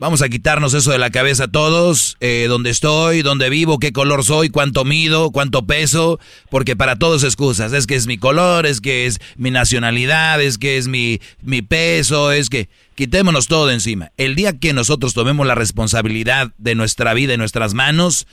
Vamos 0.00 0.22
a 0.22 0.28
quitarnos 0.28 0.74
eso 0.74 0.92
de 0.92 0.98
la 0.98 1.10
cabeza 1.10 1.48
todos, 1.48 2.16
eh, 2.20 2.46
dónde 2.48 2.70
estoy, 2.70 3.22
dónde 3.22 3.50
vivo, 3.50 3.80
qué 3.80 3.92
color 3.92 4.22
soy, 4.22 4.48
cuánto 4.48 4.84
mido, 4.84 5.32
cuánto 5.32 5.66
peso, 5.66 6.20
porque 6.50 6.76
para 6.76 7.00
todos 7.00 7.24
excusas, 7.24 7.72
es 7.72 7.88
que 7.88 7.96
es 7.96 8.06
mi 8.06 8.16
color, 8.16 8.64
es 8.64 8.80
que 8.80 9.06
es 9.06 9.18
mi 9.36 9.50
nacionalidad, 9.50 10.40
es 10.40 10.56
que 10.56 10.76
es 10.76 10.86
mi, 10.86 11.20
mi 11.42 11.62
peso, 11.62 12.30
es 12.30 12.48
que 12.48 12.68
quitémonos 12.94 13.48
todo 13.48 13.66
de 13.66 13.74
encima. 13.74 14.12
El 14.16 14.36
día 14.36 14.56
que 14.56 14.72
nosotros 14.72 15.14
tomemos 15.14 15.44
la 15.48 15.56
responsabilidad 15.56 16.52
de 16.58 16.76
nuestra 16.76 17.12
vida 17.12 17.32
en 17.32 17.40
nuestras 17.40 17.74
manos, 17.74 18.28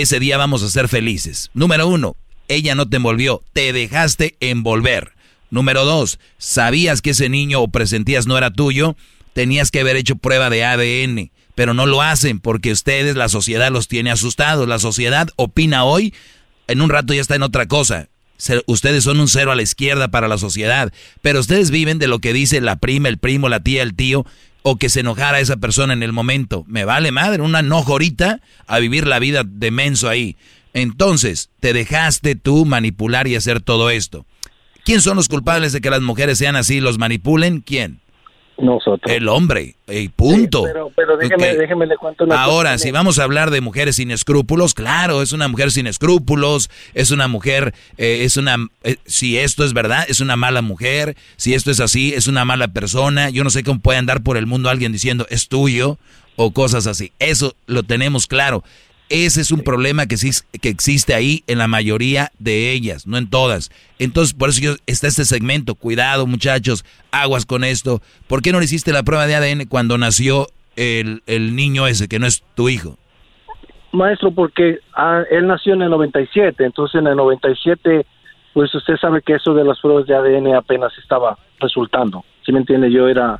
ese 0.00 0.20
día 0.20 0.36
vamos 0.36 0.62
a 0.62 0.70
ser 0.70 0.88
felices. 0.88 1.50
Número 1.54 1.88
uno, 1.88 2.16
ella 2.48 2.74
no 2.74 2.88
te 2.88 2.96
envolvió, 2.96 3.42
te 3.52 3.72
dejaste 3.72 4.36
envolver. 4.40 5.12
Número 5.50 5.84
dos, 5.84 6.18
sabías 6.38 7.02
que 7.02 7.10
ese 7.10 7.28
niño 7.28 7.60
o 7.60 7.68
presentías 7.68 8.26
no 8.26 8.36
era 8.36 8.50
tuyo, 8.50 8.96
tenías 9.32 9.70
que 9.70 9.80
haber 9.80 9.96
hecho 9.96 10.16
prueba 10.16 10.50
de 10.50 10.64
ADN, 10.64 11.30
pero 11.54 11.72
no 11.72 11.86
lo 11.86 12.02
hacen 12.02 12.40
porque 12.40 12.72
ustedes, 12.72 13.16
la 13.16 13.28
sociedad 13.28 13.70
los 13.70 13.88
tiene 13.88 14.10
asustados. 14.10 14.68
La 14.68 14.78
sociedad 14.78 15.28
opina 15.36 15.84
hoy, 15.84 16.14
en 16.68 16.80
un 16.80 16.90
rato 16.90 17.14
ya 17.14 17.20
está 17.20 17.34
en 17.34 17.42
otra 17.42 17.66
cosa. 17.66 18.08
Ustedes 18.66 19.04
son 19.04 19.18
un 19.18 19.28
cero 19.28 19.50
a 19.50 19.54
la 19.54 19.62
izquierda 19.62 20.08
para 20.08 20.28
la 20.28 20.36
sociedad, 20.36 20.92
pero 21.22 21.40
ustedes 21.40 21.70
viven 21.70 21.98
de 21.98 22.06
lo 22.06 22.18
que 22.18 22.34
dice 22.34 22.60
la 22.60 22.76
prima, 22.76 23.08
el 23.08 23.16
primo, 23.16 23.48
la 23.48 23.60
tía, 23.60 23.82
el 23.82 23.94
tío, 23.94 24.26
o 24.68 24.78
que 24.78 24.88
se 24.88 24.98
enojara 24.98 25.38
esa 25.38 25.58
persona 25.58 25.92
en 25.92 26.02
el 26.02 26.12
momento. 26.12 26.64
Me 26.66 26.84
vale 26.84 27.12
madre, 27.12 27.40
un 27.40 27.54
enojo 27.54 27.92
ahorita 27.92 28.40
a 28.66 28.78
vivir 28.80 29.06
la 29.06 29.20
vida 29.20 29.44
de 29.46 29.70
menso 29.70 30.08
ahí. 30.08 30.34
Entonces, 30.74 31.50
te 31.60 31.72
dejaste 31.72 32.34
tú 32.34 32.64
manipular 32.64 33.28
y 33.28 33.36
hacer 33.36 33.60
todo 33.60 33.90
esto. 33.90 34.26
¿Quién 34.84 35.02
son 35.02 35.14
los 35.14 35.28
culpables 35.28 35.72
de 35.72 35.80
que 35.80 35.88
las 35.88 36.02
mujeres 36.02 36.38
sean 36.38 36.56
así, 36.56 36.80
los 36.80 36.98
manipulen? 36.98 37.60
¿Quién? 37.60 38.00
Nosotros. 38.58 39.12
El 39.14 39.28
hombre, 39.28 39.74
y 39.86 40.08
punto. 40.08 40.62
pero 40.64 40.90
pero 40.96 41.16
déjeme, 41.18 41.52
Ok. 41.52 41.58
déjeme 41.58 41.86
le 41.86 41.96
cuento 41.98 42.24
una 42.24 42.42
Ahora, 42.42 42.72
cosa. 42.72 42.84
si 42.84 42.90
vamos 42.90 43.18
a 43.18 43.24
hablar 43.24 43.50
de 43.50 43.60
mujeres 43.60 43.96
sin 43.96 44.10
escrúpulos, 44.10 44.72
claro, 44.72 45.20
es 45.20 45.32
una 45.32 45.46
mujer 45.48 45.70
sin 45.70 45.86
escrúpulos, 45.86 46.70
es 46.94 47.10
una 47.10 47.28
mujer, 47.28 47.74
eh, 47.98 48.20
es 48.24 48.38
una, 48.38 48.56
eh, 48.82 48.96
si 49.04 49.36
esto 49.36 49.62
es 49.64 49.74
verdad, 49.74 50.06
es 50.08 50.20
una 50.20 50.36
mala 50.36 50.62
mujer, 50.62 51.16
si 51.36 51.52
esto 51.52 51.70
es 51.70 51.80
así, 51.80 52.14
es 52.14 52.28
una 52.28 52.44
mala 52.46 52.68
persona. 52.68 53.28
Yo 53.28 53.44
no 53.44 53.50
sé 53.50 53.62
cómo 53.62 53.80
puede 53.80 53.98
andar 53.98 54.22
por 54.22 54.36
el 54.38 54.46
mundo 54.46 54.70
alguien 54.70 54.92
diciendo 54.92 55.26
es 55.28 55.48
tuyo 55.48 55.98
o 56.36 56.52
cosas 56.52 56.86
así. 56.86 57.12
Eso 57.18 57.54
lo 57.66 57.82
tenemos 57.82 58.26
claro. 58.26 58.64
Ese 59.08 59.40
es 59.40 59.52
un 59.52 59.60
problema 59.60 60.06
que, 60.06 60.16
que 60.60 60.68
existe 60.68 61.14
ahí 61.14 61.44
en 61.46 61.58
la 61.58 61.68
mayoría 61.68 62.32
de 62.40 62.72
ellas, 62.72 63.06
no 63.06 63.16
en 63.18 63.30
todas. 63.30 63.70
Entonces, 64.00 64.34
por 64.34 64.48
eso 64.48 64.60
yo, 64.60 64.74
está 64.86 65.06
este 65.06 65.24
segmento. 65.24 65.76
Cuidado, 65.76 66.26
muchachos, 66.26 66.84
aguas 67.12 67.46
con 67.46 67.62
esto. 67.62 68.00
¿Por 68.26 68.42
qué 68.42 68.50
no 68.50 68.58
le 68.58 68.64
hiciste 68.64 68.92
la 68.92 69.04
prueba 69.04 69.26
de 69.26 69.36
ADN 69.36 69.66
cuando 69.66 69.96
nació 69.96 70.48
el, 70.74 71.22
el 71.26 71.54
niño 71.54 71.86
ese, 71.86 72.08
que 72.08 72.18
no 72.18 72.26
es 72.26 72.42
tu 72.56 72.68
hijo? 72.68 72.96
Maestro, 73.92 74.30
porque 74.30 74.80
ah, 74.94 75.22
él 75.30 75.46
nació 75.46 75.74
en 75.74 75.82
el 75.82 75.90
97, 75.90 76.64
entonces 76.64 77.00
en 77.00 77.06
el 77.06 77.16
97, 77.16 78.06
pues 78.52 78.74
usted 78.74 78.96
sabe 78.96 79.22
que 79.22 79.34
eso 79.34 79.54
de 79.54 79.64
las 79.64 79.80
pruebas 79.80 80.06
de 80.06 80.14
ADN 80.14 80.54
apenas 80.54 80.92
estaba 80.98 81.38
resultando. 81.60 82.24
¿Sí 82.44 82.52
me 82.52 82.58
entiende? 82.58 82.90
Yo 82.90 83.08
era, 83.08 83.36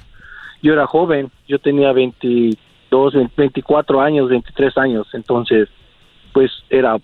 yo 0.62 0.72
era 0.72 0.86
joven, 0.86 1.30
yo 1.48 1.58
tenía 1.58 1.92
22, 1.92 2.56
20, 2.90 3.32
24 3.36 4.00
años, 4.00 4.28
23 4.28 4.76
años, 4.78 5.06
entonces, 5.12 5.68
pues 6.32 6.50
era, 6.70 6.96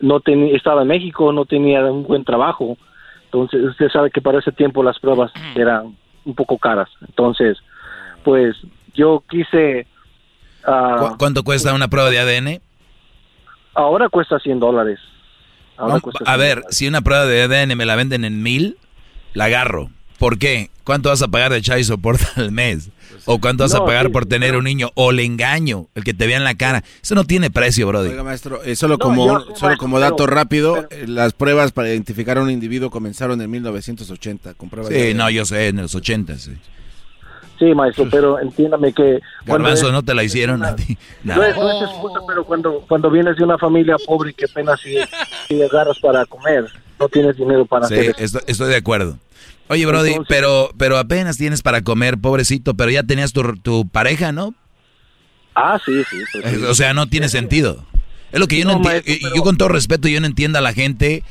no 0.00 0.20
tenía, 0.20 0.56
estaba 0.56 0.82
en 0.82 0.88
México, 0.88 1.32
no 1.32 1.44
tenía 1.44 1.84
un 1.84 2.04
buen 2.04 2.24
trabajo, 2.24 2.76
entonces 3.26 3.62
usted 3.64 3.88
sabe 3.90 4.10
que 4.10 4.20
para 4.20 4.38
ese 4.40 4.52
tiempo 4.52 4.82
las 4.82 4.98
pruebas 4.98 5.32
eran 5.54 5.96
un 6.24 6.34
poco 6.34 6.58
caras, 6.58 6.88
entonces, 7.00 7.58
pues 8.24 8.56
yo 8.94 9.22
quise... 9.28 9.86
ah, 10.64 11.08
¿Cu- 11.12 11.18
¿Cuánto 11.18 11.42
cuesta 11.42 11.72
una 11.74 11.88
prueba 11.88 12.10
de 12.10 12.18
ADN? 12.18 12.60
Ahora 13.74 14.08
cuesta 14.08 14.38
100 14.38 14.60
dólares. 14.60 14.98
Ahora 15.78 15.98
cuesta 16.00 16.24
a 16.24 16.34
100 16.34 16.38
ver, 16.38 16.54
dólares. 16.56 16.76
si 16.76 16.86
una 16.88 17.00
prueba 17.00 17.24
de 17.26 17.42
ADN 17.42 17.76
me 17.76 17.86
la 17.86 17.96
venden 17.96 18.24
en 18.24 18.42
mil, 18.42 18.76
la 19.32 19.44
agarro. 19.46 19.88
¿Por 20.22 20.38
qué? 20.38 20.70
¿Cuánto 20.84 21.08
vas 21.08 21.20
a 21.20 21.26
pagar 21.26 21.50
de 21.52 21.60
child 21.60 21.82
support 21.82 22.20
al 22.36 22.52
mes? 22.52 22.90
¿O 23.24 23.40
cuánto 23.40 23.64
vas 23.64 23.74
a 23.74 23.84
pagar 23.84 24.06
sí, 24.06 24.12
por 24.12 24.24
tener 24.24 24.54
un 24.54 24.62
niño? 24.62 24.92
¿O 24.94 25.10
le 25.10 25.24
engaño? 25.24 25.86
El 25.96 26.04
que 26.04 26.14
te 26.14 26.28
vea 26.28 26.36
en 26.36 26.44
la 26.44 26.54
cara. 26.54 26.84
Eso 27.02 27.16
no 27.16 27.24
tiene 27.24 27.50
precio, 27.50 27.88
brody. 27.88 28.10
Oiga, 28.10 28.22
maestro, 28.22 28.62
eh, 28.62 28.76
solo, 28.76 28.94
No, 28.94 28.98
como, 29.00 29.26
yo- 29.26 29.40
solo 29.40 29.48
maestro, 29.62 29.76
como 29.78 29.98
dato 29.98 30.16
pero- 30.18 30.26
rápido, 30.28 30.86
eh, 30.90 31.06
las 31.08 31.32
pruebas 31.32 31.72
para 31.72 31.88
identificar 31.88 32.38
a 32.38 32.42
un 32.42 32.50
individuo 32.52 32.88
comenzaron 32.88 33.40
en 33.40 33.50
1980 33.50 34.54
con 34.54 34.68
pruebas 34.70 34.92
Sí, 34.94 35.12
no, 35.12 35.28
yo 35.28 35.44
sé, 35.44 35.66
en 35.66 35.78
los 35.78 35.92
80, 35.96 36.38
sí. 36.38 36.52
Sí, 37.58 37.74
maestro, 37.74 38.06
pero 38.08 38.38
entiéndame 38.38 38.92
que... 38.92 39.18
Garbanzo, 39.44 39.88
es- 39.88 39.92
¿no 39.92 40.04
te 40.04 40.14
la 40.14 40.22
hicieron 40.22 40.62
a 40.64 40.76
ti? 40.76 40.96
No. 41.24 41.34
No 41.34 41.42
es, 41.42 41.56
no 41.56 41.68
es 41.68 41.90
excusa, 41.90 42.20
pero 42.28 42.44
cuando, 42.44 42.84
cuando 42.86 43.10
vienes 43.10 43.36
de 43.36 43.42
una 43.42 43.58
familia 43.58 43.96
pobre 44.06 44.32
que 44.34 44.44
apenas 44.44 44.80
si, 44.80 44.94
si 45.48 45.60
agarras 45.60 45.98
para 45.98 46.24
comer, 46.26 46.66
no 47.00 47.08
tienes 47.08 47.36
dinero 47.36 47.66
para 47.66 47.88
Sí, 47.88 47.94
hacer 47.94 48.14
estoy, 48.20 48.42
estoy 48.46 48.68
de 48.68 48.76
acuerdo. 48.76 49.18
Oye, 49.72 49.86
Brody, 49.86 50.14
pero, 50.28 50.70
pero 50.76 50.98
apenas 50.98 51.38
tienes 51.38 51.62
para 51.62 51.80
comer, 51.82 52.18
pobrecito, 52.18 52.74
pero 52.74 52.90
ya 52.90 53.02
tenías 53.04 53.32
tu, 53.32 53.56
tu 53.56 53.88
pareja, 53.88 54.30
¿no? 54.32 54.54
Ah, 55.54 55.78
sí, 55.84 55.92
sí. 56.10 56.16
pues. 56.32 56.44
Eh, 56.54 56.66
O 56.66 56.74
sea, 56.74 56.92
no 56.94 57.06
tiene 57.08 57.28
sentido. 57.28 57.84
Es 58.32 58.40
lo 58.40 58.46
que 58.48 58.58
yo 58.58 58.64
no, 58.64 58.72
No, 58.72 58.76
entiendo. 58.78 59.02
maestro, 59.06 59.34
Yo 59.34 59.42
con 59.42 59.56
todo 59.56 59.68
respeto, 59.68 60.08
yo 60.08 60.20
no 60.20 60.26
entiendo 60.26 60.58
a 60.58 60.62
la 60.62 60.72
gente 60.74 61.22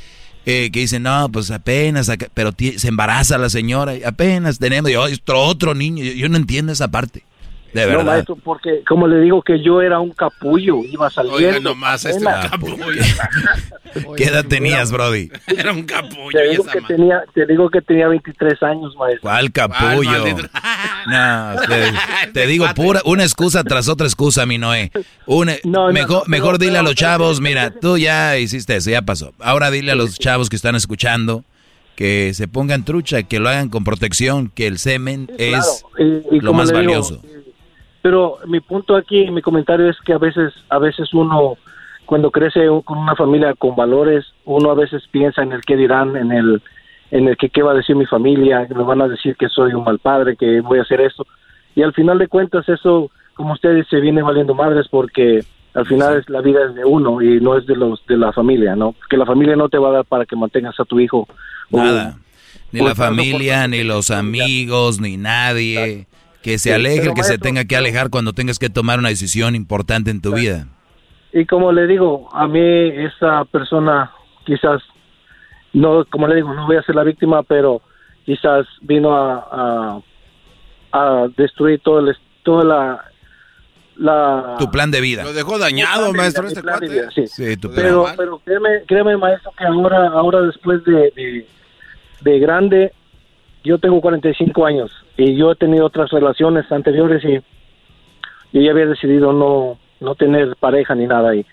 eh, 0.48 0.70
que 0.74 0.80
dice, 0.80 1.00
no, 1.00 1.30
pues 1.32 1.52
apenas, 1.52 2.10
acá- 2.10 2.30
pero 2.34 2.52
se 2.78 2.88
embaraza 2.88 3.38
la 3.38 3.50
señora, 3.50 3.94
apenas 4.06 4.58
tenemos 4.58 4.90
y 4.90 4.95
otro, 4.95 5.40
otro 5.42 5.76
niño. 5.76 6.03
Yo, 6.03 6.14
yo 6.14 6.30
no 6.30 6.38
entiendo 6.38 6.72
esa 6.72 6.88
parte. 6.90 7.24
De 7.74 7.82
No, 7.83 7.88
verdad. 7.90 8.03
maestro, 8.06 8.35
porque 8.35 8.83
como 8.88 9.08
le 9.08 9.19
digo 9.22 9.41
que 9.41 9.61
yo 9.64 9.82
era 9.82 10.00
un 10.00 10.11
capullo, 10.11 10.80
iba 10.83 11.09
saliendo. 11.09 11.38
Oiga 11.48 11.59
nomás, 11.59 12.03
este 12.06 12.24
capullo. 12.24 12.75
¿Qué 14.17 14.25
edad 14.25 14.45
tenías, 14.45 14.91
Brody? 14.91 15.30
Era 15.48 15.72
un 15.72 15.83
capullo 15.83 16.32
Te 16.38 16.50
digo, 16.50 16.64
esa 16.64 16.72
que 16.74 16.82
tenía, 16.82 17.22
te 17.33 17.45
digo 17.45 17.69
que 17.69 17.82
tenía 17.82 18.08
23 18.08 18.61
años, 18.64 18.95
maestro. 18.98 19.22
¿Cuál 19.22 19.51
capullo? 19.51 20.25
No, 21.08 21.56
te, 21.67 22.32
te 22.33 22.48
digo 22.48 22.66
pura, 22.75 23.01
una 23.06 23.24
excusa 23.24 23.64
tras 23.64 23.88
otra 23.90 24.08
excusa, 24.08 24.45
mi 24.45 24.58
Noé. 24.58 24.91
Una, 25.25 25.56
no, 25.64 25.91
mejor 25.91 26.24
no, 26.24 26.24
mejor 26.27 26.58
dile 26.59 26.77
a 26.77 26.83
los 26.83 26.95
chavos, 26.95 27.41
mira, 27.41 27.72
tú 27.72 27.98
ya 27.98 28.38
hiciste 28.38 28.75
eso, 28.75 28.90
ya 28.90 29.01
pasó. 29.01 29.33
Ahora 29.40 29.72
dile 29.72 29.91
a 29.91 29.95
los 29.95 30.17
chavos 30.19 30.50
que 30.50 30.56
están 30.56 30.75
escuchando 30.75 31.43
que 31.95 32.33
se 32.33 32.48
pongan 32.48 32.83
trucha, 32.85 33.24
que 33.24 33.40
lo 33.40 33.50
hagan 33.50 33.69
con 33.69 33.83
protección, 33.83 34.50
que 34.53 34.66
el 34.67 34.80
semen 34.80 35.30
es 35.38 35.83
Y- 36.00 36.35
y 36.35 36.40
lo 36.40 36.48
como 36.48 36.53
más 36.64 36.72
le 36.72 36.80
digo, 36.80 36.91
valioso. 36.93 37.22
Pero 38.02 38.38
mi 38.48 38.60
punto 38.60 38.96
aquí, 38.96 39.30
mi 39.30 39.42
comentario 39.42 39.90
es 39.90 39.98
que 40.04 40.14
a 40.14 40.18
veces, 40.18 40.54
a 40.70 40.80
veces 40.80 41.14
uno, 41.14 41.58
cuando 42.06 42.32
crece 42.32 42.62
con 42.84 42.98
una 42.98 43.16
familia 43.16 43.54
con 43.54 43.76
valores, 43.76 44.26
uno 44.46 44.72
a 44.72 44.76
veces 44.76 45.04
piensa 45.12 45.44
en 45.44 45.52
el 45.52 45.62
qué 45.62 45.76
dirán, 45.78 46.16
en 46.16 46.32
el, 46.32 46.62
en 47.12 47.28
el 47.28 47.38
que 47.38 47.50
qué 47.50 47.62
va 47.62 47.72
a 47.72 47.76
decir 47.76 47.96
mi 47.96 48.06
familia, 48.06 48.68
me 48.76 48.84
van 48.84 49.02
a 49.02 49.08
decir 49.08 49.36
que 49.36 49.50
soy 49.50 49.74
un 49.74 49.84
mal 49.84 50.00
padre, 50.00 50.36
que 50.36 50.62
voy 50.62 50.80
a 50.80 50.84
hacer 50.84 51.02
esto. 51.02 51.26
Y 51.76 51.84
al 51.84 51.94
final 51.94 52.18
de 52.18 52.28
cuentas 52.28 52.68
eso, 52.70 53.12
como 53.36 53.54
usted 53.54 53.76
dice, 53.76 54.00
viene 54.00 54.22
valiendo 54.24 54.56
madres 54.56 54.88
porque 54.90 55.44
al 55.74 55.86
final 55.86 56.18
es 56.18 56.30
la 56.30 56.42
vida 56.42 56.60
es 56.68 56.76
de 56.76 56.84
uno 56.84 57.22
y 57.22 57.40
no 57.40 57.56
es 57.58 57.66
de 57.66 57.76
los 57.76 58.06
de 58.08 58.18
la 58.18 58.34
familia, 58.34 58.76
¿no? 58.76 58.94
Que 59.10 59.16
la 59.16 59.26
familia 59.26 59.56
no 59.56 59.70
te 59.70 59.78
va 59.78 59.90
a 59.90 59.92
dar 59.94 60.06
para 60.06 60.26
que 60.26 60.36
mantengas 60.36 60.78
a 60.80 60.86
tu 60.86 61.00
hijo. 61.00 61.28
o- 61.72 61.78
Nada. 61.78 62.18
Ni 62.74 62.80
la 62.80 62.96
familia, 62.96 63.68
ni 63.68 63.84
los 63.84 64.12
amigos, 64.12 65.00
ni 65.00 65.18
nadie. 65.18 66.08
Que 66.44 66.58
se 66.58 66.70
Sí, 66.70 66.72
aleje, 66.72 67.02
pero 67.02 67.14
que 67.14 67.24
se 67.24 67.38
tenga 67.38 67.66
que 67.66 67.76
alejar 67.76 68.10
cuando 68.10 68.34
tengas 68.34 68.58
que 68.60 68.70
tomar 68.70 69.00
una 69.00 69.10
decisión 69.10 69.56
importante 69.56 70.10
en 70.11 70.22
tu 70.22 70.34
vida. 70.34 70.68
Y 71.34 71.45
como 71.45 71.72
le 71.72 71.88
digo, 71.88 72.30
a 72.34 72.48
mí 72.48 72.60
esa 72.60 73.45
persona 73.45 74.11
quizás, 74.45 74.82
no, 75.74 76.03
como 76.06 76.28
le 76.28 76.36
digo, 76.36 76.53
no 76.53 76.66
voy 76.68 76.78
a 76.78 76.84
ser 76.84 76.95
la 76.95 77.03
víctima, 77.03 77.44
pero 77.44 77.82
quizás 78.26 78.66
vino 78.82 79.16
a, 79.16 80.02
a, 80.92 81.22
a 81.24 81.28
destruir 81.38 81.80
todo 81.82 82.00
el, 82.00 82.18
toda 82.44 82.64
la... 82.64 83.06
la 83.95 84.56
Tu 84.58 84.70
plan 84.72 84.92
de 84.92 85.00
vida. 85.00 85.24
Lo 85.24 85.34
dejó 85.34 85.58
dañado, 85.60 86.11
maestro, 86.14 86.44
vida, 86.44 86.50
este 86.50 86.61
mi 86.61 86.64
plan 86.64 86.80
de 86.80 86.88
cuate. 86.88 87.02
vida, 87.02 87.11
sí. 87.14 87.28
Sí, 87.28 87.58
tu 87.58 87.70
plan. 87.70 87.82
Pero, 87.84 88.06
pero 88.18 88.40
créeme, 88.44 88.70
créeme, 88.88 89.16
maestro, 89.18 89.52
que 89.58 89.64
ahora, 89.64 90.08
ahora 90.08 90.42
después 90.42 90.84
de, 90.86 91.11
de, 91.16 91.48
de 92.22 92.40
grande, 92.40 92.92
yo 93.64 93.77
tengo 93.77 94.01
45 94.01 94.65
años 94.65 94.91
y 95.17 95.35
yo 95.35 95.51
he 95.51 95.56
tenido 95.56 95.85
otras 95.85 96.09
relaciones 96.11 96.72
anteriores 96.72 97.23
y 97.23 97.35
yo 98.53 98.61
ya 98.61 98.72
había 98.72 98.88
decidido 98.88 99.33
no, 99.33 99.77
no 99.99 100.15
tener 100.15 100.56
pareja 100.57 100.95
ni 100.95 101.07
nada 101.07 101.35
y 101.35 101.45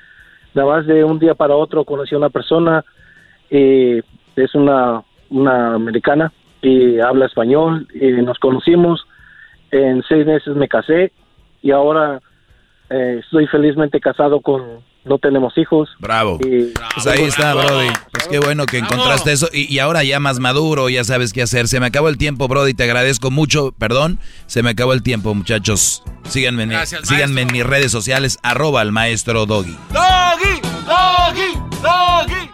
nada 0.55 0.69
más 0.69 0.87
de 0.87 1.05
un 1.05 1.19
día 1.19 1.35
para 1.35 1.55
otro 1.55 1.85
conocí 1.85 2.15
a 2.15 2.19
una 2.19 2.31
persona 2.31 2.85
y 3.51 3.99
es 4.37 4.55
una, 4.55 5.03
una 5.31 5.75
americana 5.75 6.33
y 6.63 6.99
habla 7.01 7.27
español 7.27 7.87
y 7.95 8.11
nos 8.23 8.39
conocimos 8.39 9.07
en 9.71 10.03
seis 10.09 10.27
meses 10.27 10.57
me 10.57 10.69
casé 10.69 11.13
y 11.63 11.71
ahora 11.71 12.21
eh, 12.91 13.21
estoy 13.21 13.47
felizmente 13.47 14.01
casado 14.01 14.41
con 14.41 14.81
no 15.05 15.19
tenemos 15.19 15.57
hijos 15.57 15.89
Bravo. 15.99 16.39
y 16.41 16.73
Pues 16.95 17.07
ahí 17.07 17.23
está, 17.25 17.55
Brody. 17.55 17.89
Pues 18.13 18.29
qué 18.29 18.39
bueno 18.39 18.67
que 18.67 18.79
encontraste 18.79 19.33
eso. 19.33 19.49
Y, 19.53 19.73
y 19.73 19.79
ahora 19.79 20.05
ya 20.05 20.21
más 20.21 20.39
maduro, 20.39 20.89
ya 20.89 21.05
sabes 21.05 21.33
qué 21.33 21.43
hacer. 21.43 21.69
Se 21.69 21.81
me 21.81 21.87
acabó 21.87 22.09
el 22.09 22.19
tiempo, 22.19 22.49
Brody. 22.49 22.75
Te 22.75 22.85
agradezco 22.85 23.31
mucho. 23.31 23.73
Perdón, 23.79 24.19
se 24.47 24.63
me 24.63 24.71
acabó 24.71 24.93
el 24.93 25.03
tiempo, 25.03 25.35
muchachos. 25.35 26.03
Síganme, 26.29 26.65
en, 26.65 26.71
Gracias, 26.71 27.09
síganme 27.09 27.43
en 27.43 27.53
mis 27.53 27.65
redes 27.65 27.91
sociales, 27.91 28.39
arroba 28.43 28.83
el 28.83 28.93
maestro 28.93 29.47
Doggy. 29.47 29.77
Doggy, 29.93 30.61
doggy, 30.87 31.59
doggy, 31.83 32.51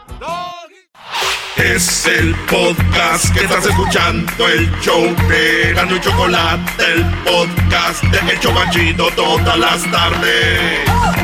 Es 1.57 2.07
el 2.07 2.35
podcast 2.49 3.35
que 3.35 3.45
estás 3.45 3.67
escuchando, 3.67 4.49
el 4.49 4.71
show 4.81 5.03
de 5.29 5.73
Gano 5.75 5.97
y 5.97 6.01
Chocolate, 6.01 6.85
el 6.95 7.05
podcast 7.25 8.03
de 8.05 8.33
El 8.33 8.41
Chocachito 8.41 9.09
todas 9.17 9.59
las 9.59 9.91
tardes. 9.91 11.24